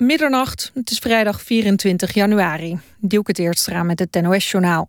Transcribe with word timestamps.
middernacht. 0.00 0.70
Het 0.74 0.90
is 0.90 0.98
vrijdag 0.98 1.42
24 1.42 2.14
januari. 2.14 2.78
Dielke 2.98 3.32
Teertstra 3.32 3.82
met 3.82 3.98
het 3.98 4.22
NOS-journaal. 4.22 4.88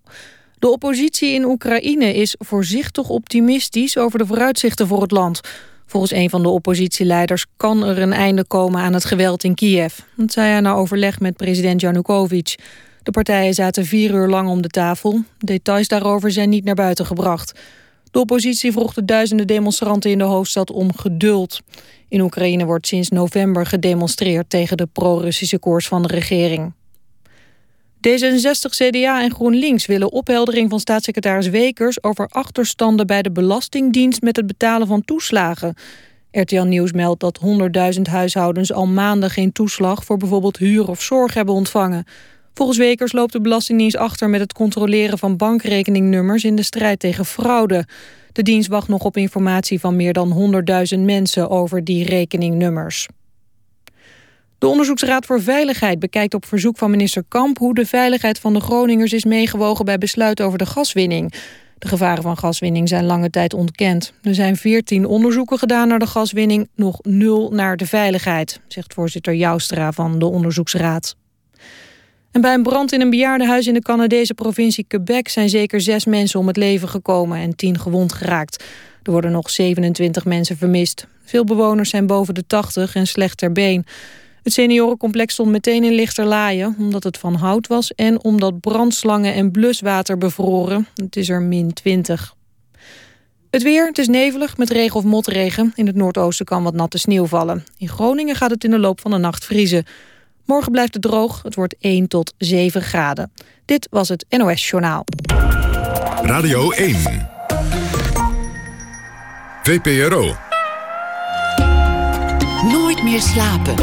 De 0.59 0.69
oppositie 0.69 1.33
in 1.33 1.45
Oekraïne 1.45 2.15
is 2.15 2.35
voorzichtig 2.39 3.09
optimistisch 3.09 3.97
over 3.97 4.19
de 4.19 4.25
vooruitzichten 4.25 4.87
voor 4.87 5.01
het 5.01 5.11
land. 5.11 5.41
Volgens 5.85 6.11
een 6.11 6.29
van 6.29 6.41
de 6.41 6.49
oppositieleiders 6.49 7.45
kan 7.57 7.83
er 7.83 7.97
een 7.97 8.13
einde 8.13 8.45
komen 8.45 8.81
aan 8.81 8.93
het 8.93 9.05
geweld 9.05 9.43
in 9.43 9.55
Kiev. 9.55 9.97
Dat 10.15 10.31
zei 10.31 10.47
hij 10.47 10.59
na 10.59 10.73
overleg 10.73 11.19
met 11.19 11.37
president 11.37 11.81
Janukovic. 11.81 12.55
De 13.03 13.11
partijen 13.11 13.53
zaten 13.53 13.85
vier 13.85 14.13
uur 14.13 14.27
lang 14.27 14.49
om 14.49 14.61
de 14.61 14.69
tafel. 14.69 15.23
Details 15.37 15.87
daarover 15.87 16.31
zijn 16.31 16.49
niet 16.49 16.63
naar 16.63 16.75
buiten 16.75 17.05
gebracht. 17.05 17.59
De 18.11 18.19
oppositie 18.19 18.71
vroeg 18.71 18.93
de 18.93 19.05
duizenden 19.05 19.47
demonstranten 19.47 20.11
in 20.11 20.17
de 20.17 20.23
hoofdstad 20.23 20.71
om 20.71 20.95
geduld. 20.95 21.61
In 22.09 22.21
Oekraïne 22.21 22.65
wordt 22.65 22.87
sinds 22.87 23.09
november 23.09 23.65
gedemonstreerd 23.65 24.49
tegen 24.49 24.77
de 24.77 24.87
pro-Russische 24.93 25.59
koers 25.59 25.87
van 25.87 26.01
de 26.01 26.07
regering. 26.07 26.73
D66, 28.07 28.69
CDA 28.69 29.21
en 29.21 29.33
GroenLinks 29.33 29.85
willen 29.85 30.11
opheldering 30.11 30.69
van 30.69 30.79
staatssecretaris 30.79 31.49
Wekers... 31.49 32.03
over 32.03 32.27
achterstanden 32.27 33.07
bij 33.07 33.21
de 33.21 33.31
Belastingdienst 33.31 34.21
met 34.21 34.35
het 34.35 34.47
betalen 34.47 34.87
van 34.87 35.05
toeslagen. 35.05 35.73
RTL 36.31 36.61
Nieuws 36.61 36.91
meldt 36.91 37.19
dat 37.19 37.39
100.000 37.95 38.01
huishoudens 38.01 38.73
al 38.73 38.87
maanden 38.87 39.29
geen 39.29 39.51
toeslag... 39.51 40.03
voor 40.03 40.17
bijvoorbeeld 40.17 40.57
huur 40.57 40.89
of 40.89 41.01
zorg 41.01 41.33
hebben 41.33 41.55
ontvangen. 41.55 42.05
Volgens 42.53 42.77
Wekers 42.77 43.11
loopt 43.11 43.33
de 43.33 43.41
Belastingdienst 43.41 43.97
achter 43.97 44.29
met 44.29 44.39
het 44.39 44.53
controleren 44.53 45.17
van 45.17 45.37
bankrekeningnummers... 45.37 46.43
in 46.43 46.55
de 46.55 46.63
strijd 46.63 46.99
tegen 46.99 47.25
fraude. 47.25 47.85
De 48.31 48.41
dienst 48.41 48.69
wacht 48.69 48.87
nog 48.87 49.03
op 49.03 49.17
informatie 49.17 49.79
van 49.79 49.95
meer 49.95 50.13
dan 50.13 50.53
100.000 50.95 50.99
mensen 50.99 51.49
over 51.49 51.83
die 51.83 52.05
rekeningnummers. 52.05 53.07
De 54.57 54.67
Onderzoeksraad 54.67 55.25
voor 55.25 55.41
Veiligheid 55.41 55.99
bekijkt 55.99 56.33
op 56.33 56.45
verzoek 56.45 56.77
van 56.77 56.91
minister 56.91 57.23
Kamp... 57.27 57.57
hoe 57.57 57.73
de 57.73 57.85
veiligheid 57.85 58.39
van 58.39 58.53
de 58.53 58.59
Groningers 58.59 59.13
is 59.13 59.25
meegewogen 59.25 59.85
bij 59.85 59.97
besluit 59.97 60.41
over 60.41 60.57
de 60.57 60.65
gaswinning. 60.65 61.33
De 61.77 61.87
gevaren 61.87 62.23
van 62.23 62.37
gaswinning 62.37 62.89
zijn 62.89 63.05
lange 63.05 63.29
tijd 63.29 63.53
ontkend. 63.53 64.13
Er 64.21 64.35
zijn 64.35 64.55
14 64.55 65.05
onderzoeken 65.05 65.57
gedaan 65.57 65.87
naar 65.87 65.99
de 65.99 66.07
gaswinning, 66.07 66.69
nog 66.75 66.99
nul 67.01 67.51
naar 67.51 67.77
de 67.77 67.85
veiligheid... 67.85 68.59
zegt 68.67 68.93
voorzitter 68.93 69.35
Joustra 69.35 69.91
van 69.91 70.19
de 70.19 70.25
Onderzoeksraad. 70.25 71.15
En 72.31 72.41
bij 72.41 72.53
een 72.53 72.63
brand 72.63 72.91
in 72.91 73.01
een 73.01 73.09
bejaardenhuis 73.09 73.67
in 73.67 73.73
de 73.73 73.81
Canadese 73.81 74.33
provincie 74.33 74.85
Quebec... 74.87 75.27
zijn 75.27 75.49
zeker 75.49 75.81
zes 75.81 76.05
mensen 76.05 76.39
om 76.39 76.47
het 76.47 76.57
leven 76.57 76.89
gekomen 76.89 77.37
en 77.37 77.55
tien 77.55 77.79
gewond 77.79 78.13
geraakt. 78.13 78.63
Er 79.03 79.11
worden 79.11 79.31
nog 79.31 79.49
27 79.49 80.25
mensen 80.25 80.57
vermist. 80.57 81.07
Veel 81.23 81.43
bewoners 81.43 81.89
zijn 81.89 82.07
boven 82.07 82.33
de 82.33 82.43
80 82.47 82.95
en 82.95 83.07
slecht 83.07 83.37
ter 83.37 83.51
been. 83.51 83.85
Het 84.43 84.53
seniorencomplex 84.53 85.33
stond 85.33 85.49
meteen 85.49 85.83
in 85.83 85.93
lichterlaaien... 85.93 86.75
omdat 86.79 87.03
het 87.03 87.17
van 87.17 87.33
hout 87.35 87.67
was 87.67 87.93
en 87.93 88.23
omdat 88.23 88.59
brandslangen 88.59 89.33
en 89.33 89.51
bluswater 89.51 90.17
bevroren. 90.17 90.87
Het 90.95 91.15
is 91.15 91.29
er 91.29 91.41
min 91.41 91.73
20. 91.73 92.35
Het 93.49 93.63
weer, 93.63 93.87
het 93.87 93.97
is 93.97 94.07
nevelig 94.07 94.57
met 94.57 94.69
regen 94.69 94.95
of 94.95 95.03
motregen. 95.03 95.71
In 95.75 95.87
het 95.87 95.95
noordoosten 95.95 96.45
kan 96.45 96.63
wat 96.63 96.73
natte 96.73 96.97
sneeuw 96.97 97.25
vallen. 97.25 97.63
In 97.77 97.89
Groningen 97.89 98.35
gaat 98.35 98.49
het 98.49 98.63
in 98.63 98.71
de 98.71 98.79
loop 98.79 99.01
van 99.01 99.11
de 99.11 99.17
nacht 99.17 99.45
vriezen. 99.45 99.85
Morgen 100.51 100.71
blijft 100.71 100.93
het 100.93 101.03
droog, 101.03 101.43
het 101.43 101.55
wordt 101.55 101.75
1 101.79 102.07
tot 102.07 102.33
7 102.37 102.81
graden. 102.81 103.31
Dit 103.65 103.87
was 103.91 104.09
het 104.09 104.25
NOS 104.29 104.69
Journaal. 104.69 105.05
Radio 106.21 106.71
1. 106.71 106.95
VPRO. 109.63 110.35
Nooit 112.71 113.03
meer 113.03 113.21
slapen. 113.21 113.75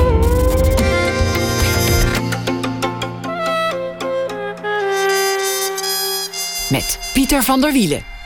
Met 6.71 7.11
Pieter 7.13 7.43
van 7.43 7.61
der 7.61 7.73
Wielen. 7.73 8.18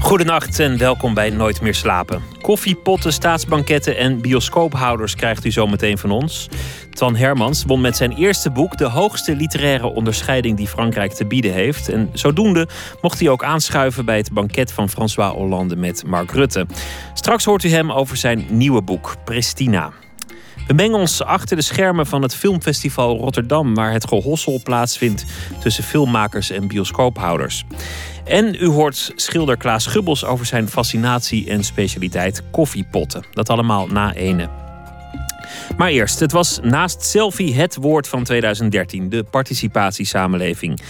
Goedenacht 0.00 0.58
en 0.58 0.78
welkom 0.78 1.14
bij 1.14 1.30
Nooit 1.30 1.60
meer 1.60 1.74
slapen. 1.74 2.22
Koffiepotten, 2.40 3.12
staatsbanketten 3.12 3.96
en 3.96 4.20
bioscoophouders 4.20 5.14
krijgt 5.14 5.44
u 5.44 5.50
zometeen 5.50 5.98
van 5.98 6.10
ons. 6.10 6.48
Twan 6.90 7.16
Hermans 7.16 7.64
won 7.64 7.80
met 7.80 7.96
zijn 7.96 8.12
eerste 8.12 8.50
boek 8.50 8.76
de 8.76 8.84
hoogste 8.84 9.36
literaire 9.36 9.86
onderscheiding 9.86 10.56
die 10.56 10.68
Frankrijk 10.68 11.12
te 11.12 11.26
bieden 11.26 11.52
heeft. 11.52 11.88
En 11.88 12.10
zodoende 12.12 12.68
mocht 13.00 13.20
hij 13.20 13.28
ook 13.28 13.44
aanschuiven 13.44 14.04
bij 14.04 14.16
het 14.16 14.32
banket 14.32 14.72
van 14.72 14.88
François 14.88 15.32
Hollande 15.32 15.76
met 15.76 16.04
Mark 16.06 16.30
Rutte. 16.30 16.66
Straks 17.14 17.44
hoort 17.44 17.64
u 17.64 17.68
hem 17.68 17.92
over 17.92 18.16
zijn 18.16 18.46
nieuwe 18.48 18.82
boek, 18.82 19.16
Pristina. 19.24 19.92
We 20.70 20.76
mengen 20.76 20.98
ons 20.98 21.22
achter 21.22 21.56
de 21.56 21.62
schermen 21.62 22.06
van 22.06 22.22
het 22.22 22.34
Filmfestival 22.34 23.16
Rotterdam, 23.16 23.74
waar 23.74 23.92
het 23.92 24.08
gehossel 24.08 24.60
plaatsvindt 24.62 25.24
tussen 25.60 25.84
filmmakers 25.84 26.50
en 26.50 26.68
bioscoophouders. 26.68 27.64
En 28.24 28.56
u 28.60 28.66
hoort 28.66 29.12
schilder 29.14 29.56
Klaas 29.56 29.86
Gubbels 29.86 30.24
over 30.24 30.46
zijn 30.46 30.68
fascinatie 30.68 31.50
en 31.50 31.64
specialiteit 31.64 32.42
koffiepotten. 32.50 33.24
Dat 33.32 33.48
allemaal 33.48 33.86
na 33.86 34.14
ene. 34.14 34.48
Maar 35.76 35.88
eerst, 35.88 36.20
het 36.20 36.32
was 36.32 36.58
naast 36.62 37.04
selfie 37.04 37.54
het 37.54 37.76
woord 37.76 38.08
van 38.08 38.24
2013, 38.24 39.08
de 39.08 39.22
participatiesamenleving. 39.22 40.80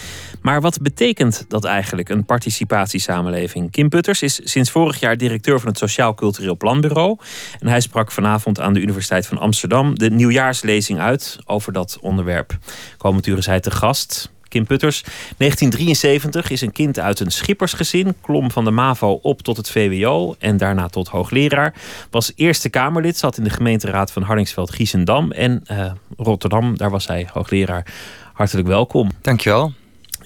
Maar 0.41 0.61
wat 0.61 0.81
betekent 0.81 1.45
dat 1.47 1.65
eigenlijk, 1.65 2.09
een 2.09 2.25
participatiesamenleving? 2.25 3.71
Kim 3.71 3.89
Putters 3.89 4.21
is 4.21 4.39
sinds 4.43 4.71
vorig 4.71 4.99
jaar 4.99 5.17
directeur 5.17 5.59
van 5.59 5.69
het 5.69 5.77
Sociaal 5.77 6.13
Cultureel 6.13 6.57
Planbureau. 6.57 7.17
En 7.59 7.67
hij 7.67 7.79
sprak 7.79 8.11
vanavond 8.11 8.59
aan 8.59 8.73
de 8.73 8.79
Universiteit 8.81 9.27
van 9.27 9.37
Amsterdam 9.37 9.97
de 9.97 10.09
nieuwjaarslezing 10.09 10.99
uit 10.99 11.37
over 11.45 11.73
dat 11.73 11.97
onderwerp. 12.01 12.57
Komend 12.97 13.27
uur 13.27 13.37
is 13.37 13.45
hij 13.45 13.59
te 13.59 13.71
gast. 13.71 14.31
Kim 14.51 14.65
Putters. 14.65 15.01
1973 15.37 16.49
is 16.49 16.61
een 16.61 16.71
kind 16.71 16.99
uit 16.99 17.19
een 17.19 17.31
schippersgezin. 17.31 18.15
Klom 18.21 18.51
van 18.51 18.65
de 18.65 18.71
MAVO 18.71 19.19
op 19.21 19.41
tot 19.41 19.57
het 19.57 19.69
VWO 19.69 20.35
en 20.39 20.57
daarna 20.57 20.87
tot 20.87 21.07
hoogleraar. 21.07 21.73
Was 22.09 22.31
Eerste 22.35 22.69
Kamerlid, 22.69 23.17
zat 23.17 23.37
in 23.37 23.43
de 23.43 23.49
gemeenteraad 23.49 24.11
van 24.11 24.23
Hardingsveld-Giessendam. 24.23 25.31
En 25.31 25.63
uh, 25.71 25.91
Rotterdam, 26.17 26.77
daar 26.77 26.89
was 26.89 27.07
hij 27.07 27.29
hoogleraar. 27.33 27.85
Hartelijk 28.33 28.67
welkom. 28.67 29.09
Dankjewel. 29.21 29.73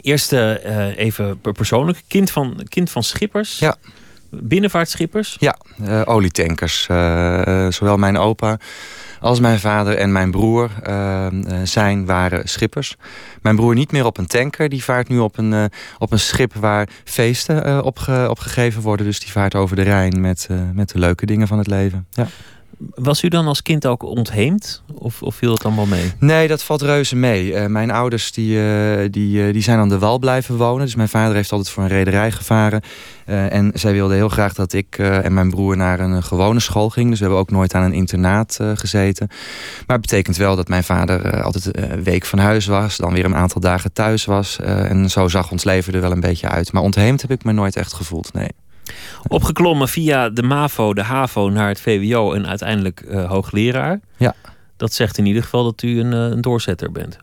Eerst 0.06 0.34
uh, 0.34 0.98
even 0.98 1.42
persoonlijk. 1.42 2.02
Kind 2.08 2.32
van, 2.32 2.66
kind 2.70 2.92
van 2.92 3.04
schippers. 3.04 3.60
Ja. 3.60 3.76
Binnenvaartschippers? 4.30 5.38
Ja, 5.40 5.58
uh, 5.82 6.02
olietankers. 6.06 6.82
zowel 7.70 7.98
mijn 7.98 8.18
opa 8.18 8.58
als 9.20 9.40
mijn 9.40 9.60
vader 9.60 9.98
en 9.98 10.12
mijn 10.12 10.32
broer 10.32 10.70
zijn, 11.64 12.06
waren 12.06 12.48
schippers. 12.48 12.96
Mijn 13.42 13.56
broer 13.56 13.74
niet 13.74 13.92
meer 13.92 14.06
op 14.06 14.18
een 14.18 14.28
tanker. 14.28 14.70
Die 14.70 14.84
vaart 14.84 15.08
nu 15.08 15.20
op 15.20 15.38
een, 15.38 15.70
op 15.98 16.12
een 16.12 16.20
schip 16.20 16.54
waar 16.54 16.88
feesten 17.04 17.84
op, 17.84 18.00
ge, 18.00 18.28
op 18.30 18.40
gegeven 18.40 18.82
worden. 18.82 19.06
Dus 19.06 19.20
die 19.20 19.32
vaart 19.32 19.56
over 19.56 19.76
de 19.76 19.82
Rijn 19.82 20.22
met, 20.22 20.50
met 20.74 20.90
de 20.90 21.00
leuke 21.00 21.26
dingen 21.26 21.48
van 21.48 21.58
het 21.58 21.68
leven. 21.68 22.08
Ja. 22.12 22.28
Was 22.94 23.24
u 23.24 23.28
dan 23.28 23.48
als 23.48 23.62
kind 23.62 23.86
ook 23.88 24.04
ontheemd? 24.04 24.84
Of, 24.94 25.22
of 25.22 25.36
viel 25.36 25.52
het 25.52 25.64
allemaal 25.64 25.86
mee? 25.86 26.12
Nee, 26.20 26.48
dat 26.48 26.64
valt 26.64 26.82
reuze 26.82 27.16
mee. 27.16 27.52
Uh, 27.52 27.66
mijn 27.66 27.92
ouders 27.92 28.32
die, 28.32 28.58
uh, 28.58 29.08
die, 29.12 29.48
uh, 29.48 29.54
die 29.54 29.62
zijn 29.62 29.80
aan 29.80 29.90
de 29.90 30.00
wal 30.00 30.20
blijven 30.20 30.58
wonen. 30.58 30.86
Dus 30.86 30.96
mijn 30.96 31.10
vader 31.10 31.36
heeft 31.36 31.52
altijd 31.52 31.70
voor 31.70 31.84
een 31.84 31.90
rederij 31.90 32.32
gevaren. 32.32 32.82
en 33.26 33.72
zij 33.74 33.94
wilde 33.94 34.14
heel 34.14 34.30
graag 34.30 34.54
dat 34.54 34.74
ik 34.74 34.98
en 34.98 35.34
mijn 35.34 35.50
broer 35.50 35.78
naar 35.78 36.00
een 36.00 36.24
gewone 36.24 36.60
school 36.60 36.90
gingen. 36.90 37.10
Dus 37.10 37.20
we 37.20 37.26
hebben 37.26 37.44
ook 37.44 37.52
nooit 37.52 37.74
aan 37.74 37.84
een 37.84 37.94
internaat 37.94 38.60
gezeten. 38.76 39.28
Maar 39.88 39.98
het 39.98 40.02
betekent 40.02 40.38
wel 40.38 40.56
dat 40.56 40.68
mijn 40.68 40.84
vader 40.84 41.44
altijd 41.44 41.78
een 41.78 42.04
week 42.04 42.26
van 42.26 42.40
huis 42.40 42.66
was. 42.66 42.98
Dan 42.98 43.14
weer 43.14 43.26
een 43.26 43.36
aantal 43.36 43.62
dagen 43.62 43.94
thuis 43.94 44.26
was. 44.26 44.60
en 44.60 45.10
zo 45.10 45.28
zag 45.28 45.52
ons 45.52 45.64
leven 45.64 45.94
er 45.94 46.02
wel 46.02 46.12
een 46.12 46.20
beetje 46.20 46.50
uit. 46.50 46.72
Maar 46.72 46.82
ontheemd 46.82 47.22
heb 47.22 47.32
ik 47.32 47.44
me 47.44 47.52
nooit 47.52 47.76
echt 47.76 47.94
gevoeld, 47.94 48.34
nee. 48.34 48.50
Opgeklommen 49.28 49.88
via 49.88 50.30
de 50.30 50.44
MAVO, 50.44 50.94
de 50.94 51.04
HAVO 51.04 51.50
naar 51.50 51.68
het 51.68 51.82
VWO 51.82 52.34
en 52.34 52.48
uiteindelijk 52.48 53.04
uh, 53.08 53.30
hoogleraar. 53.30 54.00
Ja. 54.18 54.36
Dat 54.78 54.94
zegt 54.94 55.18
in 55.18 55.26
ieder 55.26 55.44
geval 55.44 55.64
dat 55.64 55.82
u 55.82 56.00
een, 56.00 56.12
een 56.12 56.42
doorzetter 56.42 56.92
bent. 56.92 57.18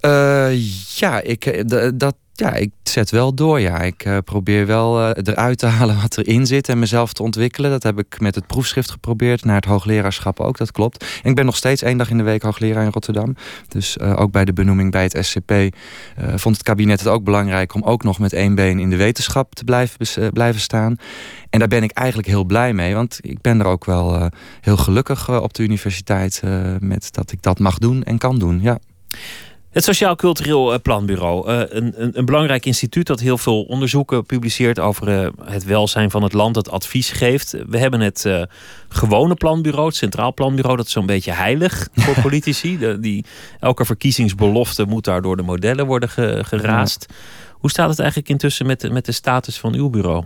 Uh, 0.00 0.72
ja, 0.96 1.20
ik, 1.20 1.68
dat, 1.98 2.14
ja, 2.32 2.52
ik 2.52 2.70
zet 2.82 3.10
wel 3.10 3.34
door. 3.34 3.60
Ja. 3.60 3.80
Ik 3.80 4.20
probeer 4.24 4.66
wel 4.66 5.12
eruit 5.12 5.58
te 5.58 5.66
halen 5.76 6.00
wat 6.00 6.18
erin 6.18 6.46
zit 6.46 6.68
en 6.68 6.78
mezelf 6.78 7.12
te 7.12 7.22
ontwikkelen. 7.22 7.70
Dat 7.70 7.82
heb 7.82 7.98
ik 7.98 8.20
met 8.20 8.34
het 8.34 8.46
proefschrift 8.46 8.90
geprobeerd. 8.90 9.44
Naar 9.44 9.56
het 9.56 9.64
hoogleraarschap 9.64 10.40
ook, 10.40 10.58
dat 10.58 10.72
klopt. 10.72 11.04
En 11.22 11.30
ik 11.30 11.36
ben 11.36 11.44
nog 11.44 11.56
steeds 11.56 11.82
één 11.82 11.98
dag 11.98 12.10
in 12.10 12.16
de 12.16 12.22
week 12.22 12.42
hoogleraar 12.42 12.84
in 12.84 12.90
Rotterdam. 12.90 13.36
Dus 13.68 14.00
ook 14.00 14.32
bij 14.32 14.44
de 14.44 14.52
benoeming 14.52 14.90
bij 14.90 15.02
het 15.02 15.26
SCP 15.26 15.52
vond 16.34 16.54
het 16.54 16.64
kabinet 16.64 16.98
het 16.98 17.08
ook 17.08 17.24
belangrijk... 17.24 17.74
om 17.74 17.82
ook 17.82 18.02
nog 18.02 18.18
met 18.18 18.32
één 18.32 18.54
been 18.54 18.78
in 18.78 18.90
de 18.90 18.96
wetenschap 18.96 19.54
te 19.54 19.64
blijven, 19.64 20.32
blijven 20.32 20.60
staan. 20.60 20.96
En 21.50 21.58
daar 21.58 21.68
ben 21.68 21.82
ik 21.82 21.90
eigenlijk 21.90 22.28
heel 22.28 22.44
blij 22.44 22.72
mee. 22.72 22.94
Want 22.94 23.18
ik 23.20 23.40
ben 23.40 23.60
er 23.60 23.66
ook 23.66 23.84
wel 23.84 24.28
heel 24.60 24.76
gelukkig 24.76 25.40
op 25.40 25.54
de 25.54 25.62
universiteit... 25.62 26.42
met 26.80 27.12
dat 27.12 27.32
ik 27.32 27.42
dat 27.42 27.58
mag 27.58 27.78
doen 27.78 28.02
en 28.02 28.18
kan 28.18 28.38
doen, 28.38 28.60
ja. 28.62 28.78
Het 29.70 29.84
Sociaal 29.84 30.16
Cultureel 30.16 30.72
eh, 30.72 30.80
Planbureau. 30.82 31.50
Uh, 31.50 31.58
een, 31.68 31.92
een, 31.96 32.18
een, 32.18 32.24
belangrijk 32.24 32.66
instituut 32.66 33.06
dat 33.06 33.20
heel 33.20 33.38
veel 33.38 33.62
onderzoeken 33.62 34.26
publiceert 34.26 34.78
over 34.78 35.08
uh, 35.08 35.28
het 35.44 35.64
welzijn 35.64 36.10
van 36.10 36.22
het 36.22 36.32
land, 36.32 36.54
dat 36.54 36.70
advies 36.70 37.10
geeft. 37.10 37.56
We 37.68 37.78
hebben 37.78 38.00
het 38.00 38.24
uh, 38.26 38.42
gewone 38.88 39.34
planbureau, 39.34 39.86
het 39.86 39.96
Centraal 39.96 40.34
Planbureau, 40.34 40.76
dat 40.76 40.86
is 40.86 40.92
zo'n 40.92 41.06
beetje 41.06 41.32
heilig 41.32 41.88
voor 41.94 42.20
politici. 42.22 42.78
De, 42.78 43.00
die, 43.00 43.24
elke 43.60 43.84
verkiezingsbelofte 43.84 44.84
moet 44.84 45.04
daar 45.04 45.22
door 45.22 45.36
de 45.36 45.42
modellen 45.42 45.86
worden 45.86 46.08
ge, 46.08 46.40
geraast. 46.46 47.06
Ja. 47.08 47.14
Hoe 47.60 47.70
staat 47.70 47.88
het 47.88 47.98
eigenlijk 47.98 48.28
intussen 48.28 48.66
met 48.66 48.80
de, 48.80 48.90
met 48.90 49.04
de 49.04 49.12
status 49.12 49.58
van 49.58 49.74
uw 49.74 49.90
bureau? 49.90 50.24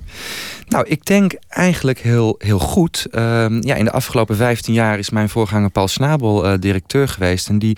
Nou, 0.69 0.87
ik 0.89 1.05
denk 1.05 1.35
eigenlijk 1.49 1.99
heel, 1.99 2.35
heel 2.39 2.59
goed. 2.59 3.07
Uh, 3.11 3.21
ja, 3.61 3.75
in 3.75 3.85
de 3.85 3.91
afgelopen 3.91 4.37
15 4.37 4.75
jaar 4.75 4.99
is 4.99 5.11
mijn 5.11 5.29
voorganger 5.29 5.71
Paul 5.71 5.89
Snabel 5.89 6.47
uh, 6.47 6.59
directeur 6.59 7.09
geweest. 7.09 7.49
En 7.49 7.59
die 7.59 7.77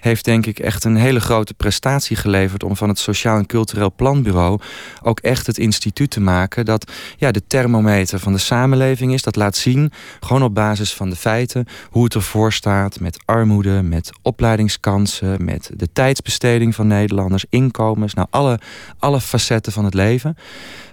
heeft 0.00 0.24
denk 0.24 0.46
ik 0.46 0.58
echt 0.58 0.84
een 0.84 0.96
hele 0.96 1.20
grote 1.20 1.54
prestatie 1.54 2.16
geleverd... 2.16 2.62
om 2.62 2.76
van 2.76 2.88
het 2.88 2.98
Sociaal 2.98 3.38
en 3.38 3.46
Cultureel 3.46 3.92
Planbureau 3.96 4.60
ook 5.02 5.20
echt 5.20 5.46
het 5.46 5.58
instituut 5.58 6.10
te 6.10 6.20
maken... 6.20 6.64
dat 6.64 6.92
ja, 7.16 7.30
de 7.30 7.46
thermometer 7.46 8.18
van 8.18 8.32
de 8.32 8.38
samenleving 8.38 9.12
is. 9.12 9.22
Dat 9.22 9.36
laat 9.36 9.56
zien, 9.56 9.92
gewoon 10.20 10.42
op 10.42 10.54
basis 10.54 10.94
van 10.94 11.10
de 11.10 11.16
feiten... 11.16 11.66
hoe 11.90 12.04
het 12.04 12.14
ervoor 12.14 12.52
staat 12.52 13.00
met 13.00 13.22
armoede, 13.24 13.82
met 13.82 14.10
opleidingskansen... 14.22 15.44
met 15.44 15.70
de 15.74 15.88
tijdsbesteding 15.92 16.74
van 16.74 16.86
Nederlanders, 16.86 17.44
inkomens. 17.50 18.14
Nou, 18.14 18.28
alle, 18.30 18.58
alle 18.98 19.20
facetten 19.20 19.72
van 19.72 19.84
het 19.84 19.94
leven. 19.94 20.36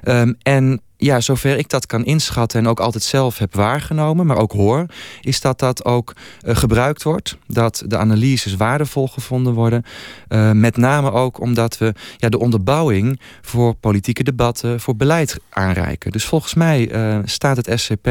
Um, 0.04 0.36
en 0.42 0.82
ja, 0.98 1.20
zover 1.20 1.58
ik 1.58 1.70
dat 1.70 1.86
kan 1.86 2.06
inschatten 2.06 2.60
en 2.60 2.68
ook 2.68 2.80
altijd 2.80 3.04
zelf 3.04 3.38
heb 3.38 3.56
waargenomen, 3.56 4.26
maar 4.26 4.38
ook 4.38 4.52
hoor, 4.52 4.86
is 5.22 5.42
dat 5.42 5.60
dat 5.60 5.86
ook 5.86 6.14
uh, 6.46 6.56
gebruikt 6.56 7.04
wordt. 7.04 7.38
Dat 7.48 7.84
de 7.88 7.98
analyses 7.98 8.56
waardevol 8.56 9.08
gevonden 9.08 9.54
worden. 9.54 9.84
Uh, 10.30 10.52
met 10.52 10.78
name 10.78 11.12
ook 11.12 11.40
omdat 11.40 11.78
we 11.78 11.94
ja, 12.18 12.30
de 12.30 12.40
onderbouwing 12.40 13.20
voor 13.42 13.74
politieke 13.74 14.24
debatten, 14.24 14.80
voor 14.80 14.96
beleid 14.96 15.40
aanreiken. 15.50 16.12
Dus 16.12 16.26
volgens 16.26 16.54
mij 16.54 16.92
uh, 16.92 17.20
staat 17.26 17.58
het 17.58 17.80
SCP 17.80 18.08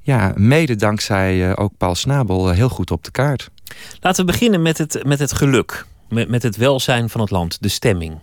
ja, 0.00 0.32
mede 0.36 0.76
dankzij 0.76 1.56
ook 1.56 1.72
Paul 1.78 1.94
Snabel 1.94 2.50
heel 2.50 2.68
goed 2.68 2.90
op 2.90 3.04
de 3.04 3.10
kaart. 3.10 3.50
Laten 4.00 4.26
we 4.26 4.32
beginnen 4.32 4.62
met 4.62 4.78
het, 4.78 5.04
met 5.04 5.18
het 5.18 5.32
geluk, 5.32 5.86
met, 6.08 6.28
met 6.28 6.42
het 6.42 6.56
welzijn 6.56 7.10
van 7.10 7.20
het 7.20 7.30
land, 7.30 7.62
de 7.62 7.68
stemming. 7.68 8.18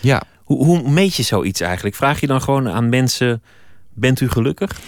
Ja. 0.00 0.22
Hoe, 0.44 0.64
hoe 0.64 0.90
meet 0.90 1.14
je 1.14 1.22
zoiets 1.22 1.60
eigenlijk? 1.60 1.96
Vraag 1.96 2.20
je 2.20 2.26
dan 2.26 2.42
gewoon 2.42 2.68
aan 2.68 2.88
mensen 2.88 3.42
Bent 3.98 4.20
u 4.20 4.28
gelukkig? 4.28 4.80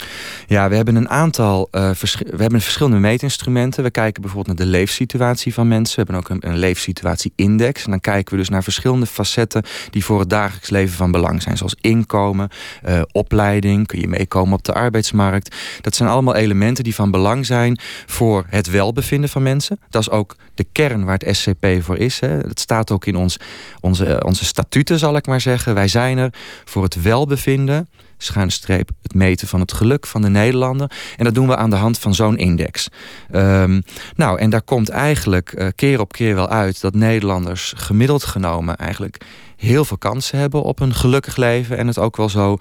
Ja, 0.47 0.69
we 0.69 0.77
hebben 0.77 0.95
een 0.97 1.09
aantal 1.09 1.69
uh, 1.73 1.91
we 1.91 2.43
hebben 2.43 2.61
verschillende 2.61 2.99
meetinstrumenten. 2.99 3.83
We 3.83 3.91
kijken 3.91 4.23
bijvoorbeeld 4.23 4.57
naar 4.57 4.67
de 4.67 4.73
leefsituatie 4.73 5.55
van 5.55 5.69
mensen. 5.69 6.07
We 6.07 6.13
hebben 6.13 6.31
ook 6.31 6.43
een, 6.43 6.51
een 6.51 6.59
leefsituatie-index. 6.59 7.85
En 7.85 7.91
dan 7.91 8.01
kijken 8.01 8.33
we 8.33 8.39
dus 8.39 8.49
naar 8.49 8.63
verschillende 8.63 9.07
facetten 9.07 9.63
die 9.91 10.05
voor 10.05 10.21
het 10.21 10.31
dagelijks 10.31 10.71
leven 10.71 10.97
van 10.97 11.11
belang 11.11 11.43
zijn. 11.43 11.57
Zoals 11.57 11.77
inkomen, 11.81 12.49
uh, 12.89 13.03
opleiding, 13.13 13.87
kun 13.87 14.01
je 14.01 14.09
meekomen 14.09 14.55
op 14.55 14.65
de 14.65 14.73
arbeidsmarkt. 14.73 15.57
Dat 15.81 15.95
zijn 15.95 16.09
allemaal 16.09 16.35
elementen 16.35 16.85
die 16.85 16.95
van 16.95 17.11
belang 17.11 17.47
zijn 17.47 17.79
voor 18.07 18.45
het 18.49 18.71
welbevinden 18.71 19.31
van 19.31 19.43
mensen. 19.43 19.81
Dat 19.91 20.03
is 20.03 20.11
ook 20.11 20.37
de 20.55 20.67
kern 20.73 21.05
waar 21.05 21.19
het 21.19 21.37
SCP 21.37 21.67
voor 21.81 21.97
is. 21.97 22.21
Hè. 22.21 22.41
Dat 22.41 22.61
staat 22.61 22.91
ook 22.91 23.07
in 23.07 23.17
ons, 23.17 23.37
onze, 23.81 24.23
onze 24.25 24.45
statuten, 24.45 24.99
zal 24.99 25.17
ik 25.17 25.27
maar 25.27 25.41
zeggen. 25.41 25.75
Wij 25.75 25.89
zijn 25.89 26.19
er 26.19 26.33
voor 26.65 26.83
het 26.83 27.03
welbevinden 27.03 27.89
schuine 28.23 28.53
streep 28.53 28.91
het 29.03 29.15
meten 29.15 29.49
van 29.49 29.61
het 29.61 29.73
geluk 29.73 30.07
van 30.07 30.23
de 30.23 30.29
Nederlander. 30.29 30.91
En 31.17 31.25
dat 31.25 31.35
doen 31.35 31.47
we 31.47 31.57
aan 31.57 31.71
de 31.71 31.77
hand 31.77 31.99
van 31.99 32.15
zo'n 32.15 32.37
index. 32.37 32.89
Um, 33.35 33.83
nou, 34.17 34.39
en 34.39 34.51
daar 34.51 34.63
komt 34.63 34.89
eigenlijk 34.89 35.53
uh, 35.53 35.67
keer 35.75 36.01
op 36.01 36.13
keer 36.13 36.35
wel 36.35 36.49
uit 36.49 36.81
dat 36.81 36.95
Nederlanders 36.95 37.73
gemiddeld 37.77 38.25
genomen 38.25 38.77
eigenlijk 38.77 39.25
heel 39.57 39.85
veel 39.85 39.99
kansen 39.99 40.39
hebben 40.39 40.63
op 40.63 40.81
een 40.81 40.95
gelukkig 40.95 41.37
leven 41.37 41.77
en 41.77 41.87
het 41.87 41.99
ook 41.99 42.17
wel 42.17 42.29
zo 42.29 42.57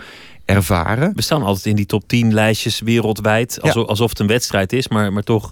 ervaren. 0.45 1.11
We 1.15 1.21
staan 1.21 1.43
altijd 1.43 1.65
in 1.65 1.75
die 1.75 1.85
top 1.85 2.07
10 2.07 2.33
lijstjes 2.33 2.79
wereldwijd, 2.79 3.61
alsof, 3.61 3.83
ja. 3.83 3.89
alsof 3.89 4.09
het 4.09 4.19
een 4.19 4.27
wedstrijd 4.27 4.73
is, 4.73 4.87
maar, 4.87 5.13
maar 5.13 5.23
toch 5.23 5.51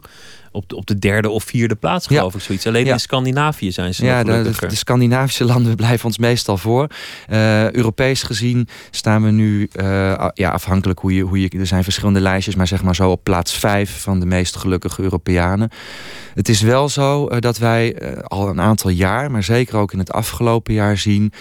op 0.52 0.70
de, 0.70 0.76
op 0.76 0.86
de 0.86 1.00
derde 1.00 1.30
of 1.30 1.44
vierde 1.44 1.76
plaats, 1.76 2.08
geloof 2.08 2.32
ja. 2.32 2.40
ik, 2.40 2.46
zoiets. 2.46 2.68
Alleen 2.68 2.86
ja. 2.86 2.94
in 2.94 3.00
Scandinavië 3.00 3.72
zijn 3.72 3.94
ze 3.94 4.06
ja, 4.06 4.24
de, 4.24 4.52
de, 4.68 4.76
Scandinavische 4.76 5.46
landen 5.54 5.76
blijven 5.76 6.06
ons 6.06 6.18
meestal 6.18 6.58
voor. 6.58 6.88
Uh, 7.30 7.72
Europees 7.72 8.24
gezien 8.24 8.68
staan 8.92 9.24
we 9.24 9.32
nu, 9.32 9.70
uh, 9.76 10.28
ja, 10.34 10.50
afhankelijk 10.50 11.00
hoe 11.00 11.14
je, 11.14 11.24
hoe 11.24 11.42
je... 11.42 11.50
Er 11.50 11.68
zijn 11.68 11.84
verschillende 11.84 12.20
lijstjes, 12.20 12.56
maar 12.56 12.68
zeg 12.68 12.84
maar 12.84 12.96
zo 12.96 13.12
op 13.12 13.24
plaats 13.24 13.54
vijf... 13.54 14.02
van 14.02 14.20
de 14.20 14.26
meest 14.26 14.56
gelukkige 14.56 15.02
Europeanen. 15.02 15.70
Het 16.34 16.50
is 16.50 16.62
wel 16.62 16.90
zo 16.90 17.30
uh, 17.30 17.40
dat 17.40 17.58
wij 17.58 17.96
al 18.22 18.50
een 18.50 18.62
aantal 18.62 18.90
jaar... 18.90 19.32
maar 19.32 19.44
zeker 19.44 19.78
ook 19.78 19.94
in 19.94 20.00
het 20.00 20.12
afgelopen 20.12 20.74
jaar 20.74 20.98
zien 20.98 21.34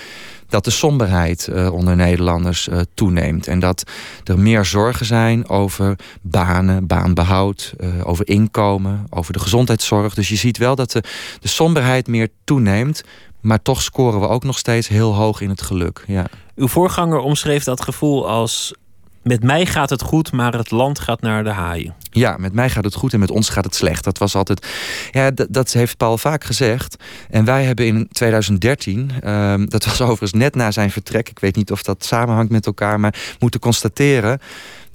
dat 0.49 0.65
de 0.65 0.71
somberheid 0.71 1.49
uh, 1.51 1.73
onder 1.73 1.97
Nederlanders 1.97 2.69
uh, 2.69 2.81
toeneemt. 2.95 3.47
En 3.47 3.59
dat 3.59 3.91
er 4.25 4.39
meer 4.39 4.65
zorgen 4.65 5.07
zijn 5.07 5.49
over 5.49 5.99
banen, 6.21 6.87
baanbehoud, 6.87 7.75
uh, 7.79 7.89
over 8.09 8.29
inkomen, 8.29 9.07
over 9.11 9.33
de 9.33 9.39
gezondheidszorg. 9.39 10.15
Dus 10.15 10.29
je 10.29 10.37
ziet 10.37 10.59
wel 10.59 10.75
dat 10.75 10.93
de, 10.93 11.03
de 11.41 11.49
somberheid 11.49 12.07
meer 12.07 12.29
toeneemt. 12.45 13.03
Maar 13.41 13.63
toch 13.63 13.83
scoren 13.83 14.21
we 14.21 14.29
ook 14.29 14.45
nog 14.45 14.59
steeds 14.59 14.89
heel 14.89 15.15
hoog 15.15 15.41
in 15.41 15.49
het 15.49 15.63
geluk. 15.63 16.05
Ja. 16.07 16.27
Uw 16.55 16.69
voorganger 16.69 17.19
omschreef 17.19 17.65
dat 17.65 17.83
gevoel 17.83 18.29
als 18.29 18.75
met 19.23 19.43
mij 19.43 19.67
gaat 19.67 19.91
het 19.91 20.03
goed, 20.03 20.33
maar 20.33 20.55
het 20.55 20.71
land 20.71 20.99
gaat 20.99 21.21
naar 21.21 21.45
de 21.45 21.51
haaien. 21.51 21.95
Ja, 22.17 22.37
met 22.39 22.53
mij 22.53 22.71
gaat 22.71 22.85
het 22.85 22.95
goed 22.95 23.13
en 23.13 23.19
met 23.19 23.31
ons 23.31 23.49
gaat 23.49 23.65
het 23.65 23.75
slecht. 23.75 24.05
Dat 24.05 24.19
was 24.19 24.35
altijd. 24.35 24.67
Ja, 25.11 25.31
dat 25.49 25.73
heeft 25.73 25.97
Paul 25.97 26.19
vaak 26.19 26.45
gezegd. 26.45 26.97
En 27.31 27.45
wij 27.45 27.65
hebben 27.65 27.87
in 27.87 28.09
2013, 28.13 29.11
um, 29.29 29.69
dat 29.69 29.85
was 29.85 30.01
overigens 30.01 30.33
net 30.33 30.55
na 30.55 30.71
zijn 30.71 30.91
vertrek. 30.91 31.29
Ik 31.29 31.39
weet 31.39 31.57
niet 31.57 31.71
of 31.71 31.83
dat 31.83 32.05
samenhangt 32.05 32.51
met 32.51 32.67
elkaar, 32.67 33.01
maar 33.01 33.37
moeten 33.39 33.61
constateren 33.61 34.41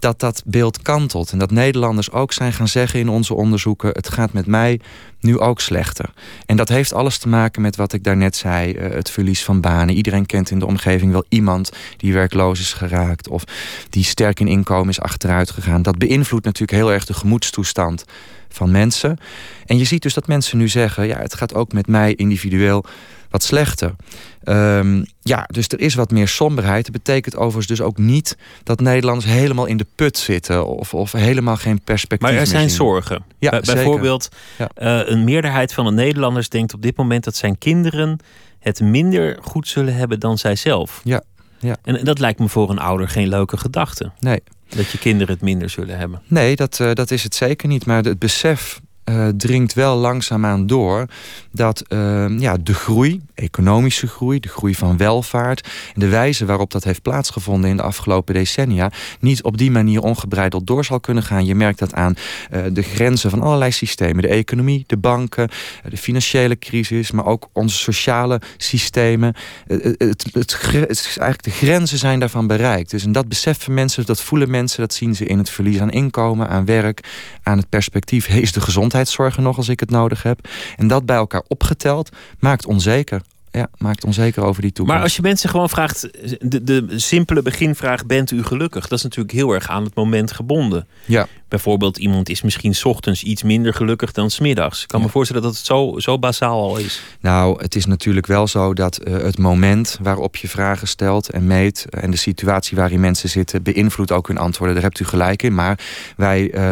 dat 0.02 0.20
dat 0.20 0.44
beeld 0.46 0.82
kantelt. 0.82 1.32
En 1.32 1.38
dat 1.38 1.52
Nederlanders 1.52 2.12
ook 2.12 2.32
zijn 2.32 2.54
gaan 2.54 2.68
zeggen 2.68 3.00
in 3.00 3.10
onze 3.10 3.34
onderzoeken... 3.34 3.90
het 3.90 4.10
gaat 4.10 4.34
met 4.34 4.46
mij 4.46 4.80
nu 5.20 5.40
ook 5.40 5.60
slechter. 5.60 6.14
En 6.46 6.58
dat 6.58 6.70
heeft 6.70 6.94
alles 6.94 7.18
te 7.18 7.28
maken 7.28 7.62
met 7.62 7.76
wat 7.76 7.94
ik 7.94 8.04
daarnet 8.04 8.36
zei. 8.36 8.74
Uh, 8.74 8.94
het 8.94 9.10
verlies 9.10 9.44
van 9.44 9.62
banen. 9.62 9.96
Iedereen 9.96 10.26
kent 10.26 10.52
in 10.52 10.60
de 10.60 10.66
omgeving 10.66 11.12
wel 11.12 11.26
iemand 11.30 11.72
die 11.98 12.14
werkloos 12.14 12.60
is 12.60 12.74
geraakt... 12.74 13.28
of 13.28 13.44
die 13.90 14.04
sterk 14.04 14.40
in 14.40 14.48
inkomen 14.48 14.90
is 14.90 15.02
achteruit 15.02 15.52
gegaan. 15.52 15.82
Dat 15.82 15.98
beïnvloedt 15.98 16.46
natuurlijk 16.46 16.78
heel 16.78 16.92
erg 16.92 17.06
de 17.06 17.14
gemoedstoestand 17.14 18.06
van 18.50 18.72
mensen. 18.72 19.18
En 19.66 19.78
je 19.78 19.86
ziet 19.86 20.02
dus 20.02 20.14
dat 20.14 20.28
mensen 20.28 20.58
nu 20.58 20.68
zeggen... 20.68 21.08
ja, 21.08 21.18
het 21.18 21.34
gaat 21.34 21.54
ook 21.54 21.74
met 21.74 21.88
mij 21.88 22.16
individueel 22.16 22.86
wat 23.32 23.44
slechter. 23.44 23.96
Um, 24.44 25.06
ja, 25.22 25.48
dus 25.52 25.68
er 25.68 25.80
is 25.80 25.94
wat 25.96 26.12
meer 26.12 26.28
somberheid. 26.28 26.84
Dat 26.84 26.94
betekent 26.94 27.36
overigens 27.36 27.68
dus 27.68 27.82
ook 27.82 27.98
niet 27.98 28.38
dat 28.64 28.80
Nederlanders 28.80 29.32
helemaal 29.32 29.66
in 29.66 29.78
de 29.78 29.86
put 29.96 30.18
zitten 30.18 30.68
of, 30.68 30.94
of 30.94 31.12
helemaal 31.12 31.58
geen 31.58 31.82
perspectief 31.82 32.30
Maar 32.30 32.40
er 32.40 32.48
zijn 32.48 32.68
zien. 32.68 32.78
zorgen. 32.78 33.24
Ja, 33.40 33.50
Bij, 33.50 33.62
bijvoorbeeld, 33.62 34.30
ja. 34.58 34.70
uh, 35.04 35.10
een 35.10 35.24
meerderheid 35.24 35.74
van 35.74 35.86
de 35.86 35.92
Nederlanders 35.92 36.50
denkt 36.50 36.74
op 36.74 36.82
dit 36.82 36.98
moment 36.98 37.24
dat 37.24 37.36
zijn 37.36 37.58
kinderen 37.58 38.20
het 38.60 38.80
minder 38.80 39.38
goed 39.42 39.68
zullen 39.68 39.96
hebben 39.96 40.20
dan 40.20 40.38
zijzelf. 40.38 41.02
Ja. 41.04 41.22
Ja. 41.60 41.76
En 41.84 42.04
dat 42.04 42.20
lijkt 42.20 42.40
me 42.40 42.50
voor 42.50 42.70
een 42.70 42.80
ouder 42.80 43.10
geen 43.10 43.28
leuke 43.28 43.58
gedachte. 43.58 44.12
Nee. 44.20 44.44
Dat 44.70 44.90
je 44.90 44.98
kinderen 44.98 45.34
het 45.34 45.44
minder 45.44 45.70
zullen 45.70 45.98
hebben. 45.98 46.22
Nee, 46.28 46.56
dat, 46.56 46.80
uh, 46.82 46.92
dat 46.94 47.12
is 47.12 47.24
het 47.24 47.36
zeker 47.36 47.68
niet. 47.68 47.86
Maar 47.86 48.04
het 48.04 48.20
besef 48.20 48.82
uh, 49.06 49.28
dringt 49.28 49.74
wel 49.74 49.98
langzaamaan 49.98 50.68
door 50.68 51.06
dat 51.52 51.84
uh, 51.90 52.40
ja, 52.40 52.58
de 52.58 52.74
groei, 52.74 53.22
economische 53.34 54.08
groei, 54.08 54.40
de 54.40 54.48
groei 54.48 54.76
van 54.76 54.98
welvaart 54.98 55.70
en 55.94 56.00
de 56.00 56.08
wijze 56.08 56.46
waarop 56.46 56.72
dat 56.72 56.84
heeft 56.84 57.02
plaatsgevonden 57.02 57.70
in 57.70 57.78
de 57.78 57.84
afgelopen 57.84 58.34
decennia 58.34 58.92
niet 59.20 59.44
op 59.44 59.58
die 59.58 59.72
manier 59.72 60.02
ongebreideld 60.02 60.68
door 60.68 60.86
zal 60.86 61.00
kunnen 61.00 61.24
gaan. 61.24 61.46
Je 61.46 61.56
merkt 61.56 61.80
dat 61.80 61.94
aan 61.94 62.14
uh, 62.52 62.62
de 62.72 62.82
grenzen 62.82 63.30
van 63.30 63.42
allerlei 63.42 63.72
systemen, 63.72 64.22
de 64.22 64.28
economie, 64.28 64.84
de 64.88 64.98
banken, 64.98 65.50
de 65.90 65.98
financiële 65.98 66.60
crisis, 66.60 67.12
maar 67.12 67.26
ook 67.26 67.50
onze 67.54 67.78
sociale 67.78 68.42
systemen. 68.58 69.36
Het, 69.68 69.96
het, 69.98 70.26
het, 70.34 70.58
eigenlijk 70.98 71.44
de 71.44 71.52
grenzen 71.52 71.98
zijn 71.98 72.20
daarvan 72.20 72.48
bereikt. 72.48 72.92
Dus 72.92 73.04
en 73.04 73.12
dat 73.12 73.28
beseffen 73.28 73.74
mensen, 73.74 74.06
dat 74.06 74.22
voelen 74.22 74.50
mensen, 74.50 74.80
dat 74.80 74.94
zien 74.94 75.16
ze 75.16 75.26
in 75.26 75.38
het 75.38 75.50
verlies 75.50 75.80
aan 75.80 75.92
inkomen, 75.92 76.48
aan 76.48 76.66
werk, 76.66 77.10
aan 77.44 77.58
het 77.58 77.70
perspectief, 77.70 78.28
is 78.42 78.52
de 78.52 78.62
gezondheidszorg 78.62 78.91
er 79.36 79.42
nog 79.42 79.58
als 79.58 79.70
ik 79.70 79.80
het 79.80 79.90
nodig 79.90 80.24
heb. 80.24 80.48
En 80.76 80.88
dat 80.88 81.06
bij 81.06 81.16
elkaar 81.16 81.44
opgeteld 81.48 82.10
maakt 82.40 82.66
onzeker. 82.66 83.22
Ja, 83.52 83.68
maakt 83.78 84.04
onzeker 84.04 84.44
over 84.44 84.62
die 84.62 84.72
toekomst. 84.72 84.96
Maar 84.96 85.04
als 85.04 85.16
je 85.16 85.22
mensen 85.22 85.50
gewoon 85.50 85.70
vraagt, 85.70 86.10
de, 86.40 86.64
de 86.64 87.00
simpele 87.00 87.42
beginvraag: 87.42 88.06
bent 88.06 88.32
u 88.32 88.44
gelukkig? 88.44 88.88
Dat 88.88 88.98
is 88.98 89.04
natuurlijk 89.04 89.32
heel 89.32 89.52
erg 89.52 89.70
aan 89.70 89.84
het 89.84 89.96
moment 89.96 90.32
gebonden. 90.32 90.88
Ja. 91.06 91.28
Bijvoorbeeld, 91.52 91.98
iemand 91.98 92.30
is 92.30 92.42
misschien 92.42 92.76
's 92.76 92.86
ochtends 92.86 93.24
iets 93.24 93.44
minder 93.44 93.74
gelukkig 93.74 94.12
dan 94.12 94.30
smiddags. 94.30 94.82
Ik 94.82 94.88
kan 94.88 95.02
me 95.02 95.10
voorstellen 95.10 95.42
dat 95.42 95.56
het 95.56 95.66
zo, 95.66 95.94
zo 95.98 96.20
basaal 96.20 96.62
al 96.62 96.78
is. 96.78 97.02
Nou, 97.20 97.62
het 97.62 97.76
is 97.76 97.86
natuurlijk 97.86 98.28
wel 98.28 98.48
zo 98.48 98.74
dat 98.74 99.00
uh, 99.08 99.14
het 99.14 99.38
moment 99.38 99.98
waarop 100.02 100.36
je 100.36 100.48
vragen 100.48 100.88
stelt 100.88 101.30
en 101.30 101.48
meet 101.48 101.86
uh, 101.90 102.04
en 102.04 102.12
de 102.12 102.18
situatie 102.18 102.78
waarin 102.78 103.00
mensen 103.00 103.30
zitten, 103.30 103.64
beïnvloedt 103.64 104.12
ook 104.12 104.28
hun 104.28 104.38
antwoorden. 104.38 104.76
Daar 104.76 104.84
hebt 104.84 105.00
u 105.00 105.06
gelijk 105.06 105.44
in. 105.44 105.54
Maar 105.54 105.80
wij 106.18 106.54
uh, 106.54 106.72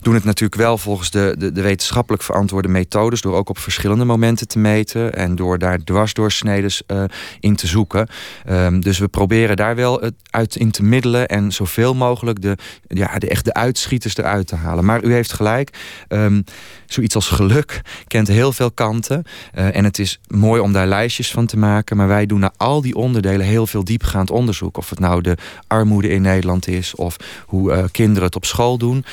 doen 0.00 0.14
het 0.14 0.24
natuurlijk 0.24 0.60
wel 0.60 0.78
volgens 0.78 1.10
de, 1.10 1.34
de, 1.38 1.52
de, 1.52 1.62
wetenschappelijk 1.62 2.22
verantwoorde 2.22 2.68
methodes, 2.68 3.20
door 3.20 3.34
ook 3.34 3.48
op 3.48 3.58
verschillende 3.58 4.04
momenten 4.04 4.48
te 4.48 4.58
meten 4.58 5.14
en 5.14 5.36
door 5.36 5.58
daar 5.58 5.84
dwarsdoorsneden 6.20 7.08
in 7.40 7.56
te 7.56 7.66
zoeken. 7.66 8.08
Um, 8.50 8.80
dus 8.80 8.98
we 8.98 9.08
proberen 9.08 9.56
daar 9.56 9.76
wel 9.76 10.00
het 10.00 10.14
uit 10.30 10.56
in 10.56 10.70
te 10.70 10.82
middelen 10.82 11.28
en 11.28 11.52
zoveel 11.52 11.94
mogelijk 11.94 12.42
de, 12.42 12.56
ja, 12.86 13.18
de, 13.18 13.28
echt 13.28 13.44
de 13.44 13.54
uitschieters 13.54 14.16
eruit 14.16 14.46
te 14.46 14.56
halen. 14.56 14.84
Maar 14.84 15.04
u 15.04 15.12
heeft 15.12 15.32
gelijk. 15.32 15.70
Um, 16.08 16.44
zoiets 16.86 17.14
als 17.14 17.28
geluk 17.28 17.80
kent 18.06 18.28
heel 18.28 18.52
veel 18.52 18.70
kanten. 18.70 19.22
Uh, 19.54 19.76
en 19.76 19.84
het 19.84 19.98
is 19.98 20.20
mooi 20.26 20.60
om 20.60 20.72
daar 20.72 20.86
lijstjes 20.86 21.30
van 21.30 21.46
te 21.46 21.56
maken. 21.56 21.96
Maar 21.96 22.08
wij 22.08 22.26
doen 22.26 22.40
naar 22.40 22.54
al 22.56 22.80
die 22.80 22.94
onderdelen 22.94 23.46
heel 23.46 23.66
veel 23.66 23.84
diepgaand 23.84 24.30
onderzoek. 24.30 24.76
Of 24.76 24.90
het 24.90 24.98
nou 24.98 25.20
de 25.20 25.36
armoede 25.66 26.08
in 26.08 26.22
Nederland 26.22 26.68
is. 26.68 26.94
Of 26.94 27.16
hoe 27.46 27.72
uh, 27.72 27.84
kinderen 27.92 28.24
het 28.24 28.36
op 28.36 28.44
school 28.44 28.78
doen. 28.78 29.04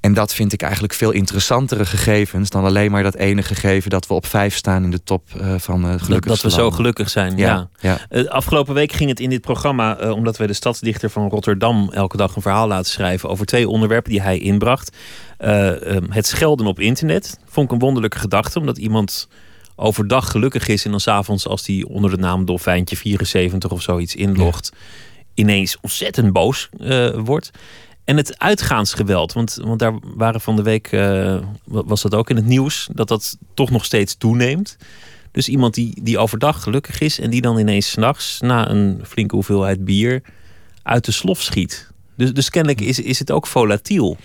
En 0.00 0.14
dat 0.14 0.34
vind 0.34 0.52
ik 0.52 0.62
eigenlijk 0.62 0.92
veel 0.92 1.10
interessantere 1.10 1.86
gegevens 1.86 2.50
dan 2.50 2.64
alleen 2.64 2.90
maar 2.90 3.02
dat 3.02 3.14
ene 3.14 3.42
gegeven 3.42 3.90
dat 3.90 4.06
we 4.06 4.14
op 4.14 4.26
vijf 4.26 4.54
staan 4.54 4.84
in 4.84 4.90
de 4.90 5.02
top 5.02 5.28
uh, 5.36 5.54
van 5.58 5.84
uh, 5.84 5.94
gelukkig. 5.98 6.30
Dat, 6.30 6.40
we 6.40 6.50
zo 6.50 6.70
gelukkig 6.70 7.10
zijn. 7.10 7.36
Ja. 7.36 7.68
ja. 7.80 7.98
Uh, 8.10 8.28
afgelopen 8.28 8.74
week 8.74 8.92
ging 8.92 9.08
het 9.08 9.20
in 9.20 9.30
dit 9.30 9.40
programma, 9.40 10.12
omdat 10.12 10.36
wij 10.36 10.46
de 10.46 10.52
stadsdichter 10.52 11.10
van 11.10 11.28
Rotterdam 11.28 11.90
elke 11.92 12.16
dag 12.16 12.36
een 12.36 12.42
verhaal 12.42 12.68
laten 12.68 12.90
schrijven 12.90 13.28
over 13.28 13.46
twee 13.46 13.68
onderwerpen 13.68 14.10
die 14.10 14.22
hij 14.22 14.38
inbracht. 14.38 14.96
Um, 15.38 16.06
het 16.10 16.26
schelden 16.26 16.66
op 16.66 16.80
internet 16.80 17.38
vond 17.46 17.66
ik 17.66 17.72
een 17.72 17.78
wonderlijke 17.78 18.18
gedachte, 18.18 18.58
omdat 18.58 18.78
iemand 18.78 19.28
overdag 19.76 20.30
gelukkig 20.30 20.68
is 20.68 20.84
en 20.84 20.90
dan 20.90 21.00
s'avonds 21.00 21.46
als 21.46 21.66
hij 21.66 21.84
onder 21.88 22.10
de 22.10 22.16
naam 22.16 22.44
Dolfijntje 22.44 22.96
74 22.96 23.70
of 23.70 23.82
zoiets 23.82 24.14
inlogt, 24.14 24.70
ja. 24.72 24.78
ineens 25.34 25.76
ontzettend 25.80 26.32
boos 26.32 26.68
wordt. 27.14 27.50
En 28.10 28.16
het 28.16 28.38
uitgaansgeweld, 28.38 29.32
want, 29.32 29.58
want 29.62 29.78
daar 29.78 29.94
waren 30.02 30.40
van 30.40 30.56
de 30.56 30.62
week, 30.62 30.92
uh, 30.92 31.38
was 31.64 32.02
dat 32.02 32.14
ook 32.14 32.30
in 32.30 32.36
het 32.36 32.46
nieuws, 32.46 32.88
dat 32.92 33.08
dat 33.08 33.36
toch 33.54 33.70
nog 33.70 33.84
steeds 33.84 34.14
toeneemt. 34.14 34.76
Dus 35.30 35.48
iemand 35.48 35.74
die, 35.74 36.00
die 36.02 36.18
overdag 36.18 36.62
gelukkig 36.62 37.00
is 37.00 37.20
en 37.20 37.30
die 37.30 37.40
dan 37.40 37.58
ineens 37.58 37.90
s'nachts 37.90 38.40
na 38.40 38.70
een 38.70 39.00
flinke 39.06 39.34
hoeveelheid 39.34 39.84
bier 39.84 40.22
uit 40.82 41.04
de 41.04 41.12
slof 41.12 41.42
schiet. 41.42 41.90
Dus, 42.16 42.32
dus 42.32 42.50
kennelijk 42.50 42.80
is, 42.80 43.00
is 43.00 43.18
het 43.18 43.30
ook 43.30 43.46
volatiel, 43.46 44.16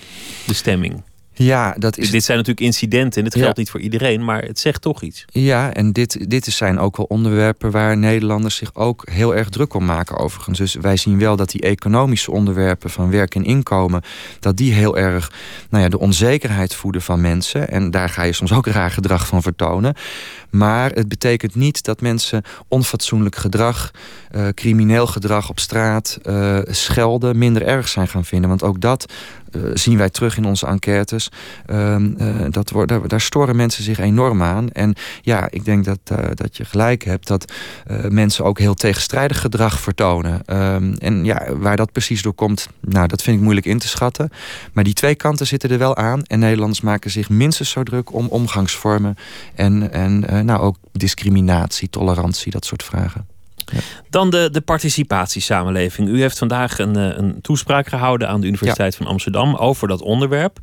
de 0.47 0.53
stemming. 0.53 1.03
Ja, 1.37 1.75
dat 1.77 1.97
is. 1.97 2.03
Dus 2.03 2.11
dit 2.11 2.23
zijn 2.23 2.37
natuurlijk 2.37 2.65
incidenten 2.65 3.17
en 3.17 3.23
dit 3.23 3.33
geldt 3.33 3.55
ja. 3.55 3.61
niet 3.61 3.69
voor 3.69 3.79
iedereen, 3.79 4.23
maar 4.23 4.43
het 4.43 4.59
zegt 4.59 4.81
toch 4.81 5.01
iets. 5.01 5.25
Ja, 5.27 5.73
en 5.73 5.91
dit, 5.91 6.29
dit 6.29 6.45
zijn 6.45 6.79
ook 6.79 6.97
wel 6.97 7.05
onderwerpen 7.05 7.71
waar 7.71 7.97
Nederlanders 7.97 8.55
zich 8.55 8.75
ook 8.75 9.09
heel 9.09 9.35
erg 9.35 9.49
druk 9.49 9.73
om 9.73 9.85
maken, 9.85 10.17
overigens. 10.17 10.57
Dus 10.57 10.73
wij 10.73 10.97
zien 10.97 11.19
wel 11.19 11.35
dat 11.35 11.49
die 11.49 11.61
economische 11.61 12.31
onderwerpen 12.31 12.89
van 12.89 13.09
werk 13.09 13.35
en 13.35 13.43
inkomen, 13.43 14.01
dat 14.39 14.57
die 14.57 14.73
heel 14.73 14.97
erg 14.97 15.31
nou 15.69 15.83
ja, 15.83 15.89
de 15.89 15.99
onzekerheid 15.99 16.75
voeden 16.75 17.01
van 17.01 17.21
mensen. 17.21 17.69
En 17.69 17.91
daar 17.91 18.09
ga 18.09 18.23
je 18.23 18.33
soms 18.33 18.53
ook 18.53 18.67
raar 18.67 18.91
gedrag 18.91 19.27
van 19.27 19.41
vertonen. 19.41 19.95
Maar 20.49 20.91
het 20.91 21.07
betekent 21.07 21.55
niet 21.55 21.83
dat 21.83 22.01
mensen 22.01 22.43
onfatsoenlijk 22.67 23.35
gedrag, 23.35 23.91
uh, 24.35 24.47
crimineel 24.47 25.07
gedrag 25.07 25.49
op 25.49 25.59
straat, 25.59 26.19
uh, 26.23 26.59
schelden, 26.63 27.37
minder 27.37 27.65
erg 27.65 27.87
zijn 27.87 28.07
gaan 28.07 28.25
vinden. 28.25 28.49
Want 28.49 28.63
ook 28.63 28.81
dat 28.81 29.13
uh, 29.51 29.61
zien 29.73 29.97
wij 29.97 30.09
terug 30.09 30.37
in 30.37 30.45
onze 30.45 30.65
enquêtes. 30.67 31.24
Dat 32.49 32.69
wordt, 32.69 32.89
daar, 32.89 33.07
daar, 33.07 33.21
storen 33.21 33.55
mensen 33.55 33.83
zich 33.83 33.99
enorm 33.99 34.43
aan. 34.43 34.69
En 34.69 34.93
ja, 35.21 35.47
ik 35.49 35.65
denk 35.65 35.85
dat, 35.85 35.99
dat 36.33 36.57
je 36.57 36.65
gelijk 36.65 37.03
hebt 37.03 37.27
dat 37.27 37.53
mensen 38.09 38.45
ook 38.45 38.59
heel 38.59 38.73
tegenstrijdig 38.73 39.41
gedrag 39.41 39.79
vertonen. 39.79 40.45
en 40.97 41.25
ja, 41.25 41.55
waar 41.55 41.75
dat 41.75 41.91
precies 41.91 42.21
door 42.21 42.33
komt, 42.33 42.67
nou, 42.81 43.07
dat 43.07 43.21
vind 43.21 43.37
ik 43.37 43.43
moeilijk 43.43 43.65
in 43.65 43.79
te 43.79 43.87
schatten. 43.87 44.29
Maar 44.73 44.83
die 44.83 44.93
twee 44.93 45.15
kanten 45.15 45.47
zitten 45.47 45.69
er 45.69 45.77
wel 45.77 45.95
aan. 45.95 46.23
En 46.23 46.39
Nederlanders 46.39 46.81
maken 46.81 47.11
zich 47.11 47.29
minstens 47.29 47.69
zo 47.69 47.83
druk 47.83 48.13
om 48.13 48.27
omgangsvormen 48.27 49.15
en, 49.55 49.91
en 49.91 50.45
nou, 50.45 50.59
ook 50.61 50.77
discriminatie, 50.91 51.89
tolerantie, 51.89 52.51
dat 52.51 52.65
soort 52.65 52.83
vragen. 52.83 53.34
Ja. 53.65 53.79
Dan 54.09 54.29
de, 54.29 54.49
de 54.51 54.61
participatiesamenleving. 54.61 56.09
U 56.09 56.19
heeft 56.19 56.37
vandaag 56.37 56.79
een, 56.79 56.95
een 56.95 57.41
toespraak 57.41 57.87
gehouden 57.87 58.29
aan 58.29 58.41
de 58.41 58.47
Universiteit 58.47 58.91
ja. 58.91 58.97
van 58.97 59.07
Amsterdam 59.07 59.55
over 59.55 59.87
dat 59.87 60.01
onderwerp. 60.01 60.59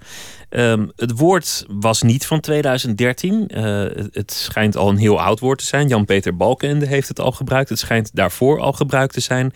Um, 0.50 0.92
het 0.96 1.18
woord 1.18 1.64
was 1.68 2.02
niet 2.02 2.26
van 2.26 2.40
2013. 2.40 3.48
Uh, 3.54 3.84
het 4.12 4.32
schijnt 4.32 4.76
al 4.76 4.88
een 4.88 4.96
heel 4.96 5.20
oud 5.20 5.40
woord 5.40 5.58
te 5.58 5.64
zijn. 5.64 5.88
Jan-Peter 5.88 6.36
Balkenende 6.36 6.86
heeft 6.86 7.08
het 7.08 7.20
al 7.20 7.32
gebruikt. 7.32 7.68
Het 7.68 7.78
schijnt 7.78 8.10
daarvoor 8.14 8.60
al 8.60 8.72
gebruikt 8.72 9.12
te 9.12 9.20
zijn. 9.20 9.52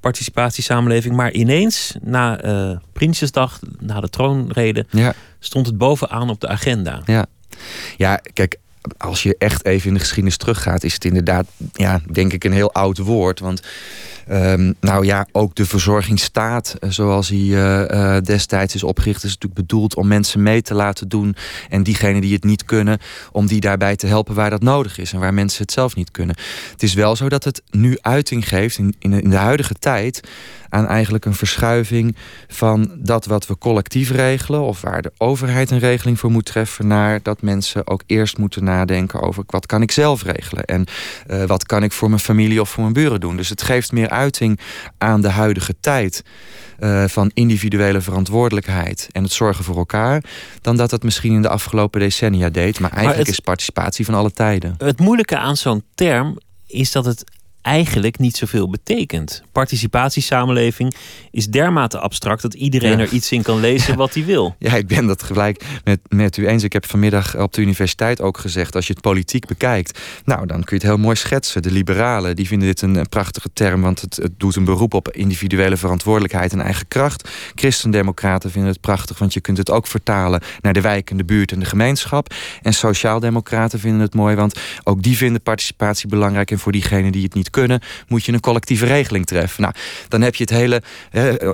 Participatiesamenleving. 0.00 1.16
Maar 1.16 1.32
ineens, 1.32 1.94
na 2.02 2.44
uh, 2.44 2.76
Prinsjesdag, 2.92 3.60
na 3.78 4.00
de 4.00 4.08
troonrede, 4.08 4.86
ja. 4.90 5.14
stond 5.38 5.66
het 5.66 5.78
bovenaan 5.78 6.30
op 6.30 6.40
de 6.40 6.48
agenda. 6.48 7.02
Ja, 7.04 7.26
ja 7.96 8.20
kijk, 8.32 8.56
als 8.96 9.22
je 9.22 9.36
echt 9.38 9.64
even 9.64 9.88
in 9.88 9.94
de 9.94 10.00
geschiedenis 10.00 10.36
teruggaat, 10.36 10.84
is 10.84 10.94
het 10.94 11.04
inderdaad, 11.04 11.46
ja, 11.72 12.00
denk 12.12 12.32
ik, 12.32 12.44
een 12.44 12.52
heel 12.52 12.72
oud 12.72 12.98
woord. 12.98 13.40
Want 13.40 13.62
um, 14.30 14.74
nou 14.80 15.04
ja, 15.04 15.26
ook 15.32 15.54
de 15.54 15.66
verzorgingsstaat, 15.66 16.76
zoals 16.80 17.28
hij 17.28 17.38
uh, 17.38 17.80
uh, 17.90 18.16
destijds 18.20 18.74
is 18.74 18.82
opgericht, 18.82 19.24
is 19.24 19.32
natuurlijk 19.32 19.60
bedoeld 19.60 19.96
om 19.96 20.08
mensen 20.08 20.42
mee 20.42 20.62
te 20.62 20.74
laten 20.74 21.08
doen. 21.08 21.36
En 21.68 21.82
diegenen 21.82 22.20
die 22.20 22.32
het 22.32 22.44
niet 22.44 22.64
kunnen, 22.64 22.98
om 23.32 23.46
die 23.46 23.60
daarbij 23.60 23.96
te 23.96 24.06
helpen 24.06 24.34
waar 24.34 24.50
dat 24.50 24.62
nodig 24.62 24.98
is 24.98 25.12
en 25.12 25.20
waar 25.20 25.34
mensen 25.34 25.62
het 25.62 25.72
zelf 25.72 25.96
niet 25.96 26.10
kunnen. 26.10 26.36
Het 26.70 26.82
is 26.82 26.94
wel 26.94 27.16
zo 27.16 27.28
dat 27.28 27.44
het 27.44 27.62
nu 27.70 27.98
uiting 28.00 28.48
geeft 28.48 28.78
in, 28.78 28.94
in, 28.98 29.30
de 29.30 29.36
huidige 29.36 29.74
tijd 29.74 30.28
aan 30.68 30.86
eigenlijk 30.86 31.24
een 31.24 31.34
verschuiving 31.34 32.16
van 32.48 32.90
dat 32.98 33.26
wat 33.26 33.46
we 33.46 33.58
collectief 33.58 34.10
regelen, 34.10 34.60
of 34.60 34.80
waar 34.80 35.02
de 35.02 35.12
overheid 35.18 35.70
een 35.70 35.78
regeling 35.78 36.18
voor 36.18 36.30
moet 36.30 36.44
treffen, 36.44 36.86
naar 36.86 37.20
dat 37.22 37.42
mensen 37.42 37.86
ook 37.86 38.02
eerst 38.06 38.38
moeten 38.38 38.64
nadenken 38.64 39.20
over 39.20 39.44
wat 39.46 39.66
kan 39.66 39.82
ik 39.82 39.90
zelf 39.90 40.22
regelen 40.22 40.64
en 40.64 40.86
wat 41.46 41.66
kan 41.66 41.82
ik 41.82 41.92
voor 41.92 42.08
mijn 42.08 42.20
familie 42.20 42.60
of 42.60 42.70
voor 42.70 42.82
mijn 42.82 42.94
buren 42.94 43.20
doen. 43.20 43.36
Dus 43.36 43.48
het 43.48 43.62
geeft 43.62 43.92
meer 43.92 44.08
uiting 44.14 44.60
aan 44.98 45.20
de 45.20 45.28
huidige 45.28 45.74
tijd. 45.80 46.22
Uh, 46.78 47.04
van 47.04 47.30
individuele 47.34 48.00
verantwoordelijkheid 48.00 49.08
en 49.12 49.22
het 49.22 49.32
zorgen 49.32 49.64
voor 49.64 49.76
elkaar, 49.76 50.24
dan 50.60 50.76
dat 50.76 50.90
het 50.90 51.02
misschien 51.02 51.32
in 51.32 51.42
de 51.42 51.48
afgelopen 51.48 52.00
decennia 52.00 52.50
deed. 52.50 52.80
Maar 52.80 52.90
eigenlijk 52.90 53.06
maar 53.06 53.26
het, 53.26 53.28
is 53.28 53.40
participatie 53.40 54.04
van 54.04 54.14
alle 54.14 54.30
tijden. 54.30 54.74
Het 54.78 55.00
moeilijke 55.00 55.38
aan 55.38 55.56
zo'n 55.56 55.84
term 55.94 56.38
is 56.66 56.92
dat 56.92 57.04
het 57.04 57.24
eigenlijk 57.64 58.18
niet 58.18 58.36
zoveel 58.36 58.70
betekent. 58.70 59.42
Participatiesamenleving 59.52 60.94
is 61.30 61.46
dermate 61.46 61.98
abstract 61.98 62.42
dat 62.42 62.54
iedereen 62.54 62.98
ja. 62.98 62.98
er 62.98 63.08
iets 63.08 63.32
in 63.32 63.42
kan 63.42 63.60
lezen 63.60 63.96
wat 63.96 64.14
hij 64.14 64.24
wil. 64.24 64.54
Ja, 64.58 64.74
ik 64.74 64.86
ben 64.86 65.06
dat 65.06 65.22
gelijk 65.22 65.64
met, 65.84 66.00
met 66.08 66.36
u 66.36 66.48
eens. 66.48 66.62
Ik 66.62 66.72
heb 66.72 66.86
vanmiddag 66.86 67.36
op 67.36 67.52
de 67.52 67.60
universiteit 67.60 68.20
ook 68.20 68.38
gezegd, 68.38 68.74
als 68.74 68.86
je 68.86 68.92
het 68.92 69.02
politiek 69.02 69.46
bekijkt, 69.46 69.98
nou 70.24 70.46
dan 70.46 70.56
kun 70.64 70.76
je 70.76 70.82
het 70.82 70.94
heel 70.94 71.04
mooi 71.04 71.16
schetsen. 71.16 71.62
De 71.62 71.70
liberalen 71.70 72.36
die 72.36 72.46
vinden 72.46 72.68
dit 72.68 72.82
een, 72.82 72.94
een 72.94 73.08
prachtige 73.08 73.48
term, 73.52 73.80
want 73.80 74.00
het, 74.00 74.16
het, 74.16 74.32
doet 74.36 74.56
een 74.56 74.64
beroep 74.64 74.94
op 74.94 75.10
individuele 75.10 75.76
verantwoordelijkheid 75.76 76.52
en 76.52 76.60
eigen 76.60 76.88
kracht. 76.88 77.28
Christendemocraten 77.54 78.50
vinden 78.50 78.70
het 78.70 78.80
prachtig, 78.80 79.18
want 79.18 79.34
je 79.34 79.40
kunt 79.40 79.58
het 79.58 79.70
ook 79.70 79.86
vertalen 79.86 80.42
naar 80.60 80.72
de 80.72 80.80
wijk 80.80 81.10
en 81.10 81.16
de 81.16 81.24
buurt 81.24 81.52
en 81.52 81.58
de 81.58 81.66
gemeenschap. 81.66 82.34
En 82.62 82.74
sociaaldemocraten 82.74 83.80
vinden 83.80 84.00
het 84.00 84.14
mooi, 84.14 84.36
want 84.36 84.60
ook 84.84 85.02
die 85.02 85.16
vinden 85.16 85.42
participatie 85.42 86.08
belangrijk 86.08 86.50
en 86.50 86.58
voor 86.58 86.72
diegenen 86.72 87.12
die 87.12 87.22
het 87.22 87.34
niet 87.34 87.50
kunnen, 87.54 87.80
moet 88.08 88.24
je 88.24 88.32
een 88.32 88.40
collectieve 88.40 88.86
regeling 88.86 89.26
treffen. 89.26 89.62
Nou, 89.62 89.74
dan 90.08 90.20
heb 90.20 90.34
je 90.34 90.42
het 90.42 90.52
hele, 90.52 90.82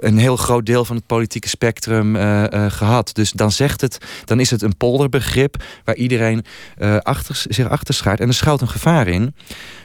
een 0.01 0.19
heel 0.19 0.37
groot 0.37 0.67
deel 0.67 0.85
van 0.85 0.97
het 0.97 1.07
politieke 1.07 1.49
spectrum 1.49 2.17
uh, 2.17 2.45
uh, 2.51 2.71
gehad. 2.71 3.15
Dus 3.15 3.31
dan 3.31 3.53
zegt 3.53 3.81
het, 3.81 3.99
dan 4.25 4.41
is 4.41 4.51
het 4.51 4.63
een 4.63 4.77
polderbegrip 4.77 5.63
waar 5.85 5.95
iedereen 5.95 6.45
uh, 6.79 6.97
achter, 6.97 7.45
zich 7.49 7.69
achter 7.69 7.95
schaart. 7.95 8.21
En 8.21 8.29
er 8.29 8.35
schuilt 8.35 8.61
een 8.61 8.69
gevaar 8.69 9.09
in. 9.09 9.35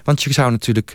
Want 0.05 0.23
je 0.23 0.33
zou 0.33 0.51
natuurlijk 0.51 0.93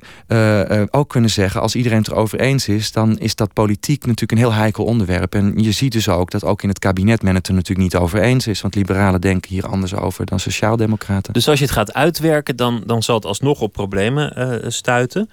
ook 0.91 1.09
kunnen 1.09 1.31
zeggen, 1.31 1.61
als 1.61 1.75
iedereen 1.75 1.99
het 1.99 2.09
erover 2.09 2.41
eens 2.41 2.69
is, 2.69 2.93
dan 2.93 3.19
is 3.19 3.35
dat 3.35 3.53
politiek 3.53 4.01
natuurlijk 4.01 4.33
een 4.33 4.47
heel 4.47 4.53
heikel 4.53 4.85
onderwerp. 4.85 5.35
En 5.35 5.53
je 5.57 5.73
ziet 5.73 5.93
dus 5.93 6.09
ook 6.09 6.31
dat 6.31 6.45
ook 6.45 6.63
in 6.63 6.69
het 6.69 6.79
kabinet 6.79 7.23
men 7.23 7.35
het 7.35 7.49
er 7.49 7.55
natuurlijk 7.55 7.93
niet 7.93 8.03
over 8.03 8.21
eens 8.21 8.47
is. 8.47 8.61
Want 8.61 8.75
liberalen 8.75 9.21
denken 9.21 9.51
hier 9.51 9.67
anders 9.67 9.95
over 9.95 10.27
dan 10.27 10.41
sociaaldemocraten. 10.41 11.33
Dus 11.33 11.49
als 11.49 11.59
je 11.59 11.65
het 11.65 11.75
gaat 11.75 11.95
uitwerken, 11.95 12.57
dan, 12.57 12.83
dan 12.87 13.03
zal 13.03 13.15
het 13.15 13.25
alsnog 13.25 13.61
op 13.61 13.73
problemen 13.73 14.73
stuiten. 14.73 15.31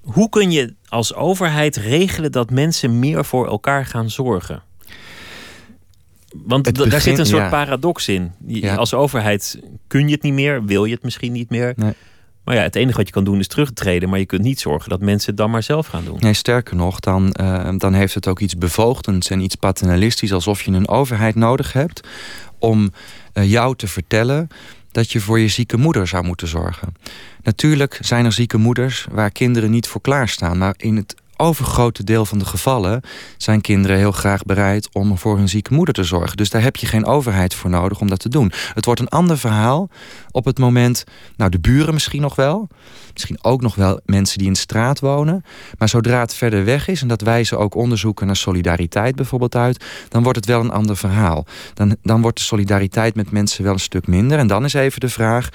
Hoe 0.00 0.28
kun 0.28 0.50
je 0.50 0.74
als 0.88 1.14
overheid 1.14 1.76
regelen 1.76 2.32
dat 2.32 2.50
mensen 2.50 2.98
meer 2.98 3.24
voor 3.24 3.46
elkaar 3.46 3.86
gaan 3.86 4.10
zorgen? 4.10 4.62
Want 6.44 6.72
begin, 6.72 6.90
daar 6.90 7.00
zit 7.00 7.18
een 7.18 7.26
soort 7.26 7.42
ja. 7.42 7.48
paradox 7.48 8.08
in. 8.08 8.32
Je, 8.46 8.60
ja. 8.60 8.74
Als 8.74 8.94
overheid 8.94 9.60
kun 9.86 10.06
je 10.06 10.12
het 10.14 10.22
niet 10.22 10.32
meer, 10.32 10.64
wil 10.64 10.84
je 10.84 10.94
het 10.94 11.02
misschien 11.02 11.32
niet 11.32 11.50
meer. 11.50 11.72
Nee. 11.76 11.92
Maar 12.44 12.54
ja, 12.54 12.62
het 12.62 12.76
enige 12.76 12.96
wat 12.96 13.06
je 13.06 13.12
kan 13.12 13.24
doen 13.24 13.38
is 13.38 13.48
terugtreden. 13.48 14.08
Maar 14.08 14.18
je 14.18 14.26
kunt 14.26 14.42
niet 14.42 14.60
zorgen 14.60 14.90
dat 14.90 15.00
mensen 15.00 15.28
het 15.28 15.36
dan 15.36 15.50
maar 15.50 15.62
zelf 15.62 15.86
gaan 15.86 16.04
doen. 16.04 16.16
Nee, 16.20 16.34
sterker 16.34 16.76
nog, 16.76 17.00
dan, 17.00 17.34
uh, 17.40 17.70
dan 17.76 17.94
heeft 17.94 18.14
het 18.14 18.28
ook 18.28 18.40
iets 18.40 18.58
bevoogdends 18.58 19.30
en 19.30 19.40
iets 19.40 19.54
paternalistisch. 19.54 20.32
Alsof 20.32 20.62
je 20.62 20.70
een 20.70 20.88
overheid 20.88 21.34
nodig 21.34 21.72
hebt 21.72 22.08
om 22.58 22.92
uh, 23.34 23.50
jou 23.50 23.76
te 23.76 23.86
vertellen 23.86 24.48
dat 24.92 25.10
je 25.10 25.20
voor 25.20 25.38
je 25.38 25.48
zieke 25.48 25.76
moeder 25.76 26.06
zou 26.06 26.24
moeten 26.24 26.48
zorgen. 26.48 26.94
Natuurlijk 27.42 27.98
zijn 28.00 28.24
er 28.24 28.32
zieke 28.32 28.56
moeders 28.56 29.06
waar 29.10 29.30
kinderen 29.30 29.70
niet 29.70 29.86
voor 29.86 30.00
klaarstaan. 30.00 30.58
Maar 30.58 30.74
in 30.76 30.96
het 30.96 31.14
overgrote 31.40 32.04
deel 32.04 32.24
van 32.24 32.38
de 32.38 32.44
gevallen 32.44 33.00
zijn 33.36 33.60
kinderen 33.60 33.96
heel 33.96 34.12
graag 34.12 34.42
bereid 34.42 34.88
om 34.92 35.18
voor 35.18 35.36
hun 35.36 35.48
zieke 35.48 35.74
moeder 35.74 35.94
te 35.94 36.04
zorgen. 36.04 36.36
Dus 36.36 36.50
daar 36.50 36.62
heb 36.62 36.76
je 36.76 36.86
geen 36.86 37.06
overheid 37.06 37.54
voor 37.54 37.70
nodig 37.70 38.00
om 38.00 38.08
dat 38.08 38.20
te 38.20 38.28
doen. 38.28 38.52
Het 38.74 38.84
wordt 38.84 39.00
een 39.00 39.08
ander 39.08 39.38
verhaal 39.38 39.88
op 40.30 40.44
het 40.44 40.58
moment, 40.58 41.04
nou 41.36 41.50
de 41.50 41.60
buren 41.60 41.94
misschien 41.94 42.20
nog 42.20 42.34
wel, 42.34 42.68
misschien 43.12 43.38
ook 43.42 43.60
nog 43.60 43.74
wel 43.74 44.00
mensen 44.04 44.38
die 44.38 44.46
in 44.46 44.54
straat 44.54 45.00
wonen. 45.00 45.44
Maar 45.78 45.88
zodra 45.88 46.20
het 46.20 46.34
verder 46.34 46.64
weg 46.64 46.88
is, 46.88 47.02
en 47.02 47.08
dat 47.08 47.20
wijzen 47.20 47.58
ook 47.58 47.74
onderzoeken 47.74 48.26
naar 48.26 48.36
solidariteit 48.36 49.16
bijvoorbeeld 49.16 49.56
uit, 49.56 49.84
dan 50.08 50.22
wordt 50.22 50.38
het 50.38 50.46
wel 50.46 50.60
een 50.60 50.70
ander 50.70 50.96
verhaal. 50.96 51.46
Dan, 51.74 51.96
dan 52.02 52.20
wordt 52.20 52.38
de 52.38 52.44
solidariteit 52.44 53.14
met 53.14 53.30
mensen 53.30 53.64
wel 53.64 53.72
een 53.72 53.80
stuk 53.80 54.06
minder. 54.06 54.38
En 54.38 54.46
dan 54.46 54.64
is 54.64 54.74
even 54.74 55.00
de 55.00 55.08
vraag. 55.08 55.48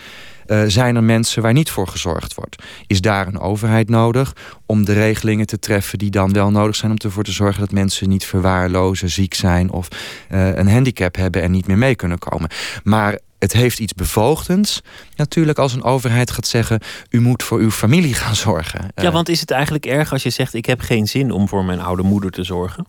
Uh, 0.47 0.63
zijn 0.67 0.95
er 0.95 1.03
mensen 1.03 1.41
waar 1.41 1.53
niet 1.53 1.69
voor 1.69 1.87
gezorgd 1.87 2.33
wordt? 2.33 2.63
Is 2.87 3.01
daar 3.01 3.27
een 3.27 3.39
overheid 3.39 3.89
nodig 3.89 4.33
om 4.65 4.85
de 4.85 4.93
regelingen 4.93 5.45
te 5.45 5.59
treffen 5.59 5.97
die 5.97 6.09
dan 6.09 6.33
wel 6.33 6.51
nodig 6.51 6.75
zijn 6.75 6.91
om 6.91 6.97
ervoor 6.97 7.23
te 7.23 7.31
zorgen 7.31 7.59
dat 7.59 7.71
mensen 7.71 8.09
niet 8.09 8.25
verwaarlozen, 8.25 9.09
ziek 9.09 9.33
zijn 9.33 9.71
of 9.71 9.87
uh, 10.31 10.55
een 10.55 10.69
handicap 10.69 11.15
hebben 11.15 11.41
en 11.41 11.51
niet 11.51 11.67
meer 11.67 11.77
mee 11.77 11.95
kunnen 11.95 12.19
komen? 12.19 12.49
Maar 12.83 13.19
het 13.39 13.53
heeft 13.53 13.79
iets 13.79 13.93
bevoogdends. 13.93 14.81
Natuurlijk 15.15 15.57
als 15.57 15.73
een 15.73 15.83
overheid 15.83 16.31
gaat 16.31 16.47
zeggen... 16.47 16.79
u 17.09 17.21
moet 17.21 17.43
voor 17.43 17.59
uw 17.59 17.71
familie 17.71 18.13
gaan 18.23 18.35
zorgen. 18.35 18.91
Ja, 18.95 19.11
want 19.11 19.29
is 19.29 19.39
het 19.39 19.51
eigenlijk 19.51 19.85
erg 19.85 20.11
als 20.11 20.23
je 20.23 20.29
zegt... 20.29 20.53
ik 20.53 20.65
heb 20.65 20.79
geen 20.79 21.07
zin 21.07 21.31
om 21.31 21.47
voor 21.47 21.65
mijn 21.65 21.79
oude 21.79 22.03
moeder 22.03 22.31
te 22.31 22.43
zorgen? 22.43 22.85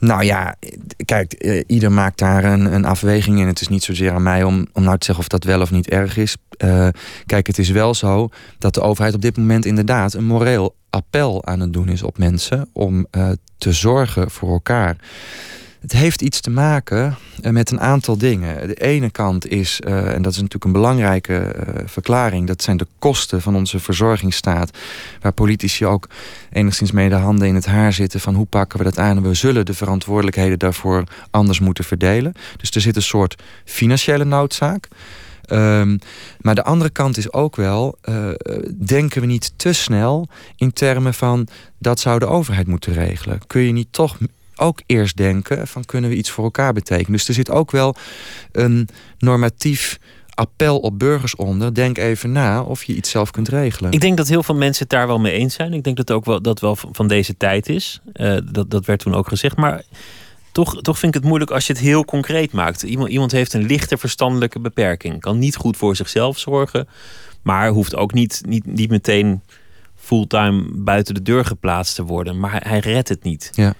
Nou 0.00 0.24
ja, 0.24 0.54
kijk, 1.04 1.32
eh, 1.32 1.64
ieder 1.66 1.92
maakt 1.92 2.18
daar 2.18 2.44
een, 2.44 2.72
een 2.74 2.84
afweging 2.84 3.38
in. 3.38 3.46
Het 3.46 3.60
is 3.60 3.68
niet 3.68 3.84
zozeer 3.84 4.12
aan 4.12 4.22
mij 4.22 4.42
om, 4.42 4.66
om 4.72 4.82
nou 4.82 4.98
te 4.98 5.04
zeggen 5.04 5.24
of 5.24 5.30
dat 5.30 5.44
wel 5.44 5.60
of 5.60 5.70
niet 5.70 5.88
erg 5.88 6.16
is. 6.16 6.36
Uh, 6.64 6.88
kijk, 7.26 7.46
het 7.46 7.58
is 7.58 7.70
wel 7.70 7.94
zo 7.94 8.28
dat 8.58 8.74
de 8.74 8.80
overheid 8.80 9.14
op 9.14 9.22
dit 9.22 9.36
moment 9.36 9.64
inderdaad 9.64 10.14
een 10.14 10.24
moreel 10.24 10.74
appel 10.90 11.46
aan 11.46 11.60
het 11.60 11.72
doen 11.72 11.88
is 11.88 12.02
op 12.02 12.18
mensen 12.18 12.68
om 12.72 13.06
uh, 13.16 13.30
te 13.58 13.72
zorgen 13.72 14.30
voor 14.30 14.50
elkaar. 14.50 14.96
Het 15.80 15.92
heeft 15.92 16.22
iets 16.22 16.40
te 16.40 16.50
maken 16.50 17.16
eh, 17.42 17.52
met 17.52 17.70
een 17.70 17.80
aantal 17.80 18.18
dingen. 18.18 18.66
De 18.66 18.74
ene 18.74 19.10
kant 19.10 19.48
is, 19.48 19.80
uh, 19.86 20.14
en 20.14 20.22
dat 20.22 20.32
is 20.32 20.36
natuurlijk 20.36 20.64
een 20.64 20.72
belangrijke 20.72 21.54
uh, 21.56 21.74
verklaring... 21.84 22.46
dat 22.46 22.62
zijn 22.62 22.76
de 22.76 22.86
kosten 22.98 23.42
van 23.42 23.56
onze 23.56 23.78
verzorgingsstaat... 23.78 24.78
waar 25.20 25.32
politici 25.32 25.86
ook 25.86 26.08
enigszins 26.52 26.92
mee 26.92 27.08
de 27.08 27.14
handen 27.14 27.48
in 27.48 27.54
het 27.54 27.66
haar 27.66 27.92
zitten... 27.92 28.20
van 28.20 28.34
hoe 28.34 28.46
pakken 28.46 28.78
we 28.78 28.84
dat 28.84 28.98
aan 28.98 29.16
en 29.16 29.22
we 29.22 29.34
zullen 29.34 29.66
de 29.66 29.74
verantwoordelijkheden 29.74 30.58
daarvoor 30.58 31.04
anders 31.30 31.60
moeten 31.60 31.84
verdelen. 31.84 32.32
Dus 32.56 32.70
er 32.70 32.80
zit 32.80 32.96
een 32.96 33.02
soort 33.02 33.42
financiële 33.64 34.24
noodzaak... 34.24 34.88
Um, 35.52 35.98
maar 36.40 36.54
de 36.54 36.64
andere 36.64 36.90
kant 36.90 37.16
is 37.16 37.32
ook 37.32 37.56
wel, 37.56 37.98
denken 38.74 39.20
we 39.20 39.26
niet 39.26 39.52
te 39.56 39.72
snel 39.72 40.28
in 40.56 40.72
termen 40.72 41.14
van 41.14 41.48
dat 41.78 42.00
zou 42.00 42.18
de 42.18 42.26
overheid 42.26 42.66
moeten 42.66 42.92
regelen. 42.92 43.40
Kun 43.46 43.60
je 43.60 43.72
niet 43.72 43.88
toch 43.90 44.16
ook 44.60 44.82
eerst 44.86 45.16
denken 45.16 45.68
van 45.68 45.84
kunnen 45.84 46.10
we 46.10 46.16
iets 46.16 46.30
voor 46.30 46.44
elkaar 46.44 46.72
betekenen. 46.72 47.12
Dus 47.12 47.28
er 47.28 47.34
zit 47.34 47.50
ook 47.50 47.70
wel 47.70 47.94
een 48.52 48.88
normatief 49.18 49.98
appel 50.34 50.78
op 50.78 50.98
burgers 50.98 51.36
onder. 51.36 51.74
Denk 51.74 51.98
even 51.98 52.32
na 52.32 52.62
of 52.62 52.84
je 52.84 52.94
iets 52.94 53.10
zelf 53.10 53.30
kunt 53.30 53.48
regelen. 53.48 53.92
Ik 53.92 54.00
denk 54.00 54.16
dat 54.16 54.28
heel 54.28 54.42
veel 54.42 54.54
mensen 54.54 54.82
het 54.82 54.90
daar 54.90 55.06
wel 55.06 55.20
mee 55.20 55.32
eens 55.32 55.54
zijn. 55.54 55.72
Ik 55.72 55.84
denk 55.84 55.96
dat 55.96 56.10
ook 56.10 56.24
wel, 56.24 56.42
dat 56.42 56.60
wel 56.60 56.76
van 56.92 57.08
deze 57.08 57.36
tijd 57.36 57.68
is. 57.68 58.00
Uh, 58.14 58.38
dat, 58.52 58.70
dat 58.70 58.84
werd 58.84 59.00
toen 59.00 59.14
ook 59.14 59.28
gezegd. 59.28 59.56
Maar 59.56 59.82
toch, 60.52 60.82
toch 60.82 60.98
vind 60.98 61.14
ik 61.14 61.20
het 61.20 61.28
moeilijk 61.28 61.50
als 61.50 61.66
je 61.66 61.72
het 61.72 61.82
heel 61.82 62.04
concreet 62.04 62.52
maakt. 62.52 62.82
Iemand, 62.82 63.10
iemand 63.10 63.32
heeft 63.32 63.52
een 63.52 63.66
lichte 63.66 63.98
verstandelijke 63.98 64.60
beperking. 64.60 65.20
Kan 65.20 65.38
niet 65.38 65.56
goed 65.56 65.76
voor 65.76 65.96
zichzelf 65.96 66.38
zorgen. 66.38 66.88
Maar 67.42 67.68
hoeft 67.68 67.96
ook 67.96 68.12
niet, 68.12 68.42
niet, 68.46 68.66
niet 68.66 68.90
meteen 68.90 69.42
fulltime 69.96 70.64
buiten 70.72 71.14
de 71.14 71.22
deur 71.22 71.44
geplaatst 71.44 71.94
te 71.94 72.04
worden. 72.04 72.38
Maar 72.38 72.68
hij 72.68 72.78
redt 72.78 73.08
het 73.08 73.22
niet. 73.22 73.50
Ja. 73.52 73.74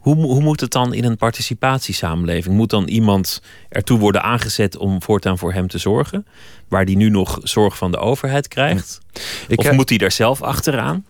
Hoe, 0.00 0.16
hoe 0.16 0.42
moet 0.42 0.60
het 0.60 0.72
dan 0.72 0.94
in 0.94 1.04
een 1.04 1.16
participatiesamenleving? 1.16 2.54
Moet 2.54 2.70
dan 2.70 2.88
iemand 2.88 3.42
ertoe 3.68 3.98
worden 3.98 4.22
aangezet 4.22 4.76
om 4.76 5.02
voortaan 5.02 5.38
voor 5.38 5.52
hem 5.52 5.68
te 5.68 5.78
zorgen? 5.78 6.26
Waar 6.68 6.84
die 6.84 6.96
nu 6.96 7.10
nog 7.10 7.38
zorg 7.42 7.76
van 7.76 7.90
de 7.90 7.98
overheid 7.98 8.48
krijgt? 8.48 9.00
Ik, 9.48 9.58
of 9.58 9.72
moet 9.72 9.88
hij 9.88 9.98
daar 9.98 10.12
zelf 10.12 10.42
achteraan? 10.42 11.04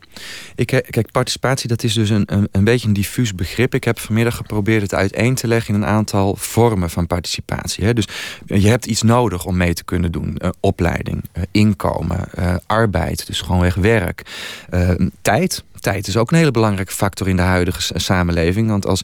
Ik, 0.54 0.66
kijk, 0.66 1.10
participatie 1.10 1.68
dat 1.68 1.82
is 1.82 1.94
dus 1.94 2.10
een, 2.10 2.22
een, 2.26 2.48
een, 2.52 2.64
beetje 2.64 2.88
een 2.88 2.94
diffuus 2.94 3.34
begrip. 3.34 3.74
Ik 3.74 3.84
heb 3.84 3.98
vanmiddag 3.98 4.36
geprobeerd 4.36 4.82
het 4.82 4.94
uiteen 4.94 5.34
te 5.34 5.46
leggen 5.46 5.74
in 5.74 5.82
een 5.82 5.88
aantal 5.88 6.36
vormen 6.36 6.90
van 6.90 7.06
participatie. 7.06 7.84
Hè. 7.84 7.94
Dus 7.94 8.08
je 8.46 8.68
hebt 8.68 8.86
iets 8.86 9.02
nodig 9.02 9.44
om 9.44 9.56
mee 9.56 9.74
te 9.74 9.84
kunnen 9.84 10.12
doen. 10.12 10.38
Uh, 10.42 10.48
opleiding, 10.60 11.24
uh, 11.36 11.42
inkomen, 11.50 12.28
arbeid, 12.66 13.26
dus 13.26 13.40
gewoonweg 13.40 13.74
werk, 13.74 14.22
tijd 15.22 15.64
tijd 15.80 16.06
is 16.06 16.16
ook 16.16 16.30
een 16.30 16.36
hele 16.36 16.50
belangrijke 16.50 16.92
factor 16.92 17.28
in 17.28 17.36
de 17.36 17.42
huidige 17.42 17.98
samenleving. 17.98 18.68
Want 18.68 18.86
als 18.86 19.00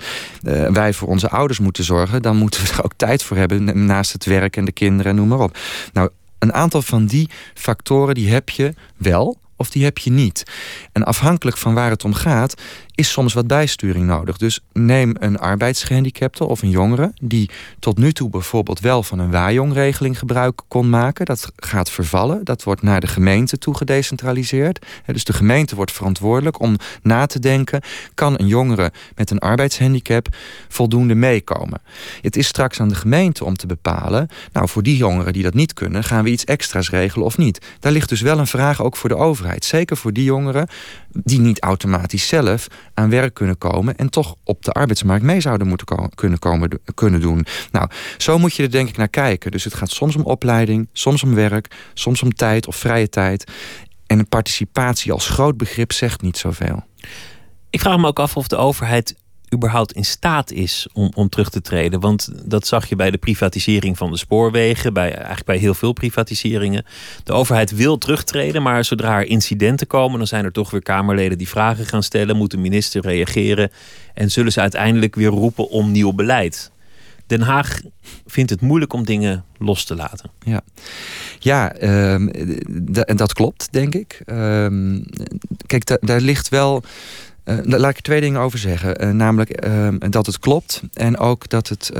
wij 0.68 0.92
voor 0.92 1.08
onze 1.08 1.28
ouders 1.28 1.58
moeten 1.58 1.84
zorgen, 1.84 2.22
dan 2.22 2.36
moeten 2.36 2.62
we 2.62 2.72
er 2.72 2.84
ook 2.84 2.92
tijd 2.96 3.22
voor 3.22 3.36
hebben 3.36 3.86
naast 3.86 4.12
het 4.12 4.24
werk 4.24 4.56
en 4.56 4.64
de 4.64 4.72
kinderen 4.72 5.12
en 5.12 5.16
noem 5.18 5.28
maar 5.28 5.40
op. 5.40 5.58
Nou, 5.92 6.10
een 6.38 6.52
aantal 6.52 6.82
van 6.82 7.06
die 7.06 7.30
factoren 7.54 8.14
die 8.14 8.30
heb 8.30 8.50
je 8.50 8.74
wel 8.96 9.36
of 9.56 9.70
die 9.70 9.84
heb 9.84 9.98
je 9.98 10.10
niet. 10.10 10.42
En 10.92 11.04
afhankelijk 11.04 11.56
van 11.56 11.74
waar 11.74 11.90
het 11.90 12.04
om 12.04 12.14
gaat, 12.14 12.62
is 12.96 13.10
soms 13.10 13.34
wat 13.34 13.46
bijsturing 13.46 14.06
nodig. 14.06 14.36
Dus 14.36 14.60
neem 14.72 15.14
een 15.18 15.38
arbeidsgehandicapte 15.38 16.44
of 16.44 16.62
een 16.62 16.70
jongere... 16.70 17.12
die 17.20 17.50
tot 17.78 17.98
nu 17.98 18.12
toe 18.12 18.30
bijvoorbeeld 18.30 18.80
wel 18.80 19.02
van 19.02 19.18
een 19.18 19.30
waaijongregeling 19.30 20.18
gebruik 20.18 20.60
kon 20.68 20.90
maken. 20.90 21.24
Dat 21.24 21.52
gaat 21.56 21.90
vervallen. 21.90 22.44
Dat 22.44 22.62
wordt 22.62 22.82
naar 22.82 23.00
de 23.00 23.06
gemeente 23.06 23.58
toe 23.58 23.76
gedecentraliseerd. 23.76 24.86
Dus 25.06 25.24
de 25.24 25.32
gemeente 25.32 25.74
wordt 25.74 25.92
verantwoordelijk 25.92 26.60
om 26.60 26.76
na 27.02 27.26
te 27.26 27.38
denken... 27.38 27.80
kan 28.14 28.38
een 28.38 28.46
jongere 28.46 28.92
met 29.14 29.30
een 29.30 29.38
arbeidshandicap 29.38 30.28
voldoende 30.68 31.14
meekomen? 31.14 31.80
Het 32.20 32.36
is 32.36 32.46
straks 32.46 32.80
aan 32.80 32.88
de 32.88 32.94
gemeente 32.94 33.44
om 33.44 33.56
te 33.56 33.66
bepalen... 33.66 34.28
nou, 34.52 34.68
voor 34.68 34.82
die 34.82 34.96
jongeren 34.96 35.32
die 35.32 35.42
dat 35.42 35.54
niet 35.54 35.72
kunnen... 35.72 36.04
gaan 36.04 36.24
we 36.24 36.30
iets 36.30 36.44
extra's 36.44 36.90
regelen 36.90 37.26
of 37.26 37.38
niet. 37.38 37.66
Daar 37.80 37.92
ligt 37.92 38.08
dus 38.08 38.20
wel 38.20 38.38
een 38.38 38.46
vraag 38.46 38.82
ook 38.82 38.96
voor 38.96 39.08
de 39.08 39.16
overheid. 39.16 39.64
Zeker 39.64 39.96
voor 39.96 40.12
die 40.12 40.24
jongeren 40.24 40.68
die 41.22 41.40
niet 41.40 41.60
automatisch 41.60 42.28
zelf 42.28 42.66
aan 42.96 43.10
werk 43.10 43.34
kunnen 43.34 43.58
komen 43.58 43.96
en 43.96 44.10
toch 44.10 44.34
op 44.44 44.64
de 44.64 44.72
arbeidsmarkt 44.72 45.24
mee 45.24 45.40
zouden 45.40 45.66
moeten 45.66 46.10
kunnen, 46.14 46.38
komen, 46.38 46.80
kunnen 46.94 47.20
doen. 47.20 47.46
Nou, 47.70 47.90
zo 48.16 48.38
moet 48.38 48.54
je 48.54 48.62
er 48.62 48.70
denk 48.70 48.88
ik 48.88 48.96
naar 48.96 49.08
kijken. 49.08 49.50
Dus 49.50 49.64
het 49.64 49.74
gaat 49.74 49.90
soms 49.90 50.16
om 50.16 50.22
opleiding, 50.22 50.88
soms 50.92 51.22
om 51.22 51.34
werk, 51.34 51.74
soms 51.94 52.22
om 52.22 52.34
tijd 52.34 52.66
of 52.66 52.76
vrije 52.76 53.08
tijd. 53.08 53.52
En 54.06 54.28
participatie 54.28 55.12
als 55.12 55.28
groot 55.28 55.56
begrip 55.56 55.92
zegt 55.92 56.22
niet 56.22 56.36
zoveel. 56.36 56.84
Ik 57.70 57.80
vraag 57.80 57.98
me 57.98 58.06
ook 58.06 58.18
af 58.18 58.36
of 58.36 58.48
de 58.48 58.56
overheid 58.56 59.14
überhaupt 59.56 59.92
in 59.92 60.04
staat 60.04 60.50
is 60.50 60.88
om, 60.92 61.10
om 61.14 61.28
terug 61.28 61.50
te 61.50 61.60
treden. 61.60 62.00
Want 62.00 62.28
dat 62.44 62.66
zag 62.66 62.88
je 62.88 62.96
bij 62.96 63.10
de 63.10 63.18
privatisering 63.18 63.96
van 63.96 64.10
de 64.10 64.16
spoorwegen, 64.16 64.92
bij, 64.92 65.14
eigenlijk 65.14 65.44
bij 65.44 65.56
heel 65.56 65.74
veel 65.74 65.92
privatiseringen. 65.92 66.84
De 67.24 67.32
overheid 67.32 67.70
wil 67.70 67.98
terugtreden, 67.98 68.62
maar 68.62 68.84
zodra 68.84 69.18
er 69.18 69.26
incidenten 69.26 69.86
komen, 69.86 70.18
dan 70.18 70.26
zijn 70.26 70.44
er 70.44 70.52
toch 70.52 70.70
weer 70.70 70.82
Kamerleden 70.82 71.38
die 71.38 71.48
vragen 71.48 71.86
gaan 71.86 72.02
stellen, 72.02 72.36
moet 72.36 72.50
de 72.50 72.56
minister 72.56 73.02
reageren 73.02 73.70
en 74.14 74.30
zullen 74.30 74.52
ze 74.52 74.60
uiteindelijk 74.60 75.14
weer 75.14 75.28
roepen 75.28 75.68
om 75.68 75.90
nieuw 75.90 76.12
beleid. 76.12 76.70
Den 77.26 77.40
Haag 77.40 77.80
vindt 78.26 78.50
het 78.50 78.60
moeilijk 78.60 78.92
om 78.92 79.04
dingen 79.04 79.44
los 79.58 79.84
te 79.84 79.94
laten. 79.94 80.30
Ja, 80.44 80.60
ja 81.38 81.72
en 81.72 82.30
ehm, 83.04 83.16
dat 83.16 83.32
klopt, 83.32 83.68
denk 83.70 83.94
ik. 83.94 84.22
Uh, 84.26 84.98
kijk, 85.66 85.98
daar 86.06 86.20
ligt 86.20 86.48
wel 86.48 86.82
uh, 87.46 87.58
laat 87.62 87.90
ik 87.90 87.96
er 87.96 88.02
twee 88.02 88.20
dingen 88.20 88.40
over 88.40 88.58
zeggen. 88.58 89.04
Uh, 89.04 89.10
namelijk 89.10 89.66
uh, 89.66 89.88
dat 89.98 90.26
het 90.26 90.38
klopt 90.38 90.82
en 90.92 91.18
ook 91.18 91.48
dat 91.48 91.68
het, 91.68 91.90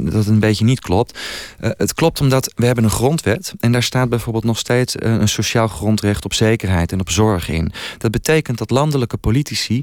dat 0.00 0.12
het 0.12 0.26
een 0.26 0.40
beetje 0.40 0.64
niet 0.64 0.80
klopt. 0.80 1.18
het 1.60 1.94
klopt 1.94 2.20
omdat 2.20 2.52
we 2.54 2.66
hebben 2.66 2.84
een 2.84 2.90
grondwet 2.90 3.54
en 3.60 3.72
daar 3.72 3.82
staat 3.82 4.08
bijvoorbeeld 4.08 4.44
nog 4.44 4.58
steeds 4.58 4.94
een 4.98 5.28
sociaal 5.28 5.68
grondrecht 5.68 6.24
op 6.24 6.34
zekerheid 6.34 6.92
en 6.92 7.00
op 7.00 7.10
zorg 7.10 7.48
in. 7.48 7.72
Dat 7.98 8.10
betekent 8.10 8.58
dat 8.58 8.70
landelijke 8.70 9.16
politici 9.16 9.82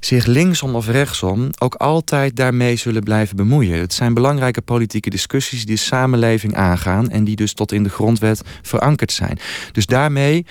zich 0.00 0.26
linksom 0.26 0.74
of 0.74 0.88
rechtsom 0.88 1.50
ook 1.58 1.74
altijd 1.74 2.36
daarmee 2.36 2.76
zullen 2.76 3.02
blijven 3.02 3.36
bemoeien. 3.36 3.78
Het 3.78 3.92
zijn 3.92 4.14
belangrijke 4.14 4.60
politieke 4.60 5.10
discussies 5.10 5.66
die 5.66 5.74
de 5.74 5.80
samenleving 5.80 6.54
aangaan 6.54 7.10
en 7.10 7.24
die 7.24 7.36
dus 7.36 7.52
tot 7.52 7.72
in 7.72 7.82
de 7.82 7.88
grondwet 7.88 8.42
verankerd 8.62 9.12
zijn. 9.12 9.38
Dus 9.72 9.86
daarmee 9.86 10.46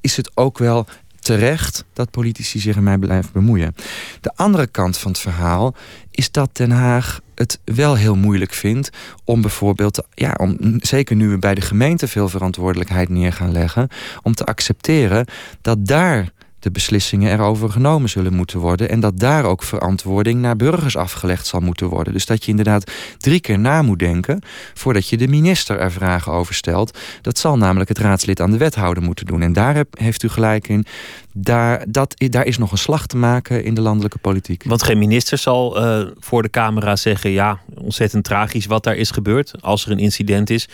is 0.00 0.16
het 0.16 0.30
ook 0.34 0.58
wel 0.58 0.86
terecht 1.26 1.84
dat 1.92 2.10
politici 2.10 2.60
zich 2.60 2.76
ermee 2.76 2.98
blijven 2.98 3.30
bemoeien. 3.32 3.74
De 4.20 4.32
andere 4.34 4.66
kant 4.66 4.98
van 4.98 5.10
het 5.10 5.20
verhaal 5.20 5.74
is 6.10 6.30
dat 6.30 6.56
Den 6.56 6.70
Haag 6.70 7.20
het 7.34 7.60
wel 7.64 7.94
heel 7.94 8.16
moeilijk 8.16 8.52
vind 8.52 8.90
om 9.24 9.40
bijvoorbeeld, 9.40 10.06
ja, 10.14 10.34
om, 10.36 10.56
zeker 10.78 11.16
nu 11.16 11.28
we 11.28 11.38
bij 11.38 11.54
de 11.54 11.60
gemeente 11.60 12.08
veel 12.08 12.28
verantwoordelijkheid 12.28 13.08
neer 13.08 13.32
gaan 13.32 13.52
leggen, 13.52 13.88
om 14.22 14.34
te 14.34 14.44
accepteren 14.44 15.26
dat 15.60 15.86
daar 15.86 16.32
de 16.66 16.72
beslissingen 16.72 17.32
erover 17.32 17.70
genomen 17.70 18.08
zullen 18.08 18.34
moeten 18.34 18.58
worden. 18.58 18.88
En 18.88 19.00
dat 19.00 19.18
daar 19.18 19.44
ook 19.44 19.62
verantwoording 19.62 20.40
naar 20.40 20.56
burgers 20.56 20.96
afgelegd 20.96 21.46
zal 21.46 21.60
moeten 21.60 21.88
worden. 21.88 22.12
Dus 22.12 22.26
dat 22.26 22.44
je 22.44 22.50
inderdaad 22.50 22.90
drie 23.18 23.40
keer 23.40 23.58
na 23.58 23.82
moet 23.82 23.98
denken 23.98 24.40
voordat 24.74 25.08
je 25.08 25.16
de 25.16 25.28
minister 25.28 25.78
er 25.78 25.92
vragen 25.92 26.32
over 26.32 26.54
stelt. 26.54 26.98
Dat 27.22 27.38
zal 27.38 27.56
namelijk 27.56 27.88
het 27.88 27.98
raadslid 27.98 28.40
aan 28.40 28.50
de 28.50 28.56
wethouder 28.56 29.02
moeten 29.02 29.26
doen. 29.26 29.42
En 29.42 29.52
daar 29.52 29.84
heeft 29.90 30.22
u 30.22 30.28
gelijk 30.28 30.68
in. 30.68 30.86
Daar, 31.32 31.84
dat, 31.88 32.14
daar 32.16 32.46
is 32.46 32.58
nog 32.58 32.72
een 32.72 32.78
slag 32.78 33.06
te 33.06 33.16
maken 33.16 33.64
in 33.64 33.74
de 33.74 33.80
landelijke 33.80 34.18
politiek. 34.18 34.64
Want 34.64 34.82
geen 34.82 34.98
minister 34.98 35.38
zal 35.38 35.84
uh, 35.84 36.06
voor 36.18 36.42
de 36.42 36.50
camera 36.50 36.96
zeggen: 36.96 37.30
ja, 37.30 37.60
ontzettend 37.74 38.24
tragisch 38.24 38.66
wat 38.66 38.84
daar 38.84 38.96
is 38.96 39.10
gebeurd. 39.10 39.54
Als 39.60 39.84
er 39.84 39.90
een 39.90 39.98
incident 39.98 40.50
is. 40.50 40.68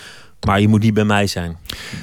Maar 0.46 0.60
je 0.60 0.68
moet 0.68 0.82
niet 0.82 0.94
bij 0.94 1.04
mij 1.04 1.26
zijn. 1.26 1.56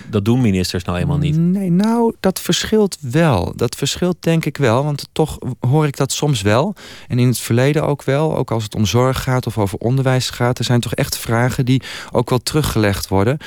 Dat 0.09 0.25
doen 0.25 0.41
ministers 0.41 0.83
nou 0.83 0.97
helemaal 0.97 1.19
niet. 1.19 1.37
Nee, 1.37 1.71
nou, 1.71 2.15
dat 2.19 2.39
verschilt 2.39 2.97
wel. 3.01 3.53
Dat 3.55 3.75
verschilt 3.75 4.17
denk 4.19 4.45
ik 4.45 4.57
wel. 4.57 4.83
Want 4.83 5.07
toch 5.11 5.37
hoor 5.59 5.87
ik 5.87 5.97
dat 5.97 6.11
soms 6.11 6.41
wel. 6.41 6.75
En 7.07 7.19
in 7.19 7.27
het 7.27 7.39
verleden 7.39 7.85
ook 7.85 8.03
wel. 8.03 8.37
Ook 8.37 8.51
als 8.51 8.63
het 8.63 8.75
om 8.75 8.85
zorg 8.85 9.23
gaat 9.23 9.47
of 9.47 9.57
over 9.57 9.77
onderwijs 9.77 10.29
gaat. 10.29 10.59
Er 10.59 10.65
zijn 10.65 10.79
toch 10.79 10.93
echt 10.93 11.17
vragen 11.17 11.65
die 11.65 11.81
ook 12.11 12.29
wel 12.29 12.39
teruggelegd 12.39 13.07
worden. 13.07 13.37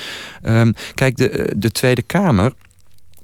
Um, 0.42 0.74
kijk, 0.94 1.16
de, 1.16 1.52
de 1.56 1.70
Tweede 1.70 2.02
Kamer 2.02 2.52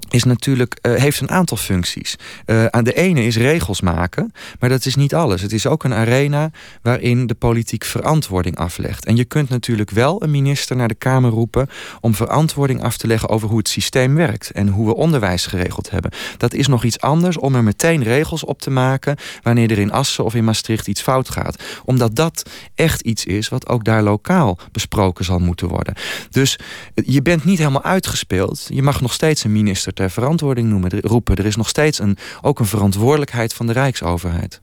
is 0.09 0.25
natuurlijk, 0.25 0.79
uh, 0.83 0.94
heeft 0.94 1.21
een 1.21 1.31
aantal 1.31 1.57
functies. 1.57 2.16
Uh, 2.47 2.64
aan 2.64 2.85
de 2.85 2.94
ene 2.94 3.25
is 3.25 3.37
regels 3.37 3.81
maken, 3.81 4.33
maar 4.61 4.68
dat 4.68 4.87
is 4.87 4.94
niet 4.94 5.14
alles. 5.14 5.42
Het 5.42 5.53
is 5.53 5.66
ook 5.66 5.85
een 5.85 5.94
arena 5.94 6.51
waarin 6.83 7.27
de 7.27 7.35
politiek 7.35 7.85
verantwoording 7.85 8.57
aflegt. 8.57 9.05
En 9.05 9.16
je 9.16 9.25
kunt 9.25 9.49
natuurlijk 9.49 9.90
wel 9.90 10.23
een 10.23 10.31
minister 10.31 10.77
naar 10.77 10.88
de 10.88 10.94
Kamer 10.94 11.31
roepen 11.31 11.68
om 12.01 12.14
verantwoording 12.14 12.83
af 12.83 12.97
te 12.97 13.07
leggen 13.07 13.29
over 13.29 13.49
hoe 13.49 13.59
het 13.59 13.68
systeem 13.68 14.14
werkt 14.14 14.51
en 14.51 14.68
hoe 14.68 14.87
we 14.87 14.94
onderwijs 14.94 15.47
geregeld 15.47 15.90
hebben. 15.90 16.11
Dat 16.37 16.55
is 16.55 16.66
nog 16.66 16.85
iets 16.85 17.01
anders 17.01 17.38
om 17.38 17.55
er 17.55 17.64
meteen 17.64 18.03
regels 18.03 18.44
op 18.44 18.61
te 18.61 18.71
maken 18.71 19.16
wanneer 19.42 19.71
er 19.71 19.79
in 19.79 19.92
Assen 19.92 20.25
of 20.25 20.35
in 20.35 20.44
Maastricht 20.44 20.87
iets 20.87 21.03
fout 21.03 21.31
gaat. 21.31 21.62
Omdat 21.85 22.16
dat 22.16 22.51
echt 22.75 23.01
iets 23.01 23.25
is 23.25 23.49
wat 23.49 23.68
ook 23.68 23.85
daar 23.85 24.03
lokaal 24.03 24.59
besproken 24.73 25.25
zal 25.25 25.38
moeten 25.38 25.68
worden. 25.68 25.94
Dus 26.31 26.59
je 26.94 27.23
bent 27.23 27.44
niet 27.44 27.59
helemaal 27.59 27.83
uitgespeeld. 27.83 28.66
Je 28.68 28.83
mag 28.83 29.01
nog 29.01 29.12
steeds 29.12 29.44
een 29.44 29.53
minister 29.53 29.94
ter 29.98 30.11
verantwoording 30.11 30.68
noemen, 30.68 31.00
roepen. 31.00 31.37
Er 31.37 31.46
is 31.46 31.56
nog 31.56 31.68
steeds 31.68 31.98
een, 31.98 32.16
ook 32.40 32.58
een 32.58 32.66
verantwoordelijkheid 32.66 33.54
van 33.54 33.66
de 33.66 33.72
Rijksoverheid. 33.72 34.61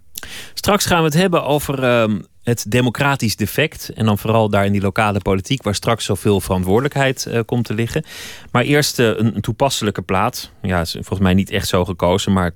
Straks 0.53 0.85
gaan 0.85 0.97
we 0.97 1.05
het 1.05 1.13
hebben 1.13 1.45
over 1.45 1.83
uh, 1.83 2.19
het 2.43 2.65
democratisch 2.67 3.35
defect. 3.35 3.89
En 3.89 4.05
dan 4.05 4.17
vooral 4.17 4.49
daar 4.49 4.65
in 4.65 4.71
die 4.71 4.81
lokale 4.81 5.19
politiek, 5.19 5.63
waar 5.63 5.75
straks 5.75 6.05
zoveel 6.05 6.41
verantwoordelijkheid 6.41 7.25
uh, 7.27 7.39
komt 7.45 7.65
te 7.65 7.73
liggen. 7.73 8.03
Maar 8.51 8.63
eerst 8.63 8.99
uh, 8.99 9.07
een, 9.07 9.35
een, 9.35 9.41
toepasselijke 9.41 10.01
plaat. 10.01 10.51
Ja, 10.61 10.81
is 10.81 10.91
volgens 10.91 11.19
mij 11.19 11.33
niet 11.33 11.49
echt 11.49 11.67
zo 11.67 11.85
gekozen, 11.85 12.33
maar 12.33 12.51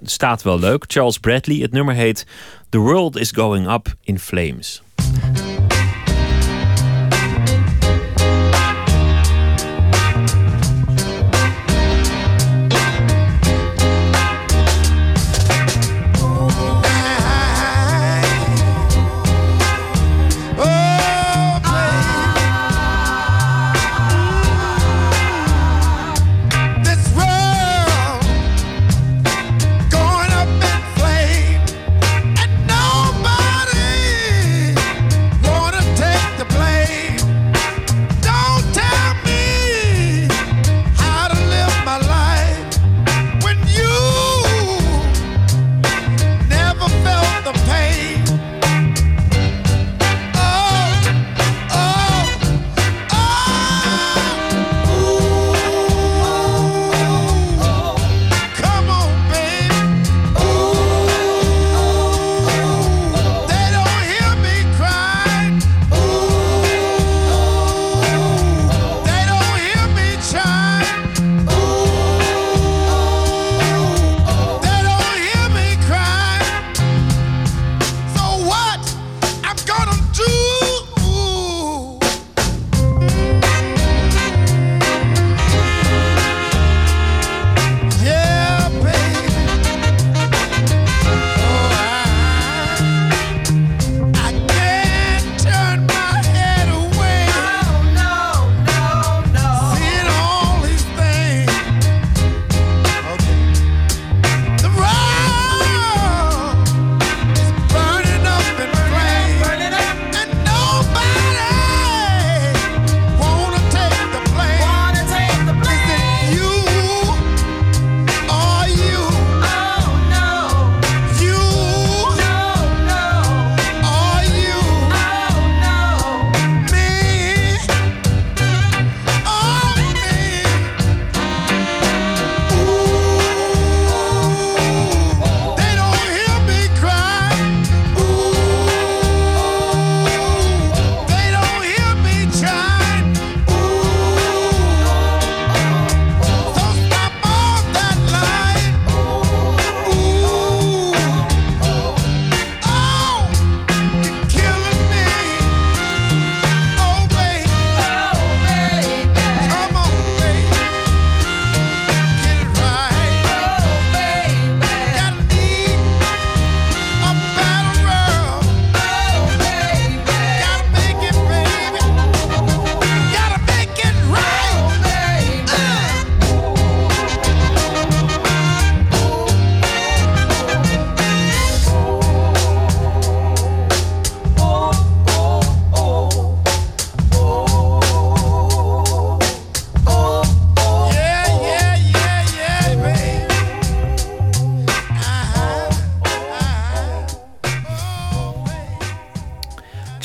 het 0.00 0.10
staat 0.10 0.42
wel 0.42 0.58
leuk. 0.58 0.84
Charles 0.86 1.18
Bradley. 1.18 1.56
Het 1.56 1.72
nummer 1.72 1.94
heet 1.94 2.26
The 2.68 2.78
World 2.78 3.16
is 3.16 3.30
Going 3.30 3.72
Up 3.72 3.94
in 4.02 4.18
Flames. 4.18 4.82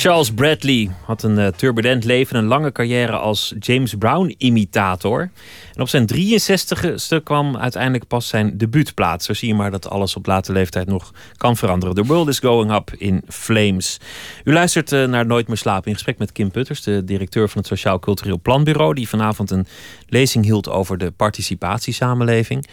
Charles 0.06 0.34
Bradley 0.34 0.90
had 1.04 1.22
een 1.22 1.38
uh, 1.38 1.46
turbulent 1.46 2.04
leven, 2.04 2.36
een 2.36 2.44
lange 2.44 2.72
carrière 2.72 3.16
als 3.16 3.54
James 3.58 3.94
Brown-imitator. 3.94 5.30
En 5.76 5.82
op 5.82 5.88
zijn 5.88 6.08
63ste 6.14 7.22
kwam 7.22 7.56
uiteindelijk 7.56 8.06
pas 8.06 8.28
zijn 8.28 8.58
debuutplaat. 8.58 9.24
Zo 9.24 9.32
zie 9.32 9.48
je 9.48 9.54
maar 9.54 9.70
dat 9.70 9.88
alles 9.88 10.16
op 10.16 10.26
late 10.26 10.52
leeftijd 10.52 10.86
nog 10.86 11.12
kan 11.36 11.56
veranderen. 11.56 11.94
The 11.94 12.04
World 12.04 12.28
is 12.28 12.38
Going 12.38 12.72
Up 12.72 12.94
in 12.98 13.22
Flames. 13.28 14.00
U 14.44 14.52
luistert 14.52 14.92
uh, 14.92 15.04
naar 15.04 15.26
Nooit 15.26 15.48
meer 15.48 15.56
slapen 15.56 15.86
in 15.86 15.94
gesprek 15.94 16.18
met 16.18 16.32
Kim 16.32 16.50
Putters, 16.50 16.82
de 16.82 17.04
directeur 17.04 17.48
van 17.48 17.58
het 17.58 17.66
Sociaal 17.66 17.98
Cultureel 17.98 18.40
Planbureau, 18.40 18.94
die 18.94 19.08
vanavond 19.08 19.50
een 19.50 19.66
lezing 20.08 20.44
hield 20.44 20.68
over 20.68 20.98
de 20.98 21.10
participatiesamenleving. 21.10 22.66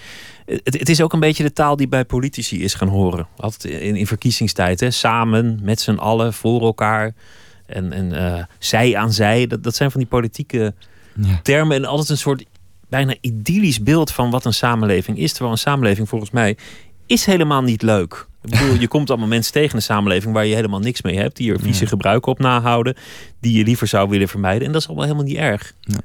Het, 0.46 0.80
het, 0.80 0.89
is 0.89 1.02
ook 1.02 1.13
een 1.13 1.20
beetje 1.20 1.44
de 1.44 1.54
taal 1.54 1.76
die 1.76 1.88
bij 1.88 2.06
politici 2.06 2.63
is 2.63 2.74
gaan 2.74 2.88
horen. 2.88 3.28
Altijd 3.38 3.74
in, 3.82 3.96
in 3.96 4.08
verkiezingstijd. 4.08 4.80
Hè? 4.80 4.92
Samen, 4.92 5.60
met 5.62 5.82
z'n 5.82 5.96
allen, 5.96 6.34
voor 6.34 6.62
elkaar. 6.62 7.13
En, 7.66 7.94
en 7.94 8.13
uh, 8.13 8.44
zij 8.60 8.98
aan 8.98 9.13
zij. 9.13 9.48
Dat, 9.48 9.63
dat 9.63 9.76
zijn 9.76 9.92
van 9.92 10.00
die 10.00 10.10
politieke 10.10 10.74
ja. 11.22 11.39
termen. 11.42 11.78
En 11.78 11.86
altijd 11.86 12.10
een 12.10 12.18
soort 12.18 12.44
bijna 12.93 13.15
idyllisch 13.21 13.84
beeld 13.84 14.12
van 14.12 14.29
wat 14.29 14.45
een 14.45 14.53
samenleving 14.53 15.17
is. 15.17 15.32
Terwijl 15.32 15.51
een 15.51 15.58
samenleving 15.58 16.10
volgens 16.10 16.32
mij 16.32 16.58
is 17.06 17.25
helemaal 17.25 17.62
niet 17.62 17.82
leuk. 17.82 18.27
Ik 18.43 18.49
bedoel, 18.49 18.79
je 18.79 18.88
komt 18.88 19.10
allemaal 19.10 19.27
mensen 19.27 19.53
tegen 19.53 19.69
in 19.69 19.77
de 19.77 19.84
samenleving 19.84 20.34
waar 20.34 20.45
je 20.45 20.56
helemaal 20.56 20.79
niks 20.79 21.01
mee 21.01 21.17
hebt. 21.17 21.38
Die 21.38 21.53
er 21.53 21.60
vieze 21.60 21.86
gebruiken 21.86 22.32
op 22.32 22.39
nahouden. 22.39 22.95
Die 23.39 23.58
je 23.58 23.63
liever 23.63 23.88
zou 23.88 24.10
willen 24.10 24.27
vermijden. 24.27 24.65
En 24.67 24.71
dat 24.71 24.82
is 24.82 24.88
allemaal 24.88 25.06
helemaal 25.06 25.25
niet 25.25 25.38
erg. 25.38 25.73
Ja. 25.79 25.99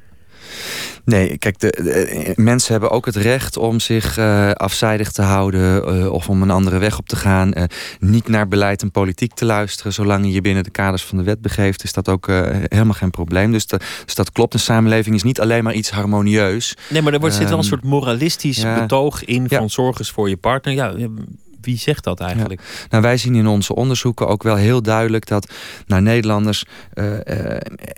Nee, 1.09 1.38
kijk, 1.38 1.59
de, 1.59 2.33
mensen 2.37 2.73
hebben 2.73 2.90
ook 2.90 3.07
het 3.07 3.16
recht 3.16 3.57
om 3.57 3.81
zich 3.81 4.18
uh, 4.18 4.51
afzijdig 4.51 5.12
te 5.12 5.23
houden 5.23 5.97
uh, 5.97 6.12
of 6.12 6.29
om 6.29 6.42
een 6.42 6.51
andere 6.51 6.79
weg 6.79 6.99
op 6.99 7.09
te 7.09 7.16
gaan. 7.16 7.53
Uh, 7.59 7.64
niet 8.01 8.29
naar 8.29 8.49
beleid 8.49 8.83
en 8.83 8.90
politiek 8.90 9.35
te 9.35 9.44
luisteren. 9.44 9.92
Zolang 9.92 10.25
je 10.25 10.33
je 10.33 10.40
binnen 10.40 10.64
de 10.64 10.71
kaders 10.71 11.05
van 11.05 11.18
de 11.18 11.25
wet 11.25 11.40
begeeft, 11.40 11.85
is 11.85 11.92
dat 11.92 12.09
ook 12.09 12.27
helemaal 12.27 12.92
geen 12.92 13.11
probleem. 13.11 13.53
Dus, 13.53 13.66
de, 13.66 13.81
dus, 14.05 14.14
dat 14.14 14.33
klopt. 14.33 14.55
Een 14.55 14.61
samenleving 14.61 15.14
is 15.14 15.23
niet 15.23 15.40
alleen 15.40 15.64
maar 15.64 15.75
iets 15.75 15.90
harmonieus. 15.90 16.77
Nee, 16.88 17.03
maar 17.03 17.12
er 17.12 17.21
wordt, 17.21 17.35
zit 17.35 17.49
wel 17.49 17.53
een 17.53 17.59
ehm, 17.59 17.68
soort 17.68 17.85
moralistisch 17.85 18.62
betoog 18.62 19.25
in 19.25 19.49
van 19.49 19.71
zorg 19.71 19.99
eens 19.99 20.11
voor 20.11 20.29
je 20.29 20.37
partner. 20.37 20.75
Ja, 20.75 20.94
wie 21.61 21.79
zegt 21.79 22.05
dat 22.05 22.21
eigenlijk? 22.21 22.87
Nou, 22.90 23.03
wij 23.03 23.16
zien 23.16 23.35
in 23.35 23.47
onze 23.47 23.75
onderzoeken 23.75 24.29
ook 24.29 24.42
wel 24.42 24.57
heel 24.57 24.83
duidelijk 24.83 25.27
dat 25.27 25.53
nou, 25.87 26.03
Nederlanders 26.03 26.64
uh, 26.94 27.05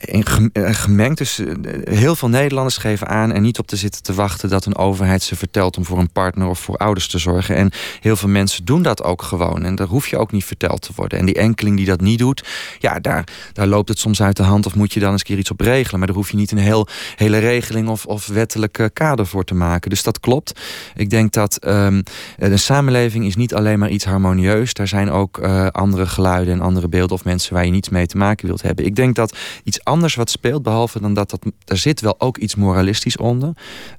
in 0.01 0.25
eh, 0.53 0.75
gemengd. 0.75 1.19
Dus 1.19 1.41
heel 1.85 2.17
veel 2.17 2.29
Nederlanders 2.29 2.77
geven 2.77 3.09
aan 3.09 3.33
en 3.33 3.43
niet 3.43 3.59
op 3.59 3.67
te 3.67 3.77
zitten 3.77 4.03
te 4.03 4.15
wachten 4.15 4.49
dat 4.49 4.65
een 4.65 4.77
overheid 4.77 5.23
ze 5.23 5.37
vertelt 5.37 5.77
om 5.77 5.85
voor 5.85 5.99
een 5.99 6.13
partner 6.13 6.49
of 6.49 6.59
voor 6.59 6.77
ouders 6.77 7.09
te 7.09 7.19
zorgen. 7.19 7.57
En 7.57 7.71
heel 8.01 8.17
veel 8.17 8.29
mensen 8.29 8.65
doen 8.65 8.83
dat 8.83 9.03
ook 9.03 9.23
gewoon. 9.23 9.65
En 9.65 9.75
daar 9.75 9.87
hoef 9.87 10.09
je 10.09 10.19
ook 10.19 10.33
niet 10.33 10.45
verteld 10.45 10.83
te 10.83 10.93
worden. 10.95 11.19
En 11.19 11.27
die 11.27 11.35
enkeling 11.35 11.77
die 11.77 11.87
dat 11.87 12.01
niet 12.01 12.19
doet, 12.19 12.49
ja, 12.79 12.99
daar, 12.99 13.25
daar 13.53 13.67
loopt 13.67 13.89
het 13.89 13.99
soms 13.99 14.23
uit 14.23 14.37
de 14.37 14.43
hand 14.43 14.67
of 14.67 14.75
moet 14.75 14.93
je 14.93 15.01
dan 15.01 15.13
eens 15.13 15.23
keer 15.23 15.39
iets 15.39 15.51
op 15.51 15.61
regelen. 15.61 15.99
Maar 15.99 16.09
daar 16.09 16.17
hoef 16.17 16.31
je 16.31 16.37
niet 16.37 16.51
een 16.51 16.59
heel, 16.59 16.89
hele 17.17 17.39
regeling 17.39 17.89
of, 17.89 18.07
of 18.07 18.27
wettelijke 18.27 18.91
kader 18.93 19.27
voor 19.27 19.45
te 19.45 19.55
maken. 19.55 19.91
Dus 19.91 20.03
dat 20.03 20.21
klopt. 20.21 20.61
Ik 20.95 21.11
denk 21.11 21.33
dat 21.33 21.67
um, 21.67 22.03
de 22.37 22.57
samenleving 22.57 23.27
is 23.27 23.37
niet 23.37 23.55
alleen 23.61 23.79
maar 23.79 23.91
iets 23.91 24.05
harmonieus. 24.05 24.75
Daar 24.75 24.89
zijn 24.89 25.11
ook 25.11 25.39
uh, 25.39 25.67
andere 25.67 26.07
geluiden 26.07 26.55
en 26.55 26.61
andere 26.61 26.89
beelden 26.89 27.17
of 27.17 27.25
mensen 27.25 27.55
waar 27.55 27.65
je 27.65 27.71
niets 27.71 27.89
mee 27.89 28.07
te 28.07 28.17
maken 28.17 28.47
wilt 28.47 28.63
hebben. 28.63 28.85
Ik 28.85 28.97
denk 28.97 29.15
dat 29.15 29.37
iets 29.65 29.85
anders 29.85 30.15
wat 30.15 30.31
speelt, 30.31 30.63
behalve 30.63 31.01
dan 31.01 31.15
dat, 31.15 31.31
dat 31.31 31.53
er 31.67 31.77
zit 31.77 32.01
wel 32.01 32.15
ook 32.19 32.39
iets 32.39 32.55
moralistisch 32.55 33.17
onder. 33.17 33.49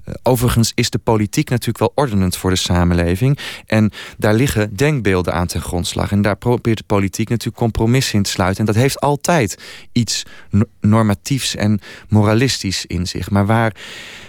Uh, 0.08 0.14
overigens 0.22 0.72
is 0.74 0.90
de 0.90 0.98
politiek 0.98 1.50
natuurlijk 1.50 1.78
wel 1.78 1.92
ordenend 1.94 2.36
voor 2.36 2.50
de 2.50 2.56
samenleving. 2.56 3.38
En 3.66 3.90
daar 4.18 4.34
liggen 4.34 4.76
denkbeelden 4.76 5.34
aan 5.34 5.46
ten 5.46 5.60
grondslag. 5.60 6.12
En 6.12 6.22
daar 6.22 6.36
probeert 6.36 6.78
de 6.78 6.84
politiek 6.86 7.28
natuurlijk 7.28 7.56
compromissen 7.56 8.16
in 8.16 8.22
te 8.22 8.30
sluiten. 8.30 8.60
En 8.60 8.72
dat 8.72 8.82
heeft 8.82 9.00
altijd 9.00 9.62
iets 9.92 10.22
normatiefs 10.80 11.56
en 11.56 11.80
moralistisch 12.08 12.86
in 12.86 13.06
zich. 13.06 13.30
Maar 13.30 13.46
waar 13.46 13.74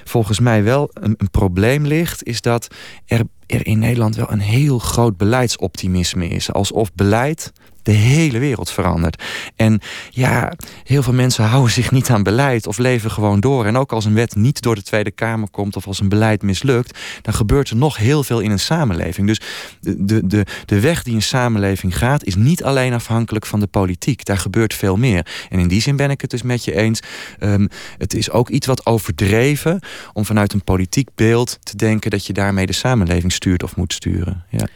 volgens 0.04 0.40
mij 0.40 0.64
wel 0.64 0.90
een, 0.94 1.16
een 1.18 1.30
probleem 1.30 1.86
ligt, 1.86 2.24
is 2.24 2.42
dat 2.42 2.68
er 3.06 3.22
er 3.54 3.66
in 3.66 3.80
Nederland 3.80 4.16
wel 4.16 4.32
een 4.32 4.40
heel 4.40 4.80
groot 4.80 5.18
beleidsoptimisme 5.18 6.28
is. 6.28 6.52
Alsof 6.52 6.94
beleid 6.94 7.52
de 7.84 7.92
hele 7.92 8.40
wereld 8.40 8.72
verandert. 8.72 9.24
En 9.56 9.82
ja, 10.10 10.54
heel 10.84 11.04
veel 11.04 11.14
mensen 11.14 11.44
houden 11.44 11.72
zich 11.72 11.92
niet 11.92 12.10
aan 12.10 12.24
beleid 12.24 12.68
of 12.68 12.78
leven 12.78 13.12
gewoon 13.12 13.40
door. 13.40 13.66
En 13.66 13.78
ook 13.78 13.92
als 13.92 14.06
een 14.06 14.14
wet 14.14 14.36
niet 14.36 14.62
door 14.62 14.76
de 14.76 14.84
Tweede 14.84 15.12
Kamer 15.12 15.50
komt 15.50 15.76
of 15.76 15.88
als 15.88 16.00
een 16.00 16.10
beleid 16.10 16.42
mislukt, 16.42 17.00
dan 17.22 17.34
gebeurt 17.34 17.70
er 17.70 17.76
nog 17.76 17.98
heel 17.98 18.24
veel 18.24 18.40
in 18.40 18.52
een 18.52 18.60
samenleving. 18.60 19.28
Dus 19.28 19.42
de, 19.80 20.28
de, 20.28 20.46
de, 20.66 20.80
weg 20.80 21.04
die 21.04 21.16
een 21.16 21.22
samenleving 21.22 21.98
gaat, 21.98 22.24
is 22.24 22.36
niet 22.36 22.64
alleen 22.64 22.94
afhankelijk 22.94 23.46
van 23.46 23.60
de 23.60 23.68
politiek. 23.68 24.26
Daar 24.26 24.38
gebeurt 24.38 24.74
veel 24.74 24.96
meer. 24.96 25.28
En 25.50 25.60
in 25.60 25.68
die 25.68 25.82
zin 25.82 25.96
ben 25.96 26.10
ik 26.10 26.22
het 26.22 26.30
dus 26.30 26.42
met 26.42 26.64
je 26.66 26.76
eens. 26.76 27.00
Um, 27.40 27.70
het 27.98 28.14
is 28.14 28.32
ook 28.32 28.50
iets 28.50 28.68
wat 28.68 28.86
overdreven 28.86 29.80
om 30.14 30.26
vanuit 30.26 30.54
een 30.54 30.64
politiek 30.64 31.10
beeld 31.16 31.60
te 31.64 31.78
denken 31.78 32.12
dat 32.12 32.26
je 32.26 32.34
daarmee 32.34 32.66
de 32.66 32.74
samenleving 32.74 33.32
stuurt 33.32 33.64
of 33.64 33.76
moet 33.76 33.94
sturen. 33.94 34.44
Ja. 34.50 34.68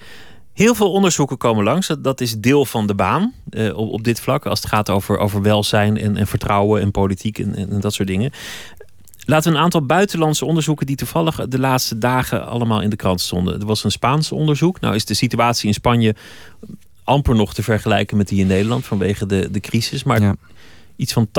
Heel 0.58 0.76
veel 0.76 0.91
onderzoeken 0.91 1.38
komen 1.38 1.63
langs. 1.63 1.91
Dat 2.00 2.22
is 2.22 2.39
deel 2.39 2.65
van 2.65 2.88
de 2.88 2.96
baan 2.96 3.34
uh, 3.50 3.78
op, 3.78 3.89
op, 3.91 4.04
dit 4.04 4.20
vlak. 4.20 4.46
Als 4.46 4.60
het 4.60 4.70
gaat 4.70 4.89
over, 4.89 5.41
welzijn 5.41 5.98
en, 5.98 6.17
en 6.17 6.28
vertrouwen 6.28 6.82
en 6.82 6.91
politiek 6.91 7.39
en, 7.39 7.56
en, 7.56 7.80
dat 7.80 7.93
soort 7.93 8.08
dingen. 8.08 8.32
Laten 9.26 9.52
we 9.52 9.58
een 9.58 9.63
aantal 9.63 9.86
buitenlandse 9.86 10.46
onderzoeken 10.46 10.86
die 10.86 10.96
toevallig 10.96 11.48
de 11.48 11.60
laatste 11.60 11.98
dagen 11.98 12.48
allemaal 12.48 12.82
in 12.82 12.89
de 12.89 12.96
krant 12.96 13.22
stonden. 13.22 13.60
Er 13.60 13.65
was 13.65 13.84
een 13.84 13.91
Spaans 13.91 14.32
onderzoek. 14.32 14.80
Nou 14.80 14.96
is 14.96 15.06
de 15.06 15.13
situatie 15.13 15.67
in 15.67 15.74
Spanje 15.74 16.15
amper 17.04 17.36
nog 17.36 17.54
te 17.54 17.63
vergelijken 17.63 18.17
met 18.17 18.28
die 18.28 18.39
in 18.39 18.48
Nederland 18.48 18.86
vanwege 18.86 19.26
de, 19.26 19.52
de 19.52 19.60
crisis. 19.60 20.04
Maar 20.04 20.36
iets 20.98 21.14
van 21.14 21.28
80% 21.28 21.32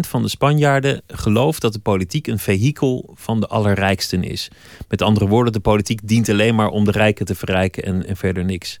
van 0.00 0.22
de 0.22 0.28
Spanjaarden 0.28 1.02
gelooft 1.06 1.60
dat 1.60 1.72
de 1.72 1.78
politiek 1.78 2.26
een 2.26 2.38
vehikel 2.38 3.10
van 3.14 3.40
de 3.40 3.46
allerrijksten 3.46 4.24
is. 4.24 4.50
Met 4.88 5.02
andere 5.02 5.26
woorden, 5.26 5.52
de 5.52 5.60
politiek 5.60 6.00
dient 6.08 6.28
alleen 6.28 6.54
maar 6.54 6.68
om 6.68 6.84
de 6.84 6.90
rijken 6.90 7.26
te 7.26 7.34
verrijken 7.34 7.84
en, 7.84 8.06
en 8.06 8.16
verder 8.16 8.44
niks. 8.44 8.78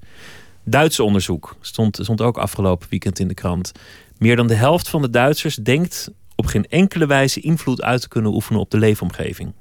Duits 0.64 1.00
onderzoek 1.00 1.56
stond, 1.60 1.98
stond 2.02 2.20
ook 2.20 2.38
afgelopen 2.38 2.88
weekend 2.90 3.18
in 3.18 3.28
de 3.28 3.34
krant. 3.34 3.72
Meer 4.18 4.36
dan 4.36 4.46
de 4.46 4.54
helft 4.54 4.88
van 4.88 5.02
de 5.02 5.10
Duitsers 5.10 5.56
denkt 5.56 6.10
op 6.36 6.46
geen 6.46 6.66
enkele 6.68 7.06
wijze 7.06 7.40
invloed 7.40 7.82
uit 7.82 8.00
te 8.00 8.08
kunnen 8.08 8.32
oefenen 8.34 8.60
op 8.60 8.70
de 8.70 8.78
leefomgeving. 8.78 9.52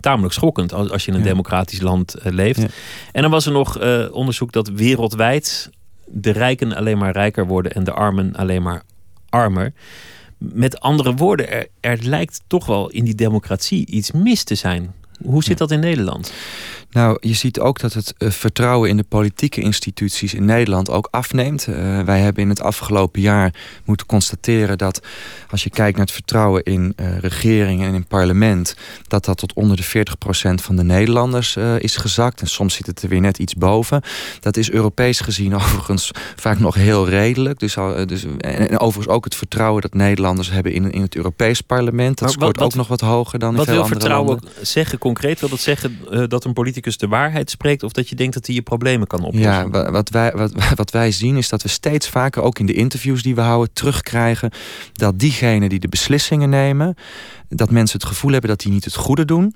Tamelijk 0.00 0.34
schokkend 0.34 0.72
als, 0.72 0.90
als 0.90 1.04
je 1.04 1.10
in 1.10 1.16
een 1.16 1.22
democratisch 1.22 1.80
land 1.80 2.16
uh, 2.18 2.32
leeft. 2.32 2.66
En 3.12 3.22
dan 3.22 3.30
was 3.30 3.46
er 3.46 3.52
nog 3.52 3.82
uh, 3.82 4.06
onderzoek 4.10 4.52
dat 4.52 4.68
wereldwijd 4.68 5.70
de 6.06 6.30
rijken 6.30 6.72
alleen 6.72 6.98
maar 6.98 7.12
rijker 7.12 7.46
worden 7.46 7.72
en 7.72 7.84
de 7.84 7.92
armen 7.92 8.34
alleen 8.34 8.62
maar 8.62 8.82
armer. 9.28 9.72
Met 10.38 10.80
andere 10.80 11.14
woorden, 11.14 11.50
er, 11.50 11.66
er 11.80 11.98
lijkt 12.02 12.40
toch 12.46 12.66
wel 12.66 12.90
in 12.90 13.04
die 13.04 13.14
democratie 13.14 13.86
iets 13.86 14.10
mis 14.10 14.44
te 14.44 14.54
zijn. 14.54 14.94
Hoe 15.24 15.44
zit 15.44 15.58
dat 15.58 15.70
in 15.70 15.80
Nederland? 15.80 16.32
Nou, 16.96 17.16
je 17.20 17.34
ziet 17.34 17.60
ook 17.60 17.80
dat 17.80 17.92
het 17.92 18.14
eh, 18.18 18.30
vertrouwen 18.30 18.88
in 18.88 18.96
de 18.96 19.02
politieke 19.02 19.60
instituties 19.60 20.34
in 20.34 20.44
Nederland 20.44 20.90
ook 20.90 21.08
afneemt. 21.10 21.66
Uh, 21.66 22.00
wij 22.00 22.20
hebben 22.20 22.42
in 22.42 22.48
het 22.48 22.60
afgelopen 22.60 23.20
jaar 23.20 23.54
moeten 23.84 24.06
constateren 24.06 24.78
dat 24.78 25.00
als 25.50 25.62
je 25.62 25.70
kijkt 25.70 25.96
naar 25.96 26.06
het 26.06 26.14
vertrouwen 26.14 26.62
in 26.62 26.92
uh, 26.96 27.18
regeringen 27.18 27.88
en 27.88 27.94
in 27.94 28.06
parlement, 28.06 28.76
dat 29.08 29.24
dat 29.24 29.38
tot 29.38 29.52
onder 29.52 29.76
de 29.76 29.84
40% 29.84 29.88
van 30.54 30.76
de 30.76 30.82
Nederlanders 30.82 31.56
uh, 31.56 31.78
is 31.78 31.96
gezakt. 31.96 32.40
En 32.40 32.46
soms 32.46 32.74
zit 32.74 32.86
het 32.86 33.02
er 33.02 33.08
weer 33.08 33.20
net 33.20 33.38
iets 33.38 33.54
boven. 33.54 34.02
Dat 34.40 34.56
is 34.56 34.70
Europees 34.70 35.20
gezien 35.20 35.54
overigens 35.62 36.10
vaak 36.36 36.58
nog 36.58 36.74
heel 36.74 37.08
redelijk. 37.08 37.58
Dus, 37.58 37.76
dus, 38.06 38.24
en, 38.38 38.78
overigens 38.78 39.14
ook 39.14 39.24
het 39.24 39.34
vertrouwen 39.34 39.82
dat 39.82 39.94
Nederlanders 39.94 40.50
hebben 40.50 40.72
in, 40.72 40.90
in 40.90 41.02
het 41.02 41.16
Europees 41.16 41.60
parlement. 41.60 42.18
Dat 42.18 42.30
scoort 42.30 42.60
ook 42.60 42.74
nog 42.74 42.88
wat 42.88 43.00
hoger 43.00 43.38
dan 43.38 43.56
in 43.56 43.64
veel 43.64 43.82
andere 43.82 44.08
landen. 44.08 44.26
Wat 44.26 44.40
wil 44.40 44.50
vertrouwen 44.50 44.66
zeggen 44.66 44.98
concreet? 44.98 45.40
Wil 45.40 45.48
dat 45.48 45.60
zeggen 45.60 45.98
dat 46.28 46.44
een 46.44 46.52
politicus 46.52 46.84
de 46.94 47.08
waarheid 47.08 47.50
spreekt 47.50 47.82
of 47.82 47.92
dat 47.92 48.08
je 48.08 48.14
denkt 48.14 48.34
dat 48.34 48.46
hij 48.46 48.54
je 48.54 48.62
problemen 48.62 49.06
kan 49.06 49.22
oplossen? 49.22 49.70
Ja, 49.72 49.90
wat 49.90 50.08
wij, 50.08 50.32
wat, 50.34 50.52
wat 50.74 50.90
wij 50.90 51.10
zien 51.10 51.36
is 51.36 51.48
dat 51.48 51.62
we 51.62 51.68
steeds 51.68 52.08
vaker, 52.08 52.42
ook 52.42 52.58
in 52.58 52.66
de 52.66 52.72
interviews 52.72 53.22
die 53.22 53.34
we 53.34 53.40
houden, 53.40 53.72
terugkrijgen 53.72 54.50
dat 54.92 55.18
diegenen 55.18 55.68
die 55.68 55.78
de 55.78 55.88
beslissingen 55.88 56.48
nemen, 56.48 56.94
dat 57.48 57.70
mensen 57.70 57.98
het 57.98 58.08
gevoel 58.08 58.32
hebben 58.32 58.50
dat 58.50 58.60
die 58.60 58.72
niet 58.72 58.84
het 58.84 58.94
goede 58.96 59.24
doen 59.24 59.54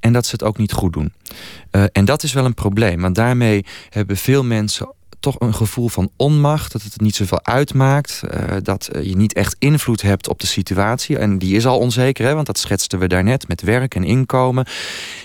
en 0.00 0.12
dat 0.12 0.26
ze 0.26 0.32
het 0.32 0.42
ook 0.42 0.58
niet 0.58 0.72
goed 0.72 0.92
doen. 0.92 1.12
Uh, 1.70 1.84
en 1.92 2.04
dat 2.04 2.22
is 2.22 2.32
wel 2.32 2.44
een 2.44 2.54
probleem, 2.54 3.00
want 3.00 3.14
daarmee 3.14 3.64
hebben 3.88 4.16
veel 4.16 4.44
mensen 4.44 4.92
toch 5.20 5.36
een 5.38 5.54
gevoel 5.54 5.88
van 5.88 6.10
onmacht. 6.16 6.72
Dat 6.72 6.82
het 6.82 7.00
niet 7.00 7.14
zoveel 7.14 7.44
uitmaakt. 7.44 8.22
Uh, 8.24 8.56
dat 8.62 8.88
je 9.02 9.16
niet 9.16 9.32
echt 9.32 9.56
invloed 9.58 10.02
hebt 10.02 10.28
op 10.28 10.40
de 10.40 10.46
situatie. 10.46 11.18
En 11.18 11.38
die 11.38 11.56
is 11.56 11.66
al 11.66 11.78
onzeker, 11.78 12.26
hè, 12.26 12.34
want 12.34 12.46
dat 12.46 12.58
schetsten 12.58 12.98
we 12.98 13.08
daarnet 13.08 13.48
met 13.48 13.62
werk 13.62 13.94
en 13.94 14.04
inkomen. 14.04 14.66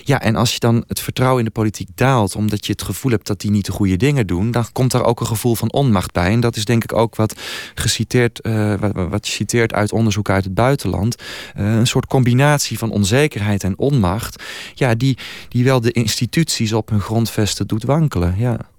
Ja, 0.04 0.20
en 0.20 0.36
als 0.36 0.52
je 0.52 0.58
dan 0.58 0.84
het 0.86 1.00
vertrouwen 1.00 1.38
in 1.38 1.44
de 1.44 1.50
politiek 1.50 1.88
daalt, 1.94 2.36
omdat 2.36 2.66
je 2.66 2.72
het 2.72 2.82
gevoel 2.82 3.10
hebt 3.10 3.26
dat 3.26 3.40
die 3.40 3.50
niet 3.50 3.66
de 3.66 3.72
goede 3.72 3.96
dingen 3.96 4.26
doen, 4.26 4.50
dan 4.50 4.66
komt 4.72 4.90
daar 4.90 5.04
ook 5.04 5.20
een 5.20 5.26
gevoel 5.26 5.54
van 5.54 5.72
onmacht 5.72 6.12
bij. 6.12 6.30
En 6.30 6.40
dat 6.40 6.56
is 6.56 6.64
denk 6.64 6.82
ik 6.82 6.92
ook 6.92 7.16
wat 7.16 7.40
geciteerd, 7.74 8.46
uh, 8.46 8.74
wat, 8.92 9.26
je 9.26 9.32
citeert 9.32 9.72
uit 9.72 9.92
onderzoek 9.92 10.30
uit 10.30 10.44
het 10.44 10.54
buitenland. 10.54 11.16
Een 11.54 11.86
soort 11.86 12.06
combinatie 12.06 12.78
van 12.78 12.90
onzekerheid 12.90 13.64
en 13.64 13.78
onmacht. 13.78 14.42
Ja, 14.74 14.94
die, 14.94 15.18
die 15.48 15.64
wel 15.64 15.80
de 15.80 15.92
instituties 15.92 16.72
op 16.72 16.88
hun 16.88 17.00
grondvesten 17.00 17.66
doet 17.66 17.84
wankelen. 17.84 18.34
Ja. 18.38 18.72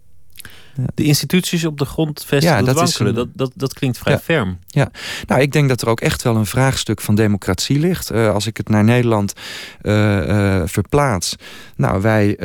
De 0.96 1.04
instituties 1.04 1.66
op 1.66 1.78
de 1.78 1.86
grond 1.86 2.24
vestigen, 2.26 2.58
ja, 2.58 2.64
dat 2.64 2.76
wankelen. 2.76 3.08
Een... 3.08 3.16
Dat, 3.16 3.28
dat, 3.34 3.52
dat 3.56 3.74
klinkt 3.74 3.98
vrij 3.98 4.20
ferm. 4.20 4.60
Ja, 4.68 4.92
nou, 5.28 5.42
ik 5.42 5.52
denk 5.52 5.70
dat 5.70 5.82
er 5.82 5.90
ook 5.90 6.00
echt 6.00 6.22
wel 6.22 6.36
een 6.36 6.46
vraagstuk 6.46 7.02
van 7.02 7.16
democratie 7.16 7.80
ligt. 7.80 8.12
Uh, 8.12 8.34
als 8.34 8.48
ik 8.48 8.58
het 8.58 8.70
naar 8.70 8.84
Nederland 8.84 9.34
uh, 9.82 10.28
uh, 10.28 10.62
verplaats. 10.66 11.36
Nou, 11.76 12.02
wij, 12.02 12.38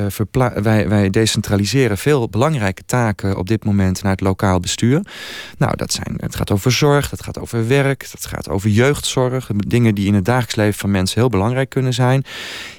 wij, 0.54 0.88
wij 0.88 1.10
decentraliseren 1.10 1.98
veel 1.98 2.28
belangrijke 2.28 2.82
taken 2.86 3.36
op 3.36 3.48
dit 3.48 3.64
moment 3.64 4.02
naar 4.02 4.12
het 4.12 4.20
lokaal 4.20 4.60
bestuur. 4.60 5.02
Nou, 5.58 5.76
dat 5.76 5.92
zijn, 5.92 6.14
het 6.16 6.36
gaat 6.36 6.50
over 6.50 6.72
zorg, 6.72 7.08
dat 7.08 7.22
gaat 7.22 7.38
over 7.38 7.68
werk, 7.68 8.08
dat 8.10 8.26
gaat 8.26 8.48
over 8.48 8.70
jeugdzorg. 8.70 9.50
Dingen 9.56 9.94
die 9.94 10.06
in 10.06 10.14
het 10.14 10.24
dagelijks 10.24 10.54
leven 10.54 10.78
van 10.78 10.90
mensen 10.90 11.20
heel 11.20 11.28
belangrijk 11.28 11.68
kunnen 11.70 11.94
zijn. 11.94 12.24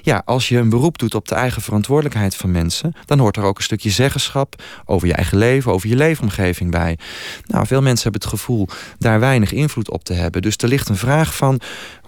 Ja, 0.02 0.22
als 0.24 0.48
je 0.48 0.58
een 0.58 0.68
beroep 0.68 0.98
doet 0.98 1.14
op 1.14 1.28
de 1.28 1.34
eigen 1.34 1.62
verantwoordelijkheid 1.62 2.36
van 2.36 2.50
mensen, 2.50 2.94
dan 3.06 3.18
hoort 3.18 3.36
er 3.36 3.42
ook 3.42 3.56
een 3.56 3.62
stukje 3.62 3.90
zeggenschap 3.90 4.62
over 4.84 5.06
je 5.06 5.14
eigen 5.14 5.38
leven, 5.42 5.72
over 5.72 5.88
je 5.88 5.96
leefomgeving 5.96 6.70
bij. 6.70 6.98
Nou, 7.46 7.66
veel 7.66 7.82
mensen 7.82 8.02
hebben 8.02 8.20
het 8.20 8.30
gevoel 8.30 8.68
daar 8.98 9.20
weinig 9.20 9.52
invloed 9.52 9.90
op 9.90 10.04
te 10.04 10.12
hebben. 10.12 10.42
Dus 10.42 10.56
er 10.56 10.68
ligt 10.68 10.88
een 10.88 10.96
vraag 10.96 11.36
van 11.36 11.60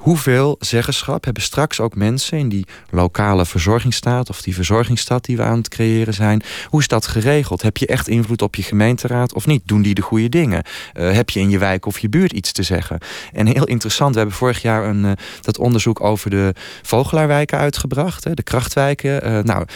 hoeveel 0.05 0.57
zeggenschap 0.59 1.25
hebben 1.25 1.43
straks 1.43 1.81
ook 1.81 1.95
mensen 1.95 2.39
in 2.39 2.49
die 2.49 2.67
lokale 2.91 3.47
verzorgingsstaat 3.47 4.29
of 4.29 4.43
die 4.43 4.55
verzorgingsstad 4.55 5.25
die 5.25 5.37
we 5.37 5.43
aan 5.43 5.59
het 5.59 5.69
creëren 5.69 6.15
zijn? 6.15 6.43
Hoe 6.69 6.81
is 6.81 6.89
dat 6.89 7.07
geregeld? 7.07 7.63
Heb 7.63 7.77
je 7.77 7.87
echt 7.87 8.09
invloed 8.09 8.43
op 8.43 8.55
je 8.55 8.63
gemeenteraad 8.63 9.35
of 9.35 9.47
niet? 9.47 9.63
Doen 9.65 9.83
die 9.83 9.95
de 9.95 10.03
goede 10.03 10.29
dingen? 10.29 10.63
Uh, 10.95 11.13
heb 11.13 11.31
je 11.31 11.41
in 11.41 11.51
je 11.51 11.59
wijk 11.59 11.87
of 11.87 11.99
je 11.99 12.09
buurt 12.09 12.33
iets 12.33 12.53
te 12.53 12.63
zeggen? 12.63 12.99
En 13.33 13.47
heel 13.47 13.65
interessant, 13.65 14.13
we 14.13 14.19
hebben 14.19 14.37
vorig 14.37 14.63
jaar 14.63 14.85
een, 14.85 15.05
uh, 15.05 15.13
dat 15.41 15.59
onderzoek 15.59 16.01
over 16.01 16.31
de 16.31 16.55
vogelaarwijken 16.83 17.59
uitgebracht, 17.59 18.25
hè, 18.25 18.35
de 18.35 18.43
krachtwijken. 18.43 19.27
Uh, 19.27 19.39
nou, 19.43 19.67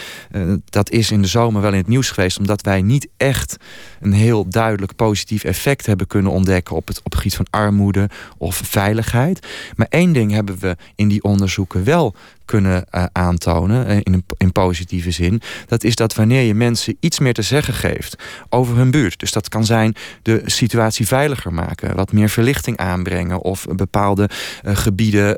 dat 0.65 0.91
is 0.91 1.11
in 1.11 1.23
de 1.23 1.29
zomer 1.29 1.63
wel 1.63 1.73
in 1.73 1.79
het 1.79 1.89
nieuws 1.89 2.11
geweest, 2.11 2.39
omdat 2.39 2.63
wij 2.63 2.83
niet 2.83 3.09
echt 3.17 3.57
een 4.01 4.13
heel 4.13 4.49
duidelijk 4.49 4.97
positief 4.97 5.45
effect 5.45 5.87
hebben 5.87 6.07
kunnen 6.07 6.33
ontdekken 6.33 6.77
op 6.77 6.89
het, 6.89 7.01
op 7.03 7.15
gebied 7.15 7.37
van 7.37 7.47
armoede 7.51 8.09
of 8.39 8.61
veiligheid. 8.65 9.47
Maar 9.77 9.87
één 9.91 10.17
hebben 10.27 10.59
we 10.59 10.77
in 10.95 11.09
die 11.09 11.23
onderzoeken 11.23 11.85
wel 11.85 12.15
kunnen 12.49 12.85
uh, 12.95 13.05
aantonen, 13.13 13.87
eh, 13.87 13.97
in, 14.03 14.25
in 14.37 14.53
positieve 14.53 15.11
zin. 15.11 15.41
Dat 15.67 15.85
is 15.85 15.95
dat 15.95 16.15
wanneer 16.15 16.43
je 16.43 16.55
mensen 16.55 16.97
iets 17.01 17.19
meer 17.19 17.35
te 17.35 17.43
zeggen 17.43 17.75
geeft 17.75 18.17
over 18.49 18.77
hun 18.77 18.91
buurt. 18.91 19.19
Dus 19.19 19.33
dat 19.33 19.49
kan 19.49 19.65
zijn 19.65 19.95
de 20.23 20.43
situatie 20.45 21.07
veiliger 21.07 21.53
maken, 21.53 21.97
wat 21.97 22.13
meer 22.13 22.29
verlichting 22.29 22.77
aanbrengen 22.77 23.41
of 23.41 23.67
bepaalde 23.77 24.29
uh, 24.65 24.77
gebieden 24.77 25.37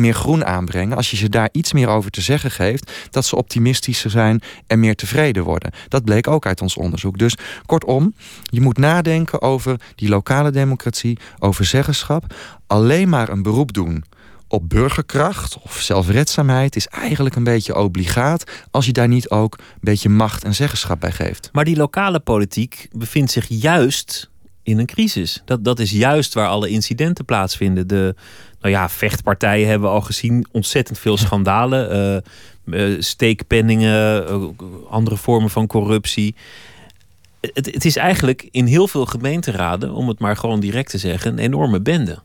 meer 0.00 0.14
groen 0.14 0.44
aanbrengen. 0.44 0.96
Als 0.96 1.10
je 1.10 1.16
ze 1.16 1.28
daar 1.28 1.48
iets 1.52 1.72
meer 1.72 1.88
over 1.88 2.10
te 2.10 2.20
zeggen 2.20 2.50
geeft, 2.50 2.92
dat 3.10 3.24
ze 3.24 3.36
optimistischer 3.36 4.10
zijn 4.10 4.40
en 4.66 4.80
meer 4.80 4.94
tevreden 4.94 5.44
worden. 5.44 5.72
Dat 5.88 6.04
bleek 6.04 6.28
ook 6.28 6.46
uit 6.46 6.60
ons 6.60 6.76
onderzoek. 6.76 7.18
Dus 7.18 7.36
kortom, 7.66 8.14
je 8.42 8.60
moet 8.60 8.78
nadenken 8.78 9.42
over 9.42 9.80
die 9.94 10.08
lokale 10.08 10.50
democratie, 10.50 11.18
over 11.38 11.64
zeggenschap. 11.64 12.34
Alleen 12.66 13.08
maar 13.08 13.28
een 13.28 13.42
beroep 13.42 13.72
doen 13.72 14.04
op 14.52 14.68
burgerkracht 14.68 15.58
of 15.62 15.80
zelfredzaamheid 15.80 16.76
is 16.76 16.86
eigenlijk 16.86 17.36
een 17.36 17.44
beetje 17.44 17.76
obligaat 17.76 18.50
als 18.70 18.86
je 18.86 18.92
daar 18.92 19.08
niet 19.08 19.28
ook 19.28 19.58
een 19.58 19.78
beetje 19.80 20.08
macht 20.08 20.44
en 20.44 20.54
zeggenschap 20.54 21.00
bij 21.00 21.12
geeft. 21.12 21.48
Maar 21.52 21.64
die 21.64 21.76
lokale 21.76 22.20
politiek 22.20 22.88
bevindt 22.92 23.30
zich 23.30 23.46
juist 23.48 24.30
in 24.62 24.78
een 24.78 24.86
crisis. 24.86 25.42
Dat, 25.44 25.64
dat 25.64 25.78
is 25.78 25.90
juist 25.90 26.34
waar 26.34 26.48
alle 26.48 26.68
incidenten 26.68 27.24
plaatsvinden. 27.24 27.86
De 27.86 28.14
nou 28.60 28.74
ja, 28.74 28.88
vechtpartijen 28.88 29.68
hebben 29.68 29.88
we 29.88 29.94
al 29.94 30.00
gezien, 30.00 30.46
ontzettend 30.50 30.98
veel 30.98 31.16
schandalen, 31.16 32.22
uh, 32.64 33.00
steekpenningen, 33.00 34.30
uh, 34.30 34.48
andere 34.90 35.16
vormen 35.16 35.50
van 35.50 35.66
corruptie. 35.66 36.34
Het, 37.40 37.66
het 37.66 37.84
is 37.84 37.96
eigenlijk 37.96 38.48
in 38.50 38.66
heel 38.66 38.88
veel 38.88 39.06
gemeenteraden, 39.06 39.92
om 39.92 40.08
het 40.08 40.18
maar 40.18 40.36
gewoon 40.36 40.60
direct 40.60 40.90
te 40.90 40.98
zeggen, 40.98 41.32
een 41.32 41.38
enorme 41.38 41.80
bende. 41.80 42.18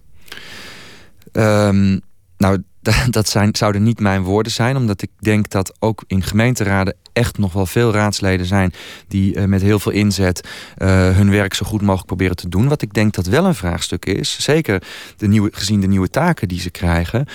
Um, 1.33 2.01
nou, 2.39 2.57
dat 3.09 3.29
zijn, 3.29 3.55
zouden 3.55 3.83
niet 3.83 3.99
mijn 3.99 4.23
woorden 4.23 4.51
zijn, 4.51 4.75
omdat 4.75 5.01
ik 5.01 5.09
denk 5.19 5.49
dat 5.49 5.75
ook 5.79 6.03
in 6.07 6.23
gemeenteraden 6.23 6.95
echt 7.17 7.37
nog 7.37 7.53
wel 7.53 7.65
veel 7.65 7.91
raadsleden 7.91 8.45
zijn 8.45 8.73
die 9.07 9.35
uh, 9.35 9.43
met 9.43 9.61
heel 9.61 9.79
veel 9.79 9.91
inzet 9.91 10.47
uh, 10.77 10.87
hun 11.15 11.31
werk 11.31 11.53
zo 11.53 11.65
goed 11.65 11.81
mogelijk 11.81 12.05
proberen 12.05 12.35
te 12.35 12.49
doen. 12.49 12.67
Wat 12.67 12.81
ik 12.81 12.93
denk 12.93 13.13
dat 13.13 13.25
wel 13.25 13.45
een 13.45 13.55
vraagstuk 13.55 14.05
is, 14.05 14.39
zeker 14.39 14.83
de 15.17 15.27
nieuwe, 15.27 15.49
gezien 15.51 15.81
de 15.81 15.87
nieuwe 15.87 16.09
taken 16.09 16.47
die 16.47 16.59
ze 16.59 16.69
krijgen, 16.69 17.25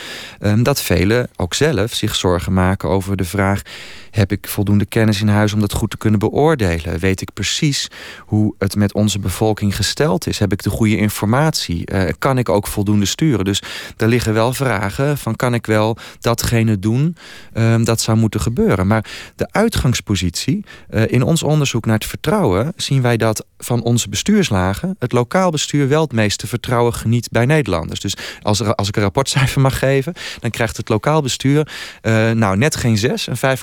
uh, 0.41 0.53
dat 0.63 0.83
velen 0.83 1.29
ook 1.37 1.55
zelf 1.55 1.95
zich 1.95 2.15
zorgen 2.15 2.53
maken 2.53 2.89
over 2.89 3.17
de 3.17 3.25
vraag: 3.25 3.63
heb 4.11 4.33
ik 4.33 4.49
voldoende 4.49 4.87
kennis 4.87 5.21
in 5.21 5.29
huis 5.29 5.53
om 5.53 5.61
dat 5.61 5.73
goed 5.73 5.91
te 5.91 5.97
kunnen 5.97 6.19
beoordelen? 6.19 6.99
Weet 6.99 7.21
ik 7.21 7.33
precies 7.33 7.89
hoe 8.19 8.55
het 8.59 8.77
met 8.77 8.95
onze 8.95 9.19
bevolking 9.19 9.77
gesteld 9.77 10.27
is? 10.27 10.39
Heb 10.39 10.53
ik 10.53 10.63
de 10.63 10.71
goede 10.71 10.97
informatie? 10.97 11.85
kan 12.19 12.39
ik 12.39 12.49
ook 12.49 12.67
voldoende 12.67 13.07
sturen? 13.07 13.45
Dus 13.45 13.63
daar 13.97 14.09
liggen 14.09 14.35
wel 14.35 14.53
vragen 14.53 15.19
van 15.19 15.37
kan 15.43 15.55
ik 15.55 15.67
wel 15.67 15.97
datgene 16.21 16.79
doen 16.79 17.17
ehm, 17.53 17.85
dat 17.85 18.01
zou 18.01 18.19
moeten 18.19 18.41
gebeuren. 18.41 18.87
Maar 18.87 19.05
de 19.37 19.49
uitgangspositie, 19.51 20.65
uh, 20.91 21.03
in 21.07 21.23
ons 21.23 21.43
onderzoek 21.43 21.87
naar 21.87 21.95
het 21.95 22.07
vertrouwen, 22.07 22.73
zien 22.77 23.03
wij 23.03 23.17
dat 23.17 23.45
van 23.59 23.83
onze 23.83 24.09
bestuurslagen 24.09 24.97
het 24.99 25.13
lokaal 25.13 25.51
bestuur 25.51 25.89
wel 25.89 26.01
het 26.01 26.13
meeste 26.13 26.47
vertrouwen 26.47 26.95
geniet 26.95 27.29
bij 27.31 27.47
Nederlanders. 27.47 28.01
Dus 28.01 28.17
als, 28.43 28.61
er, 28.61 28.75
als 28.75 28.89
ik 28.89 28.97
een 28.97 29.03
rapportcijfer 29.03 29.61
mag 29.61 29.79
geven, 29.79 30.13
dan 30.41 30.51
krijgt 30.51 30.77
het 30.77 30.89
lokaal 30.89 31.23
bestuur 31.23 31.69
uh, 32.03 32.31
nou 32.31 32.57
net 32.57 32.77
geen 32.77 32.99
6, 32.99 33.27
een 33.27 33.59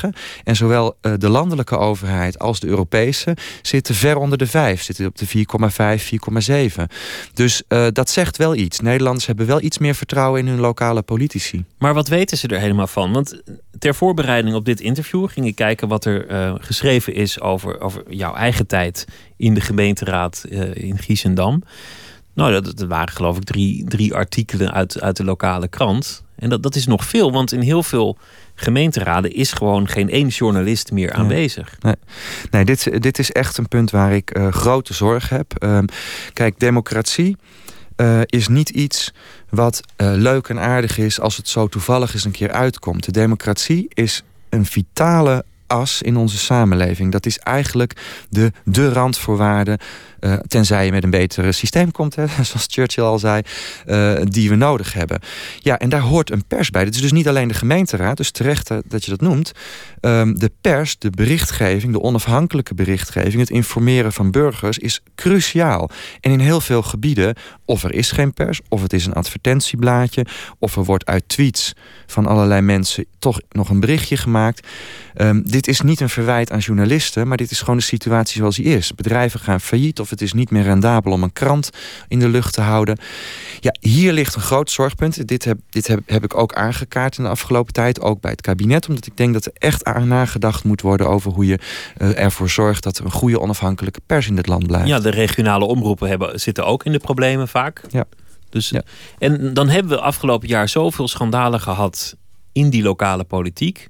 5,9. 0.00 0.08
En 0.44 0.56
zowel 0.56 0.96
uh, 1.02 1.12
de 1.18 1.28
landelijke 1.28 1.78
overheid 1.78 2.38
als 2.38 2.60
de 2.60 2.66
Europese 2.66 3.36
zitten 3.62 3.94
ver 3.94 4.16
onder 4.16 4.38
de 4.38 4.46
5, 4.46 4.82
zitten 4.82 5.06
op 5.06 5.18
de 5.18 5.26
4,5, 5.98 6.04
4,7. 6.78 6.82
Dus 7.34 7.62
dat 7.92 8.10
zegt 8.10 8.36
wel 8.36 8.54
iets. 8.54 8.80
Nederlanders 8.80 9.26
hebben 9.26 9.46
wel 9.46 9.62
iets 9.62 9.78
meer 9.78 9.94
vertrouwen 9.94 10.40
in 10.40 10.46
hun 10.48 10.60
lokale 10.60 11.02
politici. 11.16 11.64
Maar 11.78 11.94
wat 11.94 12.08
weten 12.08 12.38
ze 12.38 12.48
er 12.48 12.60
helemaal 12.60 12.86
van? 12.86 13.12
Want 13.12 13.42
ter 13.78 13.94
voorbereiding 13.94 14.54
op 14.54 14.64
dit 14.64 14.80
interview 14.80 15.28
ging 15.28 15.46
ik 15.46 15.54
kijken 15.54 15.88
wat 15.88 16.04
er 16.04 16.30
uh, 16.30 16.54
geschreven 16.58 17.14
is 17.14 17.40
over, 17.40 17.80
over 17.80 18.02
jouw 18.08 18.34
eigen 18.34 18.66
tijd 18.66 19.06
in 19.36 19.54
de 19.54 19.60
gemeenteraad 19.60 20.44
uh, 20.50 20.74
in 20.74 20.98
Giesendam. 20.98 21.62
Nou, 22.34 22.52
dat, 22.52 22.64
dat, 22.64 22.88
waren 22.88 23.14
geloof 23.14 23.36
ik 23.36 23.44
drie, 23.44 23.84
drie 23.84 24.14
artikelen 24.14 24.72
uit, 24.72 25.00
uit 25.00 25.16
de 25.16 25.24
lokale 25.24 25.68
krant. 25.68 26.24
En 26.36 26.48
dat, 26.48 26.62
dat 26.62 26.74
is 26.74 26.86
nog 26.86 27.04
veel, 27.04 27.32
want 27.32 27.52
in 27.52 27.60
heel 27.60 27.82
veel 27.82 28.18
gemeenteraden 28.54 29.34
is 29.34 29.52
gewoon 29.52 29.88
geen 29.88 30.10
één 30.10 30.28
journalist 30.28 30.92
meer 30.92 31.12
aanwezig. 31.12 31.76
Nee, 31.80 31.94
nee 32.50 32.64
dit, 32.64 33.02
dit 33.02 33.18
is 33.18 33.32
echt 33.32 33.58
een 33.58 33.68
punt 33.68 33.90
waar 33.90 34.14
ik 34.14 34.38
uh, 34.38 34.52
grote 34.52 34.94
zorg 34.94 35.28
heb. 35.28 35.62
Um, 35.62 35.84
kijk, 36.32 36.58
democratie 36.58 37.36
uh, 37.96 38.20
is 38.26 38.48
niet 38.48 38.68
iets 38.68 39.12
wat 39.48 39.80
uh, 39.96 40.12
leuk 40.14 40.48
en 40.48 40.58
aardig 40.58 40.98
is 40.98 41.20
als 41.20 41.36
het 41.36 41.48
zo 41.48 41.68
toevallig 41.68 42.14
eens 42.14 42.24
een 42.24 42.30
keer 42.30 42.52
uitkomt. 42.52 43.04
De 43.04 43.12
democratie 43.12 43.86
is 43.94 44.22
een 44.48 44.66
vitale 44.66 45.44
as 45.66 46.02
in 46.02 46.16
onze 46.16 46.38
samenleving. 46.38 47.12
Dat 47.12 47.26
is 47.26 47.38
eigenlijk 47.38 48.24
de, 48.28 48.52
de 48.64 48.92
randvoorwaarde 48.92 49.78
uh, 50.20 50.34
tenzij 50.46 50.84
je 50.84 50.90
met 50.90 51.04
een 51.04 51.10
beter 51.10 51.54
systeem 51.54 51.90
komt, 51.90 52.14
hè, 52.14 52.26
zoals 52.44 52.66
Churchill 52.68 53.04
al 53.04 53.18
zei, 53.18 53.42
uh, 53.86 54.14
die 54.22 54.48
we 54.48 54.54
nodig 54.54 54.92
hebben. 54.92 55.20
Ja, 55.58 55.78
en 55.78 55.88
daar 55.88 56.00
hoort 56.00 56.30
een 56.30 56.44
pers 56.44 56.70
bij. 56.70 56.84
Het 56.84 56.94
is 56.94 57.00
dus 57.00 57.12
niet 57.12 57.28
alleen 57.28 57.48
de 57.48 57.54
gemeenteraad, 57.54 58.16
dus 58.16 58.30
terecht 58.30 58.68
dat 58.84 59.04
je 59.04 59.10
dat 59.10 59.20
noemt. 59.20 59.52
Um, 60.00 60.38
de 60.38 60.50
pers, 60.60 60.98
de 60.98 61.10
berichtgeving, 61.10 61.92
de 61.92 62.02
onafhankelijke 62.02 62.74
berichtgeving, 62.74 63.38
het 63.38 63.50
informeren 63.50 64.12
van 64.12 64.30
burgers 64.30 64.78
is 64.78 65.00
cruciaal. 65.14 65.90
En 66.20 66.30
in 66.30 66.40
heel 66.40 66.60
veel 66.60 66.82
gebieden, 66.82 67.34
of 67.64 67.84
er 67.84 67.94
is 67.94 68.10
geen 68.10 68.32
pers, 68.32 68.60
of 68.68 68.82
het 68.82 68.92
is 68.92 69.06
een 69.06 69.12
advertentieblaadje, 69.12 70.26
of 70.58 70.76
er 70.76 70.84
wordt 70.84 71.06
uit 71.06 71.28
tweets 71.28 71.72
van 72.06 72.26
allerlei 72.26 72.60
mensen 72.60 73.04
toch 73.18 73.40
nog 73.48 73.68
een 73.68 73.80
berichtje 73.80 74.16
gemaakt. 74.16 74.66
Um, 75.16 75.42
dit 75.50 75.68
is 75.68 75.80
niet 75.80 76.00
een 76.00 76.08
verwijt 76.08 76.52
aan 76.52 76.58
journalisten, 76.58 77.28
maar 77.28 77.36
dit 77.36 77.50
is 77.50 77.60
gewoon 77.60 77.76
de 77.76 77.82
situatie 77.82 78.36
zoals 78.36 78.56
die 78.56 78.64
is. 78.64 78.94
Bedrijven 78.94 79.40
gaan 79.40 79.60
failliet 79.60 80.00
of 80.06 80.12
het 80.12 80.22
is 80.22 80.32
niet 80.32 80.50
meer 80.50 80.62
rendabel 80.62 81.12
om 81.12 81.22
een 81.22 81.32
krant 81.32 81.70
in 82.08 82.18
de 82.18 82.28
lucht 82.28 82.54
te 82.54 82.60
houden. 82.60 82.98
Ja, 83.60 83.74
hier 83.80 84.12
ligt 84.12 84.34
een 84.34 84.40
groot 84.40 84.70
zorgpunt. 84.70 85.28
Dit 85.28 85.44
heb, 85.44 85.58
dit 85.70 85.86
heb, 85.86 86.00
heb 86.06 86.24
ik 86.24 86.36
ook 86.36 86.54
aangekaart 86.54 87.18
in 87.18 87.24
de 87.24 87.30
afgelopen 87.30 87.72
tijd, 87.72 88.00
ook 88.00 88.20
bij 88.20 88.30
het 88.30 88.40
kabinet, 88.40 88.88
omdat 88.88 89.06
ik 89.06 89.16
denk 89.16 89.32
dat 89.32 89.46
er 89.46 89.52
echt 89.58 89.84
aan 89.84 90.08
nagedacht 90.08 90.64
moet 90.64 90.80
worden 90.80 91.08
over 91.08 91.32
hoe 91.32 91.46
je 91.46 91.58
uh, 91.98 92.18
ervoor 92.18 92.50
zorgt 92.50 92.82
dat 92.82 92.98
er 92.98 93.04
een 93.04 93.10
goede 93.10 93.40
onafhankelijke 93.40 94.00
pers 94.06 94.28
in 94.28 94.36
dit 94.36 94.46
land 94.46 94.66
blijft. 94.66 94.88
Ja, 94.88 95.00
de 95.00 95.10
regionale 95.10 95.64
omroepen 95.64 96.08
hebben, 96.08 96.40
zitten 96.40 96.66
ook 96.66 96.84
in 96.84 96.92
de 96.92 96.98
problemen 96.98 97.48
vaak. 97.48 97.82
Ja. 97.88 98.04
Dus, 98.50 98.68
ja. 98.68 98.82
En 99.18 99.54
dan 99.54 99.68
hebben 99.68 99.92
we 99.92 100.00
afgelopen 100.00 100.48
jaar 100.48 100.68
zoveel 100.68 101.08
schandalen 101.08 101.60
gehad 101.60 102.16
in 102.52 102.70
die 102.70 102.82
lokale 102.82 103.24
politiek. 103.24 103.88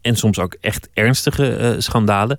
En 0.00 0.16
soms 0.16 0.38
ook 0.38 0.56
echt 0.60 0.88
ernstige 0.92 1.58
uh, 1.58 1.80
schandalen 1.80 2.38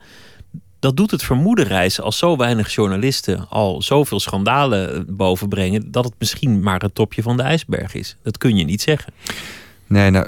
dat 0.86 0.98
doet 0.98 1.12
het 1.12 1.24
vermoeden 1.24 1.66
reizen 1.66 2.04
als 2.04 2.18
zo 2.18 2.38
weinig 2.38 2.74
journalisten 2.74 3.50
al 3.50 3.82
zoveel 3.82 4.20
schandalen 4.20 5.06
bovenbrengen, 5.16 5.92
dat 5.92 6.04
het 6.04 6.14
misschien 6.20 6.60
maar 6.60 6.82
het 6.82 6.96
topje 6.96 7.22
van 7.22 7.38
de 7.38 7.44
ijsberg 7.44 7.94
is. 7.94 8.16
Dat 8.24 8.38
kun 8.38 8.58
je 8.58 8.64
niet 8.64 8.82
zeggen. 8.82 9.14
Nee, 9.88 10.10
nou, 10.10 10.28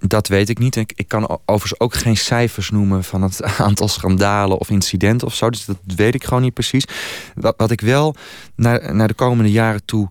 dat 0.00 0.28
weet 0.28 0.48
ik 0.48 0.58
niet. 0.58 0.76
Ik, 0.76 0.92
ik 0.96 1.08
kan 1.08 1.38
overigens 1.44 1.80
ook 1.80 1.94
geen 1.94 2.16
cijfers 2.16 2.70
noemen 2.70 3.04
van 3.04 3.22
het 3.22 3.42
aantal 3.58 3.88
schandalen 3.88 4.58
of 4.58 4.70
incidenten 4.70 5.26
of 5.26 5.34
zo. 5.34 5.50
Dus 5.50 5.64
dat 5.64 5.76
weet 5.96 6.14
ik 6.14 6.24
gewoon 6.24 6.42
niet 6.42 6.54
precies. 6.54 6.84
Wat, 7.34 7.70
ik 7.70 7.80
wel 7.80 8.14
naar, 8.54 8.94
naar 8.94 9.08
de 9.08 9.14
komende 9.14 9.50
jaren 9.50 9.84
toe 9.84 10.08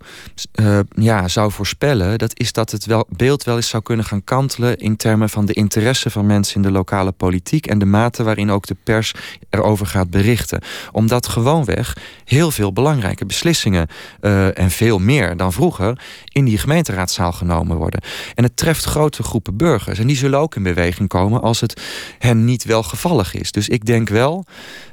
uh, 0.55 0.79
ja, 0.95 1.27
zou 1.27 1.51
voorspellen, 1.51 2.17
dat 2.17 2.39
is 2.39 2.53
dat 2.53 2.71
het 2.71 2.85
wel, 2.85 3.05
beeld 3.09 3.43
wel 3.43 3.55
eens 3.55 3.69
zou 3.69 3.83
kunnen 3.83 4.05
gaan 4.05 4.23
kantelen 4.23 4.77
in 4.77 4.95
termen 4.95 5.29
van 5.29 5.45
de 5.45 5.53
interesse 5.53 6.09
van 6.09 6.25
mensen 6.25 6.55
in 6.55 6.61
de 6.61 6.71
lokale 6.71 7.11
politiek 7.11 7.67
en 7.67 7.79
de 7.79 7.85
mate 7.85 8.23
waarin 8.23 8.51
ook 8.51 8.65
de 8.65 8.77
pers 8.83 9.13
erover 9.49 9.85
gaat 9.85 10.09
berichten. 10.09 10.61
Omdat 10.91 11.27
gewoonweg 11.27 11.97
heel 12.25 12.51
veel 12.51 12.73
belangrijke 12.73 13.25
beslissingen 13.25 13.87
uh, 14.21 14.59
en 14.59 14.71
veel 14.71 14.99
meer 14.99 15.37
dan 15.37 15.53
vroeger 15.53 16.01
in 16.31 16.45
die 16.45 16.57
gemeenteraadzaal 16.57 17.31
genomen 17.31 17.77
worden. 17.77 18.01
En 18.35 18.43
het 18.43 18.57
treft 18.57 18.72
grote 18.81 19.23
groepen 19.23 19.57
burgers. 19.57 19.99
En 19.99 20.07
die 20.07 20.15
zullen 20.15 20.39
ook 20.39 20.55
in 20.55 20.63
beweging 20.63 21.09
komen 21.09 21.41
als 21.41 21.61
het 21.61 21.81
hen 22.19 22.45
niet 22.45 22.63
welgevallig 22.63 23.33
is. 23.33 23.51
Dus 23.51 23.69
ik 23.69 23.85
denk 23.85 24.09
wel 24.09 24.45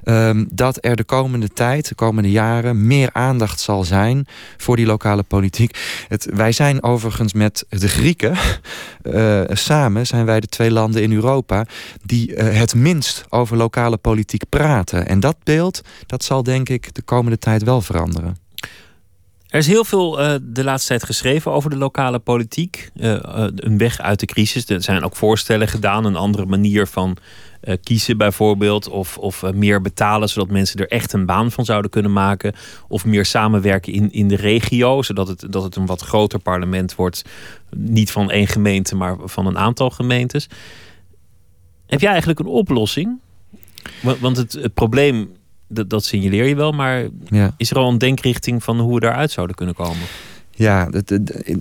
um, 0.05 0.49
dat 0.53 0.78
er 0.81 0.97
de 0.97 1.05
komende 1.05 1.49
tijd, 1.49 1.89
de 1.89 1.95
komende 1.95 2.31
jaren, 2.31 2.87
meer 2.87 3.09
aandacht 3.12 3.61
zal 3.61 3.85
zijn 3.85 4.26
voor 4.57 4.76
die 4.76 4.87
lokale 4.87 5.22
politiek. 5.22 5.78
Het, 6.09 6.28
wij 6.33 6.53
zijn 6.53 6.83
overigens 6.83 7.33
met 7.33 7.64
de 7.68 7.89
Grieken 7.89 8.37
uh, 9.03 9.41
samen, 9.68 10.07
zijn 10.07 10.24
wij 10.24 10.41
de 10.41 10.47
twee 10.47 10.70
landen 10.70 11.03
in 11.03 11.12
Europa 11.12 11.66
die 12.05 12.35
uh, 12.35 12.59
het 12.59 12.74
minst 12.74 13.24
over 13.28 13.57
lokale 13.57 13.97
politiek 13.97 14.43
praten. 14.49 15.07
En 15.07 15.20
dat 15.20 15.37
beeld, 15.45 15.81
dat 16.07 16.24
zal 16.24 16.43
denk 16.43 16.68
ik 16.68 16.95
de 16.95 17.03
komende 17.03 17.39
tijd 17.39 17.62
wel 17.62 17.81
veranderen. 17.81 18.37
Er 19.51 19.59
is 19.59 19.66
heel 19.66 19.84
veel 19.84 20.20
uh, 20.20 20.34
de 20.42 20.64
laatste 20.64 20.88
tijd 20.88 21.05
geschreven 21.05 21.53
over 21.53 21.70
de 21.70 21.76
lokale 21.76 22.18
politiek. 22.18 22.90
Uh, 22.94 23.11
uh, 23.12 23.46
een 23.55 23.78
weg 23.78 23.98
uit 23.98 24.20
de 24.20 24.26
crisis. 24.26 24.68
Er 24.68 24.82
zijn 24.82 25.05
ook 25.05 25.16
voorstellen 25.16 25.68
gedaan. 25.68 26.05
Een 26.05 26.16
andere 26.16 26.46
manier 26.46 26.86
van 26.86 27.16
kiezen 27.82 28.16
bijvoorbeeld. 28.16 28.88
Of, 28.88 29.18
of 29.18 29.42
meer 29.53 29.80
betalen 29.80 30.28
zodat 30.28 30.51
mensen 30.51 30.80
er 30.80 30.88
echt 30.88 31.12
een 31.12 31.26
baan 31.26 31.51
van 31.51 31.64
zouden 31.64 31.90
kunnen 31.90 32.12
maken. 32.12 32.55
Of 32.88 33.05
meer 33.05 33.24
samenwerken 33.24 33.92
in, 33.92 34.12
in 34.12 34.28
de 34.28 34.36
regio. 34.36 35.03
Zodat 35.03 35.28
het, 35.28 35.46
dat 35.48 35.62
het 35.62 35.76
een 35.76 35.86
wat 35.86 36.01
groter 36.01 36.38
parlement 36.38 36.94
wordt. 36.94 37.24
Niet 37.76 38.11
van 38.11 38.30
één 38.30 38.46
gemeente, 38.46 38.96
maar 38.96 39.16
van 39.24 39.46
een 39.46 39.59
aantal 39.59 39.90
gemeentes. 39.90 40.48
Heb 41.86 42.01
jij 42.01 42.11
eigenlijk 42.11 42.40
een 42.40 42.46
oplossing? 42.46 43.18
Want 44.20 44.36
het, 44.36 44.53
het 44.53 44.74
probleem 44.74 45.30
dat, 45.70 45.90
dat 45.90 46.04
signaleer 46.04 46.44
je 46.44 46.54
wel, 46.54 46.72
maar 46.72 47.08
ja. 47.28 47.54
is 47.56 47.70
er 47.70 47.76
al 47.76 47.88
een 47.88 47.98
denkrichting 47.98 48.62
van 48.62 48.80
hoe 48.80 48.94
we 48.94 49.00
daaruit 49.00 49.30
zouden 49.30 49.56
kunnen 49.56 49.74
komen? 49.74 50.06
Ja, 50.50 50.88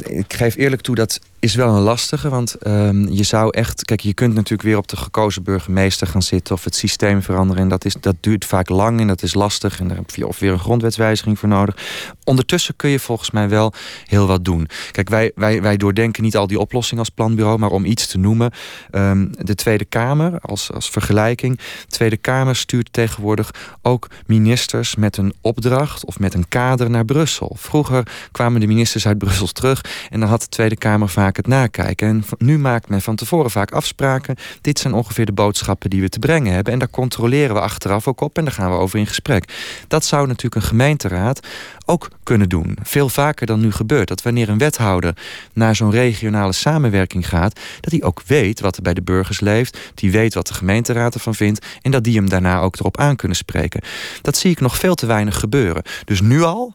ik 0.03 0.33
geef 0.33 0.55
eerlijk 0.55 0.81
toe 0.81 0.95
dat 0.95 1.19
is 1.39 1.55
wel 1.55 1.75
een 1.75 1.81
lastige. 1.81 2.29
Want 2.29 2.67
um, 2.67 3.09
je 3.09 3.23
zou 3.23 3.49
echt. 3.49 3.85
Kijk, 3.85 3.99
je 3.99 4.13
kunt 4.13 4.33
natuurlijk 4.33 4.61
weer 4.61 4.77
op 4.77 4.87
de 4.87 4.97
gekozen 4.97 5.43
burgemeester 5.43 6.07
gaan 6.07 6.21
zitten. 6.21 6.55
of 6.55 6.63
het 6.63 6.75
systeem 6.75 7.21
veranderen. 7.21 7.63
En 7.63 7.69
dat, 7.69 7.85
is, 7.85 7.95
dat 7.99 8.15
duurt 8.19 8.45
vaak 8.45 8.69
lang 8.69 8.99
en 8.99 9.07
dat 9.07 9.23
is 9.23 9.33
lastig. 9.33 9.79
En 9.79 9.87
daar 9.87 9.97
heb 9.97 10.09
je 10.09 10.27
of 10.27 10.39
weer 10.39 10.51
een 10.51 10.59
grondwetswijziging 10.59 11.39
voor 11.39 11.49
nodig. 11.49 11.77
Ondertussen 12.23 12.75
kun 12.75 12.89
je 12.89 12.99
volgens 12.99 13.31
mij 13.31 13.49
wel 13.49 13.73
heel 14.05 14.27
wat 14.27 14.45
doen. 14.45 14.67
Kijk, 14.91 15.09
wij, 15.09 15.31
wij, 15.35 15.61
wij 15.61 15.77
doordenken 15.77 16.23
niet 16.23 16.37
al 16.37 16.47
die 16.47 16.59
oplossingen 16.59 17.03
als 17.03 17.13
planbureau. 17.13 17.59
maar 17.59 17.69
om 17.69 17.85
iets 17.85 18.07
te 18.07 18.17
noemen. 18.17 18.51
Um, 18.91 19.31
de 19.37 19.55
Tweede 19.55 19.85
Kamer, 19.85 20.39
als, 20.41 20.71
als 20.71 20.89
vergelijking. 20.89 21.57
De 21.57 21.63
Tweede 21.87 22.17
Kamer 22.17 22.55
stuurt 22.55 22.93
tegenwoordig 22.93 23.51
ook 23.81 24.07
ministers 24.25 24.95
met 24.95 25.17
een 25.17 25.33
opdracht. 25.41 26.05
of 26.05 26.19
met 26.19 26.33
een 26.33 26.47
kader 26.47 26.89
naar 26.89 27.05
Brussel. 27.05 27.55
Vroeger 27.59 28.07
kwamen 28.31 28.59
de 28.59 28.67
ministers 28.67 29.07
uit 29.07 29.17
Brussel 29.17 29.47
terug. 29.47 29.81
en 30.09 30.19
dan 30.19 30.29
had 30.29 30.41
de 30.41 30.49
Tweede 30.49 30.75
Kamer 30.75 31.09
vaak 31.09 31.28
het 31.35 31.47
nakijken. 31.47 32.07
En 32.07 32.23
nu 32.37 32.57
maakt 32.57 32.89
men 32.89 33.01
van 33.01 33.15
tevoren 33.15 33.51
vaak 33.51 33.71
afspraken. 33.71 34.35
Dit 34.61 34.79
zijn 34.79 34.93
ongeveer 34.93 35.25
de 35.25 35.31
boodschappen 35.31 35.89
die 35.89 36.01
we 36.01 36.09
te 36.09 36.19
brengen 36.19 36.53
hebben. 36.53 36.73
En 36.73 36.79
daar 36.79 36.89
controleren 36.89 37.55
we 37.55 37.61
achteraf 37.61 38.07
ook 38.07 38.21
op 38.21 38.37
en 38.37 38.43
daar 38.43 38.53
gaan 38.53 38.71
we 38.71 38.77
over 38.77 38.99
in 38.99 39.07
gesprek. 39.07 39.53
Dat 39.87 40.05
zou 40.05 40.27
natuurlijk 40.27 40.55
een 40.55 40.69
gemeenteraad 40.69 41.47
ook 41.85 42.09
kunnen 42.23 42.49
doen. 42.49 42.77
Veel 42.83 43.09
vaker 43.09 43.45
dan 43.45 43.59
nu 43.59 43.71
gebeurt. 43.71 44.07
Dat 44.07 44.21
wanneer 44.21 44.49
een 44.49 44.57
wethouder 44.57 45.17
naar 45.53 45.75
zo'n 45.75 45.91
regionale 45.91 46.53
samenwerking 46.53 47.27
gaat... 47.29 47.59
dat 47.79 47.91
hij 47.91 48.03
ook 48.03 48.21
weet 48.25 48.59
wat 48.59 48.75
er 48.75 48.81
bij 48.81 48.93
de 48.93 49.01
burgers 49.01 49.39
leeft. 49.39 49.77
Die 49.93 50.11
weet 50.11 50.33
wat 50.33 50.47
de 50.47 50.53
gemeenteraad 50.53 51.13
ervan 51.13 51.35
vindt. 51.35 51.65
En 51.81 51.91
dat 51.91 52.03
die 52.03 52.15
hem 52.15 52.29
daarna 52.29 52.59
ook 52.59 52.79
erop 52.79 52.97
aan 52.97 53.15
kunnen 53.15 53.37
spreken. 53.37 53.81
Dat 54.21 54.37
zie 54.37 54.51
ik 54.51 54.59
nog 54.59 54.77
veel 54.77 54.95
te 54.95 55.05
weinig 55.05 55.39
gebeuren. 55.39 55.83
Dus 56.05 56.21
nu 56.21 56.41
al 56.41 56.73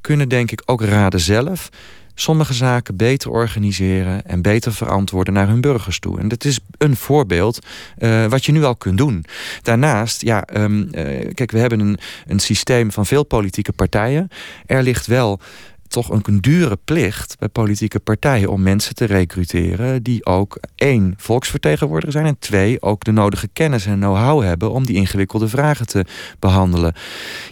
kunnen 0.00 0.28
denk 0.28 0.50
ik 0.50 0.62
ook 0.64 0.82
raden 0.82 1.20
zelf 1.20 1.68
sommige 2.18 2.54
zaken 2.54 2.96
beter 2.96 3.30
organiseren 3.30 4.26
en 4.26 4.42
beter 4.42 4.72
verantwoorden 4.72 5.34
naar 5.34 5.48
hun 5.48 5.60
burgers 5.60 5.98
toe. 5.98 6.18
En 6.18 6.28
dat 6.28 6.44
is 6.44 6.58
een 6.78 6.96
voorbeeld 6.96 7.66
uh, 7.98 8.26
wat 8.26 8.44
je 8.44 8.52
nu 8.52 8.64
al 8.64 8.76
kunt 8.76 8.98
doen. 8.98 9.24
Daarnaast, 9.62 10.22
ja, 10.22 10.44
um, 10.54 10.88
uh, 10.92 11.30
kijk, 11.34 11.50
we 11.50 11.58
hebben 11.58 11.80
een, 11.80 11.98
een 12.26 12.38
systeem 12.38 12.92
van 12.92 13.06
veel 13.06 13.24
politieke 13.24 13.72
partijen. 13.72 14.28
Er 14.66 14.82
ligt 14.82 15.06
wel 15.06 15.40
toch 15.88 16.10
een 16.10 16.40
dure 16.40 16.78
plicht 16.84 17.36
bij 17.38 17.48
politieke 17.48 18.00
partijen 18.00 18.50
om 18.50 18.62
mensen 18.62 18.94
te 18.94 19.04
recruteren 19.04 20.02
die 20.02 20.26
ook 20.26 20.58
één 20.74 21.14
volksvertegenwoordiger 21.16 22.12
zijn 22.12 22.26
en 22.26 22.38
twee 22.38 22.82
ook 22.82 23.04
de 23.04 23.12
nodige 23.12 23.48
kennis 23.52 23.86
en 23.86 23.98
know-how 23.98 24.42
hebben 24.42 24.70
om 24.70 24.86
die 24.86 24.96
ingewikkelde 24.96 25.48
vragen 25.48 25.86
te 25.86 26.04
behandelen. 26.38 26.94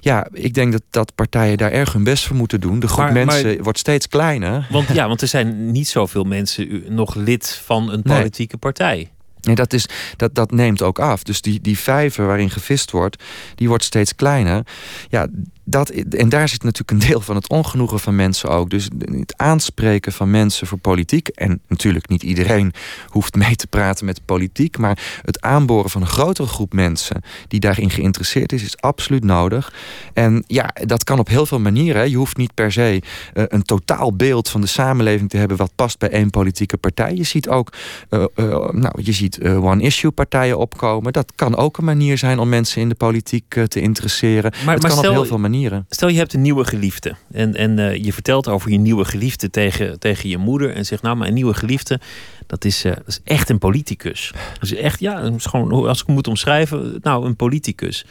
Ja, 0.00 0.26
ik 0.32 0.54
denk 0.54 0.72
dat, 0.72 0.82
dat 0.90 1.14
partijen 1.14 1.56
daar 1.56 1.72
erg 1.72 1.92
hun 1.92 2.04
best 2.04 2.24
voor 2.26 2.36
moeten 2.36 2.60
doen. 2.60 2.80
De 2.80 2.88
groep 2.88 3.10
mensen 3.10 3.62
wordt 3.62 3.78
steeds 3.78 4.08
kleiner. 4.08 4.66
Want 4.70 4.88
ja, 4.88 5.08
want 5.08 5.20
er 5.20 5.28
zijn 5.28 5.70
niet 5.70 5.88
zoveel 5.88 6.24
mensen 6.24 6.82
nog 6.88 7.14
lid 7.14 7.60
van 7.64 7.90
een 7.92 8.02
politieke 8.02 8.56
partij. 8.56 9.08
Nee, 9.44 9.54
dat, 9.54 9.72
is, 9.72 9.86
dat, 10.16 10.34
dat 10.34 10.50
neemt 10.50 10.82
ook 10.82 10.98
af. 10.98 11.22
Dus 11.22 11.40
die, 11.40 11.60
die 11.60 11.78
vijver 11.78 12.26
waarin 12.26 12.50
gevist 12.50 12.90
wordt, 12.90 13.22
die 13.54 13.68
wordt 13.68 13.84
steeds 13.84 14.14
kleiner. 14.14 14.66
Ja, 15.08 15.26
dat, 15.64 15.88
en 15.90 16.28
daar 16.28 16.48
zit 16.48 16.62
natuurlijk 16.62 16.90
een 16.90 17.08
deel 17.08 17.20
van 17.20 17.34
het 17.34 17.48
ongenoegen 17.48 18.00
van 18.00 18.16
mensen 18.16 18.48
ook. 18.48 18.70
Dus 18.70 18.88
het 18.98 19.36
aanspreken 19.36 20.12
van 20.12 20.30
mensen 20.30 20.66
voor 20.66 20.78
politiek. 20.78 21.28
En 21.28 21.60
natuurlijk 21.68 22.08
niet 22.08 22.22
iedereen 22.22 22.72
hoeft 23.08 23.34
mee 23.34 23.56
te 23.56 23.66
praten 23.66 24.04
met 24.04 24.16
de 24.16 24.22
politiek. 24.24 24.78
Maar 24.78 25.20
het 25.22 25.40
aanboren 25.40 25.90
van 25.90 26.00
een 26.00 26.06
grotere 26.06 26.48
groep 26.48 26.72
mensen 26.72 27.22
die 27.48 27.60
daarin 27.60 27.90
geïnteresseerd 27.90 28.52
is, 28.52 28.62
is 28.62 28.76
absoluut 28.76 29.24
nodig. 29.24 29.72
En 30.12 30.44
ja, 30.46 30.74
dat 30.84 31.04
kan 31.04 31.18
op 31.18 31.28
heel 31.28 31.46
veel 31.46 31.60
manieren. 31.60 32.10
Je 32.10 32.16
hoeft 32.16 32.36
niet 32.36 32.54
per 32.54 32.72
se 32.72 33.02
uh, 33.34 33.44
een 33.48 33.62
totaal 33.62 34.16
beeld 34.16 34.48
van 34.48 34.60
de 34.60 34.66
samenleving 34.66 35.30
te 35.30 35.36
hebben 35.36 35.56
wat 35.56 35.72
past 35.74 35.98
bij 35.98 36.10
één 36.10 36.30
politieke 36.30 36.76
partij. 36.76 37.14
Je 37.14 37.24
ziet 37.24 37.48
ook, 37.48 37.72
uh, 38.10 38.24
uh, 38.36 38.46
nou, 38.70 39.02
je 39.02 39.12
ziet 39.12 39.44
one-issue 39.44 40.10
partijen 40.10 40.58
opkomen. 40.58 41.12
Dat 41.12 41.32
kan 41.34 41.56
ook 41.56 41.78
een 41.78 41.84
manier 41.84 42.18
zijn 42.18 42.38
om 42.38 42.48
mensen 42.48 42.80
in 42.80 42.88
de 42.88 42.94
politiek 42.94 43.56
te 43.68 43.80
interesseren. 43.80 44.52
Maar, 44.64 44.74
het 44.74 44.82
maar 44.82 44.90
kan 44.90 45.06
op 45.06 45.12
heel 45.12 45.24
veel 45.24 45.38
manieren. 45.38 45.52
Stel 45.88 46.08
je 46.08 46.18
hebt 46.18 46.32
een 46.32 46.42
nieuwe 46.42 46.64
geliefde 46.64 47.14
en, 47.32 47.54
en 47.54 47.78
uh, 47.78 48.04
je 48.04 48.12
vertelt 48.12 48.48
over 48.48 48.70
je 48.70 48.78
nieuwe 48.78 49.04
geliefde 49.04 49.50
tegen, 49.50 49.98
tegen 49.98 50.28
je 50.28 50.38
moeder 50.38 50.74
en 50.74 50.86
zegt 50.86 51.02
nou 51.02 51.16
mijn 51.16 51.34
nieuwe 51.34 51.54
geliefde 51.54 52.00
dat 52.46 52.64
is, 52.64 52.84
uh, 52.84 52.92
dat 52.92 53.06
is 53.06 53.20
echt 53.24 53.48
een 53.48 53.58
politicus. 53.58 54.32
Dat 54.52 54.62
is 54.62 54.74
echt 54.74 55.00
ja, 55.00 55.20
is 55.20 55.46
gewoon, 55.46 55.88
als 55.88 56.00
ik 56.00 56.06
moet 56.06 56.28
omschrijven, 56.28 56.98
nou 57.02 57.26
een 57.26 57.36
politicus. 57.36 58.04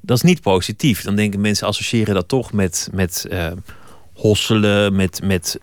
Dat 0.00 0.16
is 0.16 0.22
niet 0.22 0.40
positief. 0.40 1.02
Dan 1.02 1.16
denken 1.16 1.40
mensen 1.40 1.66
associëren 1.66 2.14
dat 2.14 2.28
toch 2.28 2.52
met, 2.52 2.88
met 2.92 3.26
uh, 3.30 3.46
hosselen, 4.14 4.96
met, 4.96 5.20
met 5.22 5.60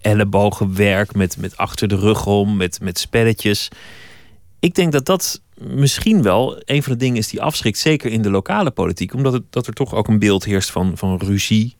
ellebogenwerk, 0.00 1.14
met, 1.14 1.36
met 1.36 1.56
achter 1.56 1.88
de 1.88 1.96
rug 1.96 2.26
om, 2.26 2.56
met, 2.56 2.80
met 2.80 2.98
spelletjes. 2.98 3.68
Ik 4.60 4.74
denk 4.74 4.92
dat 4.92 5.06
dat 5.06 5.40
misschien 5.60 6.22
wel 6.22 6.62
een 6.64 6.82
van 6.82 6.92
de 6.92 6.98
dingen 6.98 7.16
is 7.16 7.28
die 7.28 7.42
afschrikt, 7.42 7.78
zeker 7.78 8.10
in 8.10 8.22
de 8.22 8.30
lokale 8.30 8.70
politiek, 8.70 9.14
omdat 9.14 9.32
het, 9.32 9.42
dat 9.50 9.66
er 9.66 9.72
toch 9.72 9.94
ook 9.94 10.08
een 10.08 10.18
beeld 10.18 10.44
heerst 10.44 10.70
van, 10.70 10.96
van 10.96 11.18
ruzie. 11.18 11.76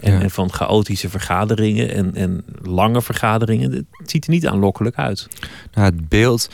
En, 0.00 0.20
en, 0.20 0.30
van 0.30 0.52
chaotische 0.52 1.08
vergaderingen 1.08 1.94
en, 1.94 2.14
en 2.14 2.44
lange 2.62 3.02
vergaderingen. 3.02 3.72
Het 3.90 4.10
ziet 4.10 4.24
er 4.24 4.30
niet 4.30 4.46
aanlokkelijk 4.46 4.96
uit. 4.96 5.28
Nou, 5.72 5.86
het 5.86 6.08
beeld. 6.08 6.48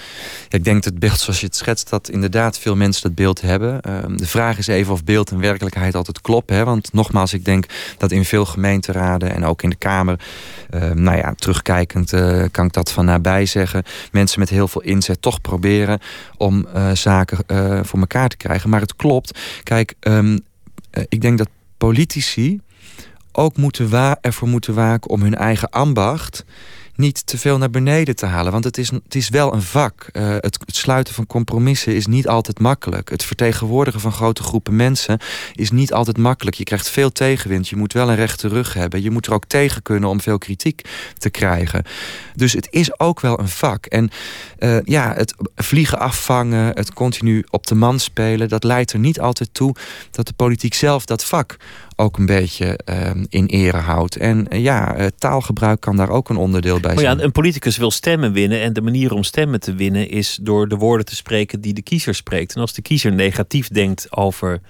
Ik 0.49 0.65
denk 0.65 0.83
dat 0.83 0.93
het 0.93 0.99
beeld 0.99 1.19
zoals 1.19 1.41
je 1.41 1.47
het 1.47 1.57
schetst, 1.57 1.91
dat 1.91 2.09
inderdaad 2.09 2.59
veel 2.59 2.77
mensen 2.77 3.03
dat 3.03 3.15
beeld 3.15 3.41
hebben. 3.41 3.81
Ehm, 3.81 4.17
de 4.17 4.27
vraag 4.27 4.59
is 4.59 4.67
even 4.67 4.93
of 4.93 5.05
beeld 5.05 5.31
en 5.31 5.41
werkelijkheid 5.41 5.95
altijd 5.95 6.21
kloppen. 6.21 6.57
Hè? 6.57 6.65
Want 6.65 6.93
nogmaals, 6.93 7.33
ik 7.33 7.45
denk 7.45 7.67
dat 7.99 8.11
in 8.11 8.25
veel 8.25 8.45
gemeenteraden 8.45 9.35
en 9.35 9.45
ook 9.45 9.63
in 9.63 9.71
de 9.71 9.77
Kamer. 9.77 10.21
Ehm, 10.71 11.03
nou 11.03 11.17
ja, 11.17 11.35
terugkijkend 11.35 12.13
uh, 12.13 12.45
kan 12.51 12.67
ik 12.67 12.73
dat 12.73 12.93
van 12.93 13.05
nabij 13.05 13.47
zeggen. 13.47 13.83
Mensen 14.13 14.41
met 14.41 14.49
heel 14.49 14.69
veel 14.69 14.83
inzet 14.83 15.23
toch 15.23 15.41
proberen 15.41 16.01
om 16.37 16.67
uh, 16.75 16.91
zaken 16.93 17.39
uh, 17.47 17.81
voor 17.83 17.99
elkaar 17.99 18.29
te 18.29 18.37
krijgen. 18.37 18.71
Maar 18.71 18.81
het 18.81 18.97
klopt. 18.97 19.39
Kijk, 19.63 19.95
um, 20.01 20.41
ik 21.09 21.21
denk 21.21 21.39
dat 21.39 21.49
politici 21.77 22.61
ook 23.33 23.57
moeten 23.57 24.19
ervoor 24.21 24.49
moeten 24.49 24.75
waken 24.75 25.11
om 25.11 25.23
hun 25.23 25.35
eigen 25.35 25.71
ambacht 25.71 26.45
niet 27.01 27.27
te 27.27 27.39
veel 27.39 27.59
naar 27.59 27.71
beneden 27.71 28.17
te 28.17 28.27
halen. 28.27 28.53
Want 28.53 28.65
het 28.65 28.79
is, 28.79 28.91
het 28.91 29.15
is 29.15 29.29
wel 29.29 29.55
een 29.55 29.63
vak. 29.63 30.09
Uh, 30.13 30.29
het, 30.29 30.59
sluiten 30.67 31.15
van 31.15 31.27
compromissen 31.27 31.95
is 31.95 32.07
niet 32.07 32.29
altijd 32.29 32.59
makkelijk. 32.59 33.11
Het 33.11 33.25
vertegenwoordigen 33.25 34.01
van 34.01 34.13
grote 34.13 34.43
groepen 34.43 34.77
mensen 34.77 35.19
is 35.53 35.71
niet 35.71 35.93
altijd 35.93 36.19
makkelijk. 36.19 36.57
Je 36.57 36.65
krijgt 36.65 36.89
veel 36.89 37.13
tegenwind. 37.13 37.69
Je 37.69 37.77
moet 37.77 37.93
wel 37.93 38.09
een 38.09 38.17
rechte 38.17 38.49
rug 38.49 38.75
hebben. 38.75 39.03
Je 39.03 39.11
moet 39.11 39.27
er 39.27 39.33
ook 39.33 39.45
tegen 39.45 39.83
kunnen 39.83 40.09
om 40.09 40.21
veel 40.21 40.39
kritiek 40.39 40.89
te 41.19 41.31
krijgen. 41.31 41.85
Dus 42.35 42.53
het 42.53 42.69
is 42.71 42.99
ook 42.99 43.21
wel 43.21 43.39
een 43.39 43.49
vak. 43.49 43.87
En 43.87 44.11
uh, 44.59 44.79
ja, 44.85 45.15
het 45.15 45.35
vliegen 45.57 45.99
afvangen, 45.99 46.75
het 46.75 46.93
continu 46.93 47.45
op 47.51 47.67
de 47.67 47.75
man 47.75 47.99
spelen, 47.99 48.49
dat 48.49 48.65
leidt 48.65 48.93
er 48.93 48.99
niet 48.99 49.21
altijd 49.21 49.55
toe 49.55 49.75
dat 50.11 50.27
de 50.27 50.33
politiek 50.33 50.75
zelf 50.75 51.05
dat 51.05 51.25
vak 51.25 51.57
ook 52.01 52.19
een 52.19 52.27
beetje 52.27 52.79
uh, 52.91 53.11
in 53.29 53.47
ere 53.47 53.77
houdt. 53.77 54.17
En 54.17 54.47
uh, 54.51 54.63
ja, 54.63 55.11
taalgebruik 55.19 55.81
kan 55.81 55.97
daar 55.97 56.11
ook 56.11 56.29
een 56.29 56.37
onderdeel 56.37 56.81
bij 56.81 56.99
zijn. 56.99 57.19
ja, 57.19 57.25
een 57.25 57.33
politicus 57.33 57.77
wil 57.77 57.91
stemmen 57.91 58.33
winnen. 58.33 58.61
En 58.61 58.73
de 58.73 58.81
manier 58.81 59.13
om 59.13 59.23
stemmen 59.23 59.61
te 59.61 59.75
winnen 59.75 60.09
is 60.09 60.39
door 60.43 60.69
de 60.69 60.77
woorden 60.77 61.07
te 61.07 61.17
spreken 61.17 61.61
die 61.61 61.75
de 61.75 61.83
kiezer 61.83 62.15
spreekt. 62.15 62.55
En 62.55 62.61
als 62.61 62.73
de 62.73 62.83
kiezer 62.83 63.13
negatief 63.13 63.69
denkt 63.69 64.17
over 64.17 64.53
eh, 64.53 64.61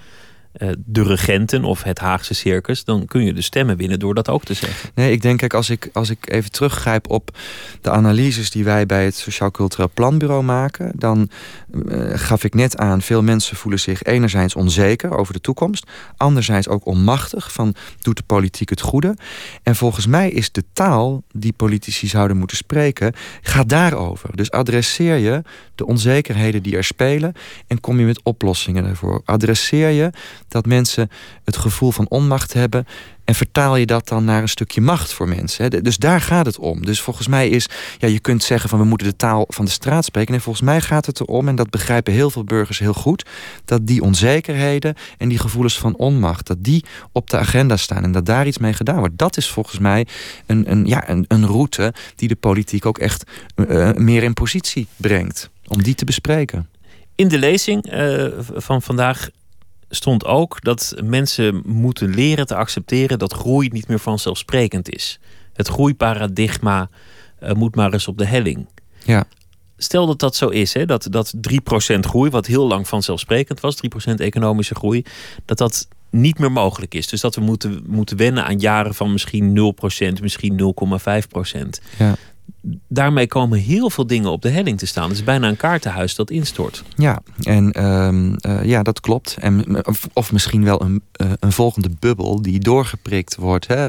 de 0.79 1.03
regenten 1.03 1.65
of 1.65 1.83
het 1.83 1.99
Haagse 1.99 2.35
circus, 2.35 2.85
dan 2.85 3.07
kun 3.07 3.25
je 3.25 3.33
de 3.33 3.43
stemmen 3.43 3.77
winnen 3.77 3.99
door 3.99 4.15
dat 4.15 4.29
ook 4.29 4.45
te 4.45 4.55
zeggen. 4.55 4.91
Nee, 4.95 5.13
ik 5.13 5.23
denk, 5.23 5.39
kijk, 5.39 5.55
als 5.55 5.71
ik, 5.71 5.91
als 5.93 6.11
ik 6.11 6.31
even 6.31 6.51
teruggrijp 6.51 7.11
op 7.11 7.39
de 7.81 7.91
analyses 7.91 8.51
die 8.51 8.65
wij 8.65 8.87
bij 8.87 9.05
het 9.05 9.15
Sociaal 9.15 9.51
Cultureel 9.51 9.91
Planbureau 9.95 10.43
maken, 10.43 10.93
dan 10.95 11.31
uh, 11.73 12.11
gaf 12.15 12.45
ik 12.45 12.55
net 12.55 12.77
aan, 12.77 13.03
veel 13.03 13.23
mensen 13.23 13.57
voelen 13.57 13.81
zich 13.81 14.03
enerzijds 14.03 14.55
onzeker 14.55 15.17
over 15.17 15.33
de 15.33 15.41
toekomst, 15.41 15.87
anderzijds 16.17 16.69
ook 16.69 16.87
onmachtig 16.87 17.53
van 17.53 17.75
doet 18.01 18.17
de 18.17 18.23
politiek 18.27 18.69
het 18.69 18.81
goede. 18.81 19.17
En 19.63 19.77
volgens 19.77 20.07
mij 20.07 20.31
is 20.31 20.53
de 20.53 20.65
taal 20.73 21.23
die 21.33 21.53
politici 21.53 22.07
zouden 22.07 22.37
moeten 22.37 22.57
spreken, 22.57 23.15
gaat 23.43 23.69
daarover. 23.69 24.37
Dus 24.37 24.51
adresseer 24.51 25.17
je 25.17 25.43
de 25.75 25.87
onzekerheden 25.87 26.63
die 26.63 26.77
er 26.77 26.85
spelen 26.85 27.33
en 27.67 27.81
kom 27.81 27.99
je 27.99 28.07
met 28.07 28.21
oplossingen 28.23 28.85
ervoor. 28.85 29.23
Adresseer 29.25 29.89
je 29.89 30.11
dat 30.51 30.67
mensen 30.67 31.11
het 31.45 31.57
gevoel 31.57 31.91
van 31.91 32.09
onmacht 32.09 32.53
hebben. 32.53 32.87
En 33.25 33.37
vertaal 33.37 33.77
je 33.77 33.87
dat 33.87 34.09
dan 34.09 34.25
naar 34.25 34.43
een 34.43 34.49
stukje 34.49 34.81
macht 34.81 35.13
voor 35.13 35.29
mensen. 35.29 35.83
Dus 35.83 35.97
daar 35.97 36.21
gaat 36.21 36.47
het 36.47 36.59
om. 36.59 36.85
Dus 36.85 37.01
volgens 37.01 37.27
mij 37.27 37.49
is, 37.49 37.69
ja, 37.99 38.09
je 38.09 38.21
kunt 38.21 38.43
zeggen 38.43 38.69
van 38.69 38.79
we 38.79 38.85
moeten 38.85 39.07
de 39.07 39.17
taal 39.17 39.45
van 39.49 39.65
de 39.65 39.71
straat 39.71 40.05
spreken. 40.05 40.35
En 40.35 40.41
volgens 40.41 40.65
mij 40.65 40.81
gaat 40.81 41.07
het 41.07 41.21
erom, 41.21 41.49
en 41.49 41.57
dat 41.57 41.71
begrijpen 41.71 42.13
heel 42.13 42.31
veel 42.31 42.45
burgers 42.45 42.79
heel 42.79 42.95
goed, 42.95 43.27
dat 43.65 43.87
die 43.87 44.03
onzekerheden 44.03 44.95
en 45.19 45.29
die 45.29 45.39
gevoelens 45.39 45.79
van 45.79 45.97
onmacht, 45.97 46.47
dat 46.47 46.65
die 46.65 46.85
op 47.13 47.31
de 47.31 47.39
agenda 47.39 47.77
staan 47.77 48.03
en 48.03 48.13
dat 48.13 48.27
daar 48.27 48.47
iets 48.47 48.59
mee 48.59 48.73
gedaan 48.73 48.99
wordt. 48.99 49.19
Dat 49.19 49.37
is 49.37 49.49
volgens 49.49 49.79
mij 49.79 50.07
een, 50.47 50.71
een, 50.71 50.87
ja, 50.87 51.09
een, 51.09 51.25
een 51.29 51.47
route 51.47 51.95
die 52.17 52.29
de 52.29 52.37
politiek 52.37 52.87
ook 52.87 52.99
echt 52.99 53.31
uh, 53.57 53.93
meer 53.93 54.23
in 54.23 54.35
positie 54.35 54.87
brengt. 54.97 55.51
Om 55.67 55.83
die 55.83 55.95
te 55.95 56.05
bespreken. 56.05 56.69
In 57.15 57.29
de 57.29 57.39
lezing 57.39 57.93
uh, 57.93 58.27
van 58.39 58.83
vandaag 58.83 59.29
stond 59.91 60.25
ook 60.25 60.63
dat 60.63 60.95
mensen 61.05 61.63
moeten 61.67 62.15
leren 62.15 62.47
te 62.47 62.55
accepteren 62.55 63.19
dat 63.19 63.33
groei 63.33 63.69
niet 63.69 63.89
meer 63.89 63.99
vanzelfsprekend 63.99 64.95
is. 64.95 65.21
Het 65.53 65.69
groeiparadigma 65.69 66.89
uh, 67.43 67.53
moet 67.53 67.75
maar 67.75 67.93
eens 67.93 68.09
op 68.09 68.19
de 68.19 68.27
helling. 68.27 68.69
Ja. 69.05 69.25
Stel 69.77 70.07
dat 70.07 70.19
dat 70.19 70.37
zo 70.37 70.49
is, 70.49 70.73
hè, 70.75 70.87
dat, 70.87 71.07
dat 71.11 71.35
3% 71.95 71.99
groei, 72.01 72.31
wat 72.31 72.47
heel 72.47 72.67
lang 72.67 72.89
vanzelfsprekend 72.89 73.61
was, 73.61 73.77
3% 74.11 74.15
economische 74.15 74.75
groei, 74.75 75.05
dat 75.45 75.59
dat 75.59 75.89
niet 76.11 76.39
meer 76.39 76.53
mogelijk 76.53 76.95
is. 76.95 77.07
Dus 77.07 77.21
dat 77.21 77.35
we 77.35 77.41
moeten, 77.41 77.83
moeten 77.87 78.17
wennen 78.17 78.45
aan 78.45 78.59
jaren 78.59 78.95
van 78.95 79.13
misschien 79.13 79.75
0%, 80.17 80.21
misschien 80.21 80.75
0,5%. 81.55 81.69
Ja 81.99 82.17
daarmee 82.89 83.27
komen 83.27 83.59
heel 83.59 83.91
veel 83.91 84.07
dingen 84.07 84.31
op 84.31 84.43
de 84.43 84.49
helling 84.49 84.79
te 84.79 84.87
staan. 84.87 85.09
Het 85.09 85.17
is 85.17 85.25
bijna 85.25 85.49
een 85.49 85.57
kaartenhuis 85.57 86.15
dat 86.15 86.31
instort. 86.31 86.83
Ja, 86.97 87.21
en 87.43 87.75
uh, 87.79 88.53
uh, 88.53 88.65
ja, 88.65 88.83
dat 88.83 89.01
klopt. 89.01 89.37
En, 89.41 89.85
of, 90.13 90.33
misschien 90.33 90.65
wel 90.65 90.83
een, 90.83 91.03
uh, 91.17 91.33
een 91.41 91.53
volgende 91.53 91.91
bubbel 91.99 92.43
die 92.43 92.61
doorgeprikt 92.61 93.37
wordt. 93.37 93.67
Hè? 93.67 93.89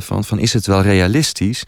van, 0.00 0.24
van 0.24 0.38
is 0.38 0.52
het 0.52 0.66
wel 0.66 0.82
realistisch 0.82 1.64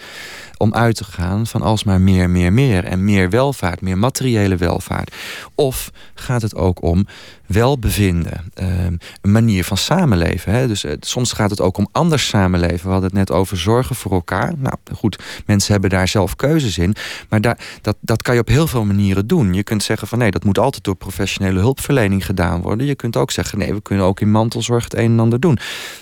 om 0.57 0.75
uit 0.75 0.97
te 0.97 1.05
gaan 1.05 1.47
van 1.47 1.63
alsmaar 1.63 2.01
meer, 2.01 2.31
meer, 2.31 2.53
meer. 2.53 2.85
En 2.85 3.05
meer 3.05 3.31
welvaart, 3.31 3.81
meer 3.81 3.99
materiële 3.99 4.57
welvaart. 4.57 5.15
Of 5.55 5.91
gaat 6.15 6.43
het 6.43 6.55
ook 6.55 6.83
om 6.83 7.07
welbevinden, 7.47 8.51
ehm, 8.55 8.97
een 9.21 9.33
manier 9.33 9.65
van 9.65 9.77
samenleven. 9.77 10.53
Hè? 10.53 10.67
Dus 10.67 10.85
soms 11.01 11.33
gaat 11.33 11.51
het 11.51 11.61
ook 11.61 11.77
om 11.79 11.89
anders 11.93 12.29
samenleven. 12.29 12.87
We 12.87 12.93
hadden 12.93 13.11
het 13.11 13.19
net 13.19 13.31
over 13.31 13.57
zorgen 13.57 13.97
voor 13.97 14.13
elkaar. 14.13 14.53
Nou 14.59 14.75
goed, 14.95 15.23
mensen 15.47 15.73
hebben 15.73 15.91
daar 15.91 16.09
zelf 16.09 16.37
keuzes 16.37 16.79
in. 16.79 16.95
Maar 17.29 17.41
daar, 17.41 17.59
dat, 17.81 17.97
dat 18.01 18.23
kan 18.23 18.35
je 18.35 18.41
op 18.41 18.49
heel 18.49 18.67
veel 18.67 18.85
manieren 18.85 19.27
doen. 19.27 19.55
Je 19.55 19.63
kunt 19.63 19.83
zeggen 19.83 20.09
van 20.09 20.19
nee, 20.19 20.31
dat 20.31 20.45
moet 20.45 20.59
altijd 20.59 20.85
door 20.85 20.97
professionele 20.97 21.61
hulpverlening 21.61 22.27
gedaan 22.27 22.61
worden. 22.61 22.87
Je 22.87 22.95
kunt 22.95 23.17
ook 23.17 23.31
zeggen 23.31 23.59
nee, 23.59 23.75
we 23.75 23.83
kunnen 23.83 24.07
ook 24.07 24.21
in 24.21 24.31
mantelzorg 24.31 24.85
het 24.85 24.95
een 24.95 25.11
en 25.11 25.21
ander 25.21 25.41
doen. 25.41 25.59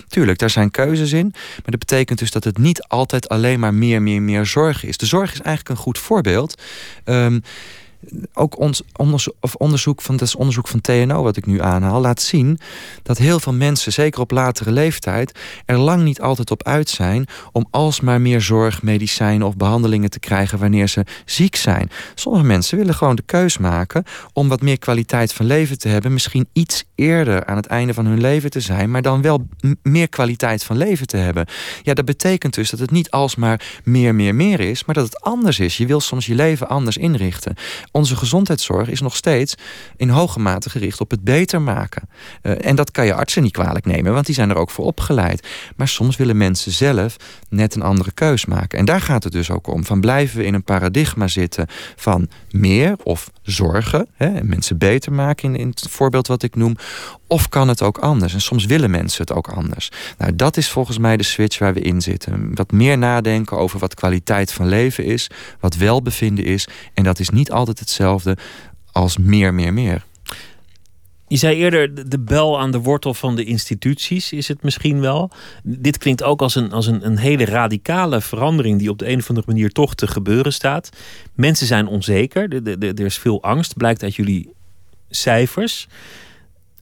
Tuurlijk, 0.07 0.39
daar 0.39 0.49
zijn 0.49 0.71
keuzes 0.71 1.11
in. 1.11 1.29
Maar 1.31 1.61
dat 1.63 1.79
betekent 1.79 2.19
dus 2.19 2.31
dat 2.31 2.43
het 2.43 2.57
niet 2.57 2.83
altijd 2.83 3.29
alleen 3.29 3.59
maar 3.59 3.73
meer, 3.73 4.01
meer, 4.01 4.21
meer 4.21 4.45
zorg 4.45 4.83
is. 4.83 4.97
De 4.97 5.05
zorg 5.05 5.33
is 5.33 5.41
eigenlijk 5.41 5.69
een 5.69 5.83
goed 5.83 5.97
voorbeeld. 5.97 6.61
Um, 7.05 7.41
ook 8.33 8.59
ons 8.59 8.83
of 9.39 9.55
onderzoek 9.55 10.01
van, 10.01 10.17
dat 10.17 10.27
is 10.27 10.35
onderzoek 10.35 10.67
van 10.67 10.81
TNO 10.81 11.23
wat 11.23 11.37
ik 11.37 11.45
nu 11.45 11.61
aanhaal, 11.61 12.01
laat 12.01 12.21
zien 12.21 12.59
dat 13.03 13.17
heel 13.17 13.39
veel 13.39 13.53
mensen, 13.53 13.93
zeker 13.93 14.21
op 14.21 14.31
latere 14.31 14.71
leeftijd, 14.71 15.39
er 15.65 15.77
lang 15.77 16.03
niet 16.03 16.21
altijd 16.21 16.51
op 16.51 16.63
uit 16.63 16.89
zijn 16.89 17.25
om 17.51 17.67
alsmaar 17.71 18.21
meer 18.21 18.41
zorg, 18.41 18.81
medicijnen 18.81 19.47
of 19.47 19.57
behandelingen 19.57 20.09
te 20.09 20.19
krijgen 20.19 20.59
wanneer 20.59 20.87
ze 20.87 21.05
ziek 21.25 21.55
zijn. 21.55 21.89
Sommige 22.15 22.45
mensen 22.45 22.77
willen 22.77 22.95
gewoon 22.95 23.15
de 23.15 23.23
keus 23.25 23.57
maken 23.57 24.03
om 24.33 24.47
wat 24.47 24.61
meer 24.61 24.79
kwaliteit 24.79 25.33
van 25.33 25.45
leven 25.45 25.77
te 25.77 25.87
hebben, 25.87 26.13
misschien 26.13 26.47
iets 26.53 26.83
eerder 26.95 27.45
aan 27.45 27.55
het 27.55 27.65
einde 27.65 27.93
van 27.93 28.05
hun 28.05 28.21
leven 28.21 28.49
te 28.49 28.59
zijn, 28.59 28.91
maar 28.91 29.01
dan 29.01 29.21
wel 29.21 29.47
meer 29.83 30.09
kwaliteit 30.09 30.63
van 30.63 30.77
leven 30.77 31.07
te 31.07 31.17
hebben. 31.17 31.45
Ja, 31.83 31.93
dat 31.93 32.05
betekent 32.05 32.53
dus 32.53 32.69
dat 32.69 32.79
het 32.79 32.91
niet 32.91 33.11
alsmaar 33.11 33.79
meer, 33.83 34.15
meer, 34.15 34.35
meer 34.35 34.59
is, 34.59 34.85
maar 34.85 34.95
dat 34.95 35.05
het 35.05 35.21
anders 35.21 35.59
is. 35.59 35.77
Je 35.77 35.85
wil 35.85 35.99
soms 35.99 36.25
je 36.25 36.35
leven 36.35 36.69
anders 36.69 36.97
inrichten 36.97 37.55
onze 37.91 38.15
gezondheidszorg 38.15 38.89
is 38.89 39.01
nog 39.01 39.15
steeds 39.15 39.55
in 39.97 40.09
hoge 40.09 40.39
mate 40.39 40.69
gericht 40.69 40.99
op 40.99 41.11
het 41.11 41.23
beter 41.23 41.61
maken. 41.61 42.09
Uh, 42.43 42.65
en 42.65 42.75
dat 42.75 42.91
kan 42.91 43.05
je 43.05 43.13
artsen 43.13 43.43
niet 43.43 43.51
kwalijk 43.51 43.85
nemen, 43.85 44.13
want 44.13 44.25
die 44.25 44.35
zijn 44.35 44.49
er 44.49 44.55
ook 44.55 44.69
voor 44.69 44.85
opgeleid. 44.85 45.47
Maar 45.75 45.87
soms 45.87 46.17
willen 46.17 46.37
mensen 46.37 46.71
zelf 46.71 47.15
net 47.49 47.75
een 47.75 47.81
andere 47.81 48.11
keus 48.11 48.45
maken. 48.45 48.79
En 48.79 48.85
daar 48.85 49.01
gaat 49.01 49.23
het 49.23 49.33
dus 49.33 49.51
ook 49.51 49.67
om. 49.67 49.85
Van 49.85 50.01
blijven 50.01 50.37
we 50.37 50.45
in 50.45 50.53
een 50.53 50.63
paradigma 50.63 51.27
zitten 51.27 51.67
van 51.95 52.29
meer 52.51 52.95
of 53.03 53.31
zorgen, 53.41 54.07
hè, 54.13 54.43
mensen 54.43 54.77
beter 54.77 55.13
maken 55.13 55.53
in, 55.53 55.59
in 55.59 55.67
het 55.67 55.85
voorbeeld 55.89 56.27
wat 56.27 56.43
ik 56.43 56.55
noem, 56.55 56.75
of 57.31 57.49
kan 57.49 57.67
het 57.67 57.81
ook 57.81 57.97
anders? 57.97 58.33
En 58.33 58.41
soms 58.41 58.65
willen 58.65 58.91
mensen 58.91 59.21
het 59.21 59.33
ook 59.33 59.47
anders. 59.47 59.91
Nou, 60.17 60.35
dat 60.35 60.57
is 60.57 60.69
volgens 60.69 60.97
mij 60.97 61.17
de 61.17 61.23
switch 61.23 61.59
waar 61.59 61.73
we 61.73 61.79
in 61.79 62.01
zitten. 62.01 62.51
Wat 62.55 62.71
meer 62.71 62.97
nadenken 62.97 63.57
over 63.57 63.79
wat 63.79 63.93
kwaliteit 63.93 64.53
van 64.53 64.67
leven 64.67 65.03
is, 65.03 65.29
wat 65.59 65.75
welbevinden 65.75 66.45
is. 66.45 66.67
En 66.93 67.03
dat 67.03 67.19
is 67.19 67.29
niet 67.29 67.51
altijd 67.51 67.79
hetzelfde 67.79 68.37
als 68.91 69.17
meer, 69.17 69.53
meer, 69.53 69.73
meer. 69.73 70.05
Je 71.27 71.37
zei 71.37 71.55
eerder 71.57 72.09
de 72.09 72.19
bel 72.19 72.59
aan 72.59 72.71
de 72.71 72.79
wortel 72.79 73.13
van 73.13 73.35
de 73.35 73.43
instituties 73.43 74.31
is 74.31 74.47
het 74.47 74.63
misschien 74.63 74.99
wel. 74.99 75.31
Dit 75.63 75.97
klinkt 75.97 76.23
ook 76.23 76.41
als 76.41 76.55
een, 76.55 76.71
als 76.71 76.87
een, 76.87 77.05
een 77.05 77.17
hele 77.17 77.45
radicale 77.45 78.21
verandering 78.21 78.79
die 78.79 78.89
op 78.89 78.99
de 78.99 79.09
een 79.09 79.19
of 79.19 79.29
andere 79.29 79.47
manier 79.47 79.71
toch 79.71 79.95
te 79.95 80.07
gebeuren 80.07 80.53
staat. 80.53 80.89
Mensen 81.33 81.67
zijn 81.67 81.87
onzeker, 81.87 82.61
er 82.79 83.05
is 83.05 83.17
veel 83.17 83.43
angst, 83.43 83.77
blijkt 83.77 84.03
uit 84.03 84.15
jullie 84.15 84.53
cijfers 85.09 85.87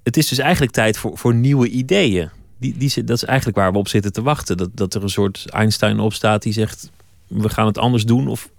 het 0.10 0.18
is 0.18 0.28
dus 0.28 0.38
eigenlijk 0.38 0.72
tijd 0.72 0.98
voor, 0.98 1.18
voor 1.18 1.34
nieuwe 1.34 1.68
ideeën. 1.68 2.30
Die, 2.58 2.78
die, 2.78 3.04
dat 3.04 3.18
is 3.18 3.24
eigenlijk 3.24 3.58
waar 3.58 3.72
we 3.72 3.78
op 3.78 3.88
zitten 3.88 4.14
te 4.14 4.22
wachten. 4.22 4.58
Dat, 4.58 4.70
dat 4.74 4.94
er 4.94 5.04
een 5.04 5.10
soort 5.10 5.46
Einstein 5.50 6.00
opstaat 6.00 6.42
die 6.42 6.54
zegt: 6.54 6.92
we 7.28 7.50
gaan 7.50 7.66
het 7.66 7.78
anders 7.78 8.04
doen. 8.04 8.28
Of 8.28 8.50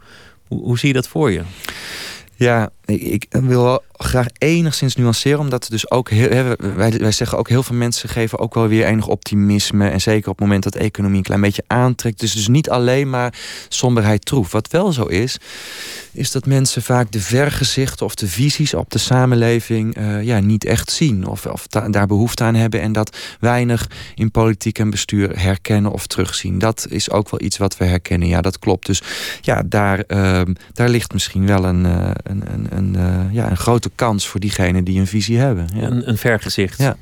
hoe, 0.47 0.63
hoe 0.63 0.79
zie 0.79 0.89
je 0.89 0.95
dat 0.95 1.09
voor 1.09 1.31
je? 1.31 1.43
Ja, 2.37 2.71
ik, 2.99 3.27
wil 3.31 3.83
graag 3.93 4.27
enigszins 4.39 4.97
nuanceren, 4.97 5.39
omdat 5.39 5.67
dus 5.71 5.91
ook 5.91 6.11
heel, 6.11 6.57
wij, 6.75 6.91
wij 6.99 7.13
zeggen 7.13 7.39
ook 7.39 7.49
heel 7.49 7.63
veel 7.63 7.77
mensen 7.77 8.09
geven 8.09 8.39
ook 8.39 8.55
wel 8.55 8.69
weer 8.69 8.87
enig 8.87 9.07
optimisme. 9.07 9.89
En 9.89 10.01
zeker 10.01 10.31
op 10.31 10.39
het 10.39 10.47
moment 10.47 10.63
dat 10.63 10.73
de 10.73 10.79
economie 10.79 11.17
een 11.17 11.23
klein 11.23 11.41
beetje 11.41 11.65
aantrekt. 11.67 12.21
Dus, 12.21 12.33
dus 12.33 12.49
niet 12.49 12.71
alleen 12.71 13.11
maar 13.11 13.35
somberheid 13.69 14.25
troef. 14.25 14.53
Wat 14.53 14.71
wel 14.71 14.93
zo 14.93 15.05
is, 15.05 15.39
is 16.13 16.31
dat 16.31 16.47
mensen 16.47 16.83
vaak 16.83 17.13
de 17.13 17.21
vergezichten 17.21 18.07
of 18.07 18.15
de 18.15 18.29
visies 18.29 18.75
op 18.75 18.91
de 18.91 18.99
samenleving 18.99 19.99
uh, 19.99 20.23
ja, 20.23 20.41
niet 20.41 20.65
echt 20.65 20.91
zien. 20.91 21.27
Of, 21.27 21.47
of 21.47 21.67
daar 21.67 22.07
behoefte 22.07 22.45
aan 22.45 22.55
hebben. 22.55 22.81
En 22.81 22.93
dat 22.93 23.17
weinig 23.41 23.91
in 24.15 24.31
politiek 24.31 24.79
en 24.79 24.91
bestuur 24.91 25.39
herkennen 25.39 25.93
of 25.93 26.07
terugzien. 26.07 26.59
Dat 26.59 26.87
is 26.89 27.11
ook 27.11 27.31
wel 27.31 27.41
iets 27.41 27.57
wat 27.57 27.77
we 27.77 27.85
herkennen. 27.85 28.29
Ja, 28.29 28.41
dat 28.41 28.59
klopt. 28.59 28.87
Dus 28.87 29.03
ja, 29.41 29.63
daar, 29.67 30.05
uh, 30.09 30.41
daar 30.73 30.89
ligt 30.89 31.13
misschien 31.13 31.47
wel 31.47 31.65
een, 31.65 31.85
uh, 31.85 32.11
een, 32.23 32.43
een, 32.49 32.67
een, 32.81 32.97
uh, 32.97 33.33
ja, 33.33 33.51
een 33.51 33.57
grote 33.57 33.91
kans 33.95 34.29
voor 34.29 34.41
diegenen 34.41 34.85
die 34.85 35.01
een 35.01 35.07
visie 35.07 35.39
hebben. 35.39 35.69
Ja. 35.75 35.83
Een, 35.83 36.09
een 36.09 36.19
vergezicht. 36.19 36.79
Ja. 36.79 36.97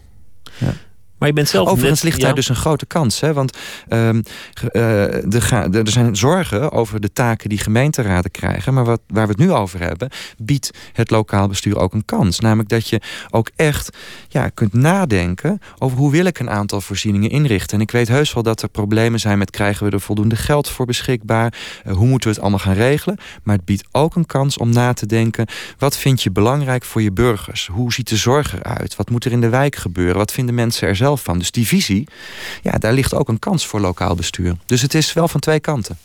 ja. 0.59 0.73
Maar 1.19 1.29
je 1.29 1.35
bent 1.35 1.49
zelf 1.49 1.69
Overigens 1.69 2.03
net- 2.03 2.13
ligt 2.13 2.25
daar 2.25 2.35
dus 2.35 2.49
een 2.49 2.57
grote 2.57 2.87
kans. 2.87 3.21
Hè? 3.21 3.33
Want 3.33 3.57
ehm, 3.89 4.23
eh, 4.73 5.35
er, 5.35 5.53
er 5.73 5.89
zijn 5.89 6.17
zorgen 6.17 6.73
over 6.73 7.01
de 7.01 7.13
taken 7.13 7.49
die 7.49 7.59
gemeenteraden 7.59 8.31
krijgen. 8.31 8.75
Maar 8.75 8.85
wat, 8.85 9.01
waar 9.07 9.27
we 9.27 9.33
het 9.33 9.41
nu 9.41 9.53
over 9.53 9.81
hebben, 9.81 10.11
biedt 10.39 10.71
het 10.93 11.11
lokaal 11.11 11.49
bestuur 11.49 11.79
ook 11.79 11.93
een 11.95 12.05
kans. 12.05 12.41
Namelijk 12.41 12.69
dat 12.69 12.89
je 12.89 13.01
ook 13.31 13.51
echt 13.57 13.97
ja, 14.29 14.49
kunt 14.49 14.73
nadenken 14.73 15.61
over 15.79 15.99
hoe 15.99 16.11
wil 16.11 16.25
ik 16.25 16.39
een 16.39 16.51
aantal 16.51 16.81
voorzieningen 16.81 17.31
inrichten. 17.31 17.77
En 17.77 17.83
ik 17.83 17.91
weet 17.91 18.09
heus 18.09 18.33
wel 18.33 18.43
dat 18.43 18.63
er 18.63 18.69
problemen 18.69 19.21
zijn 19.21 19.39
met 19.39 19.51
krijgen 19.51 19.87
we 19.87 19.93
er 19.93 20.01
voldoende 20.01 20.37
geld 20.37 20.69
voor 20.69 20.87
beschikbaar. 20.87 21.55
Eh, 21.85 21.93
hoe 21.93 22.07
moeten 22.07 22.29
we 22.29 22.35
het 22.35 22.43
allemaal 22.43 22.65
gaan 22.65 22.75
regelen. 22.75 23.19
Maar 23.43 23.57
het 23.57 23.65
biedt 23.65 23.85
ook 23.93 24.17
een 24.17 24.27
kans 24.27 24.59
om 24.59 24.71
na 24.71 24.93
te 24.93 25.07
denken. 25.07 25.47
Wat 25.79 25.97
vind 25.97 26.23
je 26.23 26.31
belangrijk 26.31 26.85
voor 26.85 27.03
je 27.03 27.13
burgers? 27.13 27.67
Hoe 27.73 27.93
ziet 27.93 28.09
de 28.09 28.17
zorg 28.17 28.55
eruit? 28.55 28.97
Wat 28.97 29.11
moet 29.11 29.25
er 29.25 29.33
in 29.33 29.41
de 29.41 29.49
wijk 29.49 29.77
gebeuren? 29.77 30.17
Wat 30.17 30.33
vinden 30.33 30.55
mensen 30.55 30.89
er 30.89 30.97
zelf 30.97 31.07
van? 31.17 31.39
Dus 31.39 31.51
die 31.51 31.67
visie, 31.67 32.09
ja, 32.63 32.73
daar 32.73 32.93
ligt 32.93 33.15
ook 33.15 33.29
een 33.29 33.39
kans 33.39 33.67
voor 33.67 33.81
lokaal 33.81 34.15
bestuur. 34.15 34.57
Dus 34.67 34.83
het 34.83 34.95
is 34.95 35.13
wel 35.13 35.29
van 35.29 35.41
twee 35.41 35.61
kanten. 35.61 35.99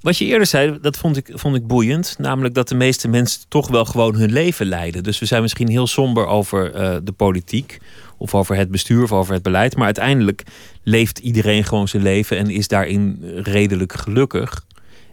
Wat 0.00 0.18
je 0.18 0.24
eerder 0.24 0.46
zei, 0.46 0.78
dat 0.80 0.96
vond 0.96 1.16
ik, 1.16 1.30
vond 1.32 1.56
ik 1.56 1.66
boeiend. 1.66 2.14
Namelijk 2.18 2.54
dat 2.54 2.68
de 2.68 2.74
meeste 2.74 3.08
mensen 3.08 3.40
toch 3.48 3.68
wel 3.68 3.84
gewoon 3.84 4.14
hun 4.14 4.32
leven 4.32 4.66
leiden. 4.66 5.02
Dus 5.02 5.18
we 5.18 5.26
zijn 5.26 5.42
misschien 5.42 5.68
heel 5.68 5.86
somber 5.86 6.26
over 6.26 6.74
eh, 6.74 6.96
de 7.02 7.12
politiek. 7.12 7.78
Of 8.18 8.34
over 8.34 8.56
het 8.56 8.70
bestuur 8.70 9.02
of 9.02 9.12
over 9.12 9.34
het 9.34 9.42
beleid. 9.42 9.76
Maar 9.76 9.84
uiteindelijk 9.84 10.42
leeft 10.82 11.18
iedereen 11.18 11.64
gewoon 11.64 11.88
zijn 11.88 12.02
leven 12.02 12.38
en 12.38 12.50
is 12.50 12.68
daarin 12.68 13.18
redelijk 13.36 13.92
gelukkig. 13.92 14.64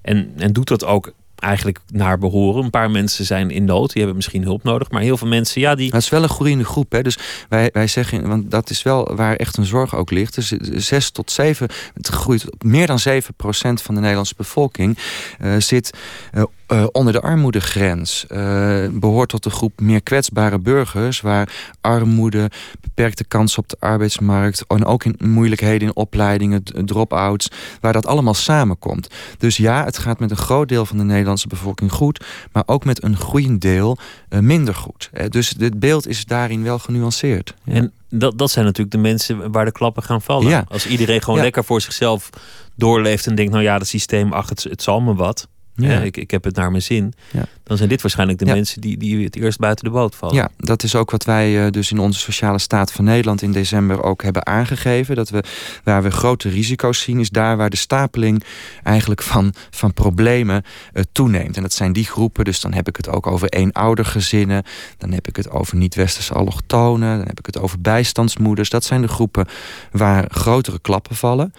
En, 0.01 0.33
en 0.37 0.53
doet 0.53 0.67
dat 0.67 0.85
ook 0.85 1.13
eigenlijk 1.43 1.79
naar 1.91 2.17
behoren. 2.17 2.63
Een 2.63 2.69
paar 2.69 2.91
mensen 2.91 3.25
zijn 3.25 3.49
in 3.49 3.65
nood, 3.65 3.87
die 3.87 3.97
hebben 3.97 4.15
misschien 4.15 4.43
hulp 4.43 4.63
nodig. 4.63 4.89
Maar 4.89 5.01
heel 5.01 5.17
veel 5.17 5.27
mensen, 5.27 5.61
ja, 5.61 5.75
die. 5.75 5.91
Het 5.91 6.01
is 6.01 6.09
wel 6.09 6.23
een 6.23 6.29
groeiende 6.29 6.63
groep. 6.63 6.91
Hè? 6.91 7.01
Dus 7.01 7.17
wij, 7.49 7.69
wij 7.73 7.87
zeggen, 7.87 8.27
want 8.27 8.51
dat 8.51 8.69
is 8.69 8.83
wel 8.83 9.15
waar 9.15 9.35
echt 9.35 9.57
een 9.57 9.65
zorg 9.65 9.95
ook 9.95 10.11
ligt. 10.11 10.35
Dus 10.35 10.47
6 10.87 11.09
tot 11.09 11.31
7, 11.31 11.67
het 11.93 12.07
groeit 12.07 12.45
meer 12.63 12.87
dan 12.87 12.99
7 12.99 13.33
procent 13.33 13.81
van 13.81 13.93
de 13.95 14.01
Nederlandse 14.01 14.35
bevolking 14.37 14.97
eh, 15.39 15.55
zit 15.57 15.97
eh, 16.31 16.43
eh, 16.73 16.85
onder 16.91 17.13
de 17.13 17.21
armoedegrens. 17.21 18.25
Eh, 18.27 18.85
behoort 18.91 19.29
tot 19.29 19.43
de 19.43 19.49
groep 19.49 19.79
meer 19.79 20.01
kwetsbare 20.01 20.59
burgers, 20.59 21.21
waar 21.21 21.49
armoede, 21.81 22.51
beperkte 22.81 23.23
kansen 23.23 23.59
op 23.59 23.69
de 23.69 23.77
arbeidsmarkt 23.79 24.63
en 24.67 24.85
ook 24.85 25.03
in 25.05 25.15
moeilijkheden 25.19 25.87
in 25.87 25.95
opleidingen, 25.95 26.63
drop-outs, 26.85 27.47
waar 27.81 27.93
dat 27.93 28.05
allemaal 28.05 28.33
samenkomt. 28.33 29.07
Dus 29.37 29.57
ja, 29.57 29.83
het 29.85 29.97
gaat 29.97 30.19
met 30.19 30.31
een 30.31 30.37
groot 30.37 30.67
deel 30.67 30.85
van 30.85 30.97
de 30.97 31.03
Nederlandse 31.03 31.47
bevolking 31.47 31.91
goed, 31.91 32.25
maar 32.51 32.63
ook 32.65 32.85
met 32.85 33.03
een 33.03 33.17
groeiend 33.17 33.61
deel 33.61 33.97
eh, 34.29 34.39
minder 34.39 34.75
goed. 34.75 35.09
Dus 35.29 35.53
het 35.57 35.79
beeld 35.79 36.07
is 36.07 36.25
daarin 36.25 36.63
wel 36.63 36.79
genuanceerd. 36.79 37.53
En 37.65 37.91
dat, 38.09 38.37
dat 38.37 38.51
zijn 38.51 38.65
natuurlijk 38.65 38.95
de 38.95 39.01
mensen 39.01 39.51
waar 39.51 39.65
de 39.65 39.71
klappen 39.71 40.03
gaan 40.03 40.21
vallen. 40.21 40.49
Ja. 40.49 40.65
Als 40.67 40.87
iedereen 40.87 41.21
gewoon 41.21 41.37
Ja. 41.37 41.43
lekker 41.43 41.63
voor 41.63 41.81
zichzelf 41.81 42.29
doorleeft 42.75 43.27
en 43.27 43.35
denkt, 43.35 43.51
nou 43.51 43.63
ja, 43.63 43.77
dat 43.77 43.87
systeem, 43.87 44.33
ach, 44.33 44.49
het, 44.49 44.63
het 44.63 44.81
zal 44.81 45.01
me 45.01 45.15
wat. 45.15 45.47
Ja. 45.75 45.91
Ja, 45.91 45.99
ik, 45.99 46.17
ik 46.17 46.31
heb 46.31 46.43
het 46.43 46.55
naar 46.55 46.71
mijn 46.71 46.83
zin. 46.83 47.13
Ja. 47.31 47.45
Dan 47.63 47.77
zijn 47.77 47.89
dit 47.89 48.01
waarschijnlijk 48.01 48.39
de 48.39 48.45
Ja. 48.45 48.53
mensen 48.53 48.81
die, 48.81 48.97
die 48.97 49.23
het 49.23 49.35
eerst 49.35 49.59
buiten 49.59 49.85
de 49.85 49.91
boot 49.91 50.15
vallen. 50.15 50.35
Ja, 50.35 50.49
dat 50.57 50.83
is 50.83 50.95
ook 50.95 51.11
wat 51.11 51.23
wij 51.23 51.65
eh, 51.65 51.71
dus 51.71 51.91
in 51.91 51.99
onze 51.99 52.19
sociale 52.19 52.59
staat 52.59 52.91
van 52.91 53.05
Nederland 53.05 53.41
in 53.41 53.51
december 53.51 54.03
ook 54.03 54.23
hebben 54.23 54.45
aangegeven. 54.45 55.15
Dat 55.15 55.29
we 55.29 55.43
waar 55.83 56.03
we 56.03 56.11
grote 56.11 56.49
risico's 56.49 57.01
zien, 57.01 57.19
is 57.19 57.29
daar 57.29 57.57
waar 57.57 57.69
de 57.69 57.77
stapeling 57.77 58.43
eigenlijk 58.83 59.21
van, 59.21 59.53
van 59.69 59.93
problemen 59.93 60.63
eh, 60.93 61.03
toeneemt. 61.11 61.55
En 61.55 61.61
dat 61.61 61.73
zijn 61.73 61.93
die 61.93 62.05
groepen, 62.05 62.45
dus 62.45 62.61
dan 62.61 62.73
heb 62.73 62.87
ik 62.87 62.95
het 62.95 63.09
ook 63.09 63.27
over 63.27 63.49
eenoudergezinnen, 63.49 64.63
dan 64.97 65.11
heb 65.11 65.27
ik 65.27 65.35
het 65.35 65.49
over 65.49 65.77
niet-westerse 65.77 66.33
allochtonen, 66.33 67.17
dan 67.17 67.27
heb 67.27 67.39
ik 67.39 67.45
het 67.45 67.59
over 67.59 67.81
bijstandsmoeders. 67.81 68.69
Dat 68.69 68.83
zijn 68.83 69.01
de 69.01 69.07
groepen 69.07 69.47
waar 69.91 70.25
grotere 70.29 70.79
klappen 70.79 71.15
vallen. 71.15 71.53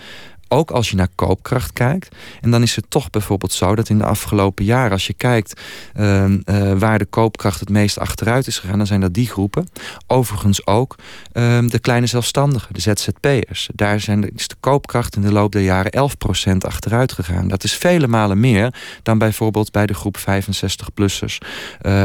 Ook 0.55 0.71
als 0.71 0.91
je 0.91 0.97
naar 0.97 1.09
koopkracht 1.15 1.73
kijkt. 1.73 2.15
En 2.41 2.51
dan 2.51 2.63
is 2.63 2.77
het 2.77 2.85
toch 2.89 3.11
bijvoorbeeld 3.11 3.53
zo 3.53 3.75
dat 3.75 3.89
in 3.89 3.99
de 3.99 4.05
afgelopen 4.05 4.65
jaren, 4.65 4.93
als 4.93 5.07
je 5.07 5.15
kijkt 5.15 5.61
ehm, 5.95 6.41
eh, 6.45 6.73
waar 6.73 6.99
de 6.99 7.05
koopkracht 7.05 7.61
het 7.61 7.69
meest 7.69 7.99
achteruit 7.99 8.47
is 8.47 8.59
gegaan, 8.59 8.79
dan 8.79 8.87
zijn 8.87 9.01
dat 9.01 9.15
die 9.15 9.27
groepen. 9.27 9.69
Overigens 10.07 10.67
ook 10.67 10.97
ehm, 11.33 11.67
de 11.67 11.79
kleine 11.79 12.07
zelfstandigen, 12.07 12.75
de 12.75 12.81
ZZP'ers. 12.81 13.69
Daar 13.75 14.01
zijn 14.01 14.35
is 14.35 14.49
de 14.49 14.55
koopkracht 14.61 15.17
in 15.17 15.23
de 15.23 15.33
loop 15.33 15.53
der 15.53 15.63
jaren 15.63 15.93
11% 15.93 16.57
achteruit 16.59 17.13
gegaan. 17.13 17.49
Dat 17.49 17.65
is 17.65 17.75
vele 17.75 18.07
malen 18.07 18.41
meer 18.41 18.75
dan 19.03 19.19
bijvoorbeeld 19.19 19.73
bij 19.73 19.87
de 19.87 19.95
groep 19.95 20.19
65-plussers. 20.19 21.39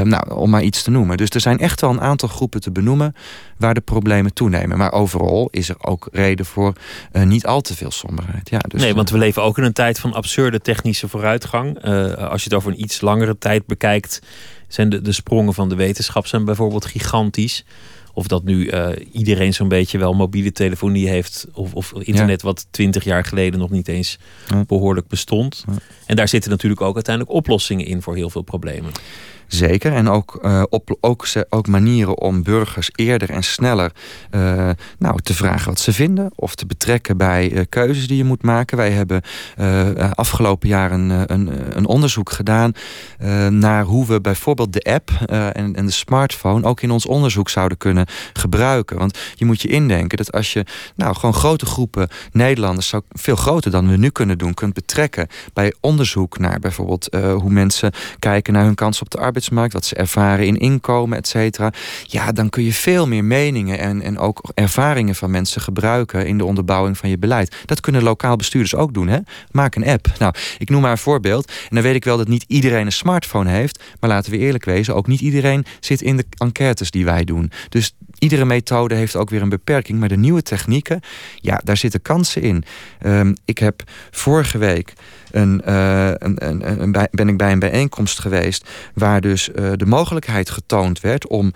nou, 0.04 0.34
om 0.34 0.50
maar 0.50 0.64
iets 0.64 0.84
te 0.84 0.92
noemen. 0.92 1.18
Dus 1.18 1.30
er 1.30 1.42
zijn 1.42 1.60
echt 1.60 1.82
wel 1.82 1.90
een 1.90 2.02
aantal 2.02 2.30
groepen 2.30 2.62
te 2.62 2.72
benoemen 2.72 3.16
waar 3.60 3.74
de 3.74 3.82
problemen 3.82 4.34
toenemen. 4.34 4.78
Maar 4.78 4.92
overal 4.92 5.48
is 5.52 5.70
er 5.70 5.76
ook 5.80 6.08
reden 6.12 6.46
voor 6.46 6.74
eh, 7.12 7.24
niet 7.24 7.46
al 7.46 7.62
te 7.62 7.76
veel 7.76 7.92
somberheid. 7.92 8.39
Ja, 8.44 8.60
dus, 8.60 8.82
nee, 8.82 8.94
want 8.96 9.10
we 9.10 9.18
leven 9.18 9.44
ook 9.44 9.58
in 9.58 9.64
een 9.64 9.74
tijd 9.74 10.00
van 10.00 10.14
absurde 10.14 10.60
technische 10.62 11.08
vooruitgang. 11.08 11.78
Eh, 11.78 12.14
als 12.14 12.44
je 12.44 12.50
het 12.50 12.58
over 12.58 12.72
een 12.72 12.82
iets 12.82 13.02
langere 13.02 13.38
tijd 13.38 13.66
bekijkt, 13.66 14.22
zijn 14.68 14.90
de, 14.90 15.02
de 15.02 15.12
sprongen 15.12 15.54
van 15.54 15.70
de 15.70 15.76
wetenschap 15.76 16.28
zijn 16.28 16.46
bijvoorbeeld 16.46 16.86
gigantisch. 16.86 17.66
Of 18.14 18.28
dat 18.28 18.44
nu 18.44 18.68
eh, 18.68 18.90
iedereen 19.12 19.54
zo'n 19.54 19.68
beetje 19.68 19.98
wel 19.98 20.14
mobiele 20.14 20.52
telefonie 20.52 21.10
heeft. 21.10 21.48
Of, 21.54 21.74
of 21.74 21.94
internet 21.94 22.42
wat 22.42 22.68
twintig 22.72 23.04
jaar 23.04 23.24
geleden 23.26 23.60
nog 23.60 23.70
niet 23.70 23.88
eens 23.88 24.18
Ja. 24.48 24.64
behoorlijk 24.68 25.08
bestond. 25.08 25.64
Ja. 25.68 25.74
En 26.06 26.16
daar 26.16 26.28
zitten 26.28 26.52
natuurlijk 26.52 26.82
ook 26.82 26.96
uiteindelijk 26.96 27.36
oplossingen 27.36 27.86
in 27.86 28.02
voor 28.02 28.16
heel 28.16 28.30
veel 28.30 28.42
problemen. 28.42 28.92
Zeker. 29.50 29.94
En 29.94 30.10
ook, 30.10 30.40
eh, 30.42 30.64
ook, 31.00 31.26
ook 31.50 31.68
manieren 31.68 32.18
om 32.18 32.44
burgers 32.44 32.90
eerder 32.96 33.30
en 33.30 33.44
sneller 33.44 33.92
eh, 34.30 34.70
nou, 34.98 35.20
te 35.22 35.34
vragen 35.34 35.68
wat 35.68 35.80
ze 35.80 35.94
vinden. 35.94 36.32
Of 36.36 36.56
te 36.56 36.66
betrekken 36.66 37.18
bij 37.18 37.52
eh, 37.52 37.64
keuzes 37.70 38.08
die 38.08 38.18
je 38.18 38.24
moet 38.24 38.44
maken. 38.44 38.78
Wij 38.78 38.92
hebben 38.92 39.22
afgelopen 40.14 40.68
jaar 40.68 40.92
een, 40.92 41.10
een, 41.34 41.50
een 41.78 41.86
onderzoek 41.86 42.32
gedaan 42.32 42.72
naar 43.50 43.84
hoe 43.84 44.06
we 44.06 44.22
bijvoorbeeld 44.22 44.74
de 44.74 44.82
app 44.82 45.12
en, 45.30 45.76
en 45.76 45.86
de 45.86 45.92
smartphone 45.92 46.68
ook 46.68 46.82
in 46.82 46.92
ons 46.92 47.06
onderzoek 47.06 47.50
zouden 47.50 47.78
kunnen 47.78 48.06
gebruiken. 48.34 48.98
Want 48.98 49.18
je 49.36 49.46
moet 49.46 49.62
je 49.62 49.68
indenken 49.68 50.18
dat 50.18 50.32
als 50.32 50.54
je 50.54 50.66
nou, 50.96 51.16
gewoon 51.16 51.34
grote 51.34 51.66
groepen 51.66 52.08
Nederlanders, 52.32 52.94
veel 53.10 53.36
groter 53.36 53.72
dan 53.72 53.90
we 53.90 53.98
nu 53.98 54.10
kunnen 54.10 54.38
doen, 54.38 54.54
kunt 54.54 54.74
betrekken 54.74 55.28
bij 55.54 55.74
onderzoek 55.80 56.38
naar 56.40 56.60
bijvoorbeeld 56.60 57.08
hoe 57.14 57.52
mensen 57.52 57.92
kijken 58.20 58.54
naar 58.54 58.64
hun 58.64 58.76
kansen 58.76 59.04
op 59.04 59.10
de 59.12 59.18
wat 59.48 59.86
ze 59.86 59.96
ervaren 59.96 60.46
in 60.46 60.58
inkomen, 60.58 61.18
et 61.18 61.28
cetera. 61.28 61.72
Ja, 62.04 62.32
dan 62.32 62.50
kun 62.50 62.64
je 62.64 62.74
veel 62.74 63.08
meer 63.08 63.24
meningen 63.24 63.80
en, 63.80 64.02
en 64.02 64.18
ook 64.18 64.52
ervaringen 64.54 65.16
van 65.16 65.32
mensen 65.32 65.62
gebruiken 65.62 66.28
in 66.28 66.38
de 66.38 66.46
onderbouwing 66.46 66.98
van 66.98 67.10
je 67.10 67.18
beleid. 67.18 67.56
Dat 67.66 67.80
kunnen 67.80 68.04
lokaal 68.04 68.36
bestuurders 68.36 68.76
ook 68.76 68.94
doen. 68.94 69.08
Hè? 69.08 69.18
Maak 69.52 69.76
een 69.76 69.88
app. 69.88 70.08
Nou, 70.20 70.34
ik 70.58 70.70
noem 70.70 70.82
maar 70.82 70.92
een 70.92 70.98
voorbeeld. 70.98 71.48
En 71.48 71.76
dan 71.76 71.84
weet 71.84 71.96
ik 71.96 72.04
wel 72.04 72.18
dat 72.18 72.28
niet 72.28 72.46
iedereen 72.48 72.86
een 72.86 72.92
smartphone 72.92 73.50
heeft. 73.50 73.84
Maar 74.00 74.10
laten 74.10 74.32
we 74.32 74.38
eerlijk 74.38 74.66
wezen, 74.66 74.96
ook 74.96 75.08
niet 75.08 75.22
iedereen 75.22 75.66
zit 75.80 76.02
in 76.02 76.18
de 76.18 76.26
enquêtes 76.38 76.92
die 76.92 77.06
wij 77.06 77.24
doen. 77.24 77.52
Dus 77.70 77.96
iedere 78.20 78.46
methode 78.46 78.96
heeft 78.96 79.16
ook 79.16 79.30
weer 79.30 79.42
een 79.42 79.50
beperking. 79.50 80.00
Maar 80.00 80.10
de 80.10 80.18
nieuwe 80.18 80.42
technieken, 80.42 81.00
ja, 81.36 81.62
daar 81.64 81.78
zitten 81.78 82.02
kansen 82.02 82.42
in. 82.42 82.64
Ehm, 83.00 83.34
ik 83.46 83.58
heb 83.58 83.84
vorige 84.12 84.58
week 84.58 84.94
een, 85.32 85.62
eh, 85.62 86.08
een, 86.08 86.48
een, 86.48 86.82
een 86.82 86.92
bij- 86.92 87.08
ben 87.12 87.28
ik 87.30 87.38
bij 87.38 87.52
een 87.52 87.60
bijeenkomst 87.60 88.20
geweest 88.20 88.70
waar 88.94 89.22
dus 89.22 89.52
eh, 89.52 89.72
de 89.76 89.86
mogelijkheid 89.86 90.50
getoond 90.50 91.00
werd 91.02 91.28
om 91.28 91.54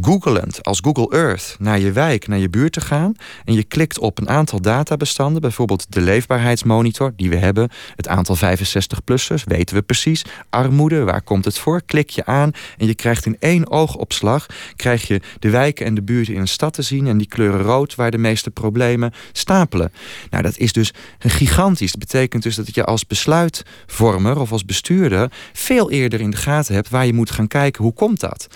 googelend 0.00 0.64
als 0.64 0.80
Google 0.82 1.18
Earth 1.18 1.56
naar 1.58 1.78
je 1.78 1.92
wijk, 1.92 2.28
naar 2.28 2.38
je 2.38 2.48
buurt 2.48 2.72
te 2.72 2.80
gaan. 2.80 3.14
En 3.44 3.54
je 3.54 3.64
klikt 3.64 3.98
op 3.98 4.18
een 4.18 4.28
aantal 4.28 4.60
databestanden, 4.60 5.40
bijvoorbeeld 5.40 5.86
de 5.88 6.00
leefbaarheidsmonitor 6.00 7.12
die 7.16 7.30
we 7.30 7.36
hebben. 7.36 7.68
Het 7.96 8.08
aantal 8.08 8.36
65-plussers 8.36 9.44
weten 9.44 9.76
we 9.76 9.82
precies. 9.82 10.24
Armoede, 10.50 11.04
waar 11.04 11.22
komt 11.22 11.44
het 11.44 11.58
voor? 11.58 11.82
Klik 11.86 12.10
je 12.10 12.26
aan 12.26 12.50
en 12.78 12.86
je 12.86 12.94
krijgt 12.94 13.26
in 13.26 13.36
één 13.38 13.70
oogopslag 13.70 14.46
krijg 14.76 15.06
je 15.06 15.20
de 15.38 15.50
wijken 15.50 15.86
en 15.86 15.94
de 15.94 16.02
buurten 16.02 16.34
in 16.34 16.40
een 16.40 16.48
stad 16.48 16.72
te 16.72 16.82
zien. 16.82 17.06
En 17.06 17.18
die 17.18 17.28
kleuren 17.28 17.62
rood 17.62 17.94
waar 17.94 18.10
de 18.10 18.18
meeste 18.18 18.50
problemen 18.50 19.12
stapelen. 19.32 19.92
Nou, 20.30 20.42
dat 20.42 20.56
is 20.56 20.72
dus 20.72 20.92
gigantisch. 21.18 21.90
Dat 21.90 22.00
betekent 22.00 22.42
dus 22.42 22.54
dat 22.54 22.74
je 22.74 22.84
als 22.84 23.06
besluitvormer 23.06 24.40
of 24.40 24.52
als 24.52 24.64
bestuurder 24.64 25.32
veel 25.52 25.90
eerder 25.90 26.20
in 26.20 26.30
de 26.30 26.36
gaten 26.36 26.74
hebt 26.74 26.88
waar 26.88 27.06
je 27.06 27.12
moet 27.12 27.30
gaan 27.30 27.48
kijken 27.48 27.82
hoe 27.82 27.92
komt 27.92 28.20
dat. 28.20 28.48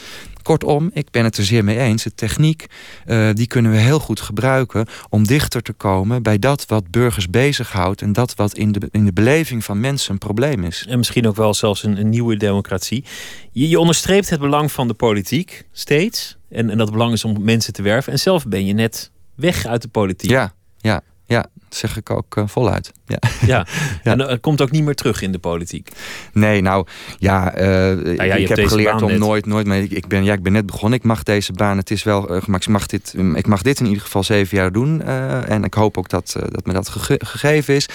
Kortom, 0.45 0.91
ik 0.93 1.11
ben 1.11 1.25
het 1.25 1.37
er 1.37 1.45
zeer 1.45 1.65
mee 1.65 1.79
eens. 1.79 2.03
De 2.03 2.15
techniek 2.15 2.67
eh, 3.07 3.29
die 3.33 3.47
kunnen 3.47 3.73
we 3.73 3.79
heel 3.79 3.99
goed 3.99 4.21
gebruiken 4.21 4.87
om 5.09 5.27
dichter 5.27 5.63
te 5.63 5.73
komen 5.73 6.23
bij 6.23 6.39
dat 6.39 6.67
wat 6.67 6.91
burgers 6.91 7.31
bezighoudt 7.31 8.03
en 8.03 8.13
dat 8.13 8.35
wat 8.35 8.55
in 8.55 8.73
de, 8.73 8.89
in 8.91 9.05
de 9.05 9.13
beleving 9.13 9.65
van 9.65 9.81
mensen 9.81 10.13
een 10.13 10.19
probleem 10.19 10.65
is. 10.65 10.87
En 10.89 10.99
misschien 10.99 11.27
ook 11.27 11.37
wel 11.37 11.55
zelfs 11.55 11.83
een, 11.83 11.99
een 11.99 12.09
nieuwe 12.09 12.37
democratie. 12.37 13.05
Je, 13.53 13.69
je 13.69 13.79
onderstreept 13.79 14.31
het 14.31 14.41
belang 14.41 14.73
van 14.73 14.89
de 14.89 14.95
politiek 14.95 15.65
steeds. 15.73 16.37
En, 16.49 16.71
en 16.71 16.79
dat 16.79 16.91
belang 16.91 17.13
is 17.13 17.25
om 17.25 17.45
mensen 17.45 17.73
te 17.73 17.83
werven. 17.83 18.13
En 18.13 18.19
zelf 18.19 18.47
ben 18.47 18.67
je 18.67 18.73
net 18.73 19.11
weg 19.35 19.67
uit 19.67 19.83
de 19.83 19.89
politiek. 19.89 20.31
Ja, 20.31 20.55
ja. 20.79 21.03
Ja, 21.27 21.47
zeg 21.77 21.97
ik 21.97 22.11
ook 22.11 22.37
uh, 22.37 22.45
voluit. 22.47 22.93
Ja. 23.07 23.19
ja. 23.47 23.67
en 24.03 24.19
het 24.19 24.41
komt 24.41 24.61
ook 24.61 24.71
niet 24.71 24.85
meer 24.85 24.95
terug 24.95 25.23
in 25.23 25.33
de 25.33 25.39
politiek. 25.39 25.89
Nee, 26.33 26.61
nou 26.61 26.87
ja, 27.19 27.59
uh, 27.59 28.17
ja 28.17 28.35
ik 28.35 28.49
heb 28.49 28.67
geleerd 28.67 29.03
om 29.03 29.19
nooit, 29.19 29.47
nooit 29.47 29.67
mee. 29.67 29.89
Ik 29.89 30.07
ben, 30.07 30.25
ja, 30.25 30.33
ik 30.33 30.43
ben 30.43 30.53
net 30.53 30.67
begonnen. 30.67 30.99
Ik 30.99 31.05
mag 31.05 31.23
deze 31.23 31.53
baan. 31.53 31.77
Het 31.77 31.91
is 31.91 32.03
wel, 32.03 32.31
uh, 32.31 32.37
ik 32.37 32.67
mag 32.69 32.87
dit, 32.87 33.15
ik 33.35 33.47
mag 33.47 33.63
dit 33.63 33.81
in 33.81 33.87
ieder 33.87 34.03
geval 34.03 34.23
zeven 34.23 34.57
jaar 34.57 34.73
doen. 34.73 35.03
en 35.03 35.65
ik 35.65 35.75
hoop 35.75 35.99
ook 35.99 36.09
dat, 36.09 36.37
dat 36.49 36.67
me 36.67 36.73
dat 36.73 36.89
gegeven 37.19 37.75
is. 37.75 37.89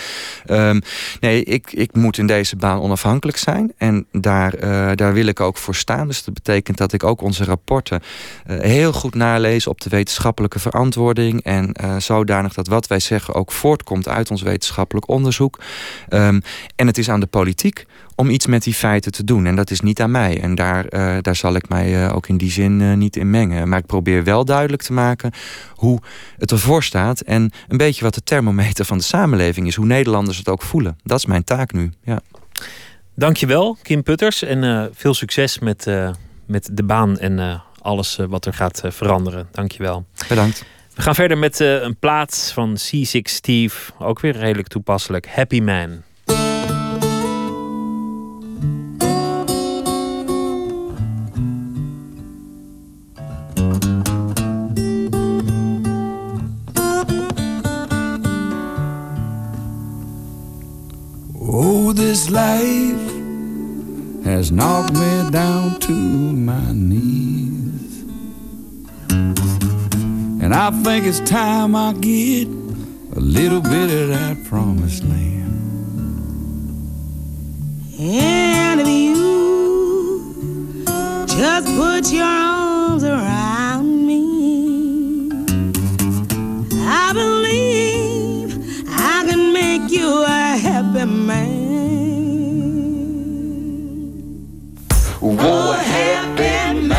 Um, 0.48 0.82
nee, 1.20 1.44
ik, 1.44 1.74
ik 1.74 1.94
moet 1.94 2.18
in 2.18 2.28
deze 2.28 2.56
baan 2.56 2.80
onafhankelijk 2.80 3.38
zijn. 3.38 3.74
En 3.78 4.06
daar, 4.12 4.60
daar 4.96 5.14
wil 5.14 5.26
ik 5.26 5.40
ook 5.40 5.58
voor 5.58 5.76
staan. 5.76 6.08
Dus 6.08 6.24
dat 6.24 6.34
betekent 6.34 6.78
dat 6.78 6.94
ik 6.94 7.04
ook 7.04 7.22
onze 7.22 7.44
rapporten 7.44 8.02
heel 8.48 8.94
goed 8.94 9.16
nalees 9.16 9.68
op 9.68 9.82
de 9.82 9.90
wetenschappelijke 9.90 10.60
verantwoording. 10.60 11.44
En 11.44 11.76
zodanig 11.98 12.54
dat 12.54 12.68
wat 12.68 12.88
wij 12.88 13.00
zeggen 13.00 13.34
ook 13.34 13.52
voortkomt 13.70 14.08
uit 14.08 14.32
ons 14.32 14.42
wetenschappelijk 14.42 15.10
onderzoek. 15.10 15.60
Um, 16.10 16.42
en 16.76 16.88
het 16.88 16.98
is 16.98 17.10
aan 17.10 17.20
de 17.20 17.26
politiek 17.26 17.86
om 18.16 18.30
iets 18.30 18.46
met 18.46 18.64
die 18.64 18.74
feiten 18.74 19.12
te 19.12 19.24
doen. 19.24 19.46
En 19.46 19.56
dat 19.56 19.72
is 19.72 19.80
niet 19.80 20.02
aan 20.02 20.12
mij. 20.12 20.42
En 20.42 20.56
daar, 20.56 20.86
uh, 20.90 21.18
daar 21.22 21.36
zal 21.36 21.56
ik 21.56 21.70
mij 21.70 22.04
uh, 22.04 22.16
ook 22.16 22.28
in 22.28 22.38
die 22.38 22.52
zin 22.52 22.80
uh, 22.80 22.94
niet 22.94 23.16
in 23.16 23.30
mengen. 23.30 23.70
Maar 23.70 23.80
ik 23.80 23.86
probeer 23.86 24.24
wel 24.24 24.46
duidelijk 24.46 24.82
te 24.82 24.94
maken 24.94 25.32
hoe 25.76 26.00
het 26.38 26.52
ervoor 26.52 26.84
staat. 26.84 27.22
En 27.22 27.52
een 27.68 27.78
beetje 27.78 28.04
wat 28.04 28.14
de 28.14 28.24
thermometer 28.24 28.86
van 28.86 28.98
de 28.98 29.04
samenleving 29.04 29.68
is. 29.68 29.76
Hoe 29.76 29.86
Nederlanders 29.86 30.38
het 30.38 30.50
ook 30.50 30.62
voelen. 30.62 30.98
Dat 31.04 31.18
is 31.18 31.26
mijn 31.26 31.44
taak 31.44 31.74
nu. 31.74 31.92
Ja. 32.04 32.20
Dankjewel, 33.16 33.78
Kim 33.82 34.04
Putters. 34.04 34.44
En 34.44 34.90
veel 34.94 35.14
succes 35.14 35.60
met, 35.60 35.86
met 36.46 36.70
de 36.74 36.84
baan 36.84 37.18
en 37.18 37.62
alles 37.82 38.20
wat 38.30 38.46
er 38.46 38.54
gaat 38.54 38.82
veranderen. 38.86 39.48
Dankjewel. 39.52 40.06
Bedankt. 40.28 40.66
We 41.00 41.06
gaan 41.06 41.16
verder 41.16 41.38
met 41.38 41.60
uh, 41.60 41.82
een 41.82 41.98
plaat 41.98 42.52
van 42.54 42.78
C6 42.78 43.20
Steve. 43.22 43.92
Ook 44.00 44.20
weer 44.20 44.38
redelijk 44.38 44.68
toepasselijk. 44.68 45.28
Happy 45.28 45.60
Man. 45.60 46.04
Oh, 61.34 61.94
this 61.94 62.30
life 62.30 62.96
has 64.24 64.50
knocked 64.50 64.94
me 64.94 65.28
down 65.32 65.78
to 65.78 65.94
my 65.94 66.72
knees. 66.72 67.29
And 70.52 70.58
I 70.58 70.72
think 70.72 71.06
it's 71.06 71.20
time 71.30 71.76
I 71.76 71.94
get 71.94 72.48
a 72.48 73.20
little 73.20 73.62
bit 73.62 73.92
of 73.92 74.08
that 74.10 74.44
promised 74.46 75.04
land. 75.04 75.54
And 78.00 78.82
if 78.82 78.88
you 78.88 79.14
just 81.28 81.68
put 81.78 82.12
your 82.12 82.26
arms 82.26 83.04
around 83.04 84.08
me, 84.08 85.30
I 86.82 87.14
believe 87.14 88.58
I 88.90 89.26
can 89.30 89.54
make 89.54 89.92
you 89.92 90.24
a 90.24 90.58
happy 90.58 91.06
man. 91.06 91.60
Whoa, 95.22 95.74
happy 95.74 96.88
man. 96.88 96.99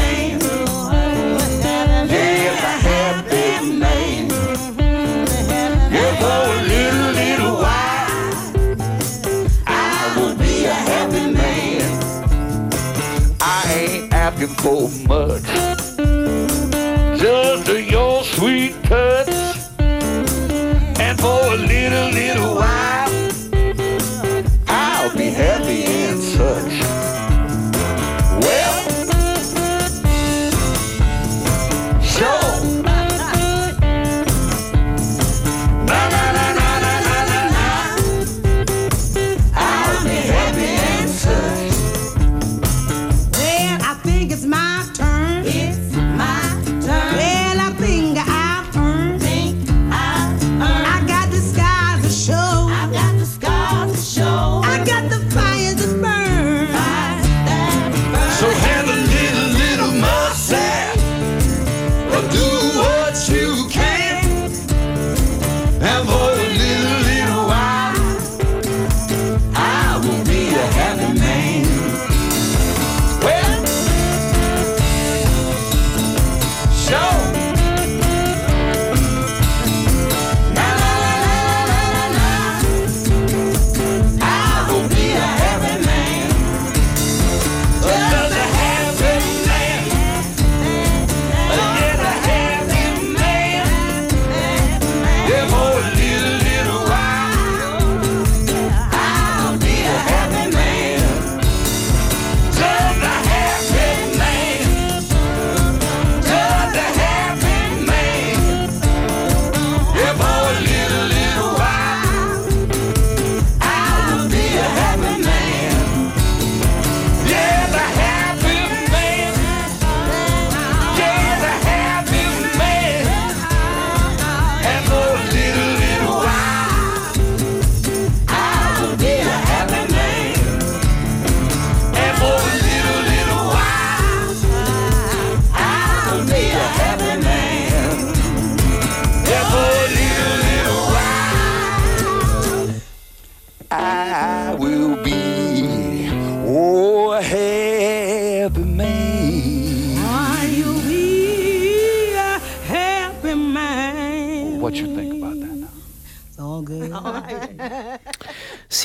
For 14.57 14.89
much. 15.07 15.70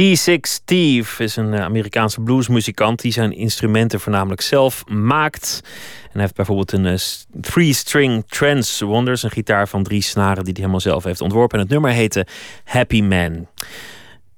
C6 0.01 0.37
Steve 0.41 1.23
is 1.23 1.35
een 1.35 1.53
eh, 1.53 1.61
Amerikaanse 1.61 2.21
bluesmuzikant 2.21 3.01
die 3.01 3.11
zijn 3.11 3.31
instrumenten 3.31 3.99
voornamelijk 3.99 4.41
zelf 4.41 4.85
maakt. 4.87 5.61
En 6.03 6.11
hij 6.11 6.21
heeft 6.21 6.35
bijvoorbeeld 6.35 6.71
een 6.71 6.85
uh, 6.85 6.97
three-string 7.41 8.23
trance 8.27 8.85
wonders, 8.85 9.23
een 9.23 9.31
gitaar 9.31 9.67
van 9.67 9.83
drie 9.83 10.01
snaren 10.01 10.43
die 10.43 10.53
hij 10.53 10.61
helemaal 10.61 10.79
zelf 10.79 11.03
heeft 11.03 11.21
ontworpen. 11.21 11.57
En 11.57 11.63
het 11.63 11.73
nummer 11.73 11.91
heette 11.91 12.27
Happy 12.63 13.01
Man. 13.01 13.47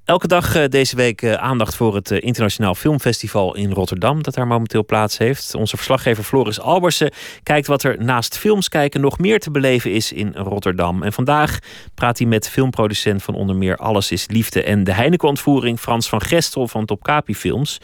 Elke 0.07 0.27
dag 0.27 0.55
eh, 0.55 0.63
deze 0.69 0.95
week 0.95 1.21
eh, 1.21 1.33
aandacht 1.33 1.75
voor 1.75 1.95
het 1.95 2.11
eh, 2.11 2.23
Internationaal 2.23 2.75
Filmfestival 2.75 3.55
in 3.55 3.71
Rotterdam, 3.71 4.23
dat 4.23 4.33
daar 4.33 4.47
momenteel 4.47 4.85
plaats 4.85 5.17
heeft. 5.17 5.55
Onze 5.55 5.75
verslaggever 5.75 6.23
Floris 6.23 6.59
Albersen 6.59 7.11
kijkt 7.43 7.67
wat 7.67 7.83
er 7.83 8.03
naast 8.03 8.37
films 8.37 8.69
kijken 8.69 9.01
nog 9.01 9.19
meer 9.19 9.39
te 9.39 9.51
beleven 9.51 9.91
is 9.91 10.11
in 10.11 10.33
Rotterdam. 10.35 11.03
En 11.03 11.13
vandaag 11.13 11.59
praat 11.93 12.17
hij 12.17 12.27
met 12.27 12.49
filmproducent 12.49 13.23
van 13.23 13.35
onder 13.35 13.55
meer 13.55 13.77
Alles 13.77 14.11
is 14.11 14.27
Liefde 14.27 14.63
en 14.63 14.83
de 14.83 14.91
Heineken-ontvoering 14.93 15.79
Frans 15.79 16.09
van 16.09 16.21
Gestel 16.21 16.67
van 16.67 16.85
Topkapi 16.85 17.35
Films. 17.35 17.77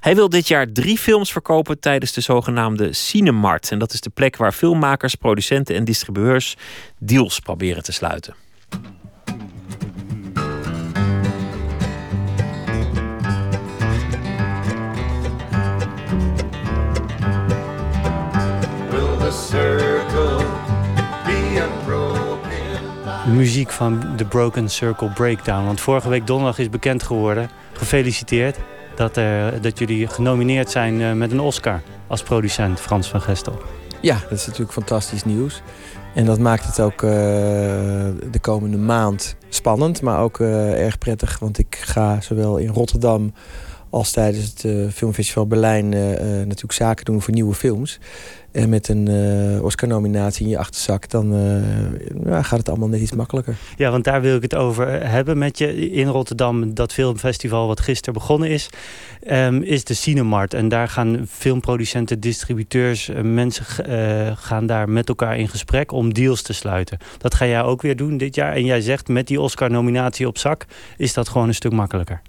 Hij 0.00 0.14
wil 0.14 0.28
dit 0.28 0.48
jaar 0.48 0.72
drie 0.72 0.98
films 0.98 1.32
verkopen 1.32 1.80
tijdens 1.80 2.12
de 2.12 2.20
zogenaamde 2.20 2.92
Cinemart. 2.92 3.70
En 3.70 3.78
dat 3.78 3.92
is 3.92 4.00
de 4.00 4.10
plek 4.10 4.36
waar 4.36 4.52
filmmakers, 4.52 5.14
producenten 5.14 5.74
en 5.74 5.84
distribueurs 5.84 6.56
deals 6.98 7.38
proberen 7.38 7.82
te 7.82 7.92
sluiten. 7.92 8.47
Muziek 23.28 23.70
van 23.70 24.04
The 24.16 24.24
Broken 24.24 24.68
Circle 24.68 25.08
Breakdown. 25.08 25.64
Want 25.64 25.80
vorige 25.80 26.08
week 26.08 26.26
donderdag 26.26 26.58
is 26.58 26.70
bekend 26.70 27.02
geworden, 27.02 27.50
gefeliciteerd, 27.72 28.56
dat, 28.94 29.16
er, 29.16 29.62
dat 29.62 29.78
jullie 29.78 30.06
genomineerd 30.06 30.70
zijn 30.70 31.00
eh, 31.00 31.12
met 31.12 31.32
een 31.32 31.40
Oscar 31.40 31.80
als 32.06 32.22
producent, 32.22 32.80
Frans 32.80 33.08
van 33.08 33.20
Gestel. 33.20 33.62
Ja, 34.00 34.18
dat 34.28 34.38
is 34.38 34.46
natuurlijk 34.46 34.72
fantastisch 34.72 35.24
nieuws. 35.24 35.62
En 36.14 36.24
dat 36.24 36.38
maakt 36.38 36.66
het 36.66 36.80
ook 36.80 37.02
uh, 37.02 37.10
de 37.10 38.38
komende 38.40 38.76
maand 38.76 39.36
spannend, 39.48 40.02
maar 40.02 40.20
ook 40.20 40.40
erg 40.40 40.98
prettig. 40.98 41.38
Want 41.38 41.58
ik 41.58 41.78
ga 41.80 42.20
zowel 42.20 42.56
in 42.56 42.68
Rotterdam 42.68 43.32
als 43.90 44.10
tijdens 44.10 44.44
het 44.44 44.64
uh, 44.64 44.90
Filmfestival 44.90 45.46
Berlijn 45.46 45.88
natuurlijk 45.88 46.72
zaken 46.72 47.04
doen 47.04 47.22
voor 47.22 47.34
nieuwe 47.34 47.54
films. 47.54 47.98
En 48.52 48.68
met 48.68 48.88
een 48.88 49.08
Oscar-nominatie 49.62 50.44
in 50.44 50.50
je 50.50 50.58
achterzak, 50.58 51.08
dan 51.08 51.32
ja, 52.24 52.42
gaat 52.42 52.58
het 52.58 52.68
allemaal 52.68 52.88
net 52.88 53.00
iets 53.00 53.12
makkelijker. 53.12 53.56
Ja, 53.76 53.90
want 53.90 54.04
daar 54.04 54.20
wil 54.20 54.36
ik 54.36 54.42
het 54.42 54.54
over 54.54 55.10
hebben 55.10 55.38
met 55.38 55.58
je. 55.58 55.90
In 55.90 56.06
Rotterdam, 56.06 56.74
dat 56.74 56.92
filmfestival 56.92 57.66
wat 57.66 57.80
gisteren 57.80 58.14
begonnen 58.14 58.48
is, 58.48 58.68
um, 59.30 59.62
is 59.62 59.84
de 59.84 59.94
Cinemart. 59.94 60.54
En 60.54 60.68
daar 60.68 60.88
gaan 60.88 61.26
filmproducenten, 61.28 62.20
distributeurs, 62.20 63.10
mensen 63.22 63.64
gaan 64.36 64.66
daar 64.66 64.88
met 64.88 65.08
elkaar 65.08 65.38
in 65.38 65.48
gesprek 65.48 65.92
om 65.92 66.14
deals 66.14 66.42
te 66.42 66.52
sluiten. 66.52 66.98
Dat 67.18 67.34
ga 67.34 67.46
jij 67.46 67.62
ook 67.62 67.82
weer 67.82 67.96
doen 67.96 68.16
dit 68.16 68.34
jaar. 68.34 68.52
En 68.52 68.64
jij 68.64 68.80
zegt, 68.80 69.08
met 69.08 69.26
die 69.26 69.40
Oscar-nominatie 69.40 70.26
op 70.26 70.38
zak, 70.38 70.66
is 70.96 71.14
dat 71.14 71.28
gewoon 71.28 71.48
een 71.48 71.54
stuk 71.54 71.72
makkelijker. 71.72 72.20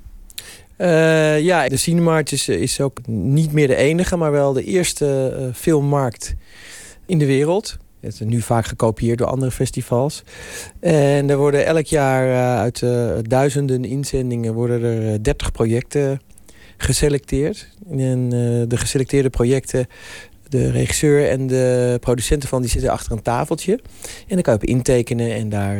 Uh, 0.82 1.40
ja, 1.40 1.70
de 1.70 1.78
Cinemarkt 1.78 2.32
is, 2.32 2.48
is 2.48 2.82
ook 2.82 3.08
niet 3.08 3.52
meer 3.52 3.68
de 3.68 3.76
enige, 3.76 4.16
maar 4.16 4.32
wel 4.32 4.54
de 4.54 4.64
eerste 4.64 5.38
uh, 5.40 5.54
filmmarkt 5.54 6.36
in 7.06 7.18
de 7.18 7.26
wereld. 7.26 7.78
Het 8.00 8.14
is 8.14 8.20
nu 8.20 8.42
vaak 8.42 8.66
gekopieerd 8.66 9.18
door 9.18 9.28
andere 9.28 9.52
festivals. 9.52 10.24
En 10.80 11.30
er 11.30 11.38
worden 11.38 11.66
elk 11.66 11.86
jaar 11.86 12.58
uit 12.58 12.84
duizenden 13.30 13.86
inzendingen 13.86 14.54
worden 14.54 14.84
er 14.84 15.24
30 15.24 15.52
projecten 15.52 16.22
geselecteerd. 16.78 17.70
En 17.90 18.30
de 18.68 18.78
geselecteerde 18.78 19.30
projecten 19.30 19.88
de 20.50 20.72
regisseur 20.72 21.30
en 21.30 21.48
de 21.48 21.98
producenten 22.00 22.50
van 22.50 22.62
die 22.62 22.70
zitten 22.70 22.92
achter 22.92 23.12
een 23.12 23.22
tafeltje. 23.22 23.80
En 24.28 24.34
dan 24.34 24.42
kan 24.42 24.54
je 24.54 24.60
op 24.60 24.66
intekenen 24.66 25.36
en 25.36 25.50
daar 25.50 25.78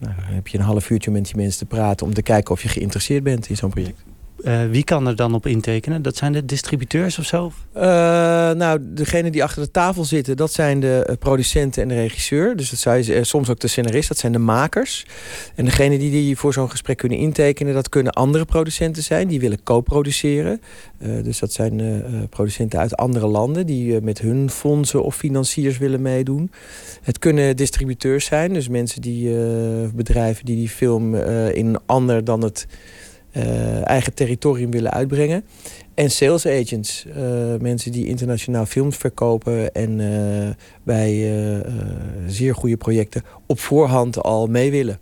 nou, 0.00 0.14
heb 0.16 0.48
je 0.48 0.58
een 0.58 0.64
half 0.64 0.90
uurtje 0.90 1.10
met 1.10 1.24
die 1.24 1.36
mensen 1.36 1.58
te 1.58 1.74
praten 1.74 2.06
om 2.06 2.14
te 2.14 2.22
kijken 2.22 2.52
of 2.52 2.62
je 2.62 2.68
geïnteresseerd 2.68 3.22
bent 3.22 3.48
in 3.48 3.56
zo'n 3.56 3.70
project. 3.70 4.04
Uh, 4.44 4.64
wie 4.70 4.84
kan 4.84 5.06
er 5.06 5.16
dan 5.16 5.34
op 5.34 5.46
intekenen? 5.46 6.02
Dat 6.02 6.16
zijn 6.16 6.32
de 6.32 6.44
distributeurs 6.44 7.18
of 7.18 7.24
zo? 7.24 7.52
Uh, 7.76 7.82
nou, 7.82 8.78
degene 8.82 9.30
die 9.30 9.42
achter 9.42 9.62
de 9.62 9.70
tafel 9.70 10.04
zitten, 10.04 10.36
dat 10.36 10.52
zijn 10.52 10.80
de 10.80 11.16
producenten 11.18 11.82
en 11.82 11.88
de 11.88 11.94
regisseur. 11.94 12.56
Dus 12.56 12.70
dat 12.70 12.78
zijn 12.78 13.26
soms 13.26 13.50
ook 13.50 13.58
de 13.60 13.68
scenarist, 13.68 14.08
dat 14.08 14.18
zijn 14.18 14.32
de 14.32 14.38
makers. 14.38 15.06
En 15.54 15.64
degene 15.64 15.98
die, 15.98 16.10
die 16.10 16.36
voor 16.36 16.52
zo'n 16.52 16.70
gesprek 16.70 16.96
kunnen 16.96 17.18
intekenen, 17.18 17.74
dat 17.74 17.88
kunnen 17.88 18.12
andere 18.12 18.44
producenten 18.44 19.02
zijn. 19.02 19.28
Die 19.28 19.40
willen 19.40 19.62
co-produceren. 19.62 20.60
Dus 20.98 21.38
dat 21.38 21.52
zijn 21.52 22.02
producenten 22.30 22.78
uit 22.78 22.96
andere 22.96 23.26
landen 23.26 23.66
die 23.66 24.00
met 24.00 24.18
hun 24.18 24.50
fondsen 24.50 25.02
of 25.02 25.16
financiers 25.16 25.78
willen 25.78 26.02
meedoen. 26.02 26.50
Het 27.02 27.18
kunnen 27.18 27.56
distributeurs 27.56 28.24
zijn, 28.24 28.52
dus 28.52 28.68
mensen 28.68 29.00
die, 29.00 29.30
bedrijven 29.94 30.44
die 30.44 30.56
die 30.56 30.68
film 30.68 31.14
in 31.14 31.78
ander 31.86 32.24
dan 32.24 32.42
het 32.42 32.66
eigen 33.82 34.14
territorium 34.14 34.70
willen 34.70 34.90
uitbrengen. 34.90 35.44
En 35.94 36.10
sales 36.10 36.46
agents, 36.46 37.04
uh, 37.06 37.14
mensen 37.60 37.92
die 37.92 38.06
internationaal 38.06 38.66
films 38.66 38.96
verkopen 38.96 39.72
en 39.74 39.98
uh, 39.98 40.48
bij 40.82 41.32
zeer 42.26 42.54
goede 42.54 42.76
projecten 42.76 43.22
op 43.46 43.60
voorhand 43.60 44.22
al 44.22 44.46
mee 44.46 44.70
willen. 44.70 44.98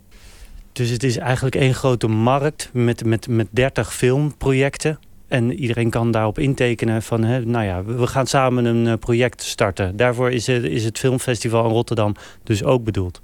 Dus 0.71 0.89
het 0.89 1.03
is 1.03 1.17
eigenlijk 1.17 1.55
één 1.55 1.73
grote 1.73 2.07
markt 2.07 2.69
met, 2.73 3.05
met, 3.05 3.27
met 3.27 3.47
30 3.49 3.93
filmprojecten. 3.93 4.99
En 5.27 5.53
iedereen 5.53 5.89
kan 5.89 6.11
daarop 6.11 6.39
intekenen 6.39 7.01
van, 7.01 7.23
hè, 7.23 7.45
nou 7.45 7.65
ja, 7.65 7.83
we 7.83 8.07
gaan 8.07 8.27
samen 8.27 8.65
een 8.65 8.99
project 8.99 9.43
starten. 9.43 9.97
Daarvoor 9.97 10.31
is 10.31 10.47
het, 10.47 10.63
is 10.63 10.83
het 10.83 10.99
filmfestival 10.99 11.65
in 11.65 11.71
Rotterdam 11.71 12.15
dus 12.43 12.63
ook 12.63 12.83
bedoeld. 12.83 13.21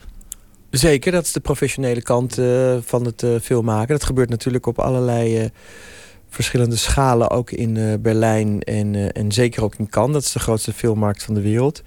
Zeker, 0.71 1.11
dat 1.11 1.25
is 1.25 1.31
de 1.31 1.39
professionele 1.39 2.01
kant 2.01 2.39
uh, 2.39 2.75
van 2.81 3.05
het 3.05 3.21
uh, 3.21 3.39
filmmaken. 3.41 3.87
Dat 3.87 4.03
gebeurt 4.03 4.29
natuurlijk 4.29 4.65
op 4.65 4.79
allerlei 4.79 5.41
uh, 5.41 5.45
verschillende 6.29 6.75
schalen, 6.75 7.29
ook 7.29 7.51
in 7.51 7.99
Berlijn 8.01 8.61
en, 8.61 9.11
en 9.11 9.31
zeker 9.31 9.63
ook 9.63 9.75
in 9.75 9.89
Cannes. 9.89 10.13
Dat 10.13 10.23
is 10.23 10.31
de 10.31 10.39
grootste 10.39 10.73
filmmarkt 10.73 11.23
van 11.23 11.33
de 11.33 11.41
wereld. 11.41 11.83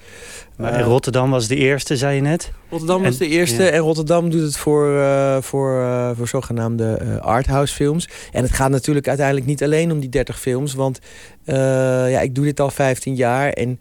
Maar 0.57 0.81
Rotterdam 0.81 1.31
was 1.31 1.49
de 1.49 1.57
eerste, 1.57 1.97
zei 1.97 2.15
je 2.15 2.21
net? 2.21 2.53
Rotterdam 2.71 3.03
was 3.03 3.17
de 3.17 3.29
eerste 3.29 3.63
ja. 3.63 3.69
en 3.71 3.79
Rotterdam 3.79 4.31
doet 4.31 4.43
het 4.43 4.57
voor, 4.57 5.03
voor, 5.43 5.85
voor 6.17 6.29
zogenaamde 6.29 7.21
arthouse 7.21 7.75
films. 7.75 8.09
En 8.33 8.43
het 8.43 8.53
gaat 8.53 8.71
natuurlijk 8.71 9.09
uiteindelijk 9.09 9.47
niet 9.47 9.63
alleen 9.63 9.93
om 9.93 10.01
die 10.01 10.09
30 10.09 10.41
films, 10.41 10.75
want 10.75 10.99
ja, 11.45 12.21
ik 12.21 12.35
doe 12.35 12.45
dit 12.45 12.61
al 12.61 12.71
15 12.71 13.15
jaar 13.15 13.51
en... 13.51 13.81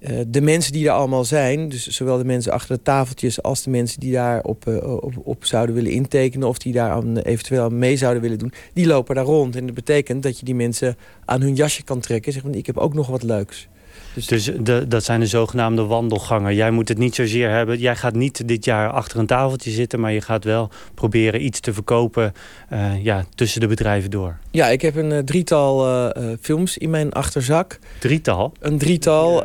Uh, 0.00 0.20
de 0.26 0.40
mensen 0.40 0.72
die 0.72 0.86
er 0.86 0.92
allemaal 0.92 1.24
zijn, 1.24 1.68
dus 1.68 1.86
zowel 1.86 2.18
de 2.18 2.24
mensen 2.24 2.52
achter 2.52 2.76
de 2.76 2.82
tafeltjes 2.82 3.42
als 3.42 3.62
de 3.62 3.70
mensen 3.70 4.00
die 4.00 4.12
daar 4.12 4.42
op, 4.42 4.66
uh, 4.68 4.96
op, 5.22 5.44
zouden 5.44 5.74
willen 5.74 5.90
intekenen 5.90 6.48
of 6.48 6.58
die 6.58 6.72
daar 6.72 6.90
aan, 6.90 7.18
eventueel 7.18 7.70
mee 7.70 7.96
zouden 7.96 8.22
willen 8.22 8.38
doen, 8.38 8.52
die 8.72 8.86
lopen 8.86 9.14
daar 9.14 9.24
rond. 9.24 9.56
En 9.56 9.66
dat 9.66 9.74
betekent 9.74 10.22
dat 10.22 10.38
je 10.38 10.44
die 10.44 10.54
mensen 10.54 10.96
aan 11.24 11.40
hun 11.40 11.54
jasje 11.54 11.82
kan 11.82 12.00
trekken. 12.00 12.32
Zeggen, 12.32 12.54
ik 12.54 12.66
heb 12.66 12.76
ook 12.76 12.94
nog 12.94 13.06
wat 13.06 13.22
leuks. 13.22 13.68
Dus, 14.14 14.26
dus 14.26 14.50
de, 14.60 14.84
dat 14.88 15.04
zijn 15.04 15.20
de 15.20 15.26
zogenaamde 15.26 15.82
wandelgangen. 15.82 16.54
Jij 16.54 16.70
moet 16.70 16.88
het 16.88 16.98
niet 16.98 17.14
zozeer 17.14 17.50
hebben. 17.50 17.78
Jij 17.78 17.96
gaat 17.96 18.14
niet 18.14 18.48
dit 18.48 18.64
jaar 18.64 18.90
achter 18.90 19.18
een 19.18 19.26
tafeltje 19.26 19.70
zitten, 19.70 20.00
maar 20.00 20.12
je 20.12 20.20
gaat 20.20 20.44
wel 20.44 20.70
proberen 20.94 21.44
iets 21.44 21.60
te 21.60 21.72
verkopen 21.72 22.32
uh, 22.72 23.04
ja, 23.04 23.24
tussen 23.34 23.60
de 23.60 23.66
bedrijven 23.66 24.10
door. 24.10 24.38
Ja, 24.50 24.68
ik 24.68 24.82
heb 24.82 24.96
een 24.96 25.10
uh, 25.10 25.18
drietal 25.18 25.88
uh, 25.88 26.32
films 26.40 26.78
in 26.78 26.90
mijn 26.90 27.12
achterzak. 27.12 27.78
Drietal? 27.98 28.52
Een 28.60 28.78
drietal. 28.78 29.42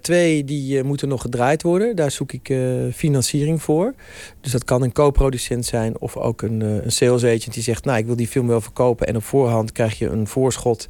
twee 0.00 0.44
die 0.44 0.82
moeten 0.82 1.08
nog 1.08 1.20
gedraaid 1.20 1.62
worden. 1.62 1.96
Daar 1.96 2.10
zoek 2.10 2.32
ik 2.32 2.54
financiering 2.94 3.62
voor. 3.62 3.94
Dus 4.40 4.52
dat 4.52 4.64
kan 4.64 4.82
een 4.82 4.92
co-producent 4.92 5.66
zijn 5.66 6.00
of 6.00 6.16
ook 6.16 6.42
een, 6.42 6.60
een 6.60 6.92
sales 6.92 7.24
agent 7.24 7.54
die 7.54 7.62
zegt... 7.62 7.84
nou, 7.84 7.98
ik 7.98 8.06
wil 8.06 8.16
die 8.16 8.28
film 8.28 8.46
wel 8.46 8.60
verkopen 8.60 9.06
en 9.06 9.16
op 9.16 9.24
voorhand 9.24 9.72
krijg 9.72 9.98
je 9.98 10.08
een 10.08 10.26
voorschot 10.26 10.86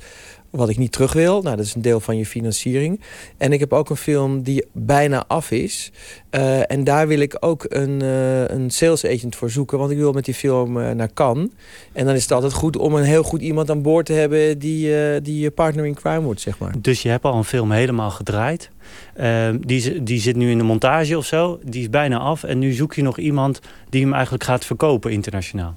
wat 0.51 0.69
ik 0.69 0.79
niet 0.79 0.93
terug 0.93 1.13
wil. 1.13 1.43
Nou, 1.43 1.57
dat 1.57 1.65
is 1.65 1.75
een 1.75 1.83
deel 1.83 2.01
van 2.01 2.17
je 2.17 2.27
financiering. 2.27 3.01
En 3.37 3.53
ik 3.53 3.61
heb 3.61 3.73
ook 3.73 3.91
een 3.91 3.97
film 3.97 4.43
die 4.43 4.65
bijna 4.73 5.25
af 5.27 5.51
is. 5.51 5.93
Uh, 6.31 6.71
en 6.71 6.85
daar 6.85 7.09
wil 7.09 7.19
ik 7.19 7.37
ook 7.41 7.67
een, 7.69 8.03
uh, 8.03 8.49
een 8.49 8.71
sales 8.71 9.05
agent 9.05 9.37
voor 9.37 9.51
zoeken. 9.51 9.79
Want 9.79 9.91
ik 9.91 9.97
wil 9.97 10.13
met 10.13 10.25
die 10.25 10.35
film 10.35 10.77
uh, 10.77 10.91
naar 10.91 11.13
Cannes. 11.13 11.49
En 11.93 12.07
dan 12.07 12.15
is 12.15 12.23
het 12.23 12.33
altijd 12.33 12.53
goed 12.53 12.77
om 12.77 12.95
een 12.95 13.05
heel 13.05 13.23
goed 13.23 13.41
iemand 13.41 13.71
aan 13.71 13.83
boord 13.83 14.07
te 14.07 14.13
hebben... 14.13 14.59
die, 14.59 15.21
die 15.21 15.41
je 15.41 15.51
partner 15.51 15.87
in 15.87 15.95
crime 15.95 16.21
wordt, 16.21 16.41
zeg 16.41 16.59
maar. 16.59 16.75
Dus 16.79 17.03
je 17.03 17.09
hebt 17.09 17.25
al 17.25 17.35
een 17.35 17.45
film 17.45 17.71
helemaal 17.71 18.11
gedraaid. 18.11 18.71
Ehm, 19.15 19.59
die, 19.61 20.03
die 20.03 20.21
zit 20.21 20.37
nu 20.37 20.51
in 20.51 20.59
de 20.59 20.65
montage 20.65 21.17
of 21.17 21.27
zo. 21.27 21.59
Die 21.65 21.81
is 21.81 21.91
bijna 21.91 22.19
af. 22.19 22.45
En 22.45 22.59
nu 22.59 22.73
zoek 22.73 22.95
je 22.95 23.03
nog 23.03 23.19
iemand 23.19 23.61
die 23.89 24.03
hem 24.03 24.13
eigenlijk 24.13 24.45
gaat 24.45 24.65
verkopen 24.65 25.13
internationaal. 25.13 25.75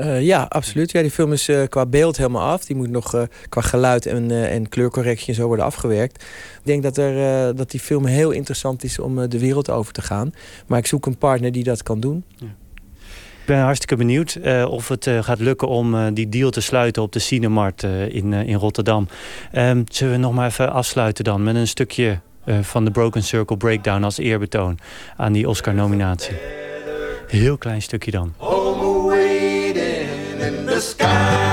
Uh, 0.00 0.22
ja, 0.22 0.46
absoluut. 0.48 0.90
Ja, 0.90 1.02
die 1.02 1.10
film 1.10 1.32
is 1.32 1.48
uh, 1.48 1.62
qua 1.68 1.86
beeld 1.86 2.16
helemaal 2.16 2.48
af. 2.48 2.64
Die 2.64 2.76
moet 2.76 2.90
nog 2.90 3.14
uh, 3.14 3.22
qua 3.48 3.60
geluid 3.60 4.06
en, 4.06 4.30
en 4.30 4.68
kleurcorrectie 4.68 5.28
en 5.28 5.34
zo 5.34 5.46
worden 5.46 5.64
afgewerkt. 5.64 6.22
Ik 6.22 6.60
denk 6.62 6.82
dat, 6.82 6.96
er, 6.96 7.56
dat 7.56 7.70
die 7.70 7.80
film 7.80 8.06
heel 8.06 8.30
interessant 8.30 8.84
is 8.84 8.98
om 8.98 9.28
de 9.28 9.38
wereld 9.38 9.70
over 9.70 9.92
te 9.92 10.02
gaan. 10.02 10.32
Maar 10.66 10.78
ik 10.78 10.86
zoek 10.86 11.06
een 11.06 11.18
partner 11.18 11.52
die 11.52 11.64
dat 11.64 11.82
kan 11.82 12.00
doen. 12.00 12.24
Ja. 12.36 12.46
Ik 13.40 13.56
ben 13.56 13.58
hartstikke 13.58 13.96
benieuwd 13.96 14.38
of 14.68 14.88
het 14.88 15.06
gaat 15.20 15.38
lukken 15.38 15.68
om 15.68 16.14
die 16.14 16.28
deal 16.28 16.50
te 16.50 16.60
sluiten 16.60 17.02
op 17.02 17.12
de 17.12 17.18
Cinemart 17.18 17.82
in, 18.08 18.32
in 18.32 18.54
Rotterdam. 18.54 19.08
Um, 19.54 19.84
zullen 19.88 20.12
we 20.12 20.18
nog 20.18 20.32
maar 20.32 20.46
even 20.46 20.72
afsluiten 20.72 21.24
dan 21.24 21.42
met 21.42 21.54
een 21.54 21.68
stukje 21.68 22.18
van 22.60 22.84
de 22.84 22.90
Broken 22.90 23.22
Circle 23.22 23.56
Breakdown 23.56 24.02
als 24.02 24.18
eerbetoon 24.18 24.78
aan 25.16 25.32
die 25.32 25.48
Oscar-nominatie. 25.48 26.36
Heel 27.26 27.58
klein 27.58 27.82
stukje 27.82 28.10
dan. 28.10 28.34
In 30.80 30.86
the 30.86 30.86
the 30.86 30.86
sky, 30.86 31.49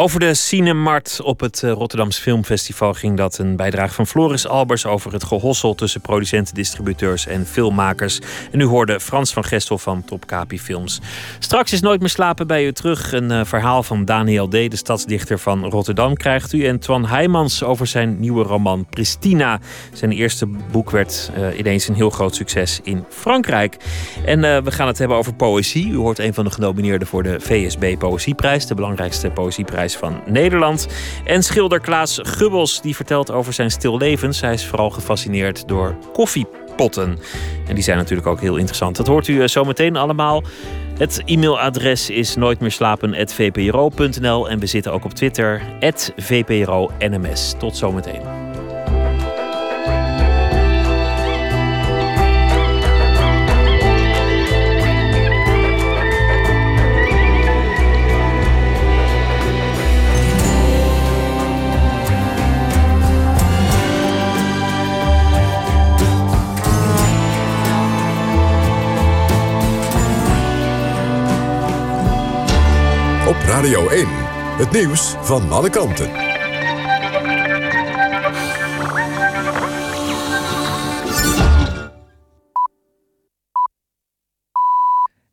Over 0.00 0.20
de 0.20 0.34
Cinemart 0.34 1.20
op 1.22 1.40
het 1.40 1.62
eh, 1.62 1.70
Rotterdamse 1.70 2.20
Filmfestival 2.20 2.94
ging 2.94 3.16
dat 3.16 3.38
een 3.38 3.56
bijdrage 3.56 3.94
van 3.94 4.06
Floris 4.06 4.46
Albers 4.46 4.86
over 4.86 5.12
het 5.12 5.24
gehossel 5.24 5.74
tussen 5.74 6.00
producenten, 6.00 6.54
distributeurs 6.54 7.26
en 7.26 7.46
filmmakers. 7.46 8.20
En 8.52 8.60
u 8.60 8.64
hoorde 8.64 9.00
Frans 9.00 9.32
van 9.32 9.44
Gestel 9.44 9.78
van 9.78 10.04
Top 10.04 10.26
Capi 10.26 10.60
Films. 10.60 11.00
Straks 11.38 11.72
is 11.72 11.80
Nooit 11.80 12.00
meer 12.00 12.08
slapen 12.08 12.46
bij 12.46 12.66
u 12.66 12.72
terug. 12.72 13.12
Een 13.12 13.30
eh, 13.30 13.44
verhaal 13.44 13.82
van 13.82 14.04
Daniel 14.04 14.48
D., 14.48 14.50
de 14.50 14.76
stadsdichter 14.76 15.38
van 15.38 15.64
Rotterdam, 15.64 16.14
krijgt 16.14 16.52
u. 16.52 16.66
En 16.66 16.78
Twan 16.78 17.06
Heijmans 17.06 17.62
over 17.62 17.86
zijn 17.86 18.20
nieuwe 18.20 18.44
roman 18.44 18.86
Pristina. 18.90 19.60
Zijn 19.92 20.12
eerste 20.12 20.46
boek 20.46 20.90
werd 20.90 21.30
eh, 21.34 21.58
ineens 21.58 21.88
een 21.88 21.94
heel 21.94 22.10
groot 22.10 22.34
succes 22.34 22.80
in 22.82 23.04
Frankrijk. 23.08 23.76
En 24.24 24.40
we 24.64 24.70
gaan 24.70 24.86
het 24.86 24.98
hebben 24.98 25.16
over 25.16 25.34
poëzie. 25.34 25.90
U 25.90 25.96
hoort 25.96 26.18
een 26.18 26.34
van 26.34 26.44
de 26.44 26.50
genomineerden 26.50 27.08
voor 27.08 27.22
de 27.22 27.40
VSB 27.40 27.98
Poëzieprijs, 27.98 28.66
de 28.66 28.74
belangrijkste 28.74 29.30
poëzieprijs 29.30 29.86
van 29.96 30.22
Nederland. 30.26 30.88
En 31.24 31.42
schilder 31.42 31.80
Klaas 31.80 32.18
Gubbels, 32.22 32.80
die 32.80 32.96
vertelt 32.96 33.30
over 33.30 33.52
zijn 33.52 33.70
stillevens. 33.70 34.40
Hij 34.40 34.52
is 34.52 34.66
vooral 34.66 34.90
gefascineerd 34.90 35.68
door 35.68 35.96
koffiepotten. 36.12 37.18
En 37.68 37.74
die 37.74 37.84
zijn 37.84 37.96
natuurlijk 37.96 38.28
ook 38.28 38.40
heel 38.40 38.56
interessant. 38.56 38.96
Dat 38.96 39.06
hoort 39.06 39.28
u 39.28 39.42
eh, 39.42 39.48
zometeen 39.48 39.96
allemaal. 39.96 40.42
Het 40.98 41.22
e-mailadres 41.24 42.10
is 42.10 42.36
nooitmeerslapen.vpro.nl 42.36 44.48
en 44.48 44.58
we 44.58 44.66
zitten 44.66 44.92
ook 44.92 45.04
op 45.04 45.14
Twitter, 45.14 45.62
@vpro_nms. 46.16 47.54
Tot 47.58 47.76
zometeen. 47.76 48.47
Radio 73.46 73.88
1. 73.88 74.06
Het 74.58 74.70
nieuws 74.70 75.14
van 75.20 75.50
alle 75.50 75.70
kanten. 75.70 76.10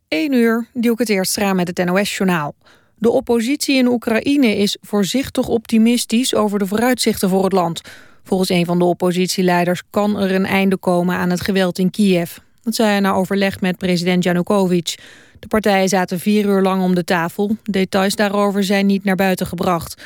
1 0.07 0.33
uur, 0.33 0.67
Dielke 0.73 1.01
het 1.01 1.09
eerst 1.11 1.37
raam 1.37 1.55
met 1.55 1.67
het 1.67 1.85
NOS-journaal. 1.85 2.55
De 2.95 3.09
oppositie 3.09 3.77
in 3.77 3.87
Oekraïne 3.87 4.57
is 4.57 4.77
voorzichtig 4.81 5.47
optimistisch 5.47 6.35
over 6.35 6.59
de 6.59 6.67
vooruitzichten 6.67 7.29
voor 7.29 7.43
het 7.43 7.53
land. 7.53 7.81
Volgens 8.23 8.49
een 8.49 8.65
van 8.65 8.79
de 8.79 8.85
oppositieleiders 8.85 9.83
kan 9.89 10.19
er 10.19 10.31
een 10.31 10.45
einde 10.45 10.77
komen 10.77 11.15
aan 11.15 11.29
het 11.29 11.41
geweld 11.41 11.79
in 11.79 11.89
Kiev. 11.89 12.37
Dat 12.63 12.75
zei 12.75 12.89
hij 12.89 12.99
na 12.99 13.13
overleg 13.13 13.61
met 13.61 13.77
president 13.77 14.23
Janukovic. 14.23 14.95
De 15.39 15.47
partijen 15.47 15.89
zaten 15.89 16.19
vier 16.19 16.45
uur 16.45 16.61
lang 16.61 16.83
om 16.83 16.95
de 16.95 17.03
tafel. 17.03 17.57
Details 17.63 18.15
daarover 18.15 18.63
zijn 18.63 18.85
niet 18.85 19.03
naar 19.03 19.15
buiten 19.15 19.47
gebracht. 19.47 20.03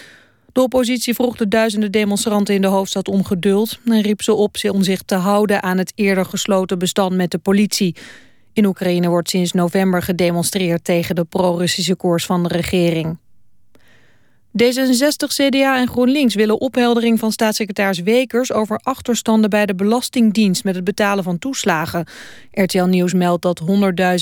De 0.51 0.61
oppositie 0.61 1.13
vroeg 1.13 1.35
de 1.35 1.47
duizenden 1.47 1.91
demonstranten 1.91 2.55
in 2.55 2.61
de 2.61 2.67
hoofdstad 2.67 3.07
om 3.07 3.23
geduld... 3.23 3.79
en 3.85 4.01
riep 4.01 4.21
ze 4.21 4.33
op 4.33 4.55
om 4.71 4.83
zich 4.83 5.01
te 5.01 5.15
houden 5.15 5.63
aan 5.63 5.77
het 5.77 5.91
eerder 5.95 6.25
gesloten 6.25 6.79
bestand 6.79 7.15
met 7.15 7.31
de 7.31 7.37
politie. 7.37 7.95
In 8.53 8.65
Oekraïne 8.65 9.09
wordt 9.09 9.29
sinds 9.29 9.51
november 9.51 10.01
gedemonstreerd 10.01 10.83
tegen 10.83 11.15
de 11.15 11.23
pro-Russische 11.23 11.95
koers 11.95 12.25
van 12.25 12.43
de 12.43 12.49
regering. 12.49 13.17
D66, 14.63 15.27
CDA 15.27 15.77
en 15.77 15.87
GroenLinks 15.87 16.35
willen 16.35 16.61
opheldering 16.61 17.19
van 17.19 17.31
staatssecretaris 17.31 17.99
Wekers 17.99 18.51
over 18.51 18.79
achterstanden 18.83 19.49
bij 19.49 19.65
de 19.65 19.75
Belastingdienst 19.75 20.63
met 20.63 20.75
het 20.75 20.83
betalen 20.83 21.23
van 21.23 21.39
toeslagen. 21.39 22.07
RTL 22.51 22.83
Nieuws 22.83 23.13
meldt 23.13 23.41
dat 23.41 23.61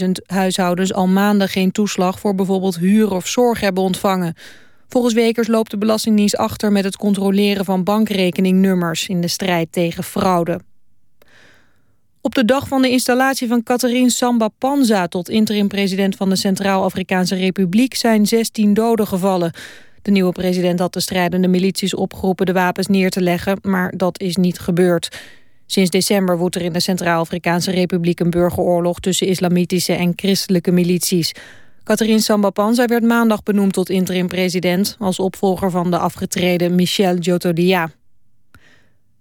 100.000 0.03 0.11
huishoudens 0.25 0.93
al 0.93 1.07
maanden 1.07 1.49
geen 1.49 1.71
toeslag 1.71 2.19
voor 2.19 2.35
bijvoorbeeld 2.35 2.77
huur 2.77 3.11
of 3.11 3.27
zorg 3.27 3.59
hebben 3.59 3.83
ontvangen. 3.83 4.33
Volgens 4.87 5.13
Wekers 5.13 5.47
loopt 5.47 5.71
de 5.71 5.77
Belastingdienst 5.77 6.37
achter 6.37 6.71
met 6.71 6.83
het 6.83 6.97
controleren 6.97 7.65
van 7.65 7.83
bankrekeningnummers 7.83 9.07
in 9.07 9.21
de 9.21 9.27
strijd 9.27 9.71
tegen 9.71 10.03
fraude. 10.03 10.59
Op 12.21 12.35
de 12.35 12.45
dag 12.45 12.67
van 12.67 12.81
de 12.81 12.89
installatie 12.89 13.47
van 13.47 13.63
Catherine 13.63 14.09
Samba 14.09 14.47
Panza 14.47 15.07
tot 15.07 15.29
interim-president 15.29 16.15
van 16.15 16.29
de 16.29 16.35
Centraal-Afrikaanse 16.35 17.35
Republiek 17.35 17.95
zijn 17.95 18.25
16 18.25 18.73
doden 18.73 19.07
gevallen. 19.07 19.53
De 20.01 20.11
nieuwe 20.11 20.31
president 20.31 20.79
had 20.79 20.93
de 20.93 20.99
strijdende 20.99 21.47
milities 21.47 21.93
opgeroepen 21.93 22.45
de 22.45 22.53
wapens 22.53 22.87
neer 22.87 23.09
te 23.09 23.21
leggen, 23.21 23.57
maar 23.61 23.93
dat 23.95 24.19
is 24.19 24.35
niet 24.35 24.59
gebeurd. 24.59 25.19
Sinds 25.65 25.89
december 25.89 26.37
woedt 26.37 26.55
er 26.55 26.61
in 26.61 26.73
de 26.73 26.79
Centraal-Afrikaanse 26.79 27.71
Republiek 27.71 28.19
een 28.19 28.29
burgeroorlog 28.29 28.99
tussen 28.99 29.27
islamitische 29.27 29.93
en 29.93 30.13
christelijke 30.15 30.71
milities. 30.71 31.31
Catherine 31.83 32.19
Samba 32.19 32.49
Panza 32.49 32.85
werd 32.85 33.03
maandag 33.03 33.43
benoemd 33.43 33.73
tot 33.73 33.89
interim-president 33.89 34.95
als 34.99 35.19
opvolger 35.19 35.71
van 35.71 35.91
de 35.91 35.97
afgetreden 35.97 36.75
Michel 36.75 37.19
Djotodia. 37.19 37.91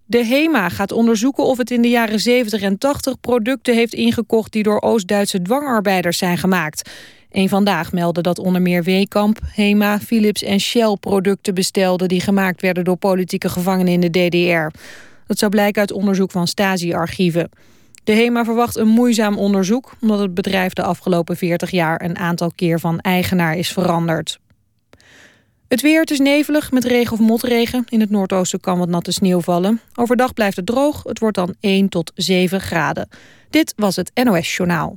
De 0.05 0.25
HEMA 0.25 0.69
gaat 0.69 0.93
onderzoeken 0.93 1.45
of 1.45 1.59
het 1.59 1.71
in 1.71 1.83
de 1.83 1.89
jaren 1.89 2.21
70 2.21 2.61
en 2.61 2.79
80 2.79 3.21
producten 3.21 3.75
heeft 3.75 3.95
ingekocht 3.95 4.53
die 4.53 4.63
door 4.63 4.81
Oost-Duitse 4.81 5.43
dwangarbeiders 5.43 6.19
zijn 6.19 6.39
gemaakt. 6.39 6.91
Een 7.31 7.49
vandaag 7.49 7.93
meldde 7.93 8.21
dat 8.21 8.39
onder 8.39 8.63
meer 8.63 8.83
Weekamp, 8.83 9.39
HEMA, 9.45 9.99
Philips 10.01 10.43
en 10.43 10.61
Shell 10.61 10.97
producten 11.01 11.55
bestelden 11.55 12.09
die 12.09 12.21
gemaakt 12.21 12.61
werden 12.61 12.85
door 12.85 12.97
politieke 12.97 13.49
gevangenen 13.49 13.93
in 13.93 14.01
de 14.01 14.11
DDR. 14.11 14.79
Dat 15.27 15.39
zou 15.39 15.51
blijken 15.51 15.81
uit 15.81 15.93
onderzoek 15.93 16.31
van 16.31 16.47
Stasi-archieven. 16.47 17.51
De 18.05 18.13
HEMA 18.13 18.45
verwacht 18.45 18.77
een 18.77 18.89
moeizaam 18.89 19.39
onderzoek 19.39 19.93
omdat 20.01 20.19
het 20.19 20.35
bedrijf 20.35 20.73
de 20.73 20.83
afgelopen 20.83 21.37
40 21.37 21.71
jaar 21.71 22.03
een 22.03 22.19
aantal 22.19 22.51
keer 22.55 22.81
van 22.81 23.01
eigenaar 23.01 23.57
is 23.57 23.73
veranderd. 23.73 24.39
Het 25.69 25.81
weer, 25.81 26.11
is 26.11 26.19
nevelig 26.19 26.71
met 26.73 26.85
regen 26.85 27.13
of 27.13 27.19
motregen. 27.19 27.85
In 27.89 28.01
het 28.01 28.11
noordoosten 28.11 28.61
kan 28.61 28.79
wat 28.79 28.89
natte 28.89 29.13
sneeuw 29.13 29.41
vallen. 29.41 29.81
Overdag 29.95 30.35
blijft 30.35 30.57
het 30.57 30.67
droog. 30.67 31.03
Het 31.03 31.19
wordt 31.19 31.37
dan 31.37 31.55
1 31.61 31.89
tot 31.89 32.13
7 32.15 32.61
graden. 32.61 33.09
Dit 33.51 33.73
was 33.77 33.97
het 33.97 34.11
NOS 34.25 34.57
Journaal. 34.57 34.97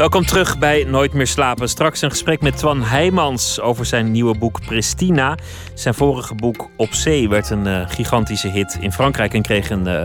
Welkom 0.00 0.26
terug 0.26 0.58
bij 0.58 0.84
Nooit 0.84 1.12
meer 1.12 1.26
slapen. 1.26 1.68
Straks 1.68 2.02
een 2.02 2.10
gesprek 2.10 2.40
met 2.40 2.56
Twan 2.56 2.82
Heijmans 2.82 3.60
over 3.60 3.86
zijn 3.86 4.10
nieuwe 4.10 4.38
boek 4.38 4.66
Pristina. 4.66 5.38
Zijn 5.74 5.94
vorige 5.94 6.34
boek 6.34 6.70
Op 6.76 6.92
Zee 6.92 7.28
werd 7.28 7.50
een 7.50 7.66
uh, 7.66 7.82
gigantische 7.88 8.48
hit 8.48 8.78
in 8.80 8.92
Frankrijk 8.92 9.34
en 9.34 9.42
kreeg 9.42 9.70
een 9.70 9.86
uh, 9.86 10.04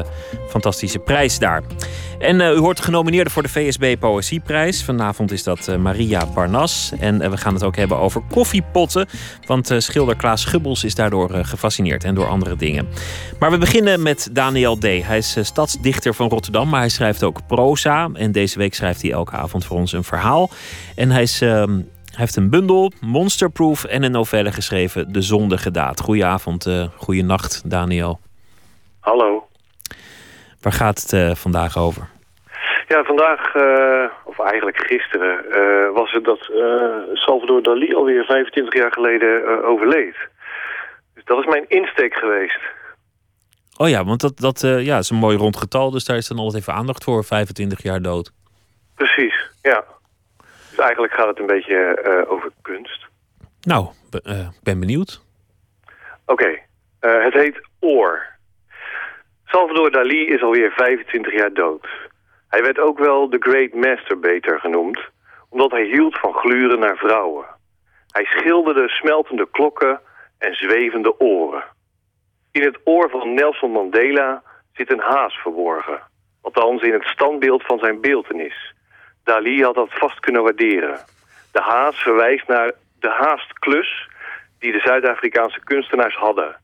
fantastische 0.49 0.99
prijs 0.99 1.39
daar. 1.39 1.63
En 2.19 2.39
uh, 2.39 2.51
u 2.51 2.57
hoort 2.57 2.77
de 2.77 2.83
genomineerde 2.83 3.29
voor 3.29 3.43
de 3.43 3.49
VSB 3.49 3.95
Poëzieprijs. 3.99 4.83
Vanavond 4.83 5.31
is 5.31 5.43
dat 5.43 5.77
Maria 5.77 6.25
Barnas. 6.33 6.91
En 6.99 7.29
we 7.31 7.37
gaan 7.37 7.53
het 7.53 7.63
ook 7.63 7.75
hebben 7.75 7.99
over 7.99 8.21
koffiepotten. 8.29 9.07
Want 9.45 9.71
schilder 9.77 10.15
Klaas 10.15 10.45
Gubbels 10.45 10.83
is 10.83 10.95
daardoor 10.95 11.29
gefascineerd 11.45 12.03
en 12.03 12.15
door 12.15 12.27
andere 12.27 12.55
dingen. 12.55 12.87
Maar 13.39 13.51
we 13.51 13.57
beginnen 13.57 14.01
met 14.01 14.29
Daniel 14.31 14.77
D. 14.77 14.83
Hij 14.83 15.17
is 15.17 15.37
stadsdichter 15.41 16.13
van 16.13 16.29
Rotterdam, 16.29 16.69
maar 16.69 16.79
hij 16.79 16.89
schrijft 16.89 17.23
ook 17.23 17.47
proza. 17.47 18.09
En 18.13 18.31
deze 18.31 18.57
week 18.57 18.73
schrijft 18.73 19.01
hij 19.01 19.11
elke 19.11 19.35
avond 19.35 19.65
voor 19.65 19.77
ons 19.77 19.84
een 19.93 20.03
verhaal. 20.03 20.49
En 20.95 21.09
hij, 21.09 21.21
is, 21.21 21.41
uh, 21.41 21.49
hij 21.49 21.83
heeft 22.15 22.35
een 22.35 22.49
bundel, 22.49 22.91
Monsterproof, 23.01 23.83
en 23.83 24.03
een 24.03 24.11
novelle 24.11 24.51
geschreven, 24.51 25.13
De 25.13 25.21
Zondige 25.21 25.71
Daad. 25.71 25.99
Goedenavond, 25.99 26.65
uh, 26.65 26.85
goeienacht, 26.97 27.69
Daniel. 27.69 28.19
Hallo. 28.99 29.47
Waar 30.61 30.73
gaat 30.73 31.01
het 31.01 31.13
uh, 31.13 31.35
vandaag 31.35 31.77
over? 31.77 32.07
Ja, 32.87 33.03
vandaag, 33.03 33.55
uh, 33.55 34.05
of 34.23 34.39
eigenlijk 34.39 34.77
gisteren, 34.77 35.43
was 35.93 36.11
het 36.11 36.23
dat 36.23 36.39
Salvador 37.13 37.63
Dali 37.63 37.95
alweer 37.95 38.23
25 38.23 38.73
jaar 38.73 38.91
geleden 38.91 39.63
overleed. 39.63 40.15
Dus 41.13 41.23
dat 41.23 41.39
is 41.39 41.45
mijn 41.45 41.65
insteek 41.67 42.13
geweest. 42.13 42.59
Oh 43.77 43.89
ja, 43.89 44.03
want 44.03 44.21
dat, 44.21 44.37
dat 44.37 44.63
eh, 44.63 44.85
ja, 44.85 44.97
is 44.97 45.09
een 45.09 45.17
mooi 45.17 45.37
rond 45.37 45.57
getal, 45.57 45.91
dus 45.91 46.05
daar 46.05 46.17
is 46.17 46.27
dan 46.27 46.37
altijd 46.37 46.61
even 46.61 46.73
aandacht 46.73 47.03
voor. 47.03 47.23
25 47.23 47.83
jaar 47.83 48.01
dood. 48.01 48.31
Precies, 48.95 49.34
ja. 49.65 49.83
Dus 50.69 50.79
eigenlijk 50.79 51.13
gaat 51.13 51.27
het 51.27 51.39
een 51.39 51.45
beetje 51.45 51.75
eh, 51.75 52.31
over 52.31 52.51
kunst. 52.61 53.05
Nou, 53.61 53.87
eh, 54.23 54.47
ben 54.63 54.79
benieuwd. 54.79 55.23
Oké, 56.25 56.59
eh, 56.99 57.23
het 57.23 57.33
heet 57.33 57.61
Oor. 57.79 58.25
Salvador 59.45 59.91
Dali 59.91 60.27
is 60.27 60.41
alweer 60.41 60.71
25 60.71 61.33
jaar 61.33 61.53
dood. 61.53 61.87
Hij 62.47 62.61
werd 62.61 62.79
ook 62.79 62.99
wel 62.99 63.29
de 63.29 63.37
Great 63.39 63.73
Masturbator 63.73 64.59
genoemd, 64.59 64.99
omdat 65.49 65.71
hij 65.71 65.83
hield 65.83 66.19
van 66.19 66.33
gluren 66.33 66.79
naar 66.79 66.97
vrouwen. 66.97 67.45
Hij 68.11 68.25
schilderde 68.25 68.89
smeltende 68.89 69.47
klokken 69.51 69.99
en 70.37 70.53
zwevende 70.53 71.19
oren. 71.19 71.63
In 72.51 72.63
het 72.63 72.79
oor 72.83 73.09
van 73.09 73.33
Nelson 73.33 73.71
Mandela 73.71 74.43
zit 74.73 74.91
een 74.91 74.99
haas 74.99 75.33
verborgen. 75.33 75.99
Althans 76.41 76.81
in 76.81 76.93
het 76.93 77.03
standbeeld 77.03 77.63
van 77.63 77.79
zijn 77.79 78.01
beeltenis. 78.01 78.73
Dali 79.25 79.63
had 79.63 79.75
dat 79.75 79.93
vast 79.93 80.19
kunnen 80.19 80.43
waarderen. 80.43 80.99
De 81.51 81.61
haas 81.61 81.95
verwijst 81.95 82.47
naar 82.47 82.71
de 82.99 83.09
haastklus 83.09 84.09
die 84.59 84.71
de 84.71 84.79
Zuid-Afrikaanse 84.79 85.59
kunstenaars 85.63 86.15
hadden. 86.15 86.55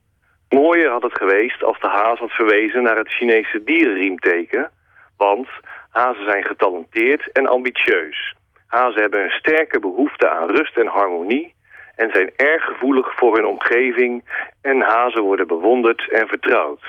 Mooier 0.49 0.89
had 0.89 1.01
het 1.01 1.17
geweest 1.17 1.63
als 1.63 1.79
de 1.79 1.87
haas 1.87 2.19
had 2.19 2.31
verwezen 2.31 2.83
naar 2.83 2.97
het 2.97 3.09
Chinese 3.09 3.63
dierenriemteken. 3.63 4.71
Want 5.17 5.47
hazen 5.89 6.25
zijn 6.25 6.43
getalenteerd 6.43 7.31
en 7.31 7.47
ambitieus. 7.47 8.35
Hazen 8.67 9.01
hebben 9.01 9.23
een 9.23 9.29
sterke 9.29 9.79
behoefte 9.79 10.29
aan 10.29 10.49
rust 10.49 10.77
en 10.77 10.87
harmonie 10.87 11.53
en 11.95 12.09
zijn 12.13 12.31
erg 12.35 12.63
gevoelig 12.63 13.15
voor 13.15 13.35
hun 13.35 13.45
omgeving 13.45 14.23
en 14.61 14.81
hazen 14.81 15.21
worden 15.21 15.47
bewonderd 15.47 16.09
en 16.09 16.27
vertrouwd. 16.27 16.83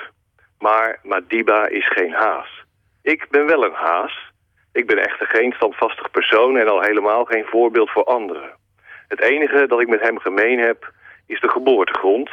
Maar 0.58 0.98
Madiba 1.02 1.66
is 1.66 1.88
geen 1.88 2.12
haas. 2.12 2.64
Ik 3.02 3.26
ben 3.30 3.46
wel 3.46 3.64
een 3.64 3.74
haas. 3.74 4.31
Ik 4.72 4.86
ben 4.86 4.98
echter 4.98 5.26
geen 5.26 5.52
standvastig 5.52 6.10
persoon 6.10 6.56
en 6.56 6.68
al 6.68 6.80
helemaal 6.80 7.24
geen 7.24 7.44
voorbeeld 7.44 7.90
voor 7.90 8.04
anderen. 8.04 8.50
Het 9.08 9.20
enige 9.20 9.66
dat 9.66 9.80
ik 9.80 9.88
met 9.88 10.00
hem 10.00 10.18
gemeen 10.18 10.58
heb, 10.58 10.92
is 11.26 11.40
de 11.40 11.48
geboortegrond. 11.48 12.30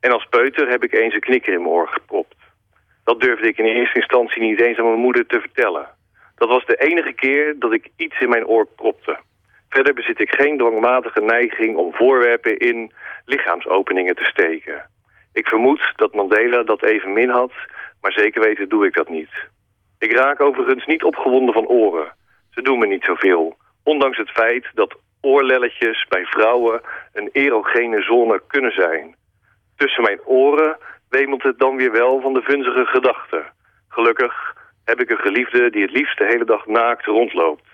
En 0.00 0.12
als 0.12 0.26
peuter 0.30 0.68
heb 0.68 0.84
ik 0.84 0.92
eens 0.92 1.14
een 1.14 1.20
knikker 1.20 1.52
in 1.52 1.62
mijn 1.62 1.74
oor 1.74 1.88
gepropt. 1.88 2.36
Dat 3.04 3.20
durfde 3.20 3.48
ik 3.48 3.58
in 3.58 3.64
eerste 3.64 3.98
instantie 3.98 4.42
niet 4.42 4.60
eens 4.60 4.78
aan 4.78 4.84
mijn 4.84 5.00
moeder 5.00 5.26
te 5.26 5.40
vertellen. 5.40 5.88
Dat 6.36 6.48
was 6.48 6.66
de 6.66 6.76
enige 6.76 7.12
keer 7.12 7.58
dat 7.58 7.72
ik 7.72 7.88
iets 7.96 8.20
in 8.20 8.28
mijn 8.28 8.46
oor 8.46 8.66
propte. 8.66 9.18
Verder 9.68 9.94
bezit 9.94 10.20
ik 10.20 10.34
geen 10.34 10.58
dwangmatige 10.58 11.20
neiging 11.20 11.76
om 11.76 11.94
voorwerpen 11.94 12.58
in 12.58 12.92
lichaamsopeningen 13.24 14.14
te 14.14 14.24
steken. 14.24 14.90
Ik 15.32 15.48
vermoed 15.48 15.92
dat 15.96 16.14
Mandela 16.14 16.62
dat 16.62 16.82
evenmin 16.82 17.28
had, 17.28 17.52
maar 18.00 18.12
zeker 18.12 18.42
weten 18.42 18.68
doe 18.68 18.86
ik 18.86 18.94
dat 18.94 19.08
niet. 19.08 19.30
Ik 19.98 20.12
raak 20.12 20.40
overigens 20.40 20.86
niet 20.86 21.02
opgewonden 21.02 21.54
van 21.54 21.66
oren. 21.66 22.12
Ze 22.50 22.62
doen 22.62 22.78
me 22.78 22.86
niet 22.86 23.04
zoveel. 23.04 23.56
Ondanks 23.84 24.16
het 24.16 24.30
feit 24.30 24.66
dat 24.74 24.96
oorlelletjes 25.20 26.06
bij 26.08 26.24
vrouwen 26.24 26.80
een 27.12 27.28
erogene 27.32 28.02
zone 28.02 28.42
kunnen 28.46 28.72
zijn. 28.72 29.16
Tussen 29.76 30.02
mijn 30.02 30.20
oren 30.24 30.78
wemelt 31.08 31.42
het 31.42 31.58
dan 31.58 31.76
weer 31.76 31.92
wel 31.92 32.20
van 32.20 32.34
de 32.34 32.42
vunzige 32.42 32.86
gedachten. 32.86 33.52
Gelukkig 33.88 34.54
heb 34.84 35.00
ik 35.00 35.10
een 35.10 35.18
geliefde 35.18 35.70
die 35.70 35.82
het 35.82 35.90
liefst 35.90 36.18
de 36.18 36.24
hele 36.24 36.44
dag 36.44 36.66
naakt 36.66 37.04
rondloopt. 37.04 37.66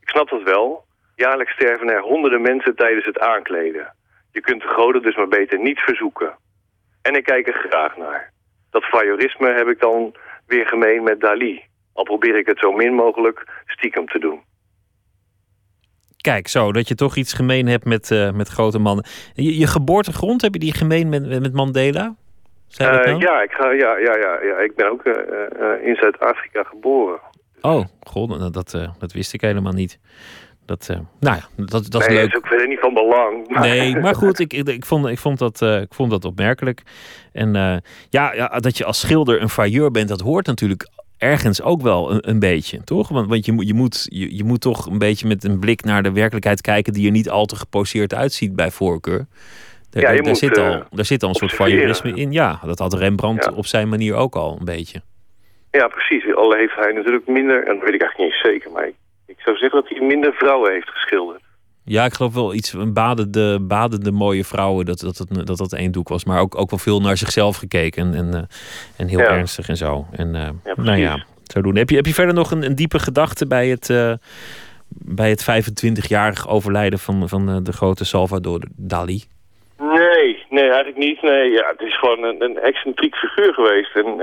Ik 0.00 0.08
snap 0.08 0.28
dat 0.28 0.42
wel. 0.42 0.84
Jaarlijks 1.14 1.52
sterven 1.52 1.88
er 1.88 2.00
honderden 2.00 2.42
mensen 2.42 2.76
tijdens 2.76 3.06
het 3.06 3.18
aankleden. 3.18 3.94
Je 4.32 4.40
kunt 4.40 4.62
de 4.62 4.68
goden 4.68 5.02
dus 5.02 5.16
maar 5.16 5.28
beter 5.28 5.58
niet 5.58 5.78
verzoeken. 5.78 6.36
En 7.02 7.14
ik 7.14 7.24
kijk 7.24 7.46
er 7.46 7.68
graag 7.68 7.96
naar. 7.96 8.32
Dat 8.70 8.84
voyeurisme 8.84 9.52
heb 9.52 9.68
ik 9.68 9.80
dan 9.80 10.14
weer 10.52 10.66
gemeen 10.66 11.02
met 11.02 11.20
Dali. 11.20 11.62
Al 11.92 12.04
probeer 12.04 12.38
ik 12.38 12.46
het 12.46 12.58
zo 12.58 12.72
min 12.72 12.94
mogelijk 12.94 13.62
stiekem 13.66 14.06
te 14.06 14.18
doen. 14.18 14.40
Kijk, 16.16 16.48
zo, 16.48 16.72
dat 16.72 16.88
je 16.88 16.94
toch 16.94 17.16
iets 17.16 17.32
gemeen 17.32 17.66
hebt 17.66 17.84
met, 17.84 18.10
eh, 18.10 18.32
met 18.32 18.48
grote 18.48 18.78
mannen. 18.78 19.04
Je, 19.34 19.58
je 19.58 19.66
geboortegrond, 19.66 20.42
heb 20.42 20.52
je 20.52 20.58
die 20.58 20.74
gemeen 20.74 21.08
met, 21.08 21.40
met 21.40 21.52
Mandela? 21.52 22.14
Eh, 22.76 22.86
nou? 22.86 23.18
ja, 23.18 23.42
ik 23.42 23.52
ga, 23.52 23.70
ja, 23.70 23.98
ja, 23.98 24.16
ja, 24.16 24.42
ja, 24.42 24.56
ik 24.58 24.74
ben 24.74 24.90
ook 24.90 25.04
eh, 25.04 25.86
in 25.86 25.94
Zuid-Afrika 25.94 26.62
geboren. 26.62 27.20
Oh, 27.60 27.84
god, 28.00 28.28
nou, 28.28 28.50
dat, 28.50 28.70
dat 28.98 29.12
wist 29.12 29.34
ik 29.34 29.40
helemaal 29.40 29.72
niet. 29.72 29.98
Dat, 30.72 30.88
eh, 30.90 30.96
nou 31.20 31.36
ja, 31.36 31.64
dat, 31.64 31.90
dat 31.90 32.00
is 32.00 32.06
nee, 32.06 32.16
leuk. 32.16 32.28
is 32.28 32.36
ook 32.36 32.46
verder 32.46 32.68
niet 32.68 32.78
van 32.80 32.94
belang. 32.94 33.48
maar- 33.48 33.60
Nee, 33.60 33.96
maar 33.96 34.14
goed, 34.14 34.38
ik, 34.38 34.52
ik, 34.52 34.68
ik, 34.68 34.84
vond, 34.84 35.06
ik, 35.06 35.18
vond 35.18 35.38
dat, 35.38 35.62
eh, 35.62 35.80
ik 35.80 35.94
vond 35.94 36.10
dat 36.10 36.24
opmerkelijk. 36.24 36.82
En 37.32 37.56
eh, 37.56 37.76
ja, 38.08 38.32
ja, 38.34 38.48
dat 38.48 38.76
je 38.78 38.84
als 38.84 39.00
schilder 39.00 39.42
een 39.42 39.48
failleur 39.48 39.90
bent, 39.90 40.08
dat 40.08 40.20
hoort 40.20 40.46
natuurlijk 40.46 40.88
ergens 41.18 41.62
ook 41.62 41.82
wel 41.82 42.10
een, 42.12 42.28
een 42.28 42.38
beetje, 42.38 42.84
toch? 42.84 43.08
Want, 43.08 43.28
want 43.28 43.46
je, 43.46 43.52
moet, 43.52 43.66
je, 43.66 43.74
moet, 43.74 44.06
je, 44.10 44.36
je 44.36 44.44
moet 44.44 44.60
toch 44.60 44.86
een 44.86 44.98
beetje 44.98 45.26
met 45.26 45.44
een 45.44 45.58
blik 45.58 45.84
naar 45.84 46.02
de 46.02 46.12
werkelijkheid 46.12 46.60
kijken... 46.60 46.92
die 46.92 47.06
er 47.06 47.12
niet 47.12 47.30
al 47.30 47.46
te 47.46 47.56
geposeerd 47.56 48.14
uitziet 48.14 48.56
bij 48.56 48.70
voorkeur. 48.70 49.26
Daar, 49.90 50.02
Ja, 50.02 50.10
je 50.10 50.16
daar, 50.16 50.26
moet, 50.28 50.38
zit, 50.38 50.58
al, 50.58 50.82
daar 50.90 51.04
zit 51.04 51.22
al 51.22 51.28
een 51.28 51.34
soort 51.34 51.52
voyeurisme 51.52 52.12
in. 52.14 52.32
Ja, 52.32 52.60
dat 52.64 52.78
had 52.78 52.94
Rembrandt 52.94 53.52
op 53.52 53.66
zijn 53.66 53.88
manier 53.88 54.14
ook 54.14 54.34
al 54.34 54.56
een 54.58 54.64
beetje. 54.64 55.02
Ja, 55.70 55.88
precies. 55.88 56.34
Al 56.34 56.52
heeft 56.52 56.74
hij 56.74 56.92
natuurlijk 56.92 57.26
minder, 57.26 57.66
en 57.66 57.74
dat 57.74 57.84
weet 57.84 57.94
ik 57.94 58.00
eigenlijk 58.02 58.18
niet 58.18 58.28
eens 58.32 58.52
zeker, 58.52 58.70
maar 58.70 58.86
ik, 58.86 58.94
ik 59.36 59.40
zou 59.44 59.56
zeggen 59.56 59.80
dat 59.80 59.88
hij 59.88 60.06
minder 60.06 60.32
vrouwen 60.32 60.72
heeft 60.72 60.88
geschilderd. 60.88 61.40
Ja, 61.84 62.04
ik 62.04 62.12
geloof 62.12 62.34
wel 62.34 62.54
iets, 62.54 62.72
een 62.72 62.92
badende, 62.92 63.60
badende 63.60 64.12
mooie 64.12 64.44
vrouwen, 64.44 64.84
dat 64.84 64.98
dat, 65.00 65.26
dat, 65.28 65.46
dat, 65.46 65.58
dat 65.58 65.72
één 65.72 65.92
doek 65.92 66.08
was. 66.08 66.24
Maar 66.24 66.40
ook, 66.40 66.58
ook 66.58 66.70
wel 66.70 66.78
veel 66.78 67.00
naar 67.00 67.16
zichzelf 67.16 67.56
gekeken 67.56 68.14
en, 68.14 68.34
eh, 68.34 68.42
en 68.96 69.08
heel 69.08 69.18
Ja. 69.18 69.26
ernstig 69.26 69.68
en 69.68 69.76
zo. 69.76 70.06
En 70.12 70.34
eh, 70.34 70.74
nou 70.76 70.98
ja, 70.98 71.24
zo 71.44 71.62
doen. 71.62 71.76
Heb 71.76 71.90
je, 71.90 71.96
heb 71.96 72.06
je 72.06 72.14
verder 72.14 72.34
nog 72.34 72.50
een, 72.50 72.62
een 72.64 72.74
diepe 72.74 72.98
gedachte 72.98 73.46
bij 73.46 73.68
het, 73.68 73.90
eh, 73.90 74.12
bij 74.88 75.30
het 75.30 75.42
25-jarig 75.42 76.48
overlijden 76.48 76.98
van, 76.98 77.28
van 77.28 77.62
de 77.64 77.72
grote 77.72 78.04
Salvador 78.04 78.60
Dali? 78.76 79.22
Nee, 79.78 80.44
nee, 80.50 80.64
eigenlijk 80.64 80.96
niet. 80.96 81.22
Nee, 81.22 81.50
ja, 81.50 81.68
het 81.70 81.80
is 81.80 81.98
gewoon 81.98 82.22
een, 82.24 82.42
een 82.42 82.58
excentriek 82.58 83.14
figuur 83.14 83.52
geweest. 83.54 83.96
En 83.96 84.16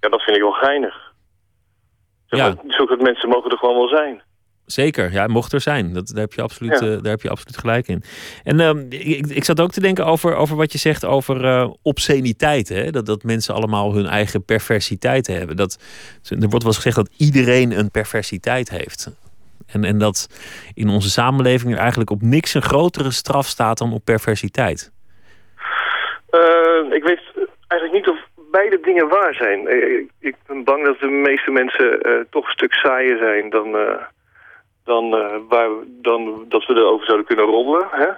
ja, 0.00 0.08
dat 0.08 0.22
vind 0.22 0.36
ik 0.36 0.42
wel 0.42 0.52
geinig. 0.52 1.05
Ja. 2.36 2.54
Zulke 2.66 2.96
mensen 2.96 3.28
mogen 3.28 3.50
er 3.50 3.58
gewoon 3.58 3.76
wel 3.76 3.88
zijn. 3.88 4.22
Zeker, 4.66 5.12
ja, 5.12 5.26
mocht 5.26 5.52
er 5.52 5.60
zijn. 5.60 5.92
Dat, 5.92 6.06
daar, 6.08 6.20
heb 6.20 6.32
je 6.32 6.42
absoluut, 6.42 6.80
Ja. 6.80 6.86
eh, 6.86 7.02
daar 7.02 7.10
heb 7.10 7.22
je 7.22 7.30
absoluut 7.30 7.58
gelijk 7.58 7.88
in. 7.88 8.02
En 8.44 8.60
ehm, 8.60 8.78
ik, 8.88 9.26
ik 9.26 9.44
zat 9.44 9.60
ook 9.60 9.70
te 9.70 9.80
denken 9.80 10.06
over, 10.06 10.34
over 10.34 10.56
wat 10.56 10.72
je 10.72 10.78
zegt 10.78 11.04
over 11.04 11.44
eh 11.44 11.70
obsceniteit. 11.82 12.68
Hè? 12.68 12.90
Dat, 12.90 13.06
dat 13.06 13.22
mensen 13.22 13.54
allemaal 13.54 13.94
hun 13.94 14.06
eigen 14.06 14.44
perversiteit 14.44 15.26
hebben. 15.26 15.56
Dat, 15.56 15.78
er 16.28 16.36
wordt 16.38 16.52
wel 16.52 16.66
eens 16.66 16.76
gezegd 16.76 16.96
dat 16.96 17.10
iedereen 17.16 17.78
een 17.78 17.90
perversiteit 17.90 18.70
heeft. 18.70 19.10
En, 19.66 19.84
en 19.84 19.98
dat 19.98 20.28
in 20.74 20.88
onze 20.88 21.10
samenleving 21.10 21.72
er 21.72 21.78
eigenlijk 21.78 22.10
op 22.10 22.22
niks 22.22 22.54
een 22.54 22.62
grotere 22.62 23.10
straf 23.10 23.46
staat 23.46 23.78
dan 23.78 23.92
op 23.92 24.04
perversiteit. 24.04 24.92
Eh, 26.30 26.92
ik 26.92 27.02
weet 27.02 27.20
eigenlijk 27.68 27.92
niet 27.92 28.08
of 28.08 28.15
beide 28.58 28.78
dingen 28.88 29.08
waar 29.08 29.34
zijn. 29.34 29.66
Eh, 29.68 29.98
Ik, 29.98 30.10
ik 30.20 30.36
ben 30.46 30.64
bang 30.64 30.84
dat 30.84 30.98
de 30.98 31.06
meeste 31.28 31.50
mensen 31.50 32.00
eh, 32.00 32.12
toch 32.30 32.44
een 32.46 32.52
stuk 32.58 32.72
saaier 32.72 33.18
zijn 33.18 33.50
dan, 33.50 33.76
eh, 33.76 34.02
dan, 34.84 35.04
eh, 35.14 35.36
waar, 35.48 35.70
dan 36.02 36.44
dat 36.48 36.66
we 36.66 36.74
erover 36.74 37.06
zouden 37.06 37.26
kunnen 37.26 37.44
roddelen. 37.44 37.86
Hè? 37.90 38.08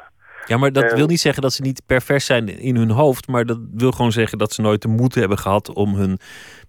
Ja, 0.46 0.56
maar 0.56 0.72
dat 0.72 0.92
wil 0.92 1.06
niet 1.06 1.20
zeggen 1.20 1.42
dat 1.42 1.52
ze 1.52 1.62
niet 1.62 1.82
pervers 1.86 2.26
zijn 2.26 2.48
in 2.48 2.76
hun 2.76 2.90
hoofd. 2.90 3.28
Maar 3.28 3.44
dat 3.44 3.58
wil 3.74 3.90
gewoon 3.90 4.12
zeggen 4.12 4.38
dat 4.38 4.52
ze 4.52 4.62
nooit 4.62 4.82
de 4.82 4.88
moed 4.88 5.14
hebben 5.14 5.38
gehad 5.38 5.74
om 5.74 5.94
hun 5.94 6.18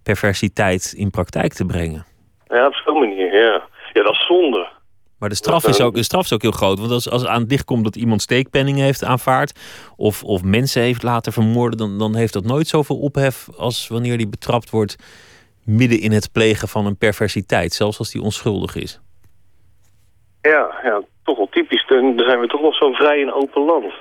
perversiteit 0.02 0.94
in 0.96 1.10
praktijk 1.10 1.52
te 1.52 1.66
brengen. 1.66 2.04
Ja, 2.48 2.66
op 2.66 2.74
zo'n 2.74 2.98
manier, 2.98 3.34
ja. 3.34 3.62
Ja, 3.92 4.02
dat 4.02 4.12
is 4.12 4.26
zonde. 4.26 4.68
Maar 5.20 5.28
de 5.28 5.34
straf, 5.34 5.66
is 5.66 5.80
ook, 5.80 5.94
de 5.94 6.02
straf 6.02 6.24
is 6.24 6.32
ook 6.32 6.42
heel 6.42 6.50
groot. 6.50 6.78
Want 6.78 6.90
als, 6.90 7.10
als 7.10 7.26
aan 7.26 7.40
het 7.40 7.50
licht 7.50 7.64
komt 7.64 7.84
dat 7.84 7.96
iemand 7.96 8.22
steekpenningen 8.22 8.84
heeft 8.84 9.04
aanvaard. 9.04 9.58
Of, 9.96 10.24
of 10.24 10.42
mensen 10.42 10.82
heeft 10.82 11.02
laten 11.02 11.32
vermoorden. 11.32 11.78
Dan, 11.78 11.98
dan 11.98 12.14
heeft 12.16 12.32
dat 12.32 12.44
nooit 12.44 12.66
zoveel 12.68 12.98
ophef 12.98 13.48
als 13.56 13.88
wanneer 13.88 14.16
die 14.18 14.28
betrapt 14.28 14.70
wordt. 14.70 14.96
midden 15.64 16.00
in 16.00 16.12
het 16.12 16.32
plegen 16.32 16.68
van 16.68 16.86
een 16.86 16.96
perversiteit. 16.96 17.72
Zelfs 17.72 17.98
als 17.98 18.10
die 18.10 18.22
onschuldig 18.22 18.76
is. 18.76 19.00
Ja, 20.42 20.80
ja, 20.82 21.02
toch 21.24 21.36
wel 21.36 21.48
typisch. 21.50 21.86
Dan 21.86 22.16
dan 22.16 22.26
zijn 22.26 22.40
we 22.40 22.46
toch 22.46 22.60
nog 22.62 22.74
zo'n 22.74 22.94
vrij 22.94 23.22
en 23.22 23.32
open 23.32 23.64
land. 23.64 23.92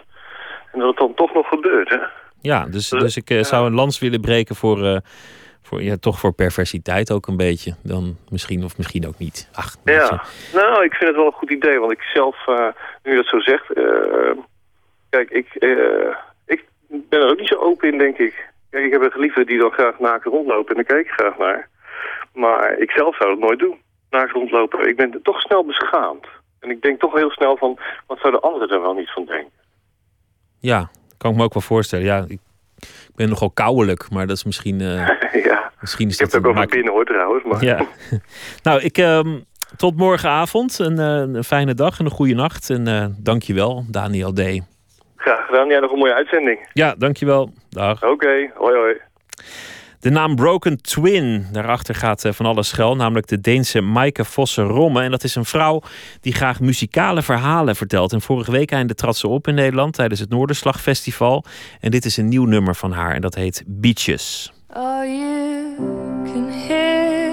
En 0.71 0.79
dat 0.79 0.87
het 0.87 0.97
dan 0.97 1.13
toch 1.13 1.33
nog 1.33 1.47
gebeurt, 1.47 1.89
hè? 1.89 1.97
Ja, 2.41 2.65
dus, 2.65 2.89
dus 2.89 3.17
ik 3.17 3.29
eh, 3.29 3.43
zou 3.43 3.65
een 3.65 3.73
lans 3.73 3.99
willen 3.99 4.21
breken 4.21 4.55
voor. 4.55 4.85
eh, 4.85 4.97
voor 5.61 5.81
ja, 5.81 5.95
toch 5.97 6.19
voor 6.19 6.33
perversiteit 6.33 7.11
ook 7.11 7.27
een 7.27 7.37
beetje. 7.37 7.75
Dan 7.83 8.17
misschien 8.29 8.63
of 8.63 8.77
misschien 8.77 9.07
ook 9.07 9.17
niet. 9.17 9.49
Ach. 9.53 9.75
Ja, 9.83 10.23
nou, 10.53 10.83
ik 10.83 10.93
vind 10.93 11.09
het 11.09 11.15
wel 11.15 11.25
een 11.25 11.31
goed 11.31 11.51
idee. 11.51 11.79
Want 11.79 11.91
ik 11.91 12.01
zelf, 12.01 12.47
eh, 12.47 12.67
nu 13.03 13.11
je 13.11 13.17
dat 13.17 13.25
zo 13.25 13.39
zegt... 13.39 13.73
eh, 13.73 14.31
kijk, 15.09 15.29
ik, 15.29 15.55
eh, 15.55 16.15
ik 16.45 16.65
ben 16.87 17.19
er 17.21 17.29
ook 17.29 17.39
niet 17.39 17.47
zo 17.47 17.55
open 17.55 17.91
in, 17.91 17.97
denk 17.97 18.17
ik. 18.17 18.47
Kijk, 18.69 18.85
ik 18.85 18.91
heb 18.91 19.01
een 19.01 19.11
geliefde 19.11 19.45
die 19.45 19.59
dan 19.59 19.71
graag 19.71 19.99
naakt 19.99 20.25
rondlopen. 20.25 20.69
En 20.69 20.75
daar 20.75 20.95
kijk 20.95 21.05
ik 21.05 21.11
graag 21.11 21.37
naar. 21.37 21.69
Maar 22.33 22.77
ik 22.77 22.91
zelf 22.91 23.15
zou 23.15 23.29
dat 23.29 23.39
nooit 23.39 23.59
doen. 23.59 23.81
Naakt 24.09 24.31
rondlopen. 24.31 24.87
Ik 24.87 24.95
ben 24.95 25.19
toch 25.23 25.41
snel 25.41 25.65
beschaamd. 25.65 26.27
En 26.59 26.69
ik 26.69 26.81
denk 26.81 26.99
toch 26.99 27.13
heel 27.13 27.31
snel 27.31 27.57
van... 27.57 27.79
wat 28.07 28.19
zouden 28.19 28.41
anderen 28.41 28.69
er 28.69 28.81
wel 28.81 28.93
niet 28.93 29.11
van 29.11 29.25
denken? 29.25 29.51
Ja, 30.59 30.89
kan 31.17 31.31
ik 31.31 31.37
me 31.37 31.43
ook 31.43 31.53
wel 31.53 31.61
voorstellen. 31.61 32.05
Ja, 32.05 32.25
ik 32.27 32.39
ben 33.19 33.29
nogal 33.29 33.51
kouwelijk, 33.51 34.09
maar 34.09 34.27
dat 34.27 34.37
is 34.37 34.43
misschien... 34.43 34.81
eh, 34.81 35.07
ja, 35.49 35.71
misschien 35.81 36.07
is 36.07 36.13
ik 36.13 36.19
heb 36.19 36.31
het 36.31 36.45
ook 36.45 36.51
over 36.51 36.67
binnen 36.67 36.93
hoor 36.93 37.05
trouwens. 37.05 37.43
Maar... 37.43 37.63
Ja. 37.63 37.85
nou, 38.67 38.81
ik, 38.81 38.97
ehm, 38.97 39.39
tot 39.77 39.97
morgenavond. 39.97 40.79
Een, 40.79 40.99
eh, 40.99 41.35
een 41.35 41.43
fijne 41.43 41.73
dag 41.73 41.99
en 41.99 42.05
een 42.05 42.11
goede 42.11 42.33
nacht. 42.33 42.69
En 42.69 42.87
eh 42.87 43.05
dank 43.17 43.43
je 43.43 43.53
wel, 43.53 43.85
Daniel 43.87 44.33
D. 44.33 44.41
Graag 45.15 45.45
gedaan. 45.45 45.69
Ja, 45.69 45.79
nog 45.79 45.91
een 45.91 45.97
mooie 45.97 46.13
uitzending. 46.13 46.69
Ja, 46.73 46.95
dankjewel. 46.97 47.53
Dag. 47.69 48.03
Oké, 48.03 48.51
hoi 48.55 48.75
hoi. 48.77 48.97
De 49.99 50.09
naam 50.09 50.35
Broken 50.35 50.81
Twin, 50.81 51.47
daarachter 51.51 51.95
gaat 51.95 52.25
eh, 52.25 52.33
van 52.33 52.45
alles 52.45 52.67
schuil. 52.67 52.95
Namelijk 52.95 53.27
de 53.27 53.41
Deense 53.41 53.81
Maaike 53.81 54.25
Vosse 54.25 54.61
Romme. 54.61 55.01
En 55.01 55.11
dat 55.11 55.23
is 55.23 55.35
een 55.35 55.45
vrouw 55.45 55.81
die 56.21 56.33
graag 56.33 56.59
muzikale 56.59 57.21
verhalen 57.21 57.75
vertelt. 57.75 58.13
En 58.13 58.21
vorige 58.21 58.51
week 58.51 58.71
einde 58.71 58.95
trad 58.95 59.17
ze 59.17 59.27
op 59.27 59.47
in 59.47 59.55
Nederland 59.55 59.93
tijdens 59.93 60.19
het 60.19 60.29
Noorderslag-festival. 60.29 61.43
En 61.79 61.91
dit 61.91 62.05
is 62.05 62.17
een 62.17 62.27
nieuw 62.27 62.45
nummer 62.45 62.75
van 62.75 62.91
haar 62.91 63.13
en 63.13 63.21
dat 63.21 63.35
heet 63.35 63.63
Beaches. 63.67 64.51
Oh, 64.75 65.03
you 65.03 65.75
can 66.33 66.49
hear 66.49 67.31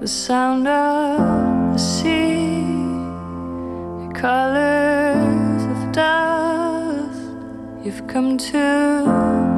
the 0.00 0.06
sound 0.06 0.66
of 0.66 1.76
the 1.76 1.82
sea, 1.82 2.64
the 3.98 4.20
colors 4.20 5.62
of 5.62 5.90
dust. 5.90 7.20
You've 7.82 8.06
come 8.06 8.36
to 8.36 9.49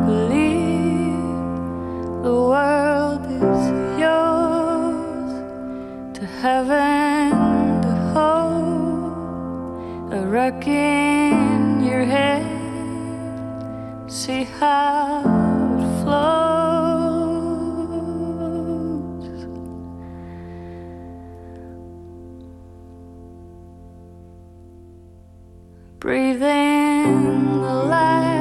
the 2.22 2.32
world 2.32 3.24
is 3.26 3.62
yours, 3.98 5.32
to 6.16 6.24
have 6.40 6.70
and 6.70 7.82
to 7.82 7.92
hold, 8.14 10.12
a 10.14 10.24
rock 10.26 10.66
in 10.68 11.82
your 11.84 12.04
head. 12.04 12.46
See 14.10 14.44
how 14.44 15.20
it 15.20 16.02
flows. 16.02 16.42
Breathe 25.98 26.42
in 26.42 27.60
the 27.62 27.74
light, 27.94 28.31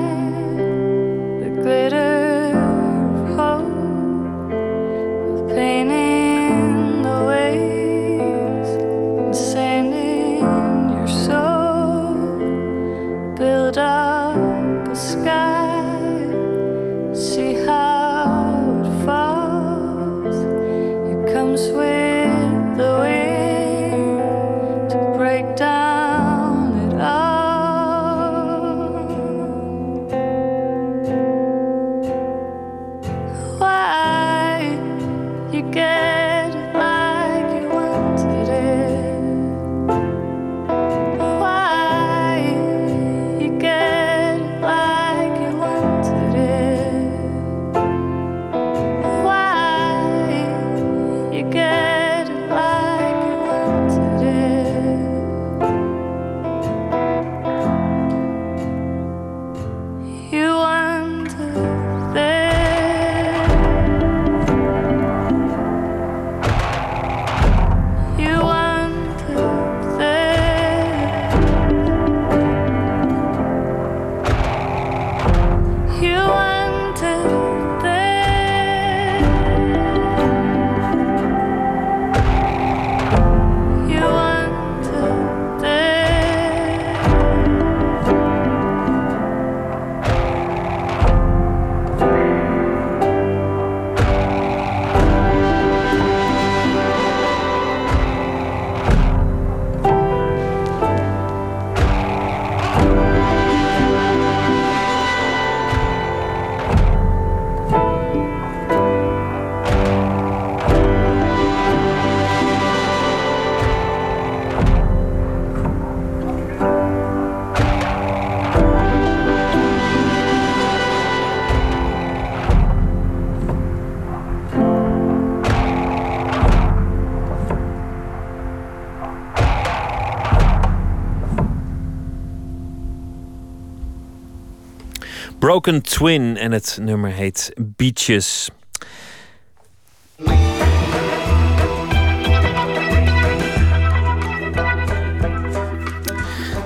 Broken 135.52 135.82
Twin 135.82 136.38
en 136.38 136.52
het 136.52 136.78
nummer 136.82 137.12
heet 137.12 137.54
Beaches. 137.58 138.50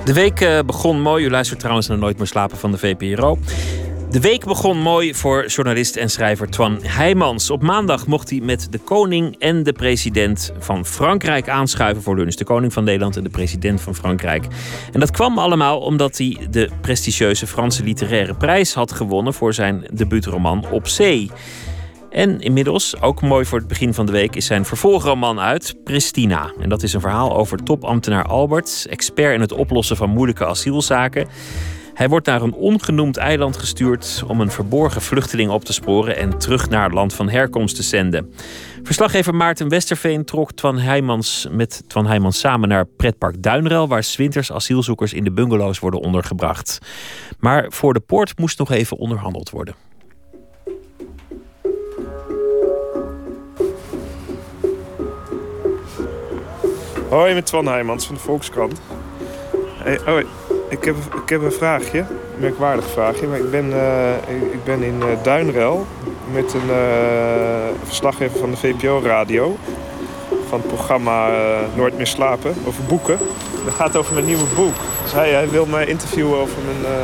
De 0.04 0.12
week 0.12 0.40
eh, 0.40 0.58
begon 0.66 1.00
mooi. 1.00 1.24
U 1.24 1.30
luistert 1.30 1.58
trouwens 1.58 1.88
naar 1.88 1.98
Nooit 1.98 2.18
meer 2.18 2.26
slapen 2.26 2.58
van 2.58 2.70
de 2.70 2.78
VPRO. 2.78 3.38
De 4.16 4.22
week 4.22 4.44
begon 4.44 4.78
mooi 4.78 5.14
voor 5.14 5.46
journalist 5.46 5.96
en 5.96 6.10
schrijver 6.10 6.50
Twan 6.50 6.78
Heijmans. 6.82 7.50
Op 7.50 7.62
maandag 7.62 8.06
mocht 8.06 8.30
hij 8.30 8.40
met 8.40 8.66
de 8.70 8.78
koning 8.78 9.36
en 9.38 9.62
de 9.62 9.72
president 9.72 10.52
van 10.58 10.86
Frankrijk 10.86 11.48
aanschuiven 11.48 12.02
voor 12.02 12.16
lunch. 12.16 12.34
De 12.34 12.44
koning 12.44 12.72
van 12.72 12.84
Nederland 12.84 13.16
en 13.16 13.22
de 13.22 13.30
president 13.30 13.80
van 13.80 13.94
Frankrijk. 13.94 14.46
En 14.92 15.00
dat 15.00 15.10
kwam 15.10 15.38
allemaal 15.38 15.80
omdat 15.80 16.18
hij 16.18 16.46
de 16.50 16.70
prestigieuze 16.80 17.46
Franse 17.46 17.82
literaire 17.82 18.34
prijs 18.34 18.74
had 18.74 18.92
gewonnen 18.92 19.34
voor 19.34 19.54
zijn 19.54 19.86
debuutroman 19.92 20.64
Op 20.70 20.88
Zee. 20.88 21.30
En 22.10 22.40
inmiddels, 22.40 23.00
ook 23.00 23.22
mooi 23.22 23.44
voor 23.44 23.58
het 23.58 23.68
begin 23.68 23.94
van 23.94 24.06
de 24.06 24.12
week, 24.12 24.36
is 24.36 24.46
zijn 24.46 24.64
vervolgroman 24.64 25.40
uit, 25.40 25.74
Pristina. 25.84 26.52
En 26.60 26.68
dat 26.68 26.82
is 26.82 26.92
een 26.92 27.00
verhaal 27.00 27.36
over 27.36 27.62
topambtenaar 27.62 28.24
Albert, 28.24 28.86
expert 28.90 29.34
in 29.34 29.40
het 29.40 29.52
oplossen 29.52 29.96
van 29.96 30.10
moeilijke 30.10 30.46
asielzaken. 30.46 31.26
Hij 31.96 32.08
wordt 32.08 32.26
naar 32.26 32.42
een 32.42 32.54
ongenoemd 32.54 33.16
eiland 33.16 33.56
gestuurd 33.56 34.22
om 34.26 34.40
een 34.40 34.50
verborgen 34.50 35.00
vluchteling 35.00 35.50
op 35.50 35.64
te 35.64 35.72
sporen 35.72 36.16
en 36.16 36.38
terug 36.38 36.68
naar 36.68 36.84
het 36.84 36.92
land 36.92 37.14
van 37.14 37.28
herkomst 37.28 37.76
te 37.76 37.82
zenden. 37.82 38.32
Verslaggever 38.82 39.34
Maarten 39.34 39.68
Westerveen 39.68 40.24
trok 40.24 40.52
Twan 40.52 40.78
Heijmans 40.78 41.46
met 41.50 41.82
Twan 41.86 42.06
Heijmans 42.06 42.38
samen 42.38 42.68
naar 42.68 42.86
pretpark 42.86 43.42
Duinrel, 43.42 43.88
waar 43.88 44.04
's 44.04 44.16
winters 44.16 44.52
asielzoekers 44.52 45.12
in 45.12 45.24
de 45.24 45.32
bungalows 45.32 45.78
worden 45.78 46.00
ondergebracht. 46.00 46.78
Maar 47.38 47.66
voor 47.68 47.92
de 47.92 48.00
poort 48.00 48.38
moest 48.38 48.58
nog 48.58 48.70
even 48.70 48.96
onderhandeld 48.96 49.50
worden. 49.50 49.74
Hoi, 57.08 57.34
met 57.34 57.46
Twan 57.46 57.66
Heijmans 57.66 58.06
van 58.06 58.14
de 58.14 58.20
Volkskrant. 58.20 58.80
Oh, 60.06 60.20
ik, 60.68 60.84
heb, 60.84 60.94
ik 61.22 61.28
heb 61.28 61.42
een 61.42 61.52
vraagje, 61.52 61.98
een 61.98 62.06
merkwaardig 62.40 62.84
vraagje. 62.90 63.26
Ik 63.36 63.50
ben, 63.50 63.72
eh, 63.72 64.10
ik- 64.52 64.64
ben 64.64 64.82
in 64.82 65.02
eh, 65.02 65.06
Duinrel 65.22 65.86
met 66.32 66.54
een 66.54 66.70
eh, 66.70 66.76
verslaggever 67.84 68.38
van 68.38 68.50
de 68.50 68.56
VPO-radio. 68.56 69.56
van 70.48 70.58
het 70.58 70.68
programma 70.68 71.28
Nooit 71.74 71.96
meer 71.96 72.06
slapen, 72.06 72.54
over 72.66 72.82
boeken. 72.84 73.18
Dat 73.64 73.74
gaat 73.74 73.96
over 73.96 74.14
mijn 74.14 74.26
nieuwe 74.26 74.44
boek. 74.54 74.74
Dus 75.02 75.12
hij, 75.12 75.30
hij 75.30 75.48
wil 75.48 75.66
mij 75.66 75.86
interviewen 75.86 76.38
over, 76.38 76.56
mijn, 76.64 76.94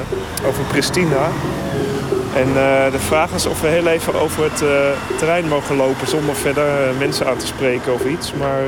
over 0.46 0.64
Pristina. 0.64 1.26
En 2.36 2.52
de 2.92 2.98
vraag 2.98 3.32
is 3.34 3.46
of 3.46 3.60
we 3.60 3.66
heel 3.66 3.86
even 3.86 4.14
over 4.20 4.42
het 4.42 4.64
terrein 5.18 5.48
mogen 5.48 5.76
lopen... 5.76 6.06
zonder 6.06 6.34
verder 6.34 6.64
mensen 6.98 7.26
aan 7.26 7.36
te 7.36 7.46
spreken 7.46 7.92
of 7.92 8.04
iets, 8.04 8.32
maar 8.32 8.62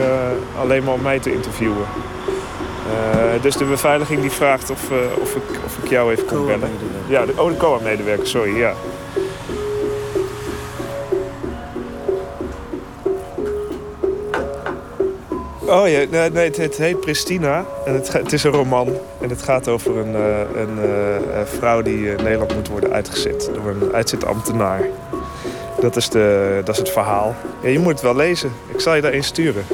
alleen 0.60 0.84
maar 0.84 0.94
om 0.94 1.02
mij 1.02 1.18
te 1.18 1.32
interviewen. 1.32 1.86
Eh, 2.90 3.42
dus 3.42 3.56
de 3.56 3.64
beveiliging 3.64 4.20
die 4.20 4.30
vraagt 4.30 4.70
of, 4.70 4.90
eh, 4.90 4.96
of, 5.20 5.34
ik, 5.34 5.42
of 5.64 5.78
ik 5.82 5.90
jou 5.90 6.12
even 6.12 6.24
kan 6.24 6.46
bellen. 6.46 6.70
Ja, 7.06 7.26
de, 7.26 7.32
oh, 7.36 7.48
de 7.48 7.56
COA-medewerker, 7.56 8.26
sorry, 8.26 8.56
ja. 8.56 8.74
Oh 15.66 15.88
ja, 15.88 16.04
nee, 16.10 16.30
nee, 16.30 16.44
het, 16.44 16.56
het 16.56 16.76
heet 16.76 17.00
Pristina 17.00 17.64
en 17.84 17.94
het, 17.94 18.12
het 18.12 18.32
is 18.32 18.44
een 18.44 18.50
roman. 18.50 18.88
En 19.20 19.28
het 19.28 19.42
gaat 19.42 19.68
over 19.68 19.96
een, 19.96 20.14
eh, 20.14 20.60
een 20.60 21.46
vrouw 21.46 21.82
die 21.82 22.10
in 22.10 22.22
Nederland 22.22 22.54
moet 22.54 22.68
worden 22.68 22.92
uitgezet 22.92 23.50
door 23.54 23.70
een 23.70 23.92
uitzetambtenaar. 23.92 24.80
Dat 25.80 25.96
is, 25.96 26.08
de, 26.08 26.60
dat 26.64 26.74
is 26.74 26.80
het 26.80 26.90
verhaal. 26.90 27.34
Ja, 27.62 27.68
je 27.68 27.78
moet 27.78 27.92
het 27.92 28.02
wel 28.02 28.16
lezen. 28.16 28.52
Ik 28.72 28.80
zal 28.80 28.94
je 28.94 29.00
daarin 29.00 29.24
sturen. 29.24 29.64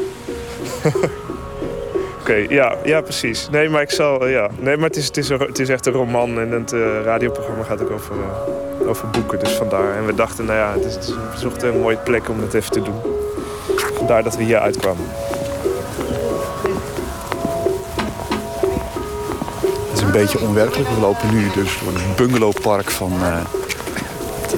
Oké, 2.30 2.46
ja, 2.48 2.76
ja, 2.84 3.00
precies. 3.00 3.48
Nee, 3.50 3.68
maar 3.68 3.82
ik 3.82 3.90
zal, 3.90 4.26
ja. 4.26 4.48
Nee, 4.58 4.76
maar 4.76 4.86
het 4.86 4.96
is, 4.96 5.06
het 5.06 5.16
is, 5.16 5.28
een, 5.28 5.38
het 5.38 5.58
is 5.58 5.68
echt 5.68 5.86
een 5.86 5.92
roman 5.92 6.40
en 6.40 6.50
het 6.50 6.72
eh, 6.72 6.80
radioprogramma 7.04 7.62
gaat 7.62 7.82
ook 7.82 7.90
over, 7.90 8.14
eh, 8.80 8.88
over 8.88 9.08
boeken. 9.08 9.38
Dus 9.38 9.52
vandaar. 9.52 9.96
En 9.96 10.06
we 10.06 10.14
dachten, 10.14 10.44
nou 10.44 10.58
ja, 10.58 10.72
het 10.72 10.84
is, 10.84 10.94
het 10.94 11.14
zochten 11.38 11.68
een 11.68 11.80
mooie 11.80 11.96
plek 11.96 12.28
om 12.28 12.40
dat 12.40 12.54
even 12.54 12.70
te 12.70 12.82
doen. 12.82 13.00
Vandaar 13.96 14.22
dat 14.22 14.36
we 14.36 14.42
hier 14.42 14.58
uitkwamen. 14.58 15.04
Het 19.88 19.98
is 19.98 20.00
een 20.00 20.12
beetje 20.12 20.40
onwerkelijk. 20.40 20.88
We 20.88 21.00
lopen 21.00 21.34
nu 21.34 21.50
dus 21.54 21.78
door 21.84 21.92
het 21.92 22.16
bungalowpark 22.16 22.90
van 22.90 23.12
eh, 23.12 23.44
het 24.40 24.56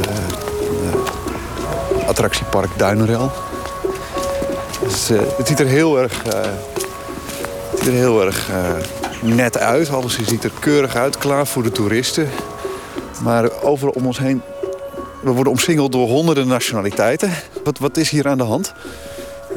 attractiepark 2.07 2.70
Duinrel. 2.77 3.31
Dus, 4.82 5.09
het 5.09 5.47
ziet 5.47 5.61
er 5.61 5.66
heel 5.66 5.99
erg, 5.99 6.23
het 7.73 7.81
ziet 7.81 7.89
er 7.89 7.93
heel 7.93 8.24
erg 8.24 8.51
eh, 8.51 8.74
net 9.20 9.59
uit. 9.59 9.90
Alles 9.90 10.19
ziet 10.23 10.44
er 10.44 10.53
keurig 10.59 10.94
uit, 10.94 11.19
klaar 11.19 11.47
voor 11.47 11.62
de 11.62 11.70
toeristen. 11.70 12.28
Maar 13.23 13.62
overal 13.62 13.93
om 13.93 14.07
ons 14.07 14.19
heen, 14.19 14.43
we 15.23 15.31
worden 15.31 15.53
omsingeld 15.53 15.93
door 15.93 16.09
honderden 16.09 16.47
nationaliteiten. 16.47 17.31
Wat, 17.65 17.78
wat 17.78 17.97
is 17.97 18.11
hier 18.11 18.28
aan 18.28 18.39
de 18.39 18.44
hand? 18.44 18.73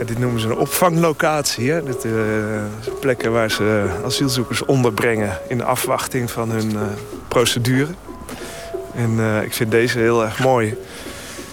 Dit 0.06 0.20
noemen 0.20 0.42
ze 0.42 0.48
een 0.48 0.58
opvanglocatie. 0.58 1.72
Hè? 1.72 1.84
Dit, 1.84 2.06
eh, 2.06 2.12
plekken 3.00 3.32
waar 3.32 3.52
ze 3.52 3.86
asielzoekers 4.06 4.66
onderbrengen 4.66 5.40
in 5.48 5.58
de 5.58 5.64
afwachting 5.64 6.32
van 6.32 6.50
hun 6.50 6.72
eh, 6.76 6.82
procedure. 7.28 7.88
En 8.96 9.20
eh, 9.20 9.42
ik 9.42 9.54
vind 9.54 9.72
deze 9.72 10.00
heel 10.00 10.24
erg 10.24 10.40
mooi. 10.40 10.78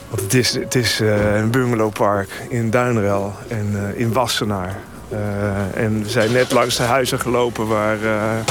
Want 0.08 0.22
het 0.22 0.34
is, 0.34 0.54
het 0.54 0.74
is 0.74 1.00
eh, 1.00 1.36
een 1.36 1.50
bungalowpark 1.50 2.28
in 2.48 2.70
Duinrel 2.70 3.32
en 3.48 3.70
eh, 3.74 4.00
in 4.00 4.12
Wassenaar. 4.12 4.76
Eh, 5.12 5.82
en 5.82 6.02
we 6.02 6.08
zijn 6.08 6.32
net 6.32 6.52
langs 6.52 6.76
de 6.76 6.82
huizen 6.82 7.20
gelopen 7.20 7.66
waar, 7.66 8.02
eh, 8.02 8.44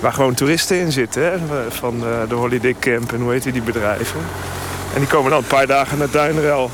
waar 0.00 0.12
gewoon 0.12 0.34
toeristen 0.34 0.78
in 0.80 0.92
zitten. 0.92 1.40
Van 1.68 1.94
eh, 1.94 2.28
de 2.28 2.34
Holiday 2.34 2.74
Camp 2.80 3.12
en 3.12 3.20
hoe 3.20 3.32
heet 3.32 3.52
die, 3.52 3.62
bedrijven. 3.62 4.20
En 4.94 5.00
die 5.00 5.08
komen 5.08 5.30
dan 5.30 5.38
een 5.38 5.46
paar 5.46 5.66
dagen 5.66 5.98
naar 5.98 6.10
Duinrel. 6.10 6.70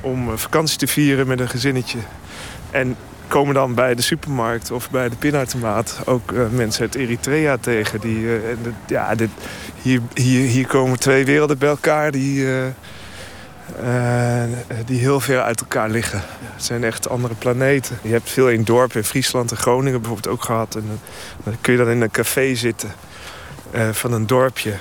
om 0.00 0.38
vakantie 0.38 0.78
te 0.78 0.86
vieren 0.86 1.26
met 1.26 1.40
een 1.40 1.48
gezinnetje. 1.48 1.98
En 2.70 2.96
komen 3.28 3.54
dan 3.54 3.74
bij 3.74 3.94
de 3.94 4.02
supermarkt 4.02 4.70
of 4.70 4.90
bij 4.90 5.08
de 5.08 5.16
pinautomaat 5.16 5.98
ook 6.04 6.32
mensen 6.50 6.82
uit 6.82 6.94
Eritrea 6.94 7.56
tegen. 7.56 8.00
Die, 8.00 8.28
ja, 8.86 9.14
dit, 9.14 9.30
hier, 9.82 10.00
hier, 10.14 10.46
hier 10.46 10.66
komen 10.66 10.98
twee 10.98 11.24
werelden 11.24 11.58
bij 11.58 11.68
elkaar 11.68 12.10
die, 12.10 12.46
eh, 13.82 14.42
die 14.86 15.00
heel 15.00 15.20
ver 15.20 15.42
uit 15.42 15.60
elkaar 15.60 15.88
liggen. 15.88 16.22
Het 16.54 16.64
zijn 16.64 16.84
echt 16.84 17.08
andere 17.08 17.34
planeten. 17.34 17.98
Je 18.02 18.12
hebt 18.12 18.30
veel 18.30 18.48
in 18.48 18.64
dorpen, 18.64 18.96
in 18.96 19.04
Friesland 19.04 19.50
en 19.50 19.56
Groningen 19.56 20.00
bijvoorbeeld 20.00 20.34
ook 20.34 20.44
gehad. 20.44 20.74
En 20.74 21.00
dan, 21.44 21.56
kun 21.60 21.72
je 21.72 21.78
dan 21.78 21.88
in 21.88 22.00
een 22.00 22.10
café 22.10 22.54
zitten 22.54 22.92
eh, 23.70 23.88
van 23.92 24.12
een 24.12 24.26
dorpje. 24.26 24.72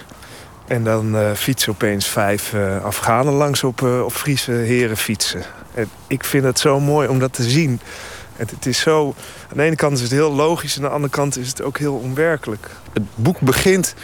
En 0.67 0.83
dan 0.83 1.17
eh, 1.17 1.31
fietsen 1.33 1.71
opeens 1.71 2.07
vijf 2.07 2.53
Afghanen 2.83 3.33
langs 3.33 3.63
op, 3.63 3.81
op 3.81 4.13
Friese 4.13 4.51
heren 4.51 4.97
fietsen. 4.97 5.43
En 5.73 5.89
ik 6.07 6.23
vind 6.23 6.43
het 6.43 6.59
zo 6.59 6.79
mooi 6.79 7.07
om 7.07 7.19
dat 7.19 7.33
te 7.33 7.43
zien. 7.43 7.79
Het, 8.35 8.51
het 8.51 8.65
is 8.65 8.79
zo, 8.79 9.15
aan 9.51 9.57
de 9.57 9.63
ene 9.63 9.75
kant 9.75 9.97
is 9.97 10.01
het 10.01 10.11
heel 10.11 10.33
logisch... 10.33 10.77
en 10.77 10.83
aan 10.83 10.89
de 10.89 10.95
andere 10.95 11.13
kant 11.13 11.37
is 11.37 11.47
het 11.47 11.61
ook 11.61 11.77
heel 11.77 11.95
onwerkelijk. 11.95 12.69
Het 12.93 13.03
boek 13.15 13.39
begint 13.39 13.95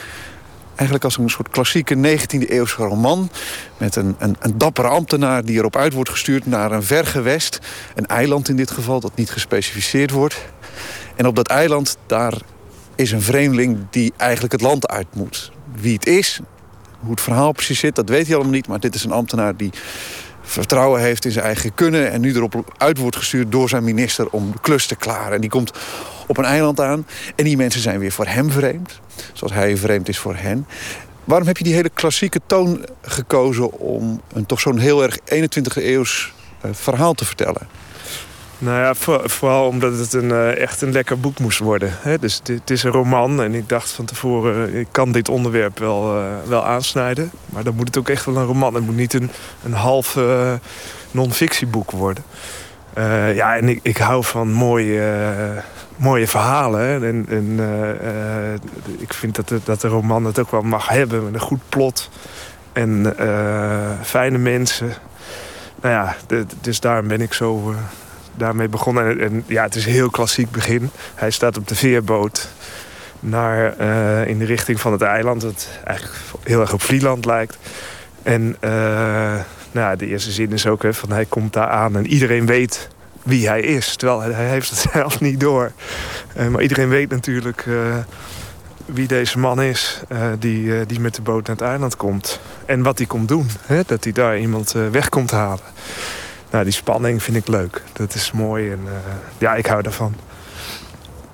eigenlijk 0.75 1.03
als 1.03 1.17
een 1.17 1.29
soort 1.29 1.49
klassieke 1.49 1.95
19e 1.95 2.49
eeuwse 2.49 2.75
roman... 2.75 3.29
met 3.77 3.95
een, 3.95 4.15
een, 4.19 4.35
een 4.39 4.57
dappere 4.57 4.87
ambtenaar 4.87 5.45
die 5.45 5.57
erop 5.57 5.75
uit 5.75 5.93
wordt 5.93 6.09
gestuurd 6.09 6.45
naar 6.45 6.71
een 6.71 6.83
ver 6.83 7.05
gewest. 7.05 7.59
Een 7.95 8.05
eiland 8.05 8.49
in 8.49 8.55
dit 8.55 8.71
geval, 8.71 8.99
dat 8.99 9.15
niet 9.15 9.31
gespecificeerd 9.31 10.11
wordt. 10.11 10.45
En 11.15 11.27
op 11.27 11.35
dat 11.35 11.47
eiland, 11.47 11.97
daar 12.05 12.33
is 12.95 13.11
een 13.11 13.21
vreemdeling 13.21 13.77
die 13.89 14.13
eigenlijk 14.17 14.51
het 14.51 14.61
land 14.61 14.87
uit 14.87 15.15
moet. 15.15 15.51
Wie 15.75 15.93
het 15.93 16.05
is, 16.05 16.39
hoe 16.99 17.11
het 17.11 17.21
verhaal 17.21 17.51
precies 17.51 17.79
zit, 17.79 17.95
dat 17.95 18.09
weet 18.09 18.25
hij 18.25 18.35
allemaal 18.35 18.53
niet. 18.53 18.67
Maar 18.67 18.79
dit 18.79 18.95
is 18.95 19.03
een 19.03 19.11
ambtenaar 19.11 19.55
die 19.55 19.71
vertrouwen 20.41 21.01
heeft 21.01 21.25
in 21.25 21.31
zijn 21.31 21.45
eigen 21.45 21.73
kunnen... 21.73 22.11
en 22.11 22.21
nu 22.21 22.35
erop 22.35 22.73
uit 22.77 22.97
wordt 22.97 23.15
gestuurd 23.15 23.51
door 23.51 23.69
zijn 23.69 23.83
minister 23.83 24.29
om 24.29 24.51
de 24.51 24.59
klus 24.61 24.85
te 24.85 24.95
klaren. 24.95 25.33
En 25.33 25.41
die 25.41 25.49
komt 25.49 25.71
op 26.27 26.37
een 26.37 26.45
eiland 26.45 26.79
aan 26.79 27.05
en 27.35 27.43
die 27.43 27.57
mensen 27.57 27.81
zijn 27.81 27.99
weer 27.99 28.11
voor 28.11 28.25
hem 28.27 28.51
vreemd. 28.51 28.99
Zoals 29.33 29.53
hij 29.53 29.77
vreemd 29.77 30.09
is 30.09 30.17
voor 30.19 30.35
hen. 30.35 30.67
Waarom 31.23 31.47
heb 31.47 31.57
je 31.57 31.63
die 31.63 31.73
hele 31.73 31.89
klassieke 31.93 32.41
toon 32.45 32.85
gekozen... 33.01 33.71
om 33.71 34.21
een 34.33 34.45
toch 34.45 34.59
zo'n 34.59 34.77
heel 34.77 35.03
erg 35.03 35.17
21e 35.19 35.83
eeuws 35.83 36.33
eh, 36.61 36.71
verhaal 36.73 37.13
te 37.13 37.25
vertellen? 37.25 37.67
Nou 38.57 38.79
ja, 38.79 38.93
voor- 38.95 39.29
vooral 39.29 39.67
omdat 39.67 39.97
het 39.97 40.13
een, 40.13 40.31
eh, 40.31 40.57
echt 40.57 40.81
een 40.81 40.91
lekker 40.91 41.19
boek 41.19 41.39
moest 41.39 41.59
worden. 41.59 41.93
Dus 42.19 42.41
het 42.43 42.69
is 42.69 42.83
een 42.83 42.91
roman 42.91 43.41
en 43.41 43.55
ik 43.55 43.69
dacht 43.69 43.91
van 43.91 44.05
tevoren... 44.05 44.73
eh, 44.73 44.79
ik 44.79 44.87
kan 44.91 45.11
dit 45.11 45.29
onderwerp 45.29 45.79
wel, 45.79 46.23
wel 46.47 46.65
aansnijden. 46.65 47.31
Maar 47.45 47.63
dan 47.63 47.75
moet 47.75 47.87
het 47.87 47.97
ook 47.97 48.09
echt 48.09 48.25
wel 48.25 48.37
een 48.37 48.45
roman. 48.45 48.73
Het 48.73 48.85
moet 48.85 48.95
niet 48.95 49.13
een, 49.13 49.29
een 49.63 49.73
half 49.73 50.17
non-fictieboek 51.11 51.91
worden. 51.91 52.23
Eh, 52.93 53.35
ja, 53.35 53.57
en 53.57 53.69
ik, 53.69 53.79
ik 53.81 53.97
hou 53.97 54.23
van 54.23 54.51
mooie, 54.51 55.33
mooie 55.95 56.27
verhalen. 56.27 57.03
En, 57.29 57.59
eh, 57.59 58.53
ik 59.01 59.13
vind 59.13 59.35
dat 59.35 59.47
de, 59.47 59.59
dat 59.63 59.81
de 59.81 59.87
roman 59.87 60.25
het 60.25 60.39
ook 60.39 60.51
wel 60.51 60.61
mag 60.61 60.87
hebben. 60.87 61.23
Met 61.23 61.33
een 61.33 61.39
goed 61.39 61.69
plot. 61.69 62.09
En 62.73 63.17
eh, 63.17 63.91
fijne 64.01 64.37
mensen. 64.37 64.93
Nou 65.81 65.93
ja, 65.93 66.15
dus 66.61 66.79
daarom 66.79 67.07
ben 67.07 67.21
ik 67.21 67.33
zo 67.33 67.75
daarmee 68.35 68.67
begonnen. 68.67 69.19
En, 69.19 69.43
ja, 69.47 69.63
het 69.63 69.75
is 69.75 69.85
een 69.85 69.91
heel 69.91 70.09
klassiek 70.09 70.51
begin. 70.51 70.89
Hij 71.15 71.31
staat 71.31 71.57
op 71.57 71.67
de 71.67 71.75
veerboot 71.75 72.49
naar, 73.19 73.79
in 74.27 74.39
de 74.39 74.45
richting 74.45 74.79
van 74.79 74.91
het 74.91 75.01
eiland. 75.01 75.41
Dat 75.41 75.67
eigenlijk 75.83 76.17
heel 76.43 76.61
erg 76.61 76.73
op 76.73 76.81
Vlieland 76.81 77.25
lijkt. 77.25 77.57
En 78.23 78.55
nou 79.71 79.97
de 79.97 80.07
eerste 80.07 80.31
zin 80.31 80.51
is 80.51 80.67
ook 80.67 80.83
hè, 80.83 80.93
van 80.93 81.11
hij 81.11 81.25
komt 81.25 81.53
daar 81.53 81.69
aan 81.69 81.95
en 81.95 82.07
iedereen 82.07 82.45
weet 82.45 82.89
wie 83.23 83.47
hij 83.47 83.61
is. 83.61 83.95
Terwijl 83.95 84.21
hij, 84.21 84.49
heeft 84.49 84.69
het 84.69 84.79
zelf 84.93 85.19
niet 85.19 85.39
door. 85.39 85.71
Eh, 86.35 86.47
maar 86.47 86.61
iedereen 86.61 86.89
weet 86.89 87.09
natuurlijk 87.09 87.65
eh, 87.67 87.97
wie 88.85 89.07
deze 89.07 89.39
man 89.39 89.61
is 89.61 90.01
eh, 90.07 90.27
die, 90.39 90.85
die 90.85 90.99
met 90.99 91.15
de 91.15 91.21
boot 91.21 91.47
naar 91.47 91.55
het 91.55 91.65
eiland 91.65 91.95
komt. 91.95 92.39
En 92.65 92.83
wat 92.83 92.97
hij 92.97 93.07
komt 93.07 93.27
doen. 93.27 93.47
Hè? 93.61 93.81
Dat 93.85 94.03
hij 94.03 94.13
daar 94.13 94.39
iemand 94.39 94.71
weg 94.71 95.09
komt 95.09 95.31
halen. 95.31 95.63
Nou, 96.51 96.63
die 96.63 96.73
spanning 96.73 97.23
vind 97.23 97.37
ik 97.37 97.47
leuk. 97.47 97.83
Dat 97.93 98.13
is 98.13 98.31
mooi 98.31 98.71
en 98.71 98.79
ja, 99.37 99.55
ik 99.55 99.65
hou 99.65 99.81
daarvan. 99.81 100.15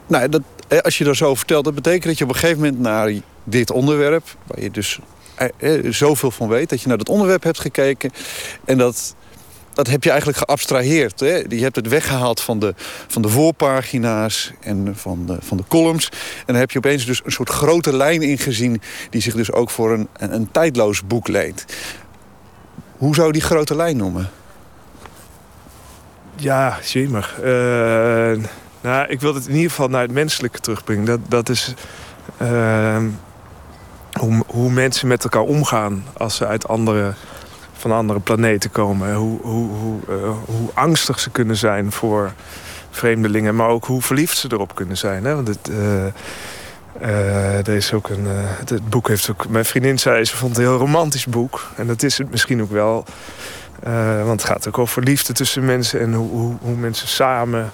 Nou, 0.07 0.29
dat, 0.29 0.41
als 0.81 0.97
je 0.97 1.03
dat 1.03 1.15
zo 1.15 1.35
vertelt, 1.35 1.63
dat 1.63 1.75
betekent 1.75 2.03
dat 2.03 2.17
je 2.17 2.23
op 2.23 2.29
een 2.29 2.35
gegeven 2.35 2.61
moment 2.61 2.79
naar 2.79 3.11
dit 3.43 3.71
onderwerp, 3.71 4.23
waar 4.43 4.61
je 4.61 4.71
dus 4.71 4.99
eh, 5.37 5.75
eh, 5.75 5.93
zoveel 5.93 6.31
van 6.31 6.47
weet, 6.47 6.69
dat 6.69 6.81
je 6.81 6.87
naar 6.87 6.97
dat 6.97 7.09
onderwerp 7.09 7.43
hebt 7.43 7.59
gekeken 7.59 8.11
en 8.65 8.77
dat, 8.77 9.15
dat 9.73 9.87
heb 9.87 10.03
je 10.03 10.09
eigenlijk 10.09 10.39
geabstraheerd. 10.39 11.19
Hè? 11.19 11.43
Je 11.49 11.61
hebt 11.61 11.75
het 11.75 11.87
weggehaald 11.87 12.41
van 12.41 12.59
de, 12.59 12.73
van 13.07 13.21
de 13.21 13.29
voorpagina's 13.29 14.51
en 14.59 14.93
van 14.95 15.25
de, 15.25 15.37
van 15.39 15.57
de 15.57 15.63
columns. 15.67 16.09
En 16.37 16.45
dan 16.45 16.55
heb 16.55 16.71
je 16.71 16.77
opeens 16.77 17.05
dus 17.05 17.21
een 17.25 17.31
soort 17.31 17.49
grote 17.49 17.95
lijn 17.95 18.21
ingezien 18.21 18.81
die 19.09 19.21
zich 19.21 19.35
dus 19.35 19.51
ook 19.51 19.69
voor 19.69 19.91
een, 19.91 20.07
een, 20.17 20.51
tijdloos 20.51 21.07
boek 21.07 21.27
leent. 21.27 21.65
Hoe 22.97 23.15
zou 23.15 23.27
je 23.27 23.33
die 23.33 23.41
grote 23.41 23.75
lijn 23.75 23.97
noemen? 23.97 24.29
Ja, 26.35 26.79
jemig. 26.83 27.39
Eh, 27.39 28.43
nou, 28.81 29.07
ik 29.07 29.21
wil 29.21 29.33
het 29.33 29.47
in 29.47 29.55
ieder 29.55 29.69
geval 29.69 29.87
naar 29.87 30.01
het 30.01 30.11
menselijke 30.11 30.59
terugbrengen. 30.59 31.05
Dat, 31.05 31.19
dat 31.27 31.49
is 31.49 31.73
eh, 32.37 33.03
hoe, 34.19 34.43
hoe 34.47 34.71
mensen 34.71 35.07
met 35.07 35.23
elkaar 35.23 35.41
omgaan 35.41 36.03
als 36.17 36.35
ze 36.35 36.45
uit 36.45 36.67
andere 36.67 37.13
van 37.73 37.91
andere 37.91 38.19
planeten 38.19 38.71
komen. 38.71 39.15
Hoe, 39.15 39.41
hoe, 39.41 39.69
hoe, 39.69 39.99
eh, 40.09 40.29
hoe 40.45 40.69
angstig 40.73 41.19
ze 41.19 41.29
kunnen 41.29 41.55
zijn 41.55 41.91
voor 41.91 42.31
vreemdelingen, 42.89 43.55
maar 43.55 43.69
ook 43.69 43.85
hoe 43.85 44.01
verliefd 44.01 44.37
ze 44.37 44.47
erop 44.51 44.75
kunnen 44.75 44.97
zijn. 44.97 45.25
Hè? 45.25 45.35
Want 45.35 45.47
het, 45.47 45.71
er 47.67 47.75
is 47.75 47.93
ook 47.93 48.09
een, 48.09 48.25
het, 48.27 48.89
boek 48.89 49.07
heeft 49.07 49.29
ook. 49.29 49.49
Mijn 49.49 49.65
vriendin 49.65 49.99
zei 49.99 50.25
ze 50.25 50.37
vond 50.37 50.55
het 50.55 50.65
een 50.65 50.71
heel 50.71 50.79
romantisch 50.79 51.25
boek. 51.25 51.71
En 51.75 51.87
dat 51.87 52.03
is 52.03 52.17
het 52.17 52.31
misschien 52.31 52.61
ook 52.61 52.71
wel. 52.71 53.05
Want 54.25 54.41
het 54.41 54.43
gaat 54.43 54.67
ook 54.67 54.77
over 54.77 55.03
liefde 55.03 55.33
tussen 55.33 55.65
mensen 55.65 55.99
en 55.99 56.13
hoe, 56.13 56.29
hoe, 56.29 56.55
hoe 56.61 56.75
mensen 56.75 57.07
samen, 57.07 57.71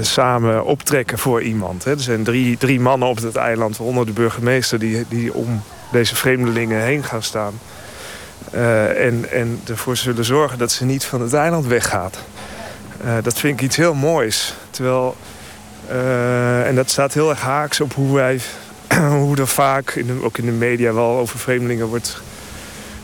samen 0.00 0.64
optrekken 0.64 1.18
voor 1.18 1.42
iemand. 1.42 1.84
Hè. 1.84 1.90
Er 1.90 2.00
zijn 2.00 2.22
drie, 2.24 2.56
drie 2.56 2.80
mannen 2.80 3.08
op 3.08 3.16
het 3.16 3.36
eiland, 3.36 3.76
waaronder 3.76 4.06
de 4.06 4.12
burgemeester, 4.12 4.78
die, 4.78 5.04
die 5.08 5.34
om 5.34 5.62
deze 5.92 6.16
vreemdelingen 6.16 6.80
heen 6.82 7.04
gaan 7.04 7.22
staan. 7.22 7.52
Eh, 8.50 9.06
en, 9.06 9.30
en 9.30 9.60
ervoor 9.68 9.96
zullen 9.96 10.24
zorgen 10.24 10.58
dat 10.58 10.72
ze 10.72 10.84
niet 10.84 11.04
van 11.04 11.20
het 11.20 11.32
eiland 11.34 11.66
weggaat. 11.66 12.18
Eh, 13.04 13.14
dat 13.22 13.38
vind 13.38 13.60
ik 13.60 13.66
iets 13.66 13.76
heel 13.76 13.94
moois. 13.94 14.54
Terwijl, 14.70 15.16
eh, 15.88 16.66
en 16.66 16.74
dat 16.74 16.90
staat 16.90 17.14
heel 17.14 17.30
erg 17.30 17.40
haaks 17.40 17.80
op 17.80 17.94
hoe 17.94 18.14
wij, 18.14 18.40
hoe 19.18 19.36
er 19.36 19.46
vaak, 19.48 19.90
in 19.90 20.06
de- 20.06 20.22
ook 20.24 20.38
in 20.38 20.44
de 20.46 20.52
media 20.52 20.92
wel 20.92 21.18
over 21.18 21.38
vreemdelingen 21.38 21.86
wordt 21.86 22.20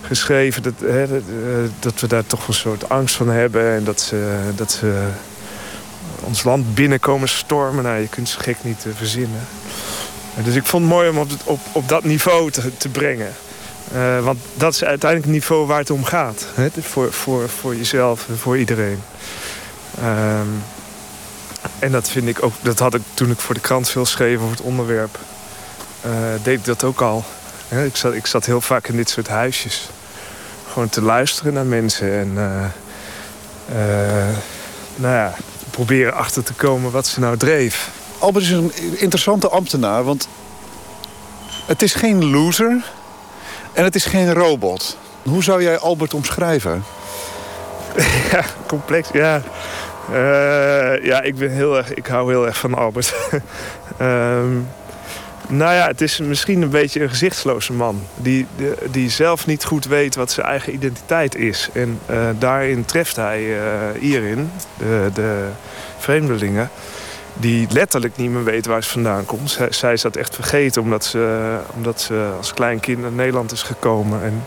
geschreven. 0.03 0.63
Dat, 0.63 0.73
hè, 0.85 1.07
dat, 1.09 1.21
eh, 1.29 1.71
dat 1.79 2.01
we 2.01 2.07
daar 2.07 2.27
toch 2.27 2.49
een 2.49 2.55
soort 2.55 2.89
angst 2.89 3.15
van 3.17 3.29
hebben. 3.29 3.73
En 3.75 3.85
dat 3.85 4.01
ze, 4.01 4.39
dat 4.55 4.73
ze 4.73 5.09
ons 6.29 6.43
land 6.43 6.75
binnenkomen 6.75 7.29
stormen. 7.29 7.85
Nou, 7.85 8.01
je 8.01 8.09
kunt 8.09 8.29
ze 8.29 8.41
gek 8.41 8.57
niet 8.63 8.87
eh, 8.87 8.93
verzinnen. 8.97 9.41
Dus 10.45 10.55
ik 10.55 10.67
vond 10.67 10.83
het 10.83 10.93
mooi 10.93 11.09
om 11.09 11.19
op, 11.45 11.59
op, 11.73 11.89
dat 11.89 12.05
niveau 12.05 12.51
te, 12.51 12.77
te 12.77 12.89
brengen. 12.89 13.33
Eh, 13.93 14.25
want 14.25 14.39
dat 14.55 14.75
is 14.75 14.85
uiteindelijk 14.85 15.31
het 15.31 15.41
niveau 15.41 15.67
waar 15.67 15.79
het 15.79 15.91
om 15.91 16.05
gaat. 16.05 16.47
Hè? 16.55 16.69
Voor, 16.81 17.13
voor, 17.13 17.49
voor 17.49 17.77
jezelf 17.77 18.29
en 18.29 18.39
voor 18.39 18.59
iedereen. 18.59 19.03
Ehm, 20.01 20.47
en 21.79 21.93
dat 21.93 22.09
vind 22.09 22.29
ik 22.29 22.43
ook, 22.43 22.53
dat 22.63 22.79
had 22.79 22.95
ik 22.95 23.03
toen 23.15 23.31
ik 23.31 23.39
voor 23.39 23.55
de 23.55 23.61
krant 23.61 23.91
veel 23.91 24.07
schreef 24.07 24.39
over 24.39 24.51
het 24.51 24.61
onderwerp. 24.61 25.19
eh, 26.01 26.11
deed 26.43 26.59
ik 26.59 26.65
dat 26.65 26.85
ook 26.85 27.01
al. 27.01 27.25
Hè, 27.69 27.85
ik, 27.85 27.97
zat, 27.97 28.15
ik 28.15 28.27
zat 28.27 28.47
heel 28.47 28.61
vaak 28.61 28.89
in 28.89 28.97
dit 28.97 29.11
soort 29.11 29.29
huisjes. 29.29 29.89
Gewoon 30.73 30.89
te 30.89 31.03
luisteren 31.03 31.53
naar 31.53 31.67
mensen. 31.67 32.13
En 32.13 32.33
nou 34.97 35.15
ja, 35.15 35.35
proberen 35.85 36.15
achter 36.15 36.43
te 36.43 36.53
komen 36.53 36.91
wat 36.91 37.07
ze 37.07 37.21
nou 37.21 37.37
dreef. 37.37 37.91
Albert 38.19 38.45
is 38.45 38.51
een 38.51 38.73
interessante 38.97 39.49
ambtenaar, 39.49 40.05
want 40.05 40.29
het 41.67 41.83
is 41.83 41.95
geen 41.95 42.31
loser 42.31 42.85
en 43.73 43.85
het 43.85 43.95
is 43.95 44.05
geen 44.05 44.33
robot. 44.33 44.97
Hoe 45.23 45.43
zou 45.43 45.63
jij 45.63 45.79
Albert 45.79 46.15
omschrijven? 46.15 46.85
ja, 48.33 48.45
complex. 48.67 49.09
Ja. 49.13 49.43
Eh, 50.13 51.05
ja, 51.05 51.23
ik 51.23 51.37
ben 51.37 51.51
heel 51.51 51.77
erg. 51.77 51.95
Ik 51.95 52.07
hou 52.07 52.31
heel 52.31 52.47
erg 52.47 52.59
van 52.59 52.75
Albert. 52.75 53.15
Ehm, 53.97 54.57
nou 55.49 55.75
ja, 55.75 55.87
het 55.87 56.01
is 56.01 56.19
misschien 56.19 56.63
een 56.63 56.71
beetje 56.71 57.03
een 57.03 57.09
gezichtsloze 57.09 57.73
man. 57.73 58.03
Die, 58.17 58.47
die, 58.91 59.11
zelf 59.11 59.47
niet 59.47 59.65
goed 59.65 59.85
weet 59.85 60.15
wat 60.15 60.31
zijn 60.31 60.47
eigen 60.47 60.75
identiteit 60.75 61.35
is. 61.35 61.69
En 61.73 61.99
eh, 62.07 62.29
daarin 62.39 62.85
treft 62.85 63.17
hij 63.17 63.59
eh, 63.59 64.01
hierin, 64.01 64.51
de, 64.79 65.11
de 65.15 65.49
vreemdelingen. 65.99 66.71
Die 67.35 67.67
letterlijk 67.71 68.17
niet 68.17 68.31
meer 68.31 68.45
weet 68.45 68.67
waar 68.67 68.83
ze 68.83 68.91
vandaan 68.91 69.25
komt. 69.25 69.59
Zij, 69.71 69.93
is 69.93 70.03
dat 70.03 70.17
echt 70.17 70.35
vergeten 70.35 70.83
omdat 70.83 71.05
ze, 71.05 71.57
omdat 71.75 72.01
ze 72.01 72.31
als 72.37 72.55
klein 72.55 72.81
kind 72.81 73.01
naar 73.01 73.13
Nederland 73.13 73.53
is 73.53 73.63
gekomen. 73.63 74.23
En 74.23 74.45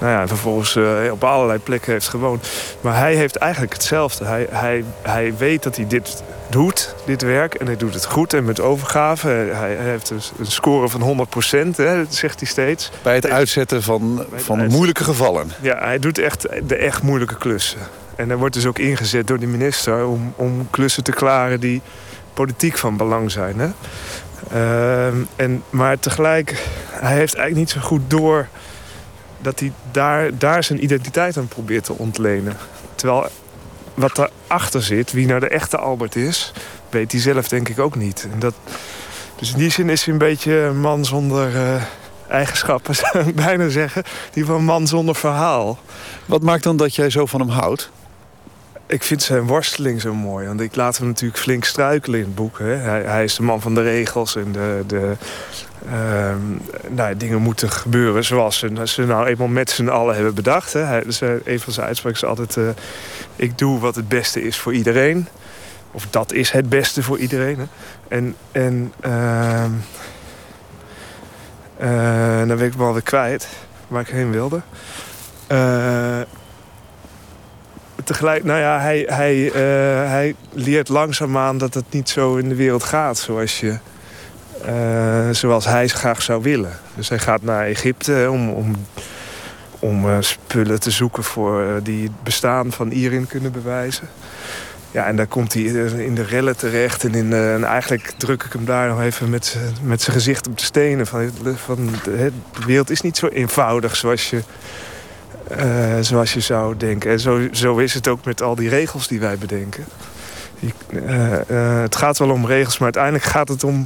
nou 0.00 0.12
ja, 0.12 0.26
vervolgens 0.28 0.76
eh, 0.76 0.84
op 1.10 1.24
allerlei 1.24 1.58
plekken 1.58 1.92
heeft 1.92 2.08
gewoond. 2.08 2.48
Maar 2.80 2.98
hij 2.98 3.14
heeft 3.14 3.36
eigenlijk 3.36 3.72
hetzelfde. 3.72 4.24
Hij, 4.24 4.46
hij, 4.50 4.84
hij 5.02 5.36
weet 5.36 5.62
dat 5.62 5.76
hij 5.76 5.86
dit 5.86 6.22
doet, 6.48 6.94
dit 7.06 7.22
werk. 7.22 7.54
En 7.54 7.66
hij 7.66 7.76
doet 7.76 7.94
het 7.94 8.04
goed 8.04 8.32
en 8.32 8.44
met 8.44 8.60
overgave. 8.60 9.28
Hij, 9.28 9.74
hij 9.74 9.90
heeft 9.90 10.10
een, 10.10 10.20
een 10.38 10.46
score 10.46 10.88
van 10.88 11.26
100%, 11.72 11.76
hè, 11.76 12.04
zegt 12.08 12.40
hij 12.40 12.48
steeds. 12.48 12.90
Bij 13.02 13.14
het 13.14 13.30
uitzetten 13.30 13.82
van, 13.82 14.24
van 14.34 14.66
moeilijke 14.66 15.04
gevallen. 15.04 15.52
Ja, 15.60 15.78
hij 15.78 15.98
doet 15.98 16.18
echt 16.18 16.46
de 16.66 16.76
echt 16.76 17.02
moeilijke 17.02 17.36
klussen. 17.36 17.80
En 18.16 18.28
hij 18.28 18.36
wordt 18.36 18.54
dus 18.54 18.66
ook 18.66 18.78
ingezet 18.78 19.26
door 19.26 19.38
de 19.38 19.46
minister 19.46 20.06
om, 20.06 20.32
om 20.36 20.70
klussen 20.70 21.04
te 21.04 21.12
klaren 21.12 21.60
die 21.60 21.82
politiek 22.34 22.78
van 22.78 22.96
belang 22.96 23.30
zijn. 23.30 23.58
Hè? 23.58 23.68
Ehm, 24.52 25.16
en, 25.36 25.62
maar 25.70 25.98
tegelijk, 25.98 26.68
hij 26.90 27.14
heeft 27.14 27.34
eigenlijk 27.34 27.56
niet 27.56 27.70
zo 27.70 27.88
goed 27.88 28.02
door 28.06 28.48
dat 29.42 29.60
hij 29.60 29.72
daar, 29.90 30.38
daar 30.38 30.64
zijn 30.64 30.82
identiteit 30.82 31.36
aan 31.36 31.48
probeert 31.48 31.84
te 31.84 31.92
ontlenen. 31.92 32.56
Terwijl 32.94 33.28
wat 33.94 34.14
daarachter 34.16 34.82
zit, 34.82 35.12
wie 35.12 35.26
nou 35.26 35.40
de 35.40 35.48
echte 35.48 35.78
Albert 35.78 36.16
is, 36.16 36.52
weet 36.90 37.12
hij 37.12 37.20
zelf 37.20 37.48
denk 37.48 37.68
ik 37.68 37.78
ook 37.78 37.96
niet. 37.96 38.28
En 38.32 38.38
dat, 38.38 38.54
dus 39.36 39.52
in 39.52 39.58
die 39.58 39.70
zin 39.70 39.90
is 39.90 40.04
hij 40.04 40.12
een 40.12 40.18
beetje 40.18 40.52
een 40.52 40.80
man 40.80 41.04
zonder 41.04 41.56
eh, 41.56 41.82
eigenschappen, 42.28 42.94
zou 43.02 43.18
ik 43.28 43.34
bijna 43.34 43.68
zeggen. 43.68 44.02
Die 44.32 44.44
van 44.44 44.64
man 44.64 44.86
zonder 44.86 45.14
verhaal. 45.14 45.78
Wat 46.26 46.42
maakt 46.42 46.62
dan 46.62 46.76
dat 46.76 46.94
jij 46.94 47.10
zo 47.10 47.26
van 47.26 47.40
hem 47.40 47.48
houdt? 47.48 47.90
Ik 48.90 49.02
vind 49.02 49.22
zijn 49.22 49.46
worsteling 49.46 50.00
zo 50.00 50.14
mooi. 50.14 50.46
Want 50.46 50.60
ik 50.60 50.76
laat 50.76 50.98
hem 50.98 51.06
natuurlijk 51.06 51.40
flink 51.40 51.64
struikelen 51.64 52.18
in 52.18 52.24
het 52.24 52.34
boek. 52.34 52.58
Hè. 52.58 52.74
Hij, 52.74 53.02
hij 53.02 53.24
is 53.24 53.34
de 53.34 53.42
man 53.42 53.60
van 53.60 53.74
de 53.74 53.82
regels 53.82 54.36
en 54.36 54.52
de, 54.52 54.84
de 54.86 55.16
ehm, 55.88 56.40
nou, 56.88 57.16
dingen 57.16 57.40
moeten 57.40 57.70
gebeuren 57.70 58.24
zoals 58.24 58.58
ze, 58.58 58.80
ze 58.84 59.06
nou 59.06 59.26
eenmaal 59.26 59.48
met 59.48 59.70
z'n 59.70 59.88
allen 59.88 60.14
hebben 60.14 60.34
bedacht. 60.34 60.72
Hè. 60.72 60.80
Hij, 60.80 61.02
dus, 61.02 61.20
eh, 61.20 61.30
een 61.44 61.60
van 61.60 61.72
zijn 61.72 61.86
uitspraken 61.86 62.20
is 62.20 62.28
altijd... 62.28 62.56
eh, 62.56 62.68
ik 63.36 63.58
doe 63.58 63.80
wat 63.80 63.94
het 63.94 64.08
beste 64.08 64.42
is 64.42 64.58
voor 64.58 64.74
iedereen. 64.74 65.28
Of 65.90 66.06
dat 66.10 66.32
is 66.32 66.50
het 66.50 66.68
beste 66.68 67.02
voor 67.02 67.18
iedereen. 67.18 67.58
Hè. 67.58 67.64
En, 68.08 68.34
en 68.52 68.92
eh, 69.00 69.64
dan 72.38 72.56
ben 72.56 72.66
ik 72.66 72.76
me 72.76 72.84
alweer 72.84 73.02
kwijt 73.02 73.48
waar 73.88 74.00
ik 74.00 74.08
heen 74.08 74.30
wilde. 74.30 74.60
Tegelijk, 78.04 78.44
nou 78.44 78.60
ja, 78.60 78.80
hij, 78.80 79.04
hij, 79.06 79.46
eh, 79.46 80.10
hij 80.10 80.34
leert 80.52 80.88
langzaamaan 80.88 81.58
dat 81.58 81.74
het 81.74 81.84
niet 81.90 82.08
zo 82.08 82.36
in 82.36 82.48
de 82.48 82.54
wereld 82.54 82.82
gaat 82.82 83.18
zoals, 83.18 83.60
je, 83.60 83.78
eh, 84.64 85.30
zoals 85.30 85.64
hij 85.64 85.88
graag 85.88 86.22
zou 86.22 86.42
willen. 86.42 86.78
Dus 86.94 87.08
hij 87.08 87.18
gaat 87.18 87.42
naar 87.42 87.66
Egypte 87.66 88.28
om, 88.30 88.50
om, 88.50 88.74
om 89.78 90.08
eh, 90.08 90.16
spullen 90.20 90.80
te 90.80 90.90
zoeken 90.90 91.24
voor, 91.24 91.80
die 91.82 92.02
het 92.02 92.22
bestaan 92.22 92.72
van 92.72 92.90
Irin 92.90 93.26
kunnen 93.26 93.52
bewijzen. 93.52 94.08
Ja, 94.90 95.06
en 95.06 95.16
daar 95.16 95.26
komt 95.26 95.54
hij 95.54 95.62
in 95.62 96.14
de 96.14 96.22
rellen 96.22 96.56
terecht. 96.56 97.04
En, 97.04 97.14
in, 97.14 97.32
en 97.32 97.64
eigenlijk 97.64 98.12
druk 98.16 98.42
ik 98.42 98.52
hem 98.52 98.64
daar 98.64 98.88
nog 98.88 99.00
even 99.00 99.30
met, 99.30 99.56
met 99.82 100.02
zijn 100.02 100.16
gezicht 100.16 100.48
op 100.48 100.58
de 100.58 100.64
stenen. 100.64 101.06
Van, 101.06 101.30
van, 101.56 101.90
de 102.04 102.32
wereld 102.66 102.90
is 102.90 103.00
niet 103.00 103.16
zo 103.16 103.26
eenvoudig 103.26 103.96
zoals 103.96 104.30
je, 104.30 104.42
eh, 105.56 105.94
zoals 106.00 106.32
je 106.34 106.40
zou 106.40 106.76
denken. 106.76 107.10
En 107.10 107.20
zo, 107.20 107.40
zo 107.52 107.76
is 107.76 107.94
het 107.94 108.08
ook 108.08 108.24
met 108.24 108.42
al 108.42 108.54
die 108.54 108.68
regels 108.68 109.08
die 109.08 109.20
wij 109.20 109.38
bedenken. 109.38 109.84
Je- 110.58 110.72
eh, 111.06 111.74
eh, 111.74 111.80
het 111.82 111.96
gaat 111.96 112.18
wel 112.18 112.30
om 112.30 112.46
regels, 112.46 112.74
maar 112.78 112.82
uiteindelijk 112.94 113.24
gaat 113.24 113.48
het 113.48 113.64
om, 113.64 113.84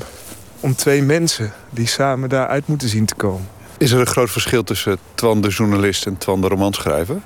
om 0.61 0.75
twee 0.75 1.03
mensen... 1.03 1.53
die 1.71 1.87
samen 1.87 2.29
daaruit 2.29 2.67
moeten 2.67 2.89
zien 2.89 3.05
te 3.07 3.15
komen. 3.15 3.49
Is 3.79 3.91
er 3.93 4.01
een 4.01 4.07
groot 4.07 4.31
verschil 4.31 4.65
tussen 4.65 4.99
Twan 5.15 5.41
de 5.41 5.49
journalist 5.49 6.07
en 6.07 6.19
Twan 6.19 6.41
de 6.41 6.49
romanschrijver? 6.49 7.17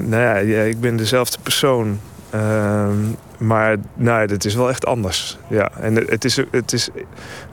Nou 0.00 0.16
ja, 0.16 0.36
ja, 0.36 0.62
ik 0.62 0.80
ben 0.80 0.96
dezelfde 0.96 1.38
persoon. 1.42 2.00
Ehm, 2.30 2.94
maar 3.38 3.76
nou, 3.94 4.30
het 4.30 4.44
is 4.44 4.54
wel 4.54 4.68
echt 4.68 4.86
anders. 4.86 5.38
Ja, 5.48 5.70
en 5.80 5.94
het- 5.96 6.10
het 6.10 6.24
is, 6.24 6.36
het 6.50 6.72
is 6.72 6.88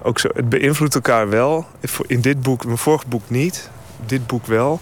ook 0.02 0.20
zo. 0.20 0.28
Het 0.34 0.49
beïnvloedt 0.49 0.95
elkaar 0.95 1.30
wel. 1.30 1.66
In 2.07 2.22
dit 2.22 2.41
boek, 2.41 2.66
mijn 2.66 2.78
vorige 2.78 3.07
boek 3.07 3.22
niet. 3.28 3.70
Dit 4.06 4.28
boek 4.28 4.45
wel. 4.45 4.80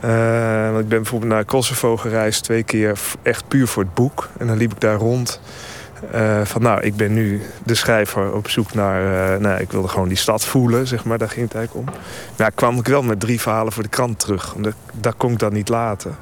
Eh, 0.00 0.78
ik 0.78 0.88
ben 0.88 1.02
bijvoorbeeld 1.02 1.32
naar 1.32 1.44
Kosovo 1.44 1.96
gereisd 1.96 2.42
twee 2.44 2.62
keer 2.62 2.98
echt 3.22 3.48
puur 3.48 3.66
voor 3.66 3.82
het 3.82 3.94
boek. 3.94 4.28
En 4.38 4.46
dan 4.46 4.56
liep 4.56 4.72
ik 4.72 4.80
daar 4.80 4.96
rond. 4.96 5.40
Eh, 6.10 6.40
van 6.44 6.62
nou, 6.62 6.80
ik 6.80 6.96
ben 6.96 7.12
nu 7.12 7.42
de 7.64 7.74
schrijver 7.74 8.34
op 8.34 8.48
zoek 8.48 8.74
naar... 8.74 9.32
eh, 9.32 9.40
nou, 9.40 9.60
ik 9.60 9.70
wilde 9.70 9.88
gewoon 9.88 10.08
die 10.08 10.16
stad 10.16 10.44
voelen, 10.44 10.86
zeg 10.86 11.04
maar. 11.04 11.18
Daar 11.18 11.28
ging 11.28 11.46
het 11.46 11.54
eigenlijk 11.54 11.88
om. 11.88 11.94
Nou, 12.36 12.50
kwam 12.54 12.78
ik 12.78 12.86
wel 12.86 13.02
met 13.02 13.20
drie 13.20 13.40
verhalen 13.40 13.72
voor 13.72 13.82
de 13.82 13.88
krant 13.88 14.18
terug. 14.18 14.54
Omdat, 14.54 14.74
dat 14.92 15.14
kon 15.16 15.32
ik 15.32 15.38
dan 15.38 15.52
niet 15.52 15.68
laten. 15.68 16.16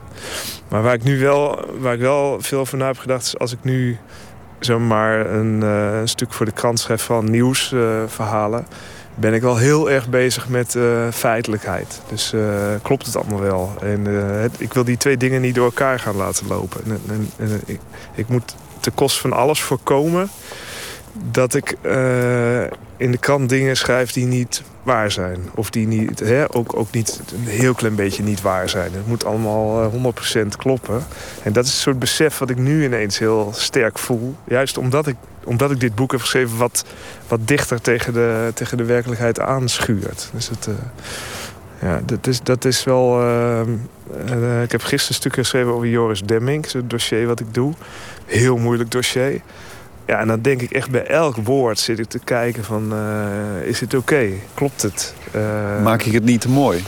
Maar 0.68 0.82
waar 0.82 0.94
ik 0.94 1.02
nu 1.02 1.20
wel, 1.20 1.64
waar 1.78 1.94
ik 1.94 2.00
wel 2.00 2.38
veel 2.40 2.66
na 2.76 2.86
heb 2.86 2.98
gedacht... 2.98 3.24
is 3.24 3.38
als 3.38 3.52
ik 3.52 3.58
nu 3.62 3.98
zomaar 4.58 5.26
een, 5.26 5.62
een 5.62 6.08
stuk 6.08 6.32
voor 6.32 6.46
de 6.46 6.52
krant 6.52 6.80
schrijf 6.80 7.02
van 7.02 7.30
nieuwsverhalen... 7.30 8.66
ben 9.20 9.34
ik 9.34 9.42
wel 9.42 9.56
heel 9.56 9.90
erg 9.90 10.08
bezig 10.08 10.48
met 10.48 10.74
eh, 10.74 10.82
feitelijkheid. 11.12 12.00
Dus 12.08 12.32
eh, 12.32 12.40
klopt 12.82 13.06
het 13.06 13.16
allemaal 13.16 13.40
wel. 13.40 13.72
En 13.82 14.06
eh, 14.06 14.40
het- 14.40 14.60
ik 14.60 14.72
wil 14.72 14.84
die 14.84 14.96
twee 14.96 15.16
dingen 15.16 15.40
niet 15.40 15.54
door 15.54 15.64
elkaar 15.64 15.98
gaan 15.98 16.16
laten 16.16 16.46
lopen. 16.46 16.80
En, 17.08 17.30
en, 17.38 17.60
ik, 17.66 17.80
ik 18.14 18.28
moet 18.28 18.54
ten 18.80 18.94
koste 18.94 19.20
van 19.20 19.32
alles 19.32 19.60
voorkomen... 19.62 20.28
dat 21.12 21.54
ik 21.54 21.76
in 22.98 23.10
de 23.10 23.18
krant 23.18 23.48
dingen 23.48 23.76
schrijf 23.76 24.12
die 24.12 24.26
niet 24.26 24.62
waar 24.82 25.10
zijn. 25.10 25.38
Of 25.54 25.70
die 25.70 25.86
niet, 25.86 26.18
hè, 26.20 26.54
ook, 26.54 26.76
ook 26.76 26.90
niet 26.90 27.20
een 27.34 27.50
heel 27.50 27.74
klein 27.74 27.94
beetje 27.94 28.22
niet 28.22 28.40
waar 28.42 28.68
zijn. 28.68 28.92
Het 28.92 29.06
moet 29.06 29.24
allemaal 29.24 29.82
eh, 29.82 30.42
100% 30.44 30.46
kloppen. 30.56 31.06
En 31.42 31.52
dat 31.52 31.64
is 31.64 31.70
een 31.70 31.80
soort 31.80 31.98
besef 31.98 32.38
wat 32.38 32.50
ik 32.50 32.58
nu 32.58 32.84
ineens 32.84 33.18
heel 33.18 33.50
sterk 33.54 33.98
voel. 33.98 34.36
Juist 34.44 34.78
omdat 34.78 35.06
ik, 35.06 35.16
omdat 35.44 35.70
ik 35.70 35.80
dit 35.80 35.94
boek 35.94 36.12
heb 36.12 36.20
geschreven 36.20 36.56
wat, 36.56 36.84
wat 37.28 37.48
dichter 37.48 37.80
tegen 37.80 38.12
de, 38.12 38.50
tegen 38.54 38.76
de 38.76 38.84
werkelijkheid 38.84 39.40
aanschuurt. 39.40 40.30
Dus 40.32 40.48
het, 40.48 40.66
eh, 40.66 40.74
ja, 41.80 42.00
dat 42.04 42.26
is, 42.26 42.42
dat 42.42 42.64
is 42.64 42.84
wel... 42.84 43.20
eh, 43.20 43.60
eh, 43.60 44.62
ik 44.62 44.72
heb 44.72 44.80
gisteren 44.80 45.08
een 45.08 45.14
stuk 45.14 45.34
geschreven 45.34 45.72
over 45.72 45.88
Joris 45.88 46.22
Demming. 46.22 46.72
Het 46.72 46.90
dossier 46.90 47.26
wat 47.26 47.40
ik 47.40 47.54
doe. 47.54 47.72
Heel 48.24 48.56
moeilijk 48.56 48.90
dossier. 48.90 49.40
Ja, 50.08 50.18
en 50.18 50.26
dan 50.28 50.40
denk 50.42 50.62
ik 50.62 50.70
echt 50.70 50.90
bij 50.90 51.06
elk 51.06 51.36
woord 51.36 51.78
zit 51.78 51.98
ik 51.98 52.08
te 52.08 52.18
kijken 52.18 52.64
van... 52.64 52.92
eh, 52.92 53.68
is 53.68 53.80
het 53.80 53.94
oké? 53.94 54.28
Klopt 54.54 54.82
het? 54.82 55.14
Eh, 55.32 55.82
Maak 55.82 56.02
ik 56.02 56.12
het 56.12 56.24
niet 56.24 56.40
te 56.40 56.48
mooi? 56.48 56.82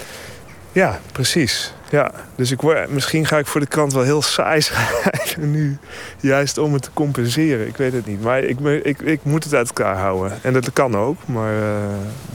Ja, 0.72 1.00
precies. 1.12 1.74
Ja, 1.90 2.12
dus 2.34 2.50
ik 2.50 2.60
word, 2.60 2.90
misschien 2.90 3.26
ga 3.26 3.38
ik 3.38 3.46
voor 3.46 3.60
de 3.60 3.66
krant 3.66 3.92
wel 3.92 4.02
heel 4.02 4.22
saai 4.22 4.60
schrijven 4.70 5.50
nu. 5.50 5.78
Juist 6.20 6.58
om 6.58 6.72
het 6.72 6.82
te 6.82 6.90
compenseren. 6.92 7.66
Ik 7.66 7.76
weet 7.76 7.92
het 7.92 8.06
niet. 8.06 8.22
Maar 8.22 8.38
ik, 8.42 8.58
ik, 8.60 9.00
ik 9.00 9.20
moet 9.24 9.44
het 9.44 9.54
uit 9.54 9.66
elkaar 9.68 9.96
houden. 9.96 10.38
En 10.42 10.52
dat 10.52 10.72
kan 10.72 10.96
ook, 10.96 11.26
maar 11.26 11.54
eh, 11.62 11.68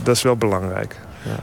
dat 0.04 0.16
is 0.16 0.22
wel 0.22 0.36
belangrijk. 0.36 0.96
Ja. 1.24 1.40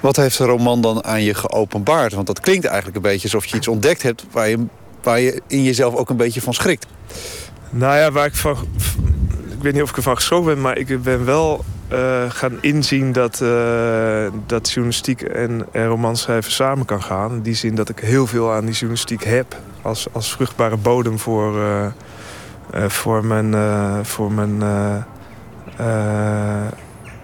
Wat 0.00 0.16
heeft 0.16 0.38
de 0.38 0.44
roman 0.44 0.80
dan 0.80 1.04
aan 1.04 1.22
je 1.22 1.34
geopenbaard? 1.34 2.12
Want 2.12 2.26
dat 2.26 2.40
klinkt 2.40 2.64
eigenlijk 2.64 2.96
een 2.96 3.02
beetje 3.02 3.22
alsof 3.22 3.44
je 3.46 3.56
iets 3.56 3.68
ontdekt 3.68 4.02
hebt... 4.02 4.24
waar 4.30 4.48
je, 4.48 4.66
waar 5.02 5.20
je 5.20 5.42
in 5.46 5.62
jezelf 5.62 5.94
ook 5.94 6.10
een 6.10 6.16
beetje 6.16 6.40
van 6.40 6.54
schrikt. 6.54 6.86
Nou 7.70 7.96
ja, 7.96 8.12
waar 8.12 8.26
ik 8.26 8.34
van. 8.34 8.56
Ik 9.56 9.62
weet 9.62 9.72
niet 9.72 9.82
of 9.82 9.90
ik 9.90 9.96
ervan 9.96 10.16
geschrokken 10.16 10.54
ben, 10.54 10.62
maar 10.62 10.78
ik 10.78 11.02
ben 11.02 11.24
wel 11.24 11.64
eh, 11.88 12.30
gaan 12.30 12.58
inzien 12.60 13.12
dat, 13.12 13.40
eh, 13.40 14.26
dat 14.46 14.68
journalistiek 14.68 15.22
en, 15.22 15.66
en 15.72 15.86
romanschrijven 15.86 16.52
samen 16.52 16.86
kan 16.86 17.02
gaan. 17.02 17.32
In 17.32 17.42
die 17.42 17.54
zin 17.54 17.74
dat 17.74 17.88
ik 17.88 17.98
heel 17.98 18.26
veel 18.26 18.52
aan 18.52 18.64
die 18.64 18.74
journalistiek 18.74 19.24
heb 19.24 19.56
als, 19.82 20.06
als 20.12 20.32
vruchtbare 20.32 20.76
bodem 20.76 21.18
voor, 21.18 21.60
eh, 21.60 21.86
voor 22.88 23.24
mijn. 23.24 23.54
voor 24.04 24.32
mijn 24.32 24.62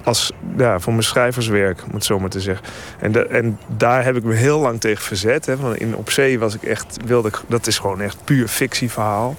als, 0.05 0.33
ja, 0.57 0.81
voor 0.81 0.93
mijn 0.93 1.05
schrijverswerk, 1.05 1.83
om 1.89 1.95
het 1.95 2.05
zo 2.05 2.19
maar 2.19 2.31
te 2.31 2.41
zeggen. 2.41 2.67
En, 2.99 3.31
en 3.31 3.59
daar 3.77 4.05
heb 4.05 4.17
ik 4.17 4.25
me 4.25 4.35
heel 4.35 4.59
lang 4.59 4.81
tegen 4.81 5.05
verzet. 5.05 5.47
Hè. 5.47 5.57
Want 5.57 5.77
in 5.77 5.97
Op 5.97 6.11
Zee 6.11 6.39
was 6.39 6.55
ik 6.55 6.63
echt, 6.63 6.97
wilde 7.05 7.29
ik, 7.29 7.41
dat 7.47 7.67
is 7.67 7.79
gewoon 7.79 8.01
echt 8.01 8.17
puur 8.25 8.49
fictieverhaal. 8.49 9.37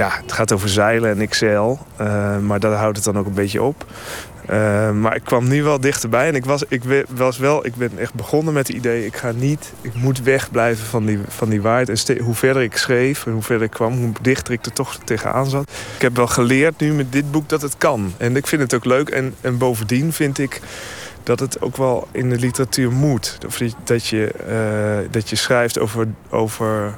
Ja, 0.00 0.10
het 0.22 0.32
gaat 0.32 0.52
over 0.52 0.68
zeilen 0.68 1.20
en 1.20 1.26
zeil. 1.30 1.86
eh, 1.96 2.38
maar 2.38 2.60
daar 2.60 2.72
houdt 2.72 2.96
het 2.96 3.04
dan 3.04 3.18
ook 3.18 3.26
een 3.26 3.34
beetje 3.34 3.62
op. 3.62 3.84
Eh, 4.46 4.90
maar 4.90 5.16
ik 5.16 5.24
kwam 5.24 5.48
nu 5.48 5.62
wel 5.62 5.80
dichterbij. 5.80 6.28
En 6.28 6.34
ik 6.34 6.44
was, 6.44 6.64
ik 6.68 6.82
was 7.08 7.38
wel, 7.38 7.66
ik 7.66 7.74
ben 7.74 7.90
echt 7.98 8.14
begonnen 8.14 8.54
met 8.54 8.66
het 8.66 8.76
idee... 8.76 9.06
ik 9.06 9.16
ga 9.16 9.32
niet, 9.32 9.72
ik 9.80 9.94
moet 9.94 10.22
wegblijven 10.22 10.86
van 10.86 11.06
die, 11.06 11.18
van 11.28 11.48
die 11.48 11.62
waarheid. 11.62 12.08
En 12.08 12.18
hoe 12.22 12.34
verder 12.34 12.62
ik 12.62 12.76
schreef 12.76 13.26
en 13.26 13.32
hoe 13.32 13.42
verder 13.42 13.66
ik 13.66 13.70
kwam... 13.70 13.98
hoe 13.98 14.12
dichter 14.20 14.52
ik 14.52 14.64
er 14.64 14.72
toch 14.72 14.98
tegenaan 15.04 15.50
zat. 15.50 15.70
Ik 15.94 16.02
heb 16.02 16.16
wel 16.16 16.26
geleerd 16.26 16.80
nu 16.80 16.92
met 16.92 17.12
dit 17.12 17.30
boek 17.30 17.48
dat 17.48 17.62
het 17.62 17.76
kan. 17.78 18.12
En 18.16 18.36
ik 18.36 18.46
vind 18.46 18.62
het 18.62 18.74
ook 18.74 18.84
leuk. 18.84 19.08
En, 19.08 19.34
en 19.40 19.58
bovendien 19.58 20.12
vind 20.12 20.38
ik 20.38 20.60
dat 21.22 21.40
het 21.40 21.62
ook 21.62 21.76
wel 21.76 22.08
in 22.12 22.30
de 22.30 22.38
literatuur 22.38 22.92
moet. 22.92 23.38
Dat 23.84 24.06
je, 24.06 24.26
eh, 24.26 25.10
dat 25.10 25.30
je 25.30 25.36
schrijft 25.36 25.78
over... 25.78 26.06
over 26.30 26.94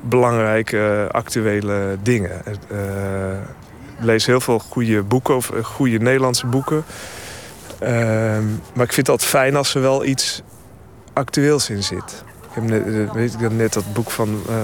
belangrijke 0.00 1.08
actuele 1.10 1.96
dingen. 2.02 2.44
Eh, 2.44 3.32
ik 3.98 4.04
lees 4.04 4.26
heel 4.26 4.40
veel 4.40 4.58
goede 4.58 5.02
boeken, 5.02 5.36
of 5.36 5.50
eh, 5.50 5.64
goede 5.64 5.98
Nederlandse 5.98 6.46
boeken. 6.46 6.84
Ehm, 7.78 8.44
maar 8.74 8.84
ik 8.84 8.92
vind 8.92 9.08
altijd 9.08 9.30
fijn 9.30 9.56
als 9.56 9.74
er 9.74 9.80
wel 9.80 10.04
iets 10.04 10.42
actueels 11.12 11.70
in 11.70 11.82
zit. 11.82 12.24
Ik 12.48 12.54
heb 12.54 12.64
net, 12.64 12.86
eh, 12.86 13.12
weet 13.14 13.34
ik, 13.34 13.50
net 13.50 13.72
dat 13.72 13.92
boek 13.92 14.10
van 14.10 14.40
eh 14.48 14.54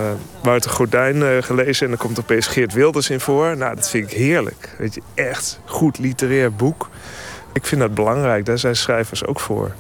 Wouter 0.43 0.71
Gordijn 0.71 1.23
eh, 1.23 1.43
gelezen... 1.43 1.87
en 1.87 1.93
er 1.93 1.99
komt 1.99 2.19
opeens 2.19 2.47
Geert 2.47 2.73
Wilders 2.73 3.11
in 3.11 3.21
voor. 3.21 3.57
Nou, 3.57 3.75
dat 3.75 3.91
vind 3.91 4.11
ik 4.11 4.17
heerlijk. 4.17 4.75
Weet 4.79 4.95
je, 4.95 5.03
echt 5.15 5.61
goed 5.65 5.99
literair 5.99 6.53
boek. 6.53 6.89
Ik 7.53 7.67
vind 7.67 7.81
dat 7.81 7.95
belangrijk, 7.95 8.45
daar 8.45 8.59
zijn 8.59 8.77
schrijvers 8.77 9.27
ook 9.27 9.41
voor. 9.41 9.73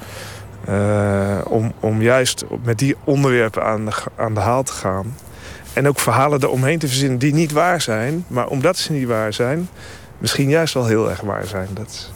Eh, 0.65 1.39
om, 1.45 1.73
om 1.81 2.03
juist 2.03 2.45
met 2.65 2.79
die 2.79 2.97
onderwerpen 3.05 3.65
aan 3.65 3.85
de, 3.85 3.93
aan 4.17 4.35
de 4.35 4.41
haal 4.41 4.63
te 4.63 4.73
gaan. 4.73 5.17
En 5.75 5.89
ook 5.89 5.99
verhalen 5.99 6.43
eromheen 6.43 6.79
te 6.79 6.89
verzinnen 6.89 7.19
die 7.19 7.35
niet 7.35 7.53
waar 7.53 7.81
zijn. 7.81 8.25
Maar 8.27 8.47
omdat 8.47 8.77
ze 8.77 8.93
niet 8.93 9.07
waar 9.07 9.33
zijn, 9.33 9.69
misschien 10.19 10.49
juist 10.49 10.75
wel 10.75 10.87
heel 10.87 11.11
erg 11.11 11.21
waar 11.21 11.47
zijn. 11.47 11.69
Dat 11.73 11.89
is 11.89 12.13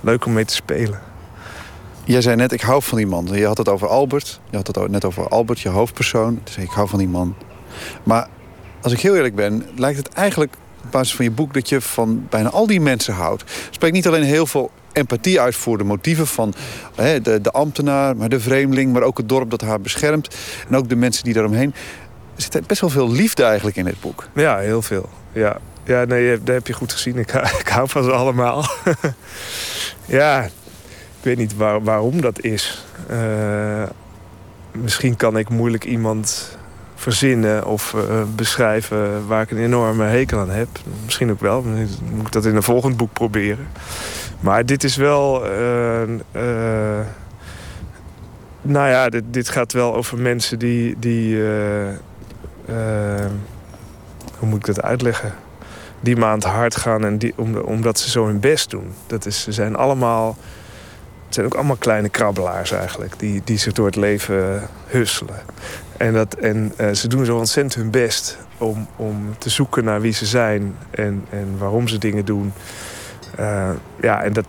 leuk 0.00 0.24
om 0.24 0.32
mee 0.32 0.44
te 0.44 0.54
spelen. 0.54 1.00
Jij 2.04 2.20
zei 2.20 2.36
net, 2.36 2.52
ik 2.52 2.60
hou 2.60 2.82
van 2.82 2.98
die 2.98 3.06
man. 3.06 3.28
Je 3.32 3.46
had 3.46 3.58
het 3.58 3.68
over 3.68 3.88
Albert. 3.88 4.40
Je 4.50 4.56
had 4.56 4.66
het 4.66 4.90
net 4.90 5.04
over 5.04 5.28
Albert, 5.28 5.60
je 5.60 5.68
hoofdpersoon. 5.68 6.40
Dus 6.44 6.56
ik 6.56 6.70
hou 6.70 6.88
van 6.88 6.98
die 6.98 7.08
man. 7.08 7.34
Maar 8.02 8.28
als 8.82 8.92
ik 8.92 9.00
heel 9.00 9.16
eerlijk 9.16 9.34
ben, 9.34 9.66
lijkt 9.76 9.98
het 9.98 10.08
eigenlijk 10.08 10.54
op 10.84 10.90
basis 10.90 11.14
van 11.14 11.24
je 11.24 11.30
boek... 11.30 11.54
dat 11.54 11.68
je 11.68 11.80
van 11.80 12.26
bijna 12.28 12.50
al 12.50 12.66
die 12.66 12.80
mensen 12.80 13.14
houdt. 13.14 13.44
Spreekt 13.70 13.94
niet 13.94 14.06
alleen 14.06 14.22
heel 14.22 14.46
veel 14.46 14.70
empathie 14.92 15.40
uit 15.40 15.54
voor 15.54 15.78
de 15.78 15.84
motieven 15.84 16.26
van 16.26 16.54
hè, 16.94 17.20
de, 17.20 17.40
de 17.40 17.50
ambtenaar... 17.50 18.16
maar 18.16 18.28
de 18.28 18.40
vreemdeling, 18.40 18.92
maar 18.92 19.02
ook 19.02 19.18
het 19.18 19.28
dorp 19.28 19.50
dat 19.50 19.60
haar 19.60 19.80
beschermt. 19.80 20.36
En 20.68 20.76
ook 20.76 20.88
de 20.88 20.96
mensen 20.96 21.24
die 21.24 21.32
daaromheen... 21.34 21.74
Er 22.38 22.44
zit 22.50 22.66
best 22.66 22.80
wel 22.80 22.90
veel 22.90 23.10
liefde 23.10 23.42
eigenlijk 23.42 23.76
in 23.76 23.84
dit 23.84 24.00
boek. 24.00 24.28
Ja, 24.34 24.58
heel 24.58 24.82
veel. 24.82 25.08
Ja, 25.32 25.58
ja 25.84 26.04
nee, 26.04 26.42
dat 26.42 26.54
heb 26.54 26.66
je 26.66 26.72
goed 26.72 26.92
gezien. 26.92 27.16
Ik, 27.18 27.32
ik 27.62 27.68
hou 27.68 27.88
van 27.88 28.04
ze 28.04 28.10
allemaal. 28.12 28.64
ja, 30.06 30.42
ik 30.42 31.22
weet 31.22 31.36
niet 31.36 31.56
waar, 31.56 31.82
waarom 31.82 32.20
dat 32.20 32.40
is. 32.40 32.84
Eh, 33.08 33.82
misschien 34.72 35.16
kan 35.16 35.38
ik 35.38 35.48
moeilijk 35.48 35.84
iemand 35.84 36.56
verzinnen 36.94 37.66
of 37.66 37.94
eh, 37.94 38.22
beschrijven 38.34 39.26
waar 39.26 39.42
ik 39.42 39.50
een 39.50 39.64
enorme 39.64 40.04
hekel 40.04 40.38
aan 40.38 40.50
heb. 40.50 40.68
Misschien 41.04 41.30
ook 41.30 41.40
wel. 41.40 41.62
Moet 42.10 42.26
ik 42.26 42.32
dat 42.32 42.44
in 42.44 42.56
een 42.56 42.62
volgend 42.62 42.96
boek 42.96 43.12
proberen. 43.12 43.68
Maar 44.40 44.66
dit 44.66 44.84
is 44.84 44.96
wel. 44.96 45.46
eh, 45.46 47.00
nou 48.62 48.88
ja, 48.88 49.08
dit, 49.08 49.24
dit 49.30 49.48
gaat 49.48 49.72
wel 49.72 49.94
over 49.94 50.18
mensen 50.18 50.58
die. 50.58 50.96
die 50.98 51.42
hoe 54.38 54.48
moet 54.48 54.58
ik 54.58 54.74
dat 54.74 54.82
uitleggen? 54.82 55.34
Die 56.00 56.16
me 56.16 56.24
aan 56.24 56.38
het 56.38 56.44
hart 56.44 56.76
gaan 56.76 57.04
en 57.04 57.18
die, 57.18 57.32
om, 57.36 57.56
omdat 57.56 57.98
ze 57.98 58.10
zo 58.10 58.26
hun 58.26 58.40
best 58.40 58.70
doen. 58.70 58.92
Dat 59.06 59.26
is, 59.26 59.42
ze 59.42 59.52
zijn 59.52 59.76
allemaal. 59.76 60.36
Het 61.26 61.34
zijn 61.36 61.46
ook 61.46 61.54
allemaal 61.54 61.76
kleine 61.76 62.08
krabbelaars 62.08 62.70
eigenlijk. 62.70 63.18
Die, 63.18 63.40
die 63.44 63.58
zich 63.58 63.72
door 63.72 63.86
het 63.86 63.96
leven 63.96 64.68
husselen. 64.86 65.40
En, 65.96 66.12
dat, 66.12 66.34
en 66.34 66.72
eh, 66.76 66.90
ze 66.90 67.08
doen 67.08 67.24
zo 67.24 67.36
ontzettend 67.36 67.74
hun 67.74 67.90
best 67.90 68.38
om, 68.58 68.86
om 68.96 69.38
te 69.38 69.50
zoeken 69.50 69.84
naar 69.84 70.00
wie 70.00 70.12
ze 70.12 70.26
zijn 70.26 70.76
en, 70.90 71.24
en 71.30 71.58
waarom 71.58 71.88
ze 71.88 71.98
dingen 71.98 72.24
doen. 72.24 72.52
Eh, 73.36 73.70
ja, 74.00 74.22
en 74.22 74.32
dat. 74.32 74.46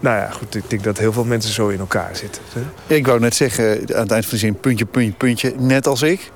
Nou 0.00 0.16
ja, 0.16 0.30
goed, 0.30 0.54
ik 0.54 0.70
denk 0.70 0.84
dat 0.84 0.98
heel 0.98 1.12
veel 1.12 1.24
mensen 1.24 1.52
zo 1.52 1.68
in 1.68 1.78
elkaar 1.78 2.16
zitten. 2.16 2.42
Ik 2.86 3.06
wou 3.06 3.20
net 3.20 3.34
zeggen, 3.34 3.80
aan 3.94 4.02
het 4.02 4.10
eind 4.10 4.24
van 4.24 4.34
de 4.34 4.38
zin, 4.38 4.60
puntje, 4.60 4.86
puntje, 4.86 5.12
puntje, 5.12 5.54
net 5.56 5.86
als 5.86 6.02
ik. 6.02 6.30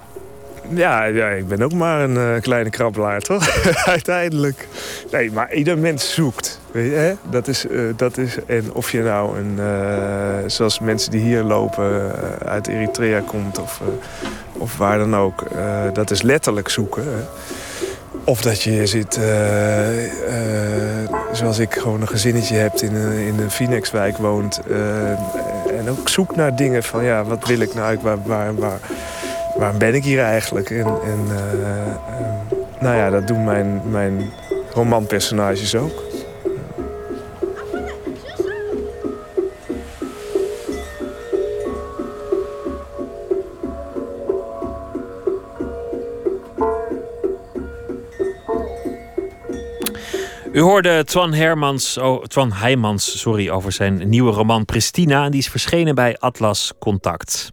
Ja, 0.69 1.05
ja, 1.05 1.29
ik 1.29 1.49
ben 1.49 1.63
ook 1.63 1.73
maar 1.73 2.01
een 2.01 2.17
eh, 2.17 2.41
kleine 2.41 2.71
krabbelaar, 2.71 3.21
toch? 3.21 3.49
Uiteindelijk. 3.85 4.69
Nee, 5.11 5.33
maar 5.33 5.55
ieder 5.55 5.79
mens 5.79 6.15
zoekt. 6.15 6.61
Weet 6.71 6.91
je, 6.91 6.97
hè? 6.97 7.15
Dat 7.31 7.49
is, 7.49 7.67
eh, 7.67 7.81
dat 7.97 8.19
is, 8.19 8.37
en 8.47 8.73
of 8.73 8.91
je 8.93 9.03
nou 9.03 9.39
een, 9.39 9.59
eh, 9.59 10.39
zoals 10.47 10.81
mensen 10.81 11.11
die 11.11 11.21
hier 11.21 11.43
lopen 11.43 12.13
uit 12.45 12.67
Eritrea 12.67 13.21
komt 13.27 13.59
of, 13.59 13.81
of 14.53 14.77
waar 14.77 14.99
dan 14.99 15.17
ook. 15.17 15.45
dat 15.93 16.11
is 16.11 16.23
letterlijk 16.23 16.69
zoeken. 16.69 17.05
Of 18.25 18.41
dat 18.41 18.63
je 18.63 18.87
zit, 18.87 19.21
zoals 21.33 21.59
ik, 21.59 21.75
gewoon 21.75 22.01
een 22.01 22.09
gezinnetje 22.09 22.55
hebt 22.55 22.83
in 22.83 22.95
een, 22.95 23.13
in 23.13 23.39
een 23.39 23.51
Phoenixwijk 23.51 24.17
woont. 24.17 24.61
en 25.79 25.91
ook 25.91 26.09
zoekt 26.09 26.37
naar 26.37 26.57
dingen 26.57 26.83
van, 26.83 27.05
ja, 27.05 27.25
wat 27.25 27.47
wil 27.47 27.61
ik 27.61 27.75
nou? 27.75 27.99
Waar, 28.03 28.19
waar, 28.25 28.55
waar, 28.55 28.81
waarom 29.57 29.79
ben 29.79 29.95
ik 29.95 30.05
hier 30.05 30.23
eigenlijk? 30.23 30.71
En, 30.71 30.87
eh, 30.87 31.53
eh, 31.53 31.97
nou 32.81 32.97
ja, 32.97 33.11
dat 33.11 33.27
doen 33.27 33.45
mijn, 33.45 33.83
mijn 33.91 34.33
romanpersonages 34.75 35.75
ook. 35.75 36.11
U 50.53 50.61
hoorde 50.61 51.05
Twan, 51.05 51.33
Hermans, 51.33 51.99
Heijmans 52.55 53.21
sorry, 53.21 53.51
over 53.51 53.73
zijn 53.73 54.09
nieuwe 54.09 54.33
roman 54.33 54.65
Pristina. 54.65 55.29
Die 55.29 55.41
is 55.41 55.49
verschenen 55.49 55.95
bij 55.95 56.17
Atlas 56.19 56.73
Contact. 56.79 57.53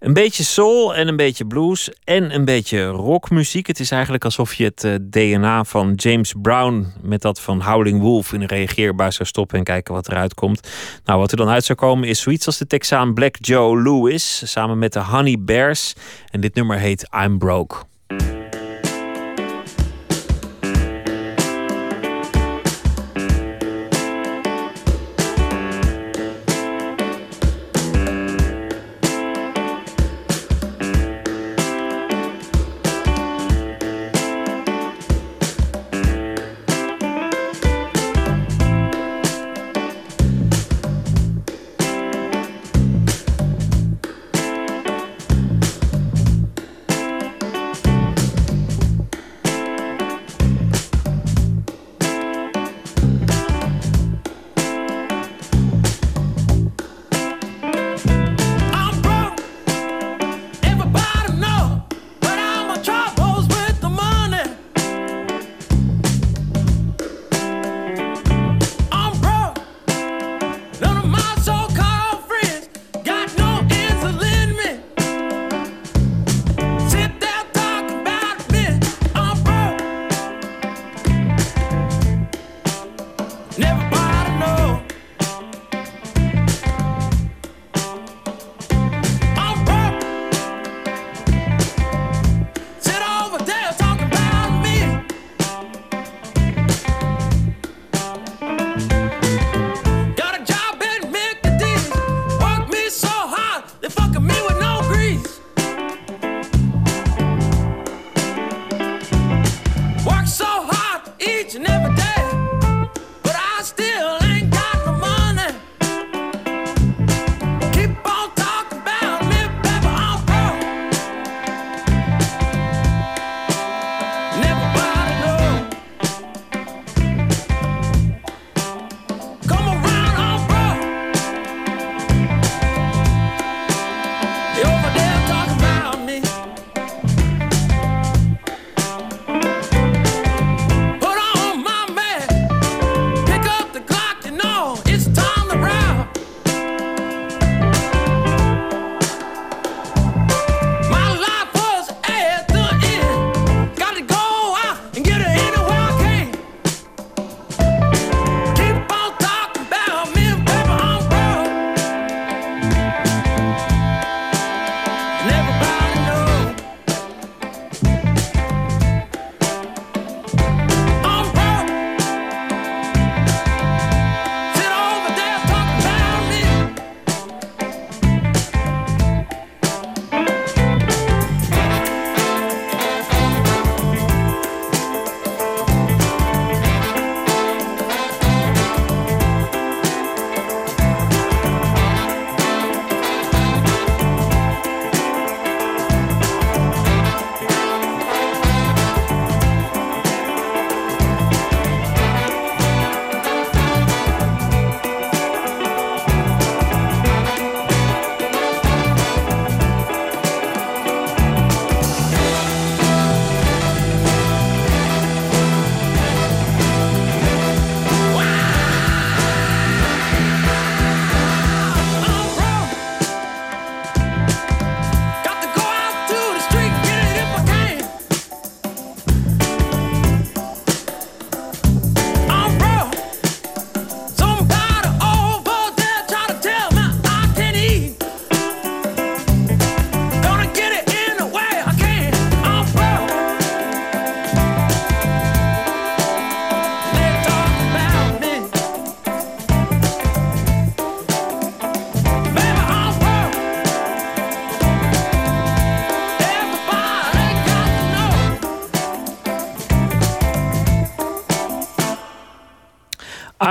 Een 0.00 0.12
beetje 0.12 0.42
soul 0.42 0.94
en 0.94 1.08
een 1.08 1.16
beetje 1.16 1.46
blues 1.46 1.90
en 2.04 2.34
een 2.34 2.44
beetje 2.44 2.86
rockmuziek. 2.86 3.66
Het 3.66 3.80
is 3.80 3.90
eigenlijk 3.90 4.24
alsof 4.24 4.54
je 4.54 4.64
het 4.64 4.84
eh, 4.84 4.94
DNA 5.10 5.64
van 5.64 5.94
James 5.94 6.34
Brown 6.42 6.86
met 7.02 7.22
dat 7.22 7.40
van 7.40 7.62
Howling 7.62 8.00
Wolf 8.00 8.32
in 8.32 8.40
een 8.40 8.46
reageerbaar 8.46 9.12
zou 9.12 9.28
stoppen 9.28 9.58
en 9.58 9.64
kijken 9.64 9.94
wat 9.94 10.08
eruit 10.08 10.34
komt. 10.34 10.68
Nou, 11.04 11.18
wat 11.18 11.30
er 11.30 11.36
dan 11.36 11.48
uit 11.48 11.64
zou 11.64 11.78
komen 11.78 12.08
is 12.08 12.20
zoiets 12.20 12.46
als 12.46 12.58
de 12.58 12.66
Texaan 12.66 13.14
Black 13.14 13.36
Joe 13.40 13.82
Lewis 13.82 14.42
samen 14.44 14.78
met 14.78 14.92
de 14.92 15.00
Honey 15.00 15.36
Bears. 15.38 15.94
En 16.30 16.40
dit 16.40 16.54
nummer 16.54 16.78
heet 16.78 17.08
I'm 17.24 17.38
Broke. 17.38 17.89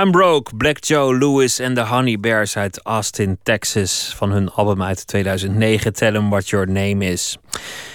I'm 0.00 0.10
Broke, 0.10 0.56
Black 0.56 0.84
Joe 0.84 1.18
Lewis 1.18 1.58
en 1.58 1.74
de 1.74 1.80
Honey 1.80 2.20
Bears 2.20 2.56
uit 2.56 2.80
Austin, 2.82 3.38
Texas. 3.42 4.14
Van 4.16 4.30
hun 4.30 4.50
album 4.50 4.82
uit 4.82 5.06
2009, 5.06 5.92
Tell 5.92 6.14
'em 6.14 6.30
What 6.30 6.48
Your 6.48 6.66
Name 6.66 7.04
Is. 7.04 7.38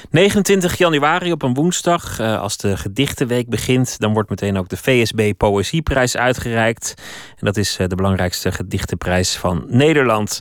29 0.09 0.77
januari 0.77 1.31
op 1.31 1.41
een 1.41 1.53
woensdag, 1.53 2.19
eh, 2.19 2.41
als 2.41 2.57
de 2.57 2.77
gedichtenweek 2.77 3.49
begint... 3.49 3.99
dan 3.99 4.13
wordt 4.13 4.29
meteen 4.29 4.57
ook 4.57 4.69
de 4.69 4.77
VSB 4.77 5.31
Poëzieprijs 5.37 6.17
uitgereikt. 6.17 6.93
En 7.29 7.45
dat 7.45 7.57
is 7.57 7.77
eh, 7.77 7.87
de 7.87 7.95
belangrijkste 7.95 8.51
gedichtenprijs 8.51 9.35
van 9.35 9.65
Nederland. 9.67 10.39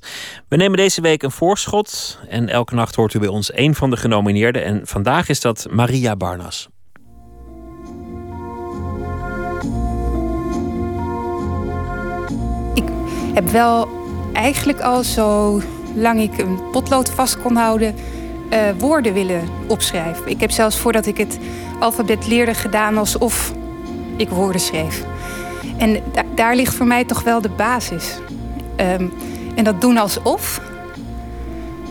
We 0.49 0.57
nemen 0.57 0.77
deze 0.77 1.01
week 1.01 1.23
een 1.23 1.31
voorschot. 1.31 2.19
En 2.29 2.49
elke 2.49 2.75
nacht 2.75 2.95
hoort 2.95 3.15
u 3.15 3.19
bij 3.19 3.29
ons 3.29 3.51
één 3.51 3.75
van 3.75 3.91
de 3.91 3.97
genomineerden. 3.97 4.65
En 4.65 4.81
vandaag 4.87 5.29
is 5.29 5.41
dat 5.41 5.67
Maria 5.71 6.17
Barnas. 6.17 6.69
Heb 13.35 13.49
wel 13.49 13.89
eigenlijk 14.33 14.81
al 14.81 15.03
zo 15.03 15.61
lang 15.95 16.21
ik 16.21 16.39
een 16.39 16.59
potlood 16.73 17.11
vast 17.11 17.43
kon 17.43 17.57
houden, 17.57 17.95
eh, 18.51 18.61
woorden 18.79 19.13
willen 19.13 19.49
opschrijven. 19.67 20.27
Ik 20.29 20.41
heb 20.41 20.51
zelfs 20.51 20.79
voordat 20.79 21.07
ik 21.07 21.17
het 21.19 21.39
alfabet 21.81 22.27
leerde 22.27 22.55
gedaan 22.55 22.99
alsof 22.99 23.53
ik 24.17 24.29
woorden 24.29 24.61
schreef. 24.61 25.05
En 25.77 26.03
da- 26.13 26.25
daar 26.35 26.55
ligt 26.57 26.75
voor 26.75 26.87
mij 26.87 27.05
toch 27.05 27.23
wel 27.23 27.41
de 27.41 27.49
basis. 27.49 28.19
Ehm, 28.77 29.07
en 29.55 29.65
dat 29.65 29.81
doen 29.81 29.99
alsof, 29.99 30.61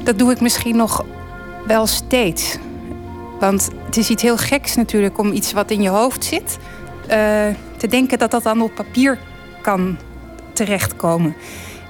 dat 0.03 0.17
doe 0.19 0.31
ik 0.31 0.41
misschien 0.41 0.75
nog 0.75 1.05
wel 1.67 1.87
steeds. 1.87 2.57
Want 3.39 3.69
het 3.85 3.97
is 3.97 4.09
iets 4.09 4.21
heel 4.23 4.37
geks 4.37 4.75
natuurlijk 4.75 5.17
om 5.17 5.31
iets 5.31 5.53
wat 5.53 5.71
in 5.71 5.81
je 5.81 5.89
hoofd 5.89 6.23
zit... 6.25 6.57
eh, 7.07 7.17
te 7.77 7.87
denken 7.87 8.17
dat 8.17 8.31
dat 8.31 8.43
dan 8.43 8.61
op 8.61 8.75
papier 8.75 9.19
kan 9.61 9.97
terechtkomen. 10.53 11.35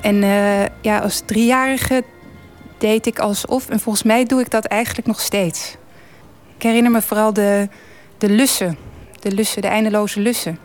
En 0.01 0.23
eh, 0.23 0.65
ja, 0.81 0.99
als 0.99 1.21
driejarige 1.25 2.03
deed 2.77 3.05
ik 3.05 3.19
alsof... 3.19 3.69
en 3.69 3.79
volgens 3.79 4.03
mij 4.03 4.25
doe 4.25 4.41
ik 4.41 4.51
dat 4.51 4.65
eigenlijk 4.65 5.07
nog 5.07 5.19
steeds. 5.19 5.75
Ik 6.55 6.63
herinner 6.63 6.91
me 6.91 7.01
vooral 7.01 7.33
de, 7.33 7.67
de 8.17 8.29
lussen. 8.29 8.77
De 9.19 9.31
lussen, 9.31 9.61
de 9.61 9.67
eindeloze 9.67 10.19
lussen. 10.19 10.59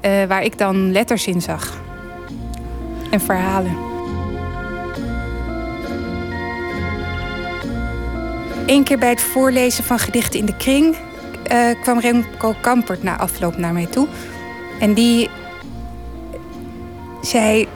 eh, 0.00 0.24
waar 0.24 0.42
ik 0.42 0.58
dan 0.58 0.92
letters 0.92 1.26
in 1.26 1.40
zag. 1.40 1.80
En 3.10 3.20
verhalen. 3.20 3.76
Eén 8.66 8.84
keer 8.84 8.98
bij 8.98 9.08
het 9.08 9.20
voorlezen 9.22 9.84
van 9.84 9.98
gedichten 9.98 10.40
in 10.40 10.46
de 10.46 10.56
kring... 10.56 10.96
eh, 11.48 11.80
kwam 11.82 12.00
Remco 12.00 12.54
Kampert 12.60 13.02
na 13.02 13.18
afloop 13.18 13.56
naar 13.56 13.72
mij 13.72 13.86
toe. 13.86 14.08
En 14.80 14.94
die 14.94 15.30
zei... 17.22 17.68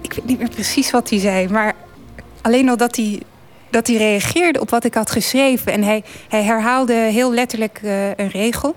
Ik 0.00 0.12
weet 0.12 0.24
niet 0.24 0.38
meer 0.38 0.48
precies 0.48 0.90
wat 0.90 1.10
hij 1.10 1.18
zei, 1.18 1.48
maar 1.48 1.74
alleen 2.42 2.68
al 2.68 2.76
dat 2.76 2.96
hij, 2.96 3.22
dat 3.70 3.86
hij 3.86 3.96
reageerde 3.96 4.60
op 4.60 4.70
wat 4.70 4.84
ik 4.84 4.94
had 4.94 5.10
geschreven. 5.10 5.72
En 5.72 5.82
hij, 5.82 6.04
hij 6.28 6.42
herhaalde 6.42 6.92
heel 6.92 7.32
letterlijk 7.32 7.80
eh, 7.82 8.08
een 8.08 8.28
regel 8.28 8.74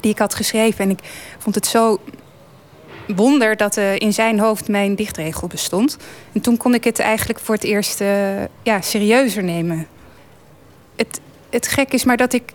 die 0.00 0.10
ik 0.10 0.18
had 0.18 0.34
geschreven. 0.34 0.84
En 0.84 0.90
ik 0.90 1.00
vond 1.38 1.54
het 1.54 1.66
zo 1.66 2.00
wonder 3.06 3.56
dat 3.56 3.76
eh, 3.76 3.98
in 3.98 4.12
zijn 4.12 4.38
hoofd 4.38 4.68
mijn 4.68 4.94
dichtregel 4.94 5.46
bestond. 5.46 5.96
En 6.32 6.40
toen 6.40 6.56
kon 6.56 6.74
ik 6.74 6.84
het 6.84 6.98
eigenlijk 6.98 7.40
voor 7.40 7.54
het 7.54 7.64
eerst 7.64 8.00
eh, 8.00 8.42
ja, 8.62 8.80
serieuzer 8.80 9.42
nemen. 9.42 9.86
Het, 10.96 11.20
het 11.50 11.68
gek 11.68 11.92
is 11.92 12.04
maar 12.04 12.16
dat 12.16 12.32
ik. 12.32 12.52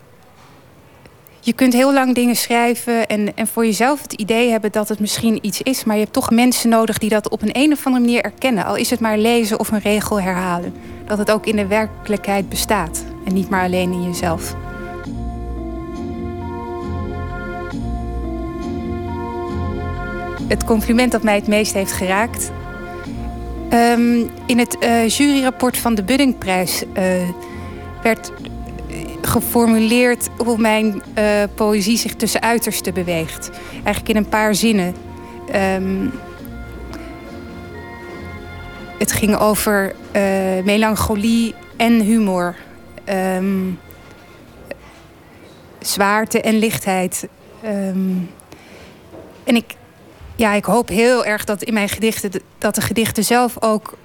Je 1.48 1.54
kunt 1.54 1.74
heel 1.74 1.94
lang 1.94 2.16
dingen 2.16 2.36
schrijven 2.36 3.08
en, 3.08 3.36
en 3.36 3.48
voor 3.48 3.66
jezelf 3.66 4.02
het 4.02 4.14
idee 4.14 4.50
hebben 4.50 4.72
dat 4.72 4.90
het 4.90 5.00
misschien 5.00 5.40
iets 5.42 5.62
is. 5.62 5.84
Maar 5.84 5.96
je 5.96 6.02
hebt 6.02 6.14
toch 6.14 6.32
mensen 6.32 6.70
nodig 6.70 6.98
die 6.98 7.10
dat 7.10 7.30
op 7.30 7.42
een, 7.42 7.50
een 7.52 7.72
of 7.72 7.86
andere 7.86 8.06
manier 8.06 8.24
erkennen. 8.24 8.66
Al 8.66 8.76
is 8.76 8.90
het 8.90 9.00
maar 9.00 9.18
lezen 9.18 9.60
of 9.60 9.72
een 9.72 9.80
regel 9.80 10.22
herhalen. 10.22 10.74
Dat 11.06 11.18
het 11.18 11.32
ook 11.32 11.46
in 11.46 11.56
de 11.56 11.68
werkelijkheid 11.68 12.50
bestaat 12.50 13.06
en 13.26 13.34
niet 13.34 13.50
maar 13.50 13.64
alleen 13.64 13.92
in 13.92 14.04
jezelf. 14.04 14.56
het 20.48 20.64
compliment 20.64 21.12
dat 21.12 21.24
mij 21.24 21.36
het 21.36 21.48
meest 21.48 21.74
heeft 21.74 21.92
geraakt. 21.92 22.52
Ehm, 23.70 24.24
in 24.46 24.60
het 24.60 24.78
eh, 24.78 25.08
juryrapport 25.08 25.78
van 25.78 25.96
de 25.96 26.04
Buddingprijs 26.04 26.84
eh, 26.94 27.04
werd 28.02 28.32
geformuleerd 29.22 30.30
hoe 30.38 30.58
mijn 30.58 31.02
eh, 31.14 31.44
poëzie 31.56 31.98
zich 31.98 32.16
tussen 32.16 32.42
uitersten 32.42 32.94
beweegt. 32.94 33.50
Eigenlijk 33.74 34.10
in 34.10 34.16
een 34.16 34.30
paar 34.30 34.56
zinnen. 34.56 34.96
Ehm, 35.52 36.08
het 38.98 39.12
ging 39.12 39.38
over 39.38 39.96
eh, 40.12 40.22
melancholie 40.64 41.56
en 41.78 42.02
humor. 42.02 42.56
Ehm, 43.04 43.72
zwaarte 45.80 46.42
en 46.42 46.60
lichtheid. 46.60 47.28
Ehm, 47.62 48.16
en 49.44 49.56
ik, 49.56 49.76
ja, 50.36 50.54
ik 50.54 50.66
hoop 50.66 50.88
heel 50.88 51.26
erg 51.26 51.44
dat 51.44 51.64
in 51.64 51.74
mijn 51.74 51.90
gedichten, 51.90 52.32
dat 52.58 52.76
de 52.76 52.82
gedichten 52.82 53.24
zelf 53.24 53.62
ook 53.62 53.98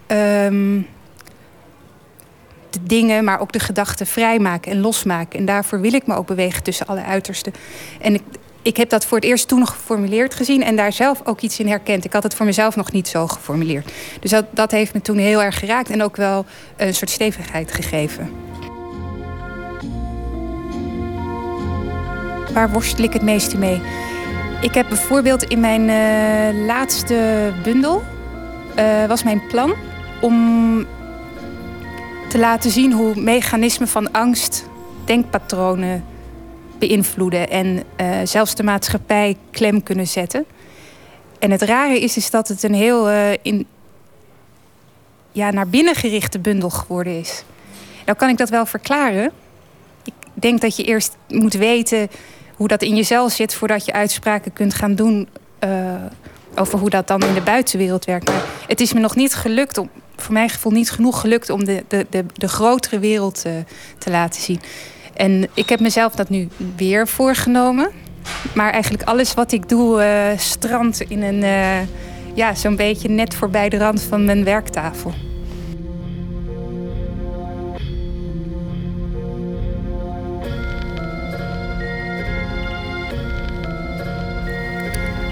de 2.72 2.82
dingen, 2.82 3.24
maar 3.24 3.40
ook 3.40 3.52
de 3.52 3.58
gedachten 3.58 4.06
vrijmaken 4.06 4.72
en 4.72 4.80
losmaken. 4.80 5.38
En 5.38 5.44
daarvoor 5.44 5.80
wil 5.80 5.92
ik 5.92 6.06
me 6.06 6.14
ook 6.14 6.26
bewegen 6.26 6.62
tussen 6.62 6.86
alle 6.86 7.02
uitersten. 7.02 7.52
En 8.00 8.14
ik, 8.14 8.22
ik 8.62 8.76
heb 8.76 8.88
dat 8.88 9.06
voor 9.06 9.16
het 9.16 9.26
eerst 9.26 9.48
toen 9.48 9.66
geformuleerd 9.66 10.34
gezien 10.34 10.62
en 10.62 10.76
daar 10.76 10.92
zelf 10.92 11.20
ook 11.24 11.40
iets 11.40 11.58
in 11.60 11.68
herkend. 11.68 12.04
Ik 12.04 12.12
had 12.12 12.22
het 12.22 12.34
voor 12.34 12.46
mezelf 12.46 12.76
nog 12.76 12.92
niet 12.92 13.08
zo 13.08 13.26
geformuleerd. 13.26 13.92
Dus 14.20 14.30
dat, 14.30 14.44
dat 14.50 14.70
heeft 14.70 14.94
me 14.94 15.00
toen 15.00 15.18
heel 15.18 15.42
erg 15.42 15.58
geraakt 15.58 15.90
en 15.90 16.02
ook 16.02 16.16
wel 16.16 16.44
een 16.76 16.94
soort 16.94 17.10
stevigheid 17.10 17.72
gegeven. 17.72 18.30
Waar 22.52 22.70
worstel 22.70 23.04
ik 23.04 23.12
het 23.12 23.22
meeste 23.22 23.58
mee? 23.58 23.80
Ik 24.60 24.74
heb 24.74 24.88
bijvoorbeeld 24.88 25.42
in 25.42 25.60
mijn 25.60 25.88
eh, 25.88 26.66
laatste 26.66 27.50
bundel 27.62 28.02
eh, 28.74 29.06
was 29.06 29.22
mijn 29.22 29.42
plan 29.48 29.74
om 30.20 30.86
te 32.32 32.38
laten 32.38 32.70
zien 32.70 32.92
hoe 32.92 33.20
mechanismen 33.20 33.88
van 33.88 34.12
angst 34.12 34.64
denkpatronen 35.04 36.04
beïnvloeden 36.78 37.50
en 37.50 37.82
eh, 37.96 38.18
zelfs 38.24 38.54
de 38.54 38.62
maatschappij 38.62 39.36
klem 39.50 39.82
kunnen 39.82 40.06
zetten. 40.06 40.44
En 41.38 41.50
het 41.50 41.62
rare 41.62 42.00
is, 42.00 42.16
is 42.16 42.30
dat 42.30 42.48
het 42.48 42.62
een 42.62 42.74
heel 42.74 43.08
eh, 43.08 43.32
in, 43.42 43.66
ja, 45.32 45.50
naar 45.50 45.68
binnen 45.68 45.94
gerichte 45.94 46.38
bundel 46.38 46.70
geworden 46.70 47.18
is. 47.18 47.44
Nou 48.04 48.18
kan 48.18 48.28
ik 48.28 48.36
dat 48.36 48.48
wel 48.48 48.66
verklaren. 48.66 49.30
Ik 50.04 50.14
denk 50.34 50.60
dat 50.60 50.76
je 50.76 50.84
eerst 50.84 51.16
moet 51.28 51.54
weten 51.54 52.08
hoe 52.56 52.68
dat 52.68 52.82
in 52.82 52.96
jezelf 52.96 53.32
zit 53.32 53.54
voordat 53.54 53.84
je 53.84 53.92
uitspraken 53.92 54.52
kunt 54.52 54.74
gaan 54.74 54.94
doen 54.94 55.28
eh, 55.58 55.70
over 56.54 56.78
hoe 56.78 56.90
dat 56.90 57.06
dan 57.06 57.22
in 57.22 57.34
de 57.34 57.42
buitenwereld 57.42 58.04
werkt. 58.04 58.28
Maar 58.28 58.44
het 58.68 58.80
is 58.80 58.92
me 58.92 59.00
nog 59.00 59.16
niet 59.16 59.34
gelukt, 59.34 59.78
om, 59.78 59.90
voor 60.22 60.32
mijn 60.32 60.48
gevoel 60.48 60.72
niet 60.72 60.90
genoeg 60.90 61.20
gelukt 61.20 61.50
om 61.50 61.64
de, 61.64 61.84
de, 61.88 62.06
de, 62.10 62.24
de 62.34 62.48
grotere 62.48 62.98
wereld 62.98 63.42
eh, 63.44 63.52
te 63.98 64.10
laten 64.10 64.42
zien. 64.42 64.60
En 65.14 65.48
ik 65.54 65.68
heb 65.68 65.80
mezelf 65.80 66.14
dat 66.14 66.28
nu 66.28 66.48
weer 66.76 67.08
voorgenomen. 67.08 67.90
Maar 68.54 68.72
eigenlijk 68.72 69.02
alles 69.02 69.34
wat 69.34 69.52
ik 69.52 69.68
doe 69.68 70.02
eh 70.02 70.38
strandt 70.38 71.00
in 71.00 71.22
een, 71.22 71.42
eh, 71.42 71.86
ja, 72.34 72.54
zo'n 72.54 72.76
beetje 72.76 73.08
net 73.08 73.34
voorbij 73.34 73.68
de 73.68 73.78
rand 73.78 74.02
van 74.02 74.24
mijn 74.24 74.44
werktafel. 74.44 75.12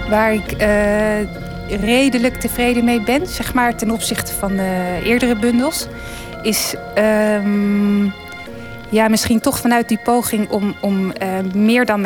Waar 0.09 0.33
ik 0.33 0.51
redelijk 1.75 2.35
tevreden 2.35 2.83
mee 2.83 3.01
ben, 3.01 3.27
zeg 3.27 3.53
maar, 3.53 3.75
ten 3.75 3.91
opzichte 3.91 4.33
van 4.33 4.55
de 4.55 4.99
eerdere 5.03 5.35
bundels, 5.35 5.87
is 6.41 6.75
ehm, 6.95 8.03
ja, 8.91 9.07
misschien 9.07 9.39
toch 9.39 9.59
vanuit 9.59 9.87
die 9.87 9.99
poging 10.03 10.49
om, 10.49 10.75
om 10.81 11.11
eh, 11.11 11.39
meer 11.53 11.85
dan 11.85 12.01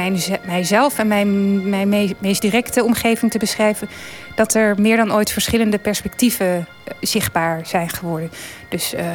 mijzelf 0.46 1.00
en 1.00 1.08
mijn, 1.08 1.70
mijn 1.70 1.90
me- 1.90 2.16
meest 2.20 2.42
directe 2.42 2.84
omgeving 2.84 3.32
te 3.32 3.38
beschrijven, 3.38 3.90
dat 4.36 4.54
er 4.54 4.82
meer 4.82 4.98
dan 4.98 5.14
ooit 5.14 5.32
verschillende 5.32 5.78
perspectieven 5.78 6.48
eh, 6.48 6.94
zichtbaar 7.02 7.66
zijn 7.66 7.90
geworden. 7.90 8.32
Dus 8.70 8.94
eh, 8.94 9.06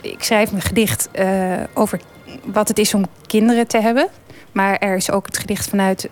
ik 0.00 0.22
schrijf 0.22 0.52
een 0.52 0.60
gedicht 0.60 1.08
over 1.72 2.00
wat 2.44 2.68
het 2.68 2.78
is 2.78 2.94
om 2.94 3.06
kinderen 3.26 3.66
te 3.66 3.80
hebben. 3.80 4.08
Maar 4.52 4.78
er 4.78 4.96
is 4.96 5.10
ook 5.10 5.26
het 5.26 5.38
gedicht 5.38 5.68
vanuit 5.68 6.08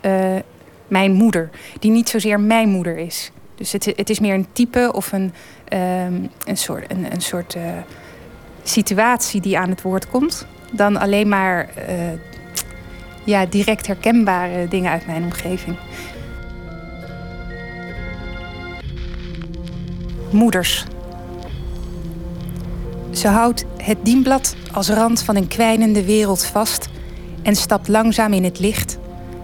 mijn 0.89 1.13
moeder, 1.13 1.51
die 1.79 1.91
niet 1.91 2.09
zozeer 2.09 2.41
mijn 2.41 2.69
moeder 2.69 2.99
is. 2.99 3.31
Dus 3.61 3.73
het, 3.73 3.85
het 3.97 4.11
is 4.11 4.21
meer 4.21 4.35
een 4.35 4.47
type 4.53 4.91
of 4.93 5.13
een, 5.13 5.33
ehm, 5.69 6.15
een 6.45 6.57
soort, 6.57 6.91
een, 6.91 7.13
een 7.13 7.21
soort 7.21 7.55
eh, 7.55 7.63
situatie 8.63 9.41
die 9.41 9.59
aan 9.59 9.71
het 9.71 9.83
woord 9.83 10.09
komt. 10.09 10.47
Dan 10.73 10.97
alleen 10.97 11.29
maar 11.29 11.69
eh, 11.69 11.95
ja, 13.25 13.47
direct 13.47 13.87
herkenbare 13.87 14.69
dingen 14.69 14.91
uit 14.91 15.07
mijn 15.07 15.23
omgeving. 15.23 15.77
Moeders. 20.31 20.87
Ze 23.11 23.29
houdt 23.29 23.65
het 23.77 23.99
dienblad 24.03 24.57
als 24.73 24.89
rand 24.89 25.23
van 25.23 25.37
een 25.37 25.49
kwijnende 25.49 26.05
wereld 26.05 26.45
vast 26.45 26.89
en 27.43 27.57
stapt 27.57 27.89
langzaam 27.89 28.33
in 28.33 28.45
het 28.45 28.59
licht, 28.59 28.99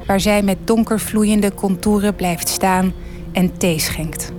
waar 0.07 0.21
zij 0.21 0.43
met 0.43 0.59
donker 0.65 1.01
vloeiende 1.01 1.55
contouren 1.55 2.15
blijft 2.15 2.49
staan 2.49 2.93
en 3.37 3.59
thee 3.59 3.79
schenkt. 3.79 4.33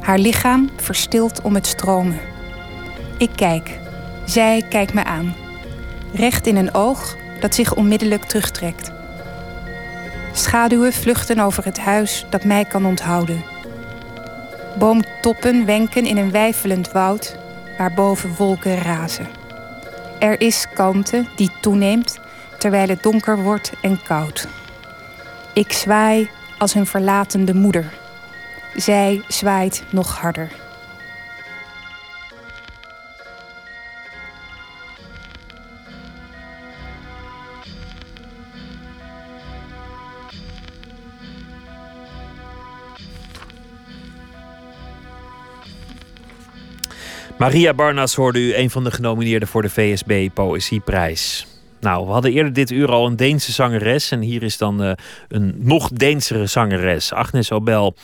Haar 0.00 0.18
lichaam 0.18 0.70
verstilt 0.76 1.40
om 1.42 1.54
het 1.54 1.66
stromen. 1.66 2.20
Ik 3.18 3.30
kijk, 3.34 3.78
zij 4.24 4.66
kijkt 4.68 4.94
me 4.94 5.04
aan, 5.04 5.34
recht 6.12 6.46
in 6.46 6.56
een 6.56 6.74
oog 6.74 7.16
dat 7.40 7.54
zich 7.54 7.74
onmiddellijk 7.74 8.24
terugtrekt. 8.24 8.92
Schaduwen 10.32 10.92
vluchten 10.92 11.38
over 11.38 11.64
het 11.64 11.78
huis 11.78 12.26
dat 12.30 12.44
mij 12.44 12.64
kan 12.64 12.86
onthouden. 12.86 13.44
Boomtoppen 14.78 15.64
wenken 15.64 16.06
in 16.06 16.16
een 16.16 16.30
weifelend 16.30 16.92
woud 16.92 17.36
waarboven 17.78 18.34
wolken 18.36 18.76
razen. 18.76 19.28
Er 20.18 20.40
is 20.40 20.66
kalmte 20.74 21.24
die 21.36 21.50
toeneemt 21.60 22.20
terwijl 22.58 22.88
het 22.88 23.02
donker 23.02 23.42
wordt 23.42 23.72
en 23.82 24.02
koud. 24.02 24.48
Ik 25.54 25.72
zwaai 25.72 26.30
als 26.58 26.74
een 26.74 26.86
verlatende 26.86 27.54
moeder. 27.54 27.99
Zij 28.74 29.22
zwaait 29.28 29.84
nog 29.90 30.18
harder. 30.18 30.52
Maria 47.40 47.74
Barnas 47.74 48.14
hoorde 48.14 48.38
u 48.38 48.54
een 48.54 48.70
van 48.70 48.84
de 48.84 48.90
genomineerden 48.90 49.48
voor 49.48 49.62
de 49.62 49.70
VSB 49.70 50.28
Poëzieprijs. 50.34 51.46
Nou, 51.80 52.06
we 52.06 52.12
hadden 52.12 52.32
eerder 52.32 52.52
dit 52.52 52.70
uur 52.70 52.90
al 52.90 53.06
een 53.06 53.16
Deense 53.16 53.52
zangeres. 53.52 54.10
En 54.10 54.20
hier 54.20 54.42
is 54.42 54.58
dan 54.58 54.82
eh, 54.82 54.92
een 55.28 55.54
nog 55.58 55.88
Deensere 55.88 56.46
zangeres, 56.46 57.12
Agnes 57.12 57.52
Obel. 57.52 57.94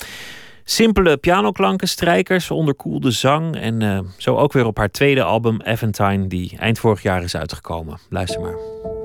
Simpele 0.69 1.17
pianoklanken, 1.17 1.89
strijkers, 1.89 2.51
onderkoelde 2.51 3.11
zang. 3.11 3.57
En 3.57 3.83
eh, 3.83 3.99
zo 4.17 4.37
ook 4.37 4.53
weer 4.53 4.67
op 4.67 4.77
haar 4.77 4.91
tweede 4.91 5.23
album, 5.23 5.63
Aventine, 5.63 6.27
die 6.27 6.57
eind 6.59 6.79
vorig 6.79 7.03
jaar 7.03 7.23
is 7.23 7.37
uitgekomen. 7.37 7.99
Luister 8.09 8.41
maar. 8.41 8.96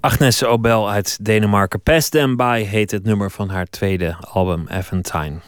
Agnes 0.00 0.44
Obel 0.44 0.90
uit 0.90 1.18
Denemarken. 1.22 1.80
Pass 1.80 2.08
Them 2.08 2.36
By 2.36 2.64
heet 2.64 2.90
het 2.90 3.04
nummer 3.04 3.30
van 3.30 3.48
haar 3.48 3.66
tweede 3.66 4.16
album 4.32 4.64
Aventine. 4.68 5.40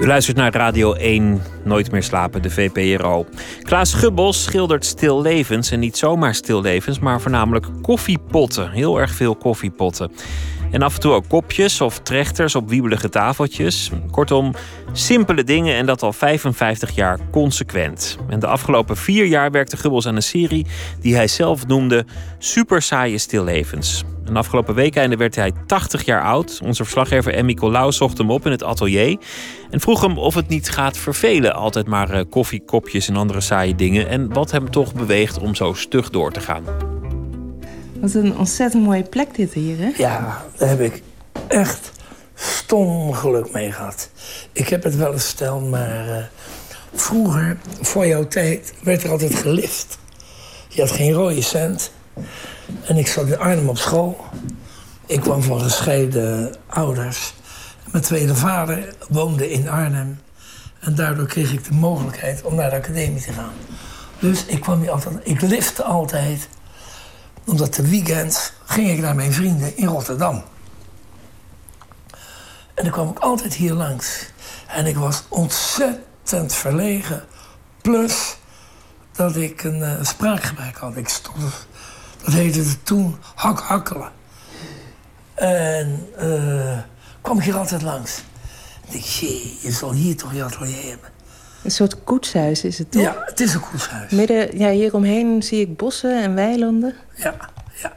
U 0.00 0.06
luistert 0.06 0.36
naar 0.36 0.54
Radio 0.54 0.92
1, 0.92 1.42
Nooit 1.64 1.90
meer 1.90 2.02
slapen, 2.02 2.42
de 2.42 2.50
VPRO. 2.50 3.26
Klaas 3.62 3.94
Gubbels 3.94 4.42
schildert 4.42 4.84
stillevens. 4.84 5.70
En 5.70 5.78
niet 5.78 5.96
zomaar 5.96 6.34
stillevens, 6.34 6.98
maar 6.98 7.20
voornamelijk 7.20 7.66
koffiepotten. 7.82 8.70
Heel 8.70 9.00
erg 9.00 9.10
veel 9.10 9.36
koffiepotten. 9.36 10.10
En 10.70 10.82
af 10.82 10.94
en 10.94 11.00
toe 11.00 11.12
ook 11.12 11.28
kopjes 11.28 11.80
of 11.80 11.98
trechters 11.98 12.54
op 12.54 12.68
wiebelige 12.68 13.08
tafeltjes. 13.08 13.90
Kortom, 14.10 14.54
simpele 14.92 15.44
dingen 15.44 15.76
en 15.76 15.86
dat 15.86 16.02
al 16.02 16.12
55 16.12 16.94
jaar 16.94 17.18
consequent. 17.30 18.18
En 18.28 18.40
de 18.40 18.46
afgelopen 18.46 18.96
vier 18.96 19.26
jaar 19.26 19.50
werkte 19.50 19.76
Gubbels 19.76 20.06
aan 20.06 20.16
een 20.16 20.22
serie 20.22 20.66
die 21.00 21.14
hij 21.14 21.28
zelf 21.28 21.66
noemde 21.66 22.04
Super 22.38 22.82
saaie 22.82 23.18
stillevens. 23.18 24.04
En 24.24 24.36
afgelopen 24.36 24.74
weekende 24.74 25.16
werd 25.16 25.34
hij 25.34 25.52
80 25.66 26.04
jaar 26.04 26.22
oud. 26.22 26.60
Onze 26.64 26.82
verslaggever 26.82 27.34
Emmy 27.34 27.54
Colau 27.54 27.92
zocht 27.92 28.18
hem 28.18 28.30
op 28.30 28.46
in 28.46 28.50
het 28.50 28.64
atelier. 28.64 29.16
En 29.70 29.80
vroeg 29.80 30.00
hem 30.00 30.18
of 30.18 30.34
het 30.34 30.48
niet 30.48 30.70
gaat 30.70 30.98
vervelen. 30.98 31.54
Altijd 31.54 31.86
maar 31.86 32.10
eh, 32.10 32.24
koffiekopjes 32.30 33.08
en 33.08 33.16
andere 33.16 33.40
saaie 33.40 33.74
dingen. 33.74 34.08
En 34.08 34.32
wat 34.32 34.50
hem 34.50 34.70
toch 34.70 34.94
beweegt 34.94 35.38
om 35.38 35.54
zo 35.54 35.72
stug 35.72 36.10
door 36.10 36.32
te 36.32 36.40
gaan. 36.40 36.64
Wat 38.00 38.14
een 38.14 38.38
ontzettend 38.38 38.84
mooie 38.84 39.02
plek 39.02 39.34
dit 39.34 39.52
hier, 39.52 39.78
hè? 39.78 39.90
Ja, 39.96 40.44
daar 40.56 40.68
heb 40.68 40.80
ik 40.80 41.02
echt 41.46 41.92
stom 42.34 43.12
geluk 43.12 43.52
mee 43.52 43.72
gehad. 43.72 44.10
Ik 44.52 44.68
heb 44.68 44.82
het 44.82 44.96
wel 44.96 45.12
eens 45.12 45.26
verteld, 45.26 45.70
maar 45.70 46.08
eh, 46.08 46.24
vroeger, 46.94 47.56
voor 47.80 48.06
jouw 48.06 48.28
tijd, 48.28 48.74
werd 48.82 49.02
er 49.02 49.10
altijd 49.10 49.34
gelift. 49.34 49.98
Je 50.68 50.80
had 50.80 50.90
geen 50.90 51.12
rode 51.12 51.42
cent. 51.42 51.92
En 52.84 52.96
ik 52.96 53.06
zat 53.06 53.26
in 53.26 53.38
Arnhem 53.38 53.68
op 53.68 53.78
school. 53.78 54.24
Ik 55.06 55.20
kwam 55.20 55.42
van 55.42 55.60
gescheiden 55.60 56.54
ouders. 56.66 57.34
Mijn 57.92 58.04
tweede 58.04 58.34
vader 58.34 58.94
woonde 59.08 59.50
in 59.50 59.68
Arnhem. 59.68 60.20
En 60.80 60.94
daardoor 60.94 61.26
kreeg 61.26 61.52
ik 61.52 61.64
de 61.64 61.74
mogelijkheid 61.74 62.42
om 62.42 62.54
naar 62.54 62.70
de 62.70 62.76
academie 62.76 63.22
te 63.22 63.32
gaan. 63.32 63.52
Dus 64.18 64.44
ik 64.44 64.60
kwam 64.60 64.80
hier 64.80 64.90
altijd, 64.90 65.14
ik 65.22 65.40
lifte 65.40 65.82
altijd. 65.82 66.48
Omdat 67.48 67.74
de 67.74 67.88
weekends 67.88 68.52
ging 68.64 68.90
ik 68.90 68.98
naar 68.98 69.14
mijn 69.14 69.32
vrienden 69.32 69.76
in 69.76 69.86
Rotterdam. 69.86 70.42
En 72.74 72.84
dan 72.84 72.90
kwam 72.92 73.08
ik 73.08 73.18
altijd 73.18 73.54
hier 73.54 73.72
langs. 73.72 74.26
En 74.66 74.86
ik 74.86 74.96
was 74.96 75.22
ontzettend 75.28 76.54
verlegen. 76.54 77.24
Plus 77.82 78.36
dat 79.12 79.36
ik 79.36 79.62
een 79.62 79.82
eh, 79.82 80.04
spraakgebrek 80.04 80.76
had. 80.76 80.96
Ik 80.96 81.08
stond, 81.08 81.66
dat 82.24 82.34
heette 82.34 82.58
het 82.58 82.86
toen 82.86 83.18
hak-hakkelen. 83.34 84.12
En 85.34 86.08
eh, 86.16 86.78
kwam 87.20 87.38
ik 87.38 87.44
hier 87.44 87.56
altijd 87.56 87.82
langs. 87.82 88.22
Ik 88.86 88.92
dacht, 88.92 89.14
jee, 89.14 89.58
je 89.60 89.72
zal 89.72 89.92
hier 89.92 90.16
toch 90.16 90.34
je 90.34 90.44
atelier 90.44 90.88
hebben. 90.88 91.10
Een 91.62 91.70
soort 91.70 92.04
koetshuis 92.04 92.64
is 92.64 92.78
het 92.78 92.90
toch? 92.90 93.02
Ja, 93.02 93.22
het 93.24 93.40
is 93.40 93.54
een 93.54 93.60
koetshuis. 93.60 94.12
Midden, 94.12 94.58
ja, 94.58 94.70
hieromheen 94.70 95.42
zie 95.42 95.60
ik 95.60 95.76
bossen 95.76 96.22
en 96.22 96.34
weilanden. 96.34 96.94
Ja, 97.14 97.34
ja. 97.82 97.92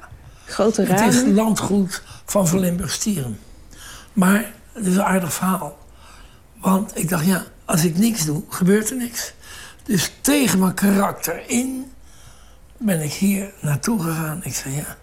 Grote 0.46 0.82
Het 0.82 1.14
is 1.14 1.24
landgoed 1.26 2.04
van 2.26 2.48
Van 2.48 2.60
Limburg 2.60 2.92
Stieren. 2.92 3.40
Maar 4.14 4.54
het 4.74 4.86
is 4.86 4.96
een 4.96 5.04
aardig 5.04 5.34
verhaal. 5.34 5.78
Want 6.60 6.98
ik 6.98 7.10
dacht, 7.10 7.26
ja, 7.26 7.44
als 7.66 7.84
ik 7.84 7.98
niks 7.98 8.26
doe, 8.26 8.44
gebeurt 8.50 8.90
er 8.90 8.96
niks. 8.96 9.34
Dus 9.84 10.12
tegen 10.22 10.60
mijn 10.60 10.74
karakter 10.74 11.44
in 11.48 11.92
ben 12.78 13.02
ik 13.02 13.14
hier 13.14 13.54
naartoe 13.60 14.02
gegaan. 14.02 14.42
Ik 14.44 14.56
zei, 14.56 14.76
ja, 14.76 14.98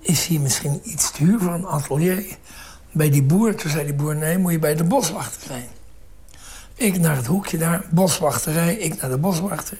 is 0.00 0.26
hier 0.26 0.40
misschien 0.40 0.80
iets 0.84 1.10
te 1.10 1.24
huur 1.24 1.38
voor 1.38 1.52
een 1.52 1.66
atelier? 1.66 2.36
Bij 2.92 3.10
die 3.10 3.22
boer, 3.22 3.54
toen 3.54 3.70
zei 3.70 3.84
die 3.84 3.94
boer, 3.94 4.16
nee, 4.16 4.38
moet 4.38 4.52
je 4.52 4.58
bij 4.58 4.74
de 4.74 4.84
boswachter 4.84 5.42
zijn. 5.46 5.68
Ik 6.76 6.98
naar 6.98 7.16
het 7.16 7.26
hoekje 7.26 7.58
daar, 7.58 7.84
boswachterij, 7.90 8.76
ik 8.76 9.00
naar 9.00 9.10
de 9.10 9.18
boswachter. 9.18 9.78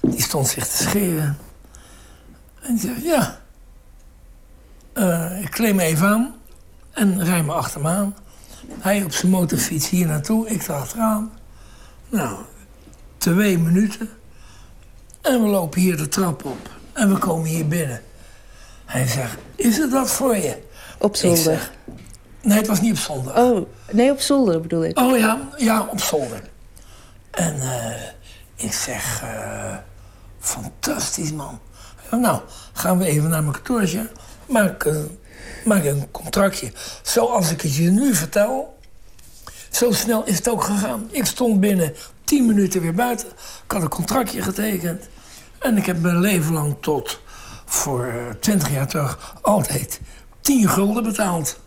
Die 0.00 0.22
stond 0.22 0.48
zich 0.48 0.66
te 0.66 0.82
scheren. 0.82 1.38
En 2.60 2.74
die 2.74 2.80
zei, 2.80 3.02
ja, 3.02 3.40
eh, 4.92 5.42
ik 5.42 5.50
kleed 5.50 5.74
me 5.74 5.82
even 5.82 6.08
aan 6.08 6.34
en 6.90 7.24
rij 7.24 7.42
me 7.42 7.52
achter 7.52 7.80
me 7.80 7.88
aan. 7.88 8.14
Hij 8.78 9.04
op 9.04 9.12
zijn 9.12 9.32
motorfiets 9.32 9.88
hier 9.88 10.06
naartoe, 10.06 10.48
ik 10.48 10.62
erachteraan. 10.62 11.32
Nou, 12.08 12.38
twee 13.18 13.58
minuten. 13.58 14.08
En 15.20 15.42
we 15.42 15.48
lopen 15.48 15.80
hier 15.80 15.96
de 15.96 16.08
trap 16.08 16.44
op. 16.44 16.70
En 16.92 17.12
we 17.12 17.18
komen 17.18 17.48
hier 17.48 17.68
binnen. 17.68 18.02
Hij 18.84 19.06
zegt, 19.06 19.36
is 19.54 19.76
het 19.76 19.90
dat 19.90 20.10
voor 20.10 20.36
je? 20.36 20.62
Op 20.98 21.16
zeg, 21.16 21.72
nee, 22.42 22.58
het 22.58 22.66
was 22.66 22.80
niet 22.80 22.92
op 22.92 22.98
zolder. 22.98 23.36
Oh, 23.36 23.66
nee, 23.90 24.10
op 24.10 24.20
zolder 24.20 24.60
bedoel 24.60 24.84
ik. 24.84 24.98
Oh 24.98 25.18
ja, 25.18 25.48
ja, 25.56 25.86
op 25.90 26.00
zolder. 26.00 26.42
En 27.30 27.60
eh, 27.60 28.02
ik 28.54 28.72
zeg, 28.72 29.22
eh, 29.22 29.76
fantastisch 30.38 31.32
man. 31.32 31.60
Nou, 32.10 32.40
gaan 32.72 32.98
we 32.98 33.04
even 33.04 33.28
naar 33.28 33.42
mijn 33.42 33.52
kantoortje. 33.52 34.10
Maak, 34.46 34.84
eh, 34.84 34.96
maak 35.64 35.84
een 35.84 36.10
contractje. 36.10 36.72
Zoals 37.02 37.50
ik 37.50 37.60
het 37.60 37.74
je 37.74 37.90
nu 37.90 38.14
vertel. 38.14 38.78
Zo 39.70 39.92
snel 39.92 40.24
is 40.24 40.36
het 40.36 40.48
ook 40.48 40.64
gegaan. 40.64 41.08
Ik 41.10 41.24
stond 41.24 41.60
binnen 41.60 41.94
10 42.24 42.46
minuten 42.46 42.80
weer 42.80 42.94
buiten. 42.94 43.28
Ik 43.64 43.72
had 43.72 43.82
een 43.82 43.88
contractje 43.88 44.42
getekend. 44.42 45.08
En 45.58 45.76
ik 45.76 45.86
heb 45.86 46.00
mijn 46.00 46.20
leven 46.20 46.52
lang 46.52 46.76
tot 46.80 47.20
voor 47.64 48.36
20 48.40 48.70
jaar 48.72 48.86
terug 48.86 49.34
altijd 49.42 50.00
10 50.40 50.68
gulden 50.68 51.02
betaald. 51.02 51.58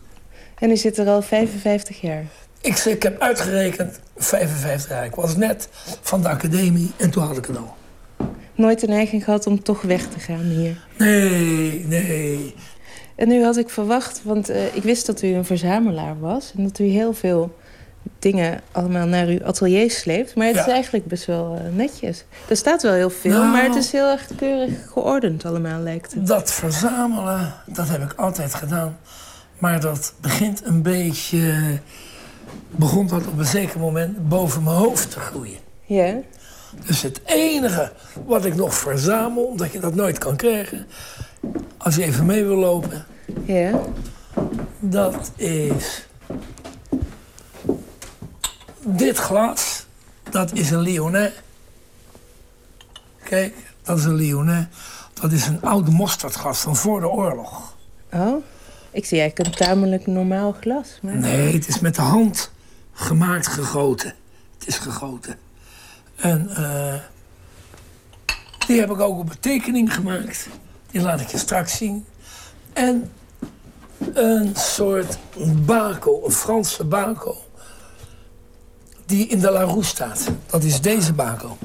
En 0.58 0.70
u 0.70 0.76
zit 0.76 0.98
er 0.98 1.06
al 1.08 1.22
55 1.22 2.00
jaar. 2.00 2.24
Ik, 2.60 2.78
ik 2.78 3.02
heb 3.02 3.20
uitgerekend 3.20 4.00
55 4.16 4.90
jaar. 4.90 5.04
Ik 5.04 5.14
was 5.14 5.36
net 5.36 5.68
van 6.00 6.22
de 6.22 6.28
academie 6.28 6.90
en 6.96 7.10
toen 7.10 7.22
had 7.22 7.36
ik 7.36 7.46
het 7.46 7.56
al. 7.56 7.74
Nooit 8.54 8.80
de 8.80 8.86
neiging 8.86 9.24
gehad 9.24 9.46
om 9.46 9.62
toch 9.62 9.82
weg 9.82 10.06
te 10.08 10.18
gaan 10.18 10.40
hier. 10.44 10.86
Nee, 10.98 11.84
nee. 11.86 12.54
En 13.14 13.28
nu 13.28 13.44
had 13.44 13.56
ik 13.56 13.68
verwacht, 13.70 14.20
want 14.24 14.48
eh, 14.48 14.76
ik 14.76 14.82
wist 14.82 15.06
dat 15.06 15.22
u 15.22 15.26
een 15.28 15.44
verzamelaar 15.44 16.20
was... 16.20 16.52
en 16.56 16.62
dat 16.62 16.78
u 16.78 16.84
heel 16.84 17.12
veel 17.12 17.56
dingen 18.18 18.60
allemaal 18.72 19.06
naar 19.06 19.26
uw 19.26 19.44
atelier 19.44 19.90
sleept. 19.90 20.34
Maar 20.34 20.46
het 20.46 20.56
Ja. 20.56 20.66
is 20.66 20.72
eigenlijk 20.72 21.06
best 21.06 21.24
wel 21.24 21.54
eh, 21.54 21.76
netjes. 21.76 22.24
Er 22.48 22.56
staat 22.56 22.82
wel 22.82 22.92
heel 22.92 23.10
veel, 23.10 23.30
Nou. 23.32 23.46
maar 23.52 23.64
het 23.64 23.74
is 23.74 23.92
heel 23.92 24.10
erg 24.10 24.26
keurig 24.36 24.70
geordend 24.92 25.44
allemaal, 25.44 25.80
lijkt 25.80 26.14
het. 26.14 26.26
Dat 26.26 26.52
verzamelen, 26.52 27.54
dat 27.66 27.88
heb 27.88 28.02
ik 28.02 28.12
altijd 28.16 28.54
gedaan. 28.54 28.96
Maar 29.58 29.80
dat 29.80 30.14
begint 30.20 30.64
een 30.64 30.82
beetje... 30.82 31.78
Begon 32.70 33.06
dat 33.06 33.26
op 33.26 33.38
een 33.38 33.46
zeker 33.46 33.80
moment 33.80 34.28
boven 34.28 34.62
mijn 34.62 34.76
hoofd 34.76 35.10
te 35.10 35.20
groeien. 35.20 35.58
Ja? 35.84 36.20
Dus 36.86 37.02
het 37.02 37.20
enige 37.24 37.92
wat 38.24 38.44
ik 38.44 38.54
nog 38.54 38.74
verzamel, 38.74 39.44
omdat 39.44 39.72
je 39.72 39.80
dat 39.80 39.94
nooit 39.94 40.18
kan 40.18 40.36
krijgen... 40.36 40.86
als 41.76 41.94
je 41.94 42.04
even 42.04 42.26
mee 42.26 42.44
wil 42.44 42.56
lopen, 42.56 43.04
Ja? 43.44 43.80
dat 44.80 45.32
is... 45.36 46.06
Dit 48.86 49.18
glas, 49.18 49.86
dat 50.30 50.52
is 50.52 50.70
een 50.70 50.80
Lyonnais. 50.80 51.32
Kijk, 53.22 53.54
dat 53.82 53.98
is 53.98 54.04
een 54.04 54.14
Lyonnais. 54.14 54.66
Dat 55.20 55.32
is 55.32 55.46
een 55.46 55.62
oude 55.62 55.90
mosterdglas 55.90 56.60
van 56.60 56.76
voor 56.76 57.00
de 57.00 57.08
oorlog. 57.08 57.76
Oh, 58.12 58.42
ik 58.94 59.04
zie 59.04 59.20
eigenlijk 59.20 59.50
een 59.50 59.66
tamelijk 59.66 60.06
normaal 60.06 60.52
glas. 60.60 60.98
Maar... 61.02 61.16
Nee, 61.16 61.52
het 61.52 61.68
is 61.68 61.80
met 61.80 61.94
de 61.94 62.02
hand 62.02 62.50
gemaakt 62.92 63.46
gegoten. 63.46 64.14
Het 64.58 64.68
is 64.68 64.78
gegoten. 64.78 65.36
En 66.16 66.48
eh, 66.56 66.94
die 68.66 68.80
heb 68.80 68.90
ik 68.90 69.00
ook 69.00 69.18
op 69.18 69.30
een 69.30 69.40
tekening 69.40 69.94
gemaakt. 69.94 70.48
Die 70.90 71.00
laat 71.00 71.20
ik 71.20 71.28
je 71.28 71.38
straks 71.38 71.76
zien. 71.76 72.04
En 72.72 73.10
een 74.12 74.56
soort 74.56 75.18
bako, 75.64 76.24
een 76.24 76.32
Franse 76.32 76.84
bako. 76.84 77.36
Die 79.06 79.26
in 79.26 79.38
de 79.38 79.50
Larousse 79.50 79.90
staat. 79.90 80.30
Dat 80.46 80.62
is 80.62 80.80
deze 80.80 81.12
bako. 81.12 81.58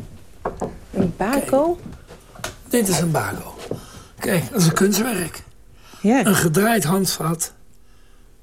Een 0.93 1.13
bako? 1.17 1.79
Dit 2.69 2.87
is 2.87 2.99
een 2.99 3.11
bako. 3.11 3.55
Kijk, 4.19 4.49
dat 4.51 4.61
is 4.61 4.67
een 4.67 4.73
kunstwerk. 4.73 5.43
Ja. 6.01 6.25
Een 6.25 6.35
gedraaid 6.35 6.83
handvat 6.83 7.53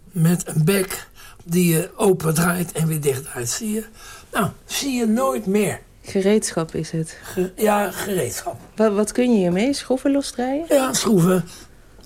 met 0.03 0.43
een 0.49 0.65
bek 0.65 1.09
die 1.45 1.73
je 1.75 1.91
open 1.97 2.35
draait 2.35 2.73
en 2.73 2.87
weer 2.87 3.01
dicht 3.01 3.23
draait. 3.25 3.49
Zie 3.49 3.73
je? 3.73 3.85
Nou, 4.33 4.49
zie 4.65 4.93
je 4.93 5.07
nooit 5.07 5.47
meer. 5.47 5.81
Gereedschap 6.03 6.75
is 6.75 6.91
het. 6.91 7.19
Ge- 7.23 7.53
ja, 7.57 7.91
gereedschap. 7.91 8.61
Wat, 8.77 8.93
wat 8.93 9.13
kun 9.13 9.31
je 9.33 9.39
hiermee? 9.39 9.73
Schroeven 9.73 10.13
losdraaien? 10.13 10.65
Ja, 10.69 10.93
schroeven, 10.93 11.45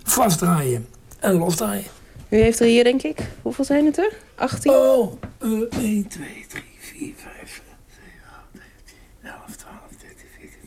vastdraaien 0.05 0.87
en 1.19 1.33
losdraaien. 1.35 1.85
U 2.29 2.37
heeft 2.37 2.61
er 2.61 2.67
hier, 2.67 2.85
denk 2.85 3.03
ik, 3.03 3.19
hoeveel 3.43 3.65
zijn 3.65 3.85
het 3.87 3.99
er? 3.99 4.13
18? 4.35 4.73
Oh, 4.73 5.13
eh 5.39 5.49
1, 5.49 5.69
2, 5.71 6.09
3, 6.09 6.63
4, 6.79 7.13
5, 7.17 7.35
6, 7.47 7.51
7, 7.87 8.11
8, 8.29 8.45
9, 8.53 8.65
10, 8.85 9.31
11, 9.31 9.57
12, 9.57 9.75
13, 10.01 10.17
14, 10.39 10.59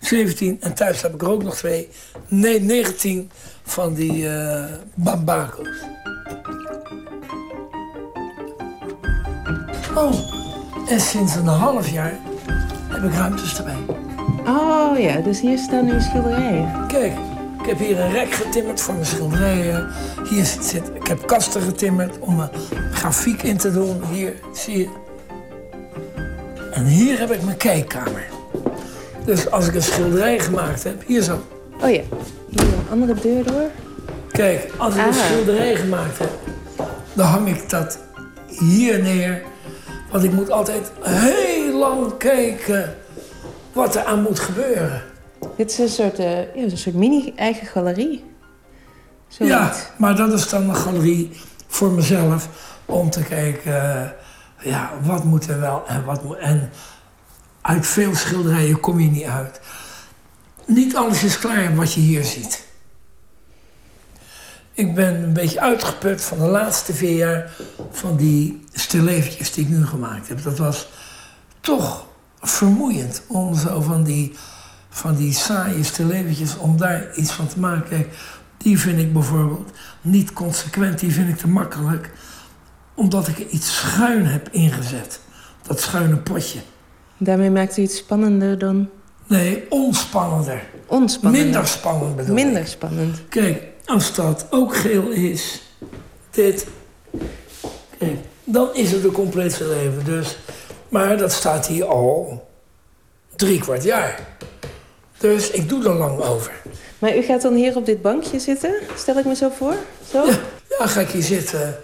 17. 0.00 0.56
En 0.60 0.74
thuis 0.74 1.02
heb 1.02 1.14
ik 1.14 1.22
er 1.22 1.28
ook 1.30 1.42
nog 1.42 1.56
twee. 1.56 1.88
Nee, 2.28 2.60
19 2.60 3.30
van 3.68 3.94
die 3.94 4.28
bambaco's. 4.94 5.84
Oh, 9.94 10.12
en 10.88 11.00
sinds 11.00 11.34
een 11.34 11.46
half 11.46 11.88
jaar 11.88 12.14
heb 12.88 13.02
ik 13.04 13.12
ruimtes 13.14 13.58
erbij. 13.58 13.76
Oh 14.46 14.98
ja, 14.98 15.16
dus 15.20 15.40
hier 15.40 15.58
staan 15.58 15.88
uw 15.88 16.00
schilderijen. 16.00 16.86
Kijk, 16.86 17.12
Ik 17.60 17.66
heb 17.66 17.86
hier 17.86 18.00
een 18.00 18.10
rek 18.12 18.32
getimmerd 18.32 18.80
voor 18.80 18.94
mijn 18.94 19.06
schilderijen. 19.06 19.88
Hier 20.28 20.44
zit, 20.44 20.64
zit- 20.64 20.90
ik 20.94 21.06
heb 21.06 21.26
kasten 21.26 21.62
getimmerd 21.62 22.18
om 22.18 22.36
mijn 22.36 22.50
grafiek 22.92 23.42
in 23.42 23.56
te 23.56 23.72
doen. 23.72 24.02
Hier, 24.12 24.32
zie 24.52 24.78
je. 24.78 24.88
En 26.72 26.84
hier 26.84 27.18
heb 27.18 27.30
ik 27.32 27.42
mijn 27.42 27.56
kijkkamer. 27.56 28.24
Dus 29.24 29.50
als 29.50 29.66
ik 29.68 29.74
een 29.74 29.82
schilderij 29.82 30.38
gemaakt 30.38 30.82
heb, 30.84 31.02
hier 31.06 31.22
zo. 31.22 31.38
Oh 31.82 31.90
ja, 31.90 32.02
hier 32.50 32.62
een 32.62 32.86
andere 32.90 33.14
deur 33.14 33.44
door. 33.44 33.70
Kijk, 34.30 34.70
als 34.76 34.94
ik 34.94 35.00
een 35.00 35.06
Ah. 35.08 35.14
schilderij 35.14 35.76
gemaakt 35.76 36.18
heb, 36.18 36.30
dan 37.12 37.26
hang 37.26 37.48
ik 37.48 37.70
dat 37.70 37.98
hier 38.46 39.02
neer. 39.02 39.42
Want 40.10 40.24
ik 40.24 40.32
moet 40.32 40.50
altijd 40.50 40.90
heel 41.02 41.78
lang 41.78 42.16
kijken 42.16 42.94
wat 43.72 43.94
er 43.96 44.04
aan 44.04 44.22
moet 44.22 44.38
gebeuren. 44.40 45.02
Dit 45.56 45.70
is 45.70 45.78
een 45.78 45.88
soort, 45.88 46.18
eh, 46.18 46.38
ja, 46.54 46.62
een 46.62 46.78
soort 46.78 46.94
mini-eigen 46.94 47.66
galerie. 47.66 48.24
Zoiets. 49.28 49.56
Ja, 49.56 49.72
maar 49.96 50.16
dat 50.16 50.32
is 50.32 50.48
dan 50.48 50.68
een 50.68 50.76
galerie 50.76 51.30
voor 51.66 51.90
mezelf 51.90 52.48
om 52.84 53.10
te 53.10 53.22
kijken, 53.22 53.94
eh, 53.94 54.08
ja, 54.70 54.90
wat 55.02 55.24
moet 55.24 55.48
er 55.48 55.60
wel 55.60 55.82
en 55.86 56.04
wat 56.04 56.24
moet. 56.24 56.36
En 56.38 56.70
uit 57.62 57.86
veel 57.86 58.14
schilderijen 58.14 58.80
kom 58.80 59.00
je 59.00 59.10
niet 59.10 59.24
uit. 59.26 59.60
Niet 60.68 60.96
alles 60.96 61.24
is 61.24 61.38
klaar 61.38 61.74
wat 61.74 61.92
je 61.92 62.00
hier 62.00 62.24
ziet. 62.24 62.66
Ik 64.72 64.94
ben 64.94 65.22
een 65.22 65.32
beetje 65.32 65.60
uitgeput 65.60 66.22
van 66.22 66.38
de 66.38 66.44
laatste 66.44 66.92
vier 66.92 67.16
jaar 67.16 67.50
van 67.90 68.16
die 68.16 68.64
stilleventjes 68.72 69.52
die 69.52 69.64
ik 69.64 69.70
nu 69.70 69.86
gemaakt 69.86 70.28
heb. 70.28 70.42
Dat 70.42 70.58
was 70.58 70.88
toch 71.60 72.06
vermoeiend 72.40 73.22
om 73.26 73.54
zo 73.54 73.80
van 73.80 74.04
die, 74.04 74.34
van 74.88 75.16
die 75.16 75.32
saaie 75.32 75.84
stilleventjes, 75.84 76.56
om 76.56 76.76
daar 76.76 77.16
iets 77.16 77.32
van 77.32 77.46
te 77.46 77.58
maken. 77.58 78.06
Die 78.56 78.78
vind 78.78 78.98
ik 78.98 79.12
bijvoorbeeld 79.12 79.70
niet 80.00 80.32
consequent, 80.32 80.98
die 80.98 81.12
vind 81.12 81.28
ik 81.28 81.36
te 81.36 81.48
makkelijk. 81.48 82.10
Omdat 82.94 83.28
ik 83.28 83.38
er 83.38 83.46
iets 83.46 83.76
schuin 83.76 84.26
heb 84.26 84.48
ingezet. 84.48 85.20
Dat 85.62 85.80
schuine 85.80 86.16
potje. 86.16 86.58
Daarmee 87.16 87.50
maakt 87.50 87.76
u 87.76 87.82
het 87.82 87.92
spannender 87.92 88.58
dan... 88.58 88.88
Nee, 89.28 89.66
onspannender. 89.68 90.62
Onspannender. 90.86 91.44
Minder 91.44 91.66
spannend 91.66 92.16
bedoel 92.16 92.34
Minder 92.34 92.60
ik. 92.62 92.66
spannend. 92.68 93.18
Kijk, 93.28 93.62
als 93.84 94.14
dat 94.14 94.46
ook 94.50 94.76
geel 94.76 95.08
is, 95.10 95.62
dit, 96.30 96.66
kijk, 97.98 98.16
dan 98.44 98.74
is 98.74 98.92
het 98.92 99.04
een 99.04 99.12
compleet 99.12 99.60
leven. 99.60 100.04
Dus, 100.04 100.38
maar 100.88 101.16
dat 101.16 101.32
staat 101.32 101.66
hier 101.66 101.84
al 101.84 102.46
drie 103.36 103.60
kwart 103.60 103.82
jaar. 103.82 104.20
Dus 105.18 105.50
ik 105.50 105.68
doe 105.68 105.84
er 105.84 105.94
lang 105.94 106.20
over. 106.20 106.52
Maar 106.98 107.16
u 107.16 107.22
gaat 107.22 107.42
dan 107.42 107.54
hier 107.54 107.76
op 107.76 107.86
dit 107.86 108.02
bankje 108.02 108.38
zitten, 108.38 108.74
stel 108.96 109.18
ik 109.18 109.24
me 109.24 109.34
zo 109.34 109.48
voor? 109.58 109.74
Zo? 110.10 110.26
Ja, 110.26 110.38
ja, 110.78 110.86
ga 110.86 111.00
ik 111.00 111.08
hier 111.08 111.22
zitten 111.22 111.76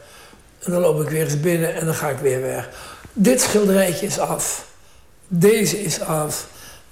en 0.65 0.73
dan 0.73 0.81
loop 0.81 1.01
ik 1.01 1.09
weer 1.09 1.25
eens 1.25 1.41
binnen 1.41 1.75
en 1.75 1.85
dan 1.85 1.95
ga 1.95 2.09
ik 2.09 2.19
weer 2.19 2.41
weg. 2.41 2.69
Dit 3.13 3.41
schilderijtje 3.41 4.07
is 4.07 4.19
af. 4.19 4.67
Deze 5.29 5.83
is 5.83 6.01
af. 6.01 6.49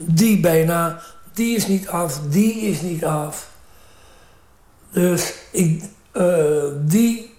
Die 0.06 0.40
bijna. 0.40 1.00
Die 1.32 1.56
is 1.56 1.66
niet 1.66 1.88
af. 1.88 2.20
Die 2.20 2.54
is 2.54 2.80
niet 2.80 3.04
af. 3.04 3.50
Dus 4.90 5.34
ik, 5.50 5.82
eh, 6.12 6.62
die, 6.78 7.34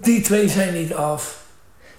die 0.00 0.20
twee 0.20 0.48
zijn 0.48 0.74
niet 0.74 0.94
af. 0.94 1.38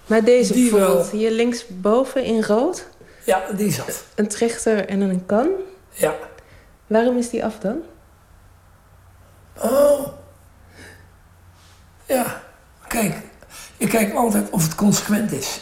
Maar 0.05 0.23
deze 0.23 0.53
Die 0.53 0.69
bijvoorbeeld, 0.71 1.09
wel. 1.11 1.19
hier 1.19 1.31
linksboven 1.31 2.23
in 2.23 2.43
rood. 2.43 2.87
Ja, 3.25 3.43
die 3.55 3.67
is 3.67 3.81
af. 3.81 4.05
Een 4.15 4.27
trechter 4.27 4.87
en 4.87 5.01
een 5.01 5.25
kan. 5.25 5.47
Ja. 5.89 6.15
Waarom 6.87 7.17
is 7.17 7.29
die 7.29 7.45
af 7.45 7.59
dan? 7.59 7.81
Oh. 9.57 10.07
Ja. 12.05 12.41
Kijk, 12.87 13.15
ik 13.77 13.89
kijk 13.89 14.13
altijd 14.13 14.49
of 14.49 14.63
het 14.63 14.75
consequent 14.75 15.31
is. 15.31 15.59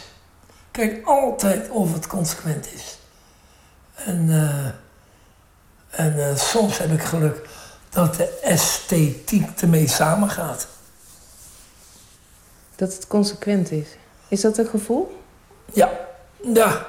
Kijk 0.70 1.06
altijd 1.06 1.68
of 1.68 1.92
het 1.92 2.06
consequent 2.06 2.72
is. 2.74 2.98
En, 4.04 4.28
eh, 4.30 4.66
en 6.06 6.28
eh, 6.28 6.36
soms 6.36 6.78
heb 6.78 6.92
ik 6.92 7.02
geluk 7.02 7.48
dat 7.88 8.14
de 8.14 8.38
esthetiek 8.42 9.60
ermee 9.60 9.88
samengaat. 9.88 10.66
Dat 12.76 12.92
het 12.92 13.06
consequent 13.06 13.70
is. 13.70 13.86
Is 14.28 14.40
dat 14.40 14.58
een 14.58 14.66
gevoel? 14.66 15.22
Ja, 15.72 15.90
ja, 16.54 16.86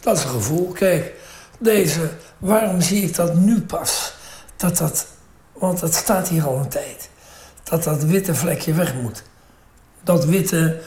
dat 0.00 0.16
is 0.16 0.24
een 0.24 0.30
gevoel. 0.30 0.72
Kijk, 0.72 1.14
deze, 1.58 2.10
waarom 2.38 2.80
zie 2.80 3.02
ik 3.02 3.14
dat 3.14 3.34
nu 3.34 3.60
pas? 3.60 4.14
Dat 4.56 4.76
dat, 4.76 5.06
want 5.52 5.80
het 5.80 5.94
staat 5.94 6.28
hier 6.28 6.46
al 6.46 6.56
een 6.56 6.68
tijd. 6.68 7.08
Dat 7.62 7.84
dat 7.84 8.04
witte 8.04 8.34
vlekje 8.34 8.74
weg 8.74 8.94
moet. 8.94 9.22
Dat 10.02 10.24
witte 10.24 10.80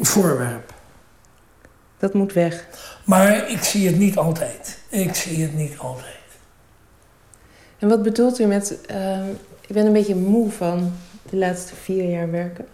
voorwerp. 0.00 0.73
Dat 2.04 2.14
moet 2.14 2.32
weg. 2.32 2.66
Maar 3.04 3.50
ik 3.50 3.62
zie 3.62 3.86
het 3.86 3.96
niet 3.96 4.16
altijd. 4.16 4.78
Ik 4.88 5.14
zie 5.14 5.42
het 5.42 5.54
niet 5.54 5.78
altijd. 5.78 6.24
En 7.78 7.88
wat 7.88 8.02
bedoelt 8.02 8.38
u 8.38 8.44
met... 8.44 8.80
eh, 8.86 9.28
ik 9.60 9.74
ben 9.74 9.86
een 9.86 9.92
beetje 9.92 10.14
moe 10.14 10.50
van 10.50 10.92
de 11.30 11.36
laatste 11.36 11.74
vier 11.82 12.10
jaar 12.10 12.30
werken. 12.30 12.66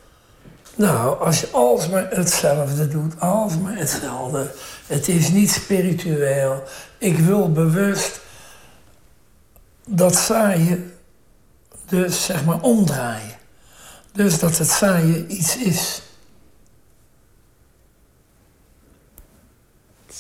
Nou, 0.75 1.21
als 1.21 1.41
je 1.41 1.49
alsmaar 1.51 2.11
hetzelfde 2.11 2.89
doet, 2.89 3.21
alsmaar 3.21 3.77
hetzelfde. 3.77 4.51
Het 4.87 5.09
is 5.09 5.29
niet 5.29 5.51
spiritueel. 5.51 6.63
Ik 6.99 7.19
wil 7.19 7.53
bewust 7.53 8.21
dat 9.87 10.15
saaie 10.15 10.85
dus 11.87 12.25
zeg 12.25 12.45
maar 12.45 12.61
omdraaien. 12.61 13.37
Dus 14.13 14.39
dat 14.39 14.59
het 14.59 14.71
saaie 14.71 15.27
iets 15.27 15.57
is. 15.57 16.03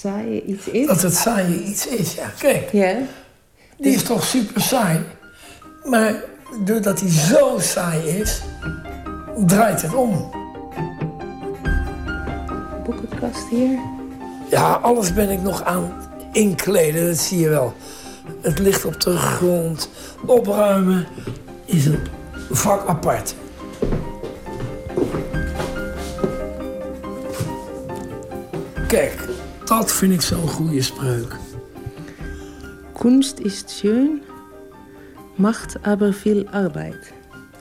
Saaie 0.01 0.45
iets 0.45 0.69
is? 0.69 0.87
Dat 0.87 1.03
het 1.03 1.15
saaie 1.15 1.63
iets 1.63 1.87
is, 1.87 2.15
ja. 2.15 2.33
Kijk, 2.39 2.73
Ja. 2.73 2.97
die 3.77 3.95
is 3.95 4.03
toch 4.03 4.25
super 4.25 4.61
saai. 4.61 5.01
Maar 5.85 6.15
doordat 6.65 7.01
hij 7.01 7.11
zo 7.11 7.59
saai 7.59 8.09
is, 8.09 8.41
draait 9.47 9.83
het 9.83 9.95
om. 9.95 10.31
Boekenkast 12.85 13.49
hier. 13.51 13.79
Ja, 14.51 14.73
alles 14.73 15.13
ben 15.15 15.31
ik 15.31 15.43
nog 15.43 15.65
aan 15.65 15.93
inkleden, 16.33 17.07
dat 17.07 17.19
zie 17.19 17.39
je 17.39 17.49
wel. 17.49 17.75
Het 18.41 18.59
ligt 18.59 18.85
op 18.85 19.01
de 19.01 19.17
grond. 19.17 19.89
Opruimen 20.27 21.07
is 21.65 21.87
een 21.87 21.99
vak 22.51 22.87
apart. 22.89 23.35
Kijk, 28.89 29.29
dat 29.71 29.93
vind 29.93 30.13
ik 30.13 30.21
zo'n 30.21 30.49
goede 30.49 30.83
spreuk. 30.83 31.37
Kunst 32.99 33.39
is 33.39 33.65
schön, 33.67 34.23
macht 35.35 35.77
aber 35.83 36.13
viel 36.13 36.47
Arbeit. 36.51 37.13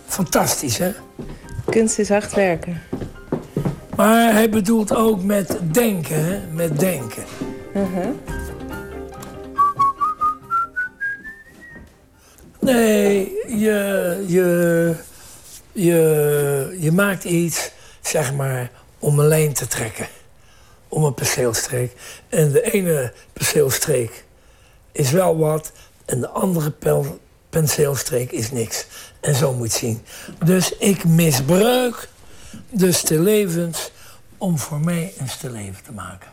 Fantastisch, 0.05 0.77
hè? 0.77 0.91
Kunst 1.69 1.99
is 1.99 2.09
hard 2.09 2.33
werken. 2.33 2.81
Maar 3.95 4.33
hij 4.33 4.49
bedoelt 4.49 4.95
ook 4.95 5.23
met 5.23 5.57
denken, 5.71 6.25
hè? 6.25 6.39
Met 6.51 6.79
denken. 6.79 7.23
Nee, 12.59 13.31
je, 13.47 14.23
je, 14.27 14.95
je, 15.71 16.77
je 16.79 16.91
maakt 16.91 17.23
iets, 17.23 17.71
zeg 18.01 18.33
maar, 18.33 18.71
om 18.99 19.19
een 19.19 19.27
lijn 19.27 19.53
te 19.53 19.67
trekken. 19.67 20.07
Om 20.89 21.03
een 21.03 21.13
perceelstreek. 21.13 21.95
En 22.29 22.51
de 22.51 22.71
ene 22.71 23.13
perceelstreek 23.33 24.25
is 24.91 25.11
wel 25.11 25.37
wat, 25.37 25.71
en 26.05 26.19
de 26.19 26.29
andere 26.29 26.71
pel- 26.71 27.19
penseelstreek 27.49 28.31
is 28.31 28.51
niks. 28.51 28.85
En 29.19 29.35
zo 29.35 29.53
moet 29.53 29.71
je 29.71 29.77
zien. 29.77 30.01
Dus 30.43 30.77
ik 30.77 31.03
misbruik 31.03 32.09
de 32.69 32.91
stillevens 32.91 33.91
om 34.37 34.57
voor 34.57 34.79
mij 34.79 35.13
een 35.17 35.29
stilleven 35.29 35.83
te 35.83 35.91
maken. 35.91 36.31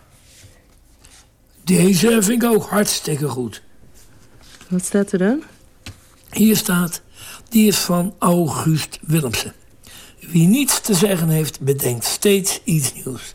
Deze 1.64 2.22
vind 2.22 2.42
ik 2.42 2.44
ook 2.44 2.64
hartstikke 2.64 3.28
goed. 3.28 3.62
Wat 4.68 4.84
staat 4.84 5.12
er 5.12 5.18
dan? 5.18 5.42
Hier 6.30 6.56
staat, 6.56 7.00
die 7.48 7.66
is 7.66 7.76
van 7.76 8.14
August 8.18 8.98
Willemsen. 9.02 9.52
Wie 10.20 10.46
niets 10.46 10.80
te 10.80 10.94
zeggen 10.94 11.28
heeft, 11.28 11.60
bedenkt 11.60 12.04
steeds 12.04 12.60
iets 12.64 12.94
nieuws. 12.94 13.34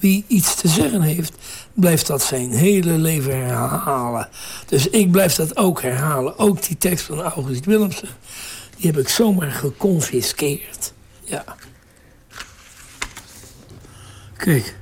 Wie 0.00 0.24
iets 0.26 0.54
te 0.54 0.68
zeggen 0.68 1.02
heeft, 1.02 1.32
blijft 1.74 2.06
dat 2.06 2.22
zijn 2.22 2.50
hele 2.50 2.92
leven 2.92 3.36
herhalen. 3.36 4.28
Dus 4.66 4.88
ik 4.88 5.10
blijf 5.10 5.34
dat 5.34 5.56
ook 5.56 5.82
herhalen. 5.82 6.38
Ook 6.38 6.66
die 6.66 6.78
tekst 6.78 7.04
van 7.04 7.20
August 7.20 7.64
Willemsen. 7.64 8.08
Die 8.76 8.90
heb 8.90 8.98
ik 8.98 9.08
zomaar 9.08 9.50
geconfiskeerd. 9.50 10.92
Ja. 11.24 11.44
Kijk. 14.36 14.76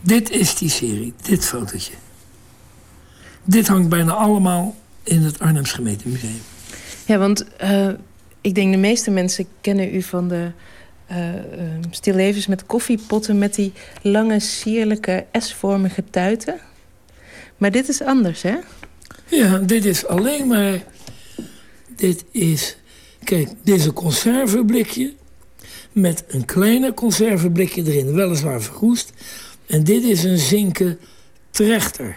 Dit 0.00 0.30
is 0.30 0.54
die 0.54 0.70
serie. 0.70 1.14
Dit 1.22 1.44
fotootje. 1.44 1.92
Dit 3.44 3.68
hangt 3.68 3.88
bijna 3.88 4.12
allemaal 4.12 4.74
in 5.02 5.22
het 5.22 5.38
Arnhems 5.38 5.72
Gemeentemuseum. 5.72 6.40
Ja, 7.04 7.18
want 7.18 7.56
eh, 7.56 7.88
ik 8.40 8.54
denk 8.54 8.72
de 8.72 8.78
meeste 8.78 9.10
mensen 9.10 9.46
kennen 9.60 9.94
u 9.94 10.02
van 10.02 10.28
de 10.28 10.50
eh 11.06 11.28
eh, 11.28 11.42
stillevens 11.90 12.46
met 12.46 12.66
koffiepotten... 12.66 13.38
met 13.38 13.54
die 13.54 13.72
lange, 14.02 14.40
sierlijke, 14.40 15.26
S-vormige 15.32 16.04
tuiten. 16.10 16.60
Maar 17.56 17.70
dit 17.70 17.88
is 17.88 18.02
anders, 18.02 18.42
hè? 18.42 18.56
Ja, 19.26 19.58
dit 19.58 19.84
is 19.84 20.06
alleen 20.06 20.46
maar... 20.46 20.84
Dit 21.96 22.24
is... 22.30 22.76
Kijk, 23.24 23.48
dit 23.62 23.78
is 23.78 23.84
een 23.84 23.92
conserveblikje... 23.92 25.12
met 25.92 26.24
een 26.28 26.44
kleiner 26.44 26.94
conserveblikje 26.94 27.82
erin, 27.82 28.12
weliswaar 28.14 28.62
verroest. 28.62 29.12
En 29.66 29.84
dit 29.84 30.02
is 30.02 30.24
een 30.24 30.38
zinken 30.38 30.98
trechter. 31.50 32.16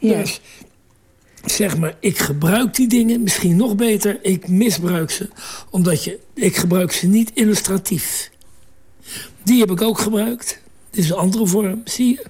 Dus, 0.00 0.40
zeg 1.44 1.76
maar, 1.76 1.96
ik 2.00 2.18
gebruik 2.18 2.74
die 2.74 2.88
dingen, 2.88 3.22
misschien 3.22 3.56
nog 3.56 3.76
beter, 3.76 4.18
ik 4.22 4.48
misbruik 4.48 5.10
ze. 5.10 5.28
Omdat 5.70 6.04
je, 6.04 6.18
ik 6.34 6.56
gebruik 6.56 6.92
ze 6.92 7.06
niet 7.06 7.30
illustratief. 7.34 8.30
Die 9.42 9.60
heb 9.60 9.70
ik 9.70 9.82
ook 9.82 9.98
gebruikt. 9.98 10.60
Dit 10.90 11.04
is 11.04 11.10
een 11.10 11.16
andere 11.16 11.46
vorm, 11.46 11.80
zie 11.84 12.08
je? 12.08 12.26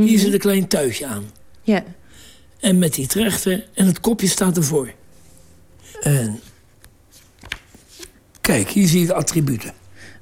Hier 0.00 0.18
zit 0.18 0.32
een 0.32 0.38
klein 0.38 0.68
tuitje 0.68 1.06
aan. 1.06 1.24
Ja. 1.62 1.84
En 2.60 2.78
met 2.78 2.94
die 2.94 3.06
trechter 3.06 3.66
en 3.74 3.86
het 3.86 4.00
kopje 4.00 4.28
staat 4.28 4.56
ervoor. 4.56 4.92
En 6.00 6.40
kijk, 8.40 8.68
hier 8.68 8.88
zie 8.88 9.00
je 9.00 9.06
de 9.06 9.14
attributen. 9.14 9.72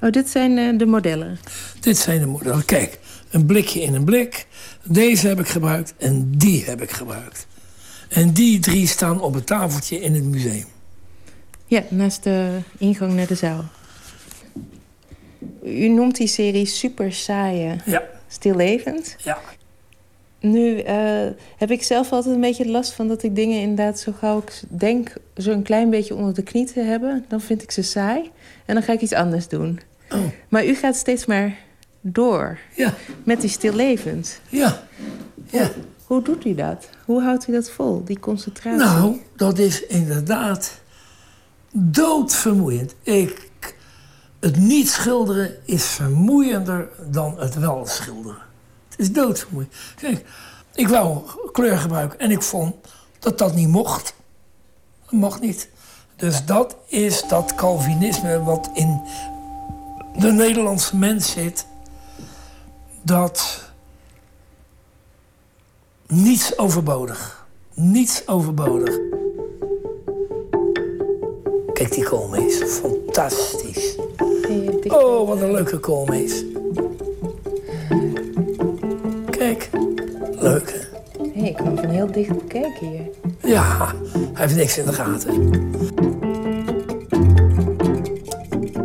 Oh, 0.01 0.11
dit 0.11 0.28
zijn 0.28 0.59
eh, 0.59 0.78
de 0.78 0.86
modellen. 0.86 1.39
Dit 1.81 1.99
zijn 1.99 2.20
de 2.20 2.27
modellen. 2.27 2.65
Kijk, 2.65 2.99
een 3.31 3.47
blikje 3.47 3.81
in 3.81 3.94
een 3.94 4.05
blik. 4.05 4.47
Deze 4.85 5.28
heb 5.28 5.40
ik 5.40 5.49
gebruikt 5.49 5.94
en 5.97 6.31
die 6.36 6.65
heb 6.65 6.82
ik 6.82 6.90
gebruikt. 6.90 7.47
En 8.13 8.33
die 8.33 8.59
drie 8.59 8.87
staan 8.87 9.21
op 9.21 9.35
het 9.35 9.47
tafeltje 9.47 10.01
in 10.01 10.15
het 10.15 10.25
museum. 10.25 10.65
Ja, 11.67 11.83
naast 11.89 12.23
de 12.25 12.59
ingang 12.79 13.13
naar 13.13 13.27
de 13.27 13.35
zaal. 13.35 13.65
U 15.65 15.89
noemt 15.89 16.17
die 16.17 16.27
serie 16.27 16.67
super 16.67 17.13
saaie 17.13 17.77
Ja. 17.85 18.03
stillevend. 18.29 19.17
Ja. 19.19 19.39
Nu 20.41 20.79
eh, 20.79 21.27
heb 21.57 21.71
ik 21.71 21.83
zelf 21.83 22.13
altijd 22.13 22.35
een 22.35 22.41
beetje 22.41 22.69
last 22.71 22.93
van 22.93 23.09
dat 23.09 23.23
ik 23.23 23.35
dingen 23.35 23.61
inderdaad 23.61 24.01
zo 24.01 24.13
gauw 24.19 24.39
ik 24.39 24.61
denk 24.69 25.13
zo'n 25.35 25.63
klein 25.63 25.91
beetje 25.91 26.15
onder 26.15 26.35
de 26.35 26.43
knie 26.43 26.67
te 26.73 26.81
hebben, 26.81 27.25
dan 27.29 27.41
vind 27.41 27.63
ik 27.63 27.71
ze 27.71 27.83
saai 27.83 28.31
en 28.65 28.75
dan 28.75 28.83
ga 28.83 28.93
ik 28.93 29.01
iets 29.01 29.13
anders 29.13 29.49
doen. 29.49 29.81
Maar 30.49 30.67
u 30.67 30.75
gaat 30.75 30.97
steeds 30.97 31.27
maar 31.27 31.57
door 32.01 32.59
Ja. 32.77 32.95
met 33.25 33.41
die 33.41 33.51
stillevend. 33.51 34.41
Ja. 34.49 34.83
ja. 35.51 35.71
Hoe 36.13 36.23
doet 36.23 36.45
u 36.45 36.55
dat? 36.55 36.89
Hoe 37.05 37.23
houdt 37.23 37.49
u 37.49 37.53
dat 37.53 37.71
vol, 37.71 38.05
die 38.05 38.21
concentratie? 38.21 38.87
Nou, 38.87 39.21
dat 39.37 39.59
is 39.59 39.87
inderdaad 39.87 40.81
doodvermoeiend. 41.71 42.95
Ik, 43.03 43.51
het 44.41 44.57
niet 44.57 44.91
schilderen 44.91 45.57
is 45.65 45.85
vermoeiender 45.85 46.89
dan 47.11 47.39
het 47.39 47.55
wel 47.55 47.87
schilderen. 47.87 48.43
Het 48.89 48.99
is 48.99 49.13
doodvermoeiend. 49.13 49.73
Kijk, 49.97 50.25
ik 50.75 50.89
wou 50.89 51.21
kleur 51.53 51.79
gebruiken 51.79 52.19
en 52.19 52.31
ik 52.31 52.43
vond 52.43 52.75
dat 53.19 53.39
dat 53.39 53.55
niet 53.55 53.69
mocht. 53.69 54.15
Dat 55.05 55.13
mocht 55.13 55.41
niet. 55.41 55.69
Dus 56.17 56.45
dat 56.45 56.77
is 56.87 57.25
dat 57.29 57.55
Calvinisme 57.55 58.43
wat 58.43 58.71
in 58.75 59.01
de 60.19 60.33
Nederlandse 60.33 60.97
mens 60.97 61.31
zit. 61.31 61.67
Dat 63.03 63.71
niets 66.13 66.59
overbodig. 66.59 67.47
Niets 67.75 68.29
overbodig. 68.29 68.99
Kijk 71.73 71.93
die 71.93 72.05
koolmees. 72.05 72.57
Fantastisch. 72.57 73.97
Oh, 74.87 75.29
wat 75.29 75.41
een 75.41 75.53
leuke 75.53 75.79
koolmees. 75.79 76.45
Kijk. 79.31 79.71
Leuk, 80.39 80.73
hè? 80.73 81.31
Hey, 81.35 81.49
ik 81.49 81.57
kan 81.57 81.77
van 81.77 81.89
heel 81.89 82.13
dicht 82.13 82.39
bekijken 82.39 82.87
hier. 82.89 83.09
Ja, 83.43 83.95
hij 84.13 84.31
heeft 84.33 84.57
niks 84.57 84.79
in 84.79 84.87
de 84.87 84.93
gaten. 84.93 85.35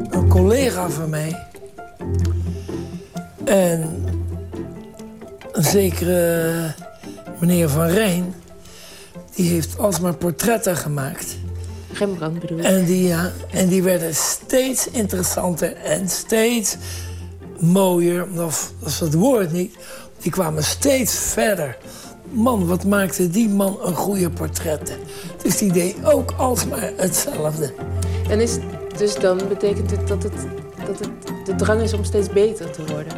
Een 0.10 0.30
collega 0.30 0.90
van 0.90 1.10
mij. 1.10 1.45
En 3.45 4.06
een 5.52 5.64
zekere 5.64 6.74
meneer 7.39 7.69
Van 7.69 7.88
Rijn... 7.88 8.34
die 9.35 9.49
heeft 9.49 9.77
alsmaar 9.77 10.15
portretten 10.15 10.77
gemaakt. 10.77 11.38
Rembrandt 11.93 12.39
bedoel 12.39 12.57
ik. 12.57 12.64
En 12.64 12.85
die, 12.85 13.07
ja, 13.07 13.31
en 13.51 13.68
die 13.68 13.84
werden 13.84 14.15
steeds 14.15 14.89
interessanter 14.89 15.76
en 15.76 16.09
steeds 16.09 16.77
mooier. 17.59 18.27
Of 18.43 18.73
dat 18.80 18.89
is 18.89 18.99
het 18.99 19.14
woord 19.14 19.51
niet. 19.51 19.76
Die 20.22 20.31
kwamen 20.31 20.64
steeds 20.64 21.18
verder. 21.18 21.77
Man, 22.30 22.68
wat 22.68 22.85
maakte 22.85 23.30
die 23.30 23.49
man 23.49 23.77
een 23.84 23.95
goede 23.95 24.30
portretten. 24.30 24.97
Dus 25.43 25.57
die 25.57 25.72
deed 25.72 25.95
ook 26.05 26.31
alsmaar 26.38 26.91
hetzelfde. 26.95 27.73
En 28.30 28.39
is, 28.39 28.57
dus 28.97 29.15
dan 29.15 29.41
betekent 29.47 29.91
het 29.91 30.07
dat, 30.07 30.23
het 30.23 30.34
dat 30.88 30.99
het 30.99 31.09
de 31.45 31.55
drang 31.55 31.81
is 31.81 31.93
om 31.93 32.03
steeds 32.03 32.30
beter 32.30 32.72
te 32.72 32.85
worden? 32.85 33.14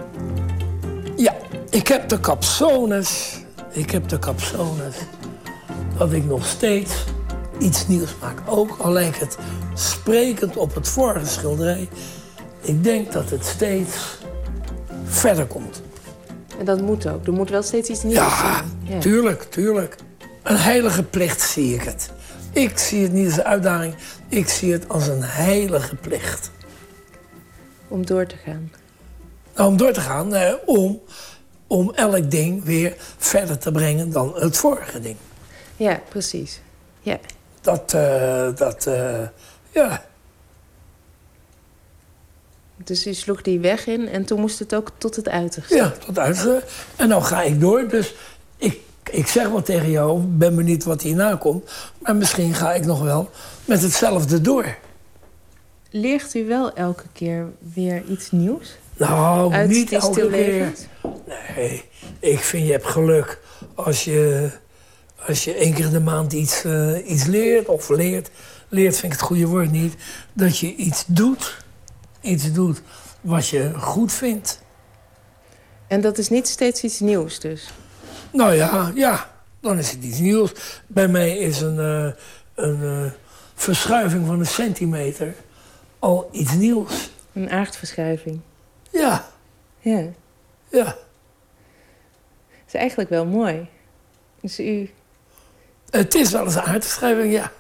Ja, 1.16 1.36
ik 1.70 1.88
heb 1.88 2.10
de 2.10 2.20
capsones. 2.20 3.39
Ik 3.72 3.92
heb 3.92 4.10
de 4.10 4.20
capsones. 4.20 4.96
Dat 5.98 6.12
ik 6.12 6.26
nog 6.26 6.46
steeds 6.46 6.94
iets 7.60 7.88
nieuws 7.88 8.16
maak. 8.22 8.38
Ook 8.46 8.78
al 8.80 8.92
lijkt 8.92 9.20
het 9.20 9.38
sprekend 9.74 10.58
op 10.58 10.76
het 10.76 10.88
vorige 10.88 11.26
schilderij. 11.26 11.90
Ik 12.62 12.84
denk 12.84 13.12
dat 13.12 13.30
het 13.30 13.46
steeds 13.46 14.18
verder 15.04 15.46
komt. 15.46 15.82
En 16.60 16.66
dat 16.66 16.82
moet 16.82 17.08
ook. 17.08 17.26
Er 17.28 17.34
moet 17.34 17.50
wel 17.50 17.64
steeds 17.64 17.90
iets 17.90 18.04
nieuws 18.04 18.16
Ja, 18.16 18.38
zijn. 18.54 18.66
Ja. 18.84 19.00
tuurlijk, 19.00 19.44
tuurlijk. 19.44 19.96
Een 20.44 20.58
heilige 20.58 21.04
plicht 21.04 21.42
zie 21.42 21.74
ik 21.76 21.82
het. 21.82 22.12
Ik 22.52 22.78
zie 22.78 23.04
het 23.04 23.12
niet 23.12 23.26
als 23.26 23.38
een 23.38 23.44
uitdaging. 23.44 23.96
Ik 24.28 24.50
zie 24.50 24.72
het 24.72 24.90
als 24.90 25.08
een 25.08 25.24
heilige 25.24 25.96
plicht. 25.96 26.52
Om 27.88 28.06
door 28.06 28.26
te 28.26 28.36
gaan. 28.46 28.72
Nou, 29.56 29.70
om 29.70 29.78
door 29.78 29.92
te 29.92 30.02
gaan, 30.02 30.36
eh, 30.36 30.54
om, 30.66 31.02
om 31.70 31.92
elk 31.94 32.32
ding 32.32 32.64
weer 32.64 32.96
verder 33.18 33.58
te 33.58 33.72
brengen 33.72 34.12
dan 34.12 34.34
het 34.36 34.58
vorige 34.58 35.00
ding. 35.00 35.16
Ja, 35.76 36.02
precies. 36.10 36.62
Ja. 37.02 37.20
Dat, 37.62 37.94
eh, 37.94 38.48
dat, 38.56 38.86
eh, 38.86 39.28
ja. 39.72 40.06
Dus 42.84 43.08
u 43.08 43.14
sloeg 43.14 43.42
die 43.42 43.60
weg 43.60 43.88
in 43.88 44.08
en 44.08 44.26
toen 44.26 44.40
moest 44.40 44.60
het 44.60 44.76
ook 44.76 44.92
tot 44.98 45.16
het 45.16 45.30
uiterste. 45.30 45.76
Ja, 45.76 45.94
tot 46.06 46.20
uiterste. 46.20 46.64
En 46.96 47.08
nou 47.08 47.22
ga 47.22 47.42
ik 47.42 47.60
door. 47.60 47.88
Dus 47.88 48.16
ik, 48.58 48.80
ik 49.12 49.28
zeg 49.28 49.50
wel 49.50 49.62
tegen 49.62 49.92
jou, 49.92 50.20
ben 50.20 50.56
benieuwd 50.56 50.84
wat 50.84 51.02
hierna 51.02 51.36
komt. 51.36 51.72
Maar 51.98 52.16
misschien 52.16 52.54
ga 52.54 52.74
ik 52.74 52.86
nog 52.86 53.02
wel 53.02 53.30
met 53.66 53.82
hetzelfde 53.82 54.42
door. 54.42 54.78
Leert 55.90 56.34
u 56.34 56.46
wel 56.46 56.74
elke 56.74 57.06
keer 57.14 57.48
weer 57.74 58.04
iets 58.06 58.32
nieuws? 58.32 58.78
Nou, 59.00 59.54
Uit 59.54 59.70
niet 59.70 59.90
die 59.90 60.02
stillevens? 60.02 60.80
Nee, 61.56 61.84
ik 62.20 62.40
vind 62.40 62.66
je 62.66 62.72
hebt 62.72 62.86
geluk 62.86 63.40
als 63.76 64.04
je, 64.04 64.50
als 65.28 65.44
je 65.44 65.54
één 65.54 65.74
keer 65.74 65.86
in 65.86 65.92
de 65.92 66.00
maand 66.00 66.34
iets, 66.34 66.64
eh, 66.64 67.10
iets 67.10 67.26
leert. 67.26 67.68
Of 67.68 67.90
leert, 67.90 68.30
leert 68.70 68.98
vind 68.98 69.14
ik 69.14 69.20
het 69.20 69.28
goede 69.28 69.48
woord 69.48 69.72
niet. 69.72 69.96
Dat 70.34 70.58
je 70.58 70.76
iets 70.76 71.04
doet, 71.08 71.58
iets 72.22 72.52
doet 72.52 72.82
wat 73.22 73.48
je 73.48 73.72
goed 73.78 74.14
vindt. 74.14 74.62
En 75.88 76.02
dat 76.02 76.18
is 76.18 76.30
niet 76.30 76.48
steeds 76.48 76.84
iets 76.84 77.00
nieuws 77.00 77.40
dus? 77.40 77.70
Nou 78.32 78.54
ja, 78.54 78.92
ja, 78.96 79.30
dan 79.62 79.78
is 79.78 79.92
het 79.92 80.04
iets 80.04 80.20
nieuws. 80.20 80.52
Bij 80.88 81.08
mij 81.08 81.38
is 81.38 81.62
een, 81.62 81.80
eh, 81.80 82.12
een 82.56 82.84
eh, 82.84 83.12
verschuiving 83.56 84.28
van 84.28 84.40
een 84.40 84.46
centimeter 84.46 85.34
al 86.00 86.30
iets 86.32 86.54
nieuws. 86.54 87.10
Een 87.34 87.50
aardverschuiving. 87.50 88.40
Ja, 88.90 89.26
Ja. 89.80 90.04
ja. 90.70 90.84
Dat 90.84 92.68
is 92.68 92.74
eigenlijk 92.74 93.10
wel 93.10 93.26
mooi. 93.26 93.68
Dus 94.42 94.60
u... 94.60 94.90
Het 95.90 96.16
is 96.16 96.32
wel 96.32 96.44
eens 96.46 96.56
een 96.56 96.62
aardverschuiving, 96.62 97.34
ja. 97.34 97.52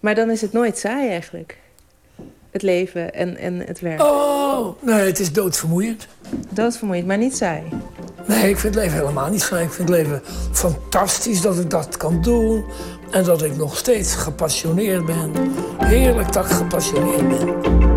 Maar 0.00 0.14
dan 0.14 0.30
is 0.30 0.40
het 0.40 0.52
nooit 0.52 0.78
saai 0.78 1.08
eigenlijk. 1.08 1.58
Het 2.50 2.62
leven 2.62 3.14
en, 3.14 3.36
en 3.36 3.58
het 3.58 3.80
werk. 3.80 4.02
Oh, 4.02 4.82
nee, 4.82 5.06
het 5.06 5.18
is 5.18 5.32
doodvermoeiend. 5.32 6.06
Doodvermoeiend, 6.50 7.06
maar 7.06 7.18
niet 7.18 7.36
saai. 7.36 7.62
Nee, 8.26 8.48
ik 8.48 8.58
vind 8.58 8.74
het 8.74 8.84
leven 8.84 8.98
helemaal 8.98 9.30
niet 9.30 9.42
saai. 9.42 9.64
Ik 9.64 9.72
vind 9.72 9.88
het 9.88 9.98
leven 9.98 10.22
fantastisch 10.52 11.40
dat 11.40 11.58
ik 11.58 11.70
dat 11.70 11.96
kan 11.96 12.22
doen. 12.22 12.64
En 13.10 13.24
dat 13.24 13.42
ik 13.42 13.56
nog 13.56 13.76
steeds 13.76 14.14
gepassioneerd 14.14 15.06
ben. 15.06 15.32
Heerlijk 15.78 16.32
dat 16.32 16.44
ik 16.44 16.50
gepassioneerd 16.50 17.28
ben. 17.28 17.95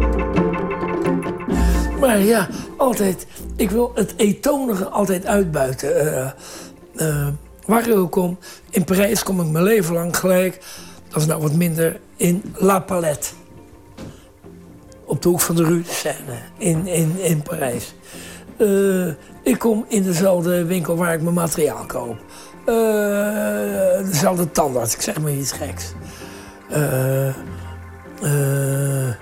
Maar 2.09 2.19
ja, 2.19 2.47
altijd, 2.77 3.27
ik 3.55 3.69
wil 3.69 3.91
het 3.95 4.13
etonige 4.17 4.87
altijd 4.87 5.25
uitbuiten. 5.25 5.95
Eh, 5.95 6.31
eh, 6.95 7.27
waar 7.65 7.87
ik 7.87 7.95
ook 7.95 8.11
kom, 8.11 8.37
in 8.69 8.83
Parijs 8.83 9.23
kom 9.23 9.41
ik 9.41 9.47
mijn 9.47 9.63
leven 9.63 9.93
lang 9.93 10.17
gelijk 10.17 10.59
Dat 11.07 11.21
is 11.21 11.27
nou 11.27 11.41
wat 11.41 11.53
minder 11.53 11.99
in 12.15 12.43
La 12.55 12.79
Palette. 12.79 13.27
Op 15.05 15.21
de 15.21 15.29
hoek 15.29 15.39
van 15.39 15.55
de 15.55 15.63
Rue 15.63 15.81
de 15.81 15.91
Seine 15.91 16.37
in, 16.57 16.87
in, 16.87 17.19
in 17.19 17.41
Parijs. 17.41 17.93
Eh, 18.57 19.07
ik 19.43 19.59
kom 19.59 19.85
in 19.87 20.03
dezelfde 20.03 20.65
winkel 20.65 20.95
waar 20.95 21.13
ik 21.13 21.21
mijn 21.21 21.35
materiaal 21.35 21.85
koop. 21.85 22.17
Eh, 22.65 24.05
dezelfde 24.05 24.51
tandarts, 24.51 24.93
ik 24.93 25.01
zeg 25.01 25.21
maar 25.21 25.31
iets 25.31 25.51
geks. 25.51 25.93
Eh, 26.69 27.27
eh, 28.21 29.15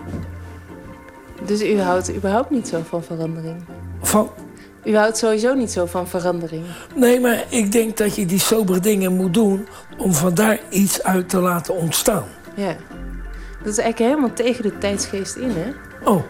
Dus 1.45 1.61
u 1.61 1.80
houdt 1.81 2.14
überhaupt 2.15 2.49
niet 2.49 2.68
zo 2.68 2.81
van 2.89 3.03
verandering? 3.03 3.55
van, 4.01 4.30
U 4.84 4.95
houdt 4.97 5.18
sowieso 5.18 5.53
niet 5.53 5.72
zo 5.72 5.85
van 5.85 6.07
verandering? 6.07 6.64
nee, 6.95 7.19
maar 7.19 7.43
ik 7.49 7.72
denk 7.72 7.97
dat 7.97 8.15
je 8.15 8.26
die 8.26 8.39
sobere 8.39 8.80
dingen 8.80 9.15
moet 9.15 9.34
doen... 9.34 9.68
om 9.97 10.14
vandaar 10.14 10.59
iets 10.69 11.03
uit 11.03 11.30
te 11.30 11.39
laten 11.39 11.76
ontstaan. 11.76 12.23
Ja. 12.55 12.76
Dat 13.64 13.68
is 13.72 13.77
eigenlijk 13.77 14.11
helemaal 14.11 14.34
tegen 14.35 14.64
de 14.64 14.77
tijdsgeest 14.77 15.35
in, 15.35 15.49
hè? 15.49 15.72
Oh. 16.09 16.22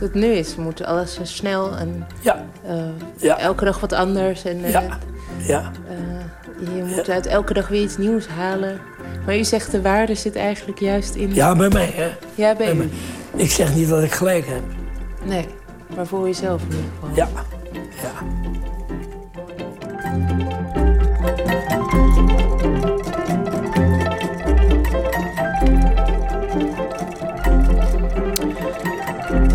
Dat 0.00 0.14
nu 0.14 0.26
is, 0.26 0.56
we 0.56 0.62
moeten 0.62 0.86
alles 0.86 1.14
zo 1.14 1.24
snel 1.24 1.76
en 1.76 2.06
Ja. 2.20 2.44
eh, 2.66 2.74
Ja. 3.16 3.38
elke 3.38 3.64
dag 3.64 3.80
wat 3.80 3.92
anders. 3.92 4.44
En, 4.44 4.64
eh, 4.64 4.70
Ja. 4.70 4.98
Ja. 5.46 5.70
eh, 5.88 6.76
je 6.76 6.82
moet 6.84 7.08
uit 7.10 7.26
elke 7.26 7.54
dag 7.54 7.68
weer 7.68 7.82
iets 7.82 7.96
nieuws 7.96 8.26
halen. 8.26 8.80
Maar 9.26 9.36
u 9.38 9.44
zegt 9.44 9.70
de 9.70 9.82
waarde 9.82 10.14
zit 10.14 10.36
eigenlijk 10.36 10.78
juist 10.78 11.14
in... 11.14 11.34
Ja, 11.34 11.56
bij 11.56 11.68
mij, 11.68 11.90
hè. 11.94 12.04
Ja, 12.34 12.54
bij 12.54 12.56
Bij 12.56 12.72
u. 12.72 12.76
mij. 12.76 12.88
Ik 13.36 13.50
zeg 13.50 13.74
niet 13.74 13.88
dat 13.88 14.02
ik 14.02 14.12
gelijk 14.12 14.46
heb. 14.46 14.62
Nee, 15.24 15.46
maar 15.96 16.06
voor 16.06 16.26
jezelf 16.26 16.62
in 16.62 16.68
ieder 16.70 16.84
geval. 17.00 17.14
Ja. 17.14 17.28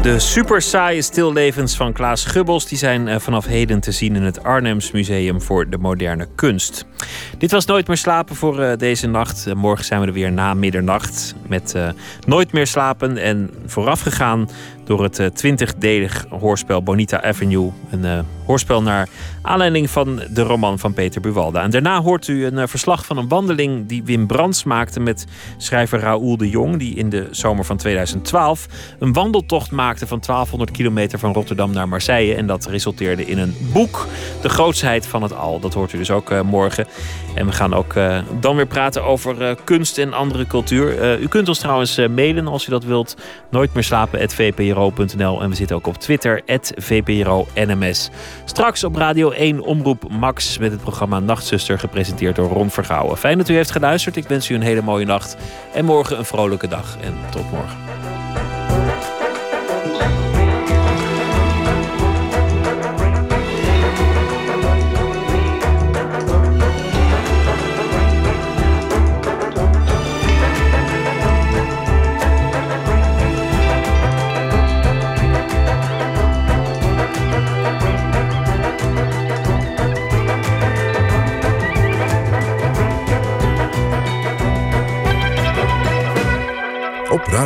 De 0.02 0.20
super 0.20 0.62
saaie 0.62 1.02
stillevens 1.02 1.76
van 1.76 1.94
Klaas 1.94 2.26
Gubbels 2.26 2.68
die 2.68 2.78
zijn 2.78 3.08
eh, 3.08 3.20
vanaf 3.20 3.46
heden 3.46 3.80
te 3.80 3.92
zien 3.92 4.16
in 4.16 4.24
het 4.24 4.44
Arnhems 4.44 4.92
Museum 4.92 5.42
voor 5.42 5.70
de 5.70 5.78
Moderne 5.78 6.28
Kunst. 6.36 6.86
Dit 7.38 7.52
was 7.52 7.66
Nooit 7.66 7.88
meer 7.88 7.98
slapen 7.98 8.36
voor 8.36 8.60
eh, 8.60 8.78
deze 8.78 9.08
nacht. 9.08 9.54
Morgen 9.54 9.86
zijn 9.86 10.02
we 10.02 10.08
er 10.08 10.14
weer 10.14 10.32
na 10.32 10.54
middernacht 10.54 11.36
met 11.48 11.74
eh, 11.76 11.90
Nooit 12.26 12.52
meer 12.52 12.68
slapen. 12.68 13.18
En 13.18 13.50
voorafgegaan 13.66 14.50
door 14.90 15.04
het 15.04 15.36
twintigdelig 15.36 16.26
hoorspel 16.30 16.84
Bonita 16.84 17.22
Avenue. 17.24 17.72
Een 17.90 18.06
eh, 18.06 18.20
hoorspel 18.46 18.82
naar 18.82 19.10
aanleiding 19.42 19.90
van 19.90 20.22
de 20.30 20.42
roman 20.42 20.80
van 20.80 20.94
Peter 20.94 21.22
Buwalda. 21.22 21.62
En 21.62 21.70
daarna 21.70 22.02
hoort 22.02 22.28
u 22.28 22.46
een 22.46 22.58
eh, 22.58 22.68
verslag 22.68 23.06
van 23.06 23.18
een 23.18 23.28
wandeling 23.28 23.88
die 23.88 24.04
Wim 24.04 24.28
Brands 24.28 24.64
maakte 24.64 25.00
met 25.00 25.26
schrijver 25.58 26.00
Raoul 26.00 26.38
de 26.38 26.50
Jong. 26.50 26.78
Die 26.78 26.96
in 26.96 27.10
de 27.10 27.28
zomer 27.32 27.66
van 27.66 27.78
2012 27.78 28.68
een 29.00 29.14
wandeltocht 29.14 29.72
maakte 29.72 30.08
van 30.08 30.20
1200 30.20 30.78
kilometer 30.78 31.20
van 31.20 31.34
Rotterdam 31.34 31.72
naar 31.72 31.90
Marseille. 31.90 32.36
En 32.36 32.48
dat 32.48 32.66
resulteerde 32.66 33.26
in 33.26 33.38
een 33.38 33.56
boek, 33.74 34.08
De 34.42 34.50
Grootsheid 34.50 35.06
van 35.06 35.22
het 35.22 35.36
Al. 35.36 35.60
Dat 35.60 35.74
hoort 35.74 35.94
u 35.94 35.98
dus 35.98 36.12
ook 36.12 36.32
eh, 36.32 36.42
morgen. 36.42 36.88
En 37.40 37.46
we 37.46 37.52
gaan 37.52 37.74
ook 37.74 37.94
eh, 37.94 38.20
dan 38.40 38.56
weer 38.56 38.68
praten 38.68 39.04
over 39.04 39.42
eh, 39.42 39.56
kunst 39.64 39.98
en 39.98 40.14
andere 40.14 40.48
cultuur. 40.48 41.00
Eh, 41.00 41.22
u 41.22 41.28
kunt 41.28 41.48
ons 41.48 41.60
trouwens 41.60 41.98
mailen 41.98 42.48
als 42.48 42.68
u 42.68 42.70
dat 42.70 42.84
wilt. 42.84 43.16
Nooit 43.50 43.74
meer 43.74 43.84
slapen@vpro.nl 43.84 45.42
en 45.42 45.50
we 45.50 45.56
zitten 45.56 45.76
ook 45.76 45.88
op 45.88 45.98
Twitter 45.98 46.42
@vpro_nms. 46.78 48.10
Straks 48.46 48.84
op 48.84 48.96
Radio 48.96 49.32
1 49.32 49.62
Omroep 49.62 50.10
Max 50.10 50.58
met 50.58 50.72
het 50.72 50.82
programma 50.82 51.20
Nachtzuster 51.20 51.80
gepresenteerd 51.80 52.36
door 52.36 52.50
Ron 52.50 52.70
Vergouwen. 52.70 53.18
Fijn 53.18 53.38
dat 53.38 53.50
u 53.50 53.54
heeft 53.54 53.72
geluisterd. 53.72 54.16
Ik 54.16 54.28
wens 54.28 54.50
u 54.50 54.56
een 54.56 54.62
hele 54.62 54.82
mooie 54.82 55.06
nacht 55.06 55.38
en 55.74 55.86
morgen 55.86 56.18
een 56.18 56.26
vrolijke 56.26 56.68
dag 56.68 56.98
en 57.02 57.14
tot 57.32 57.52
morgen. 57.52 58.19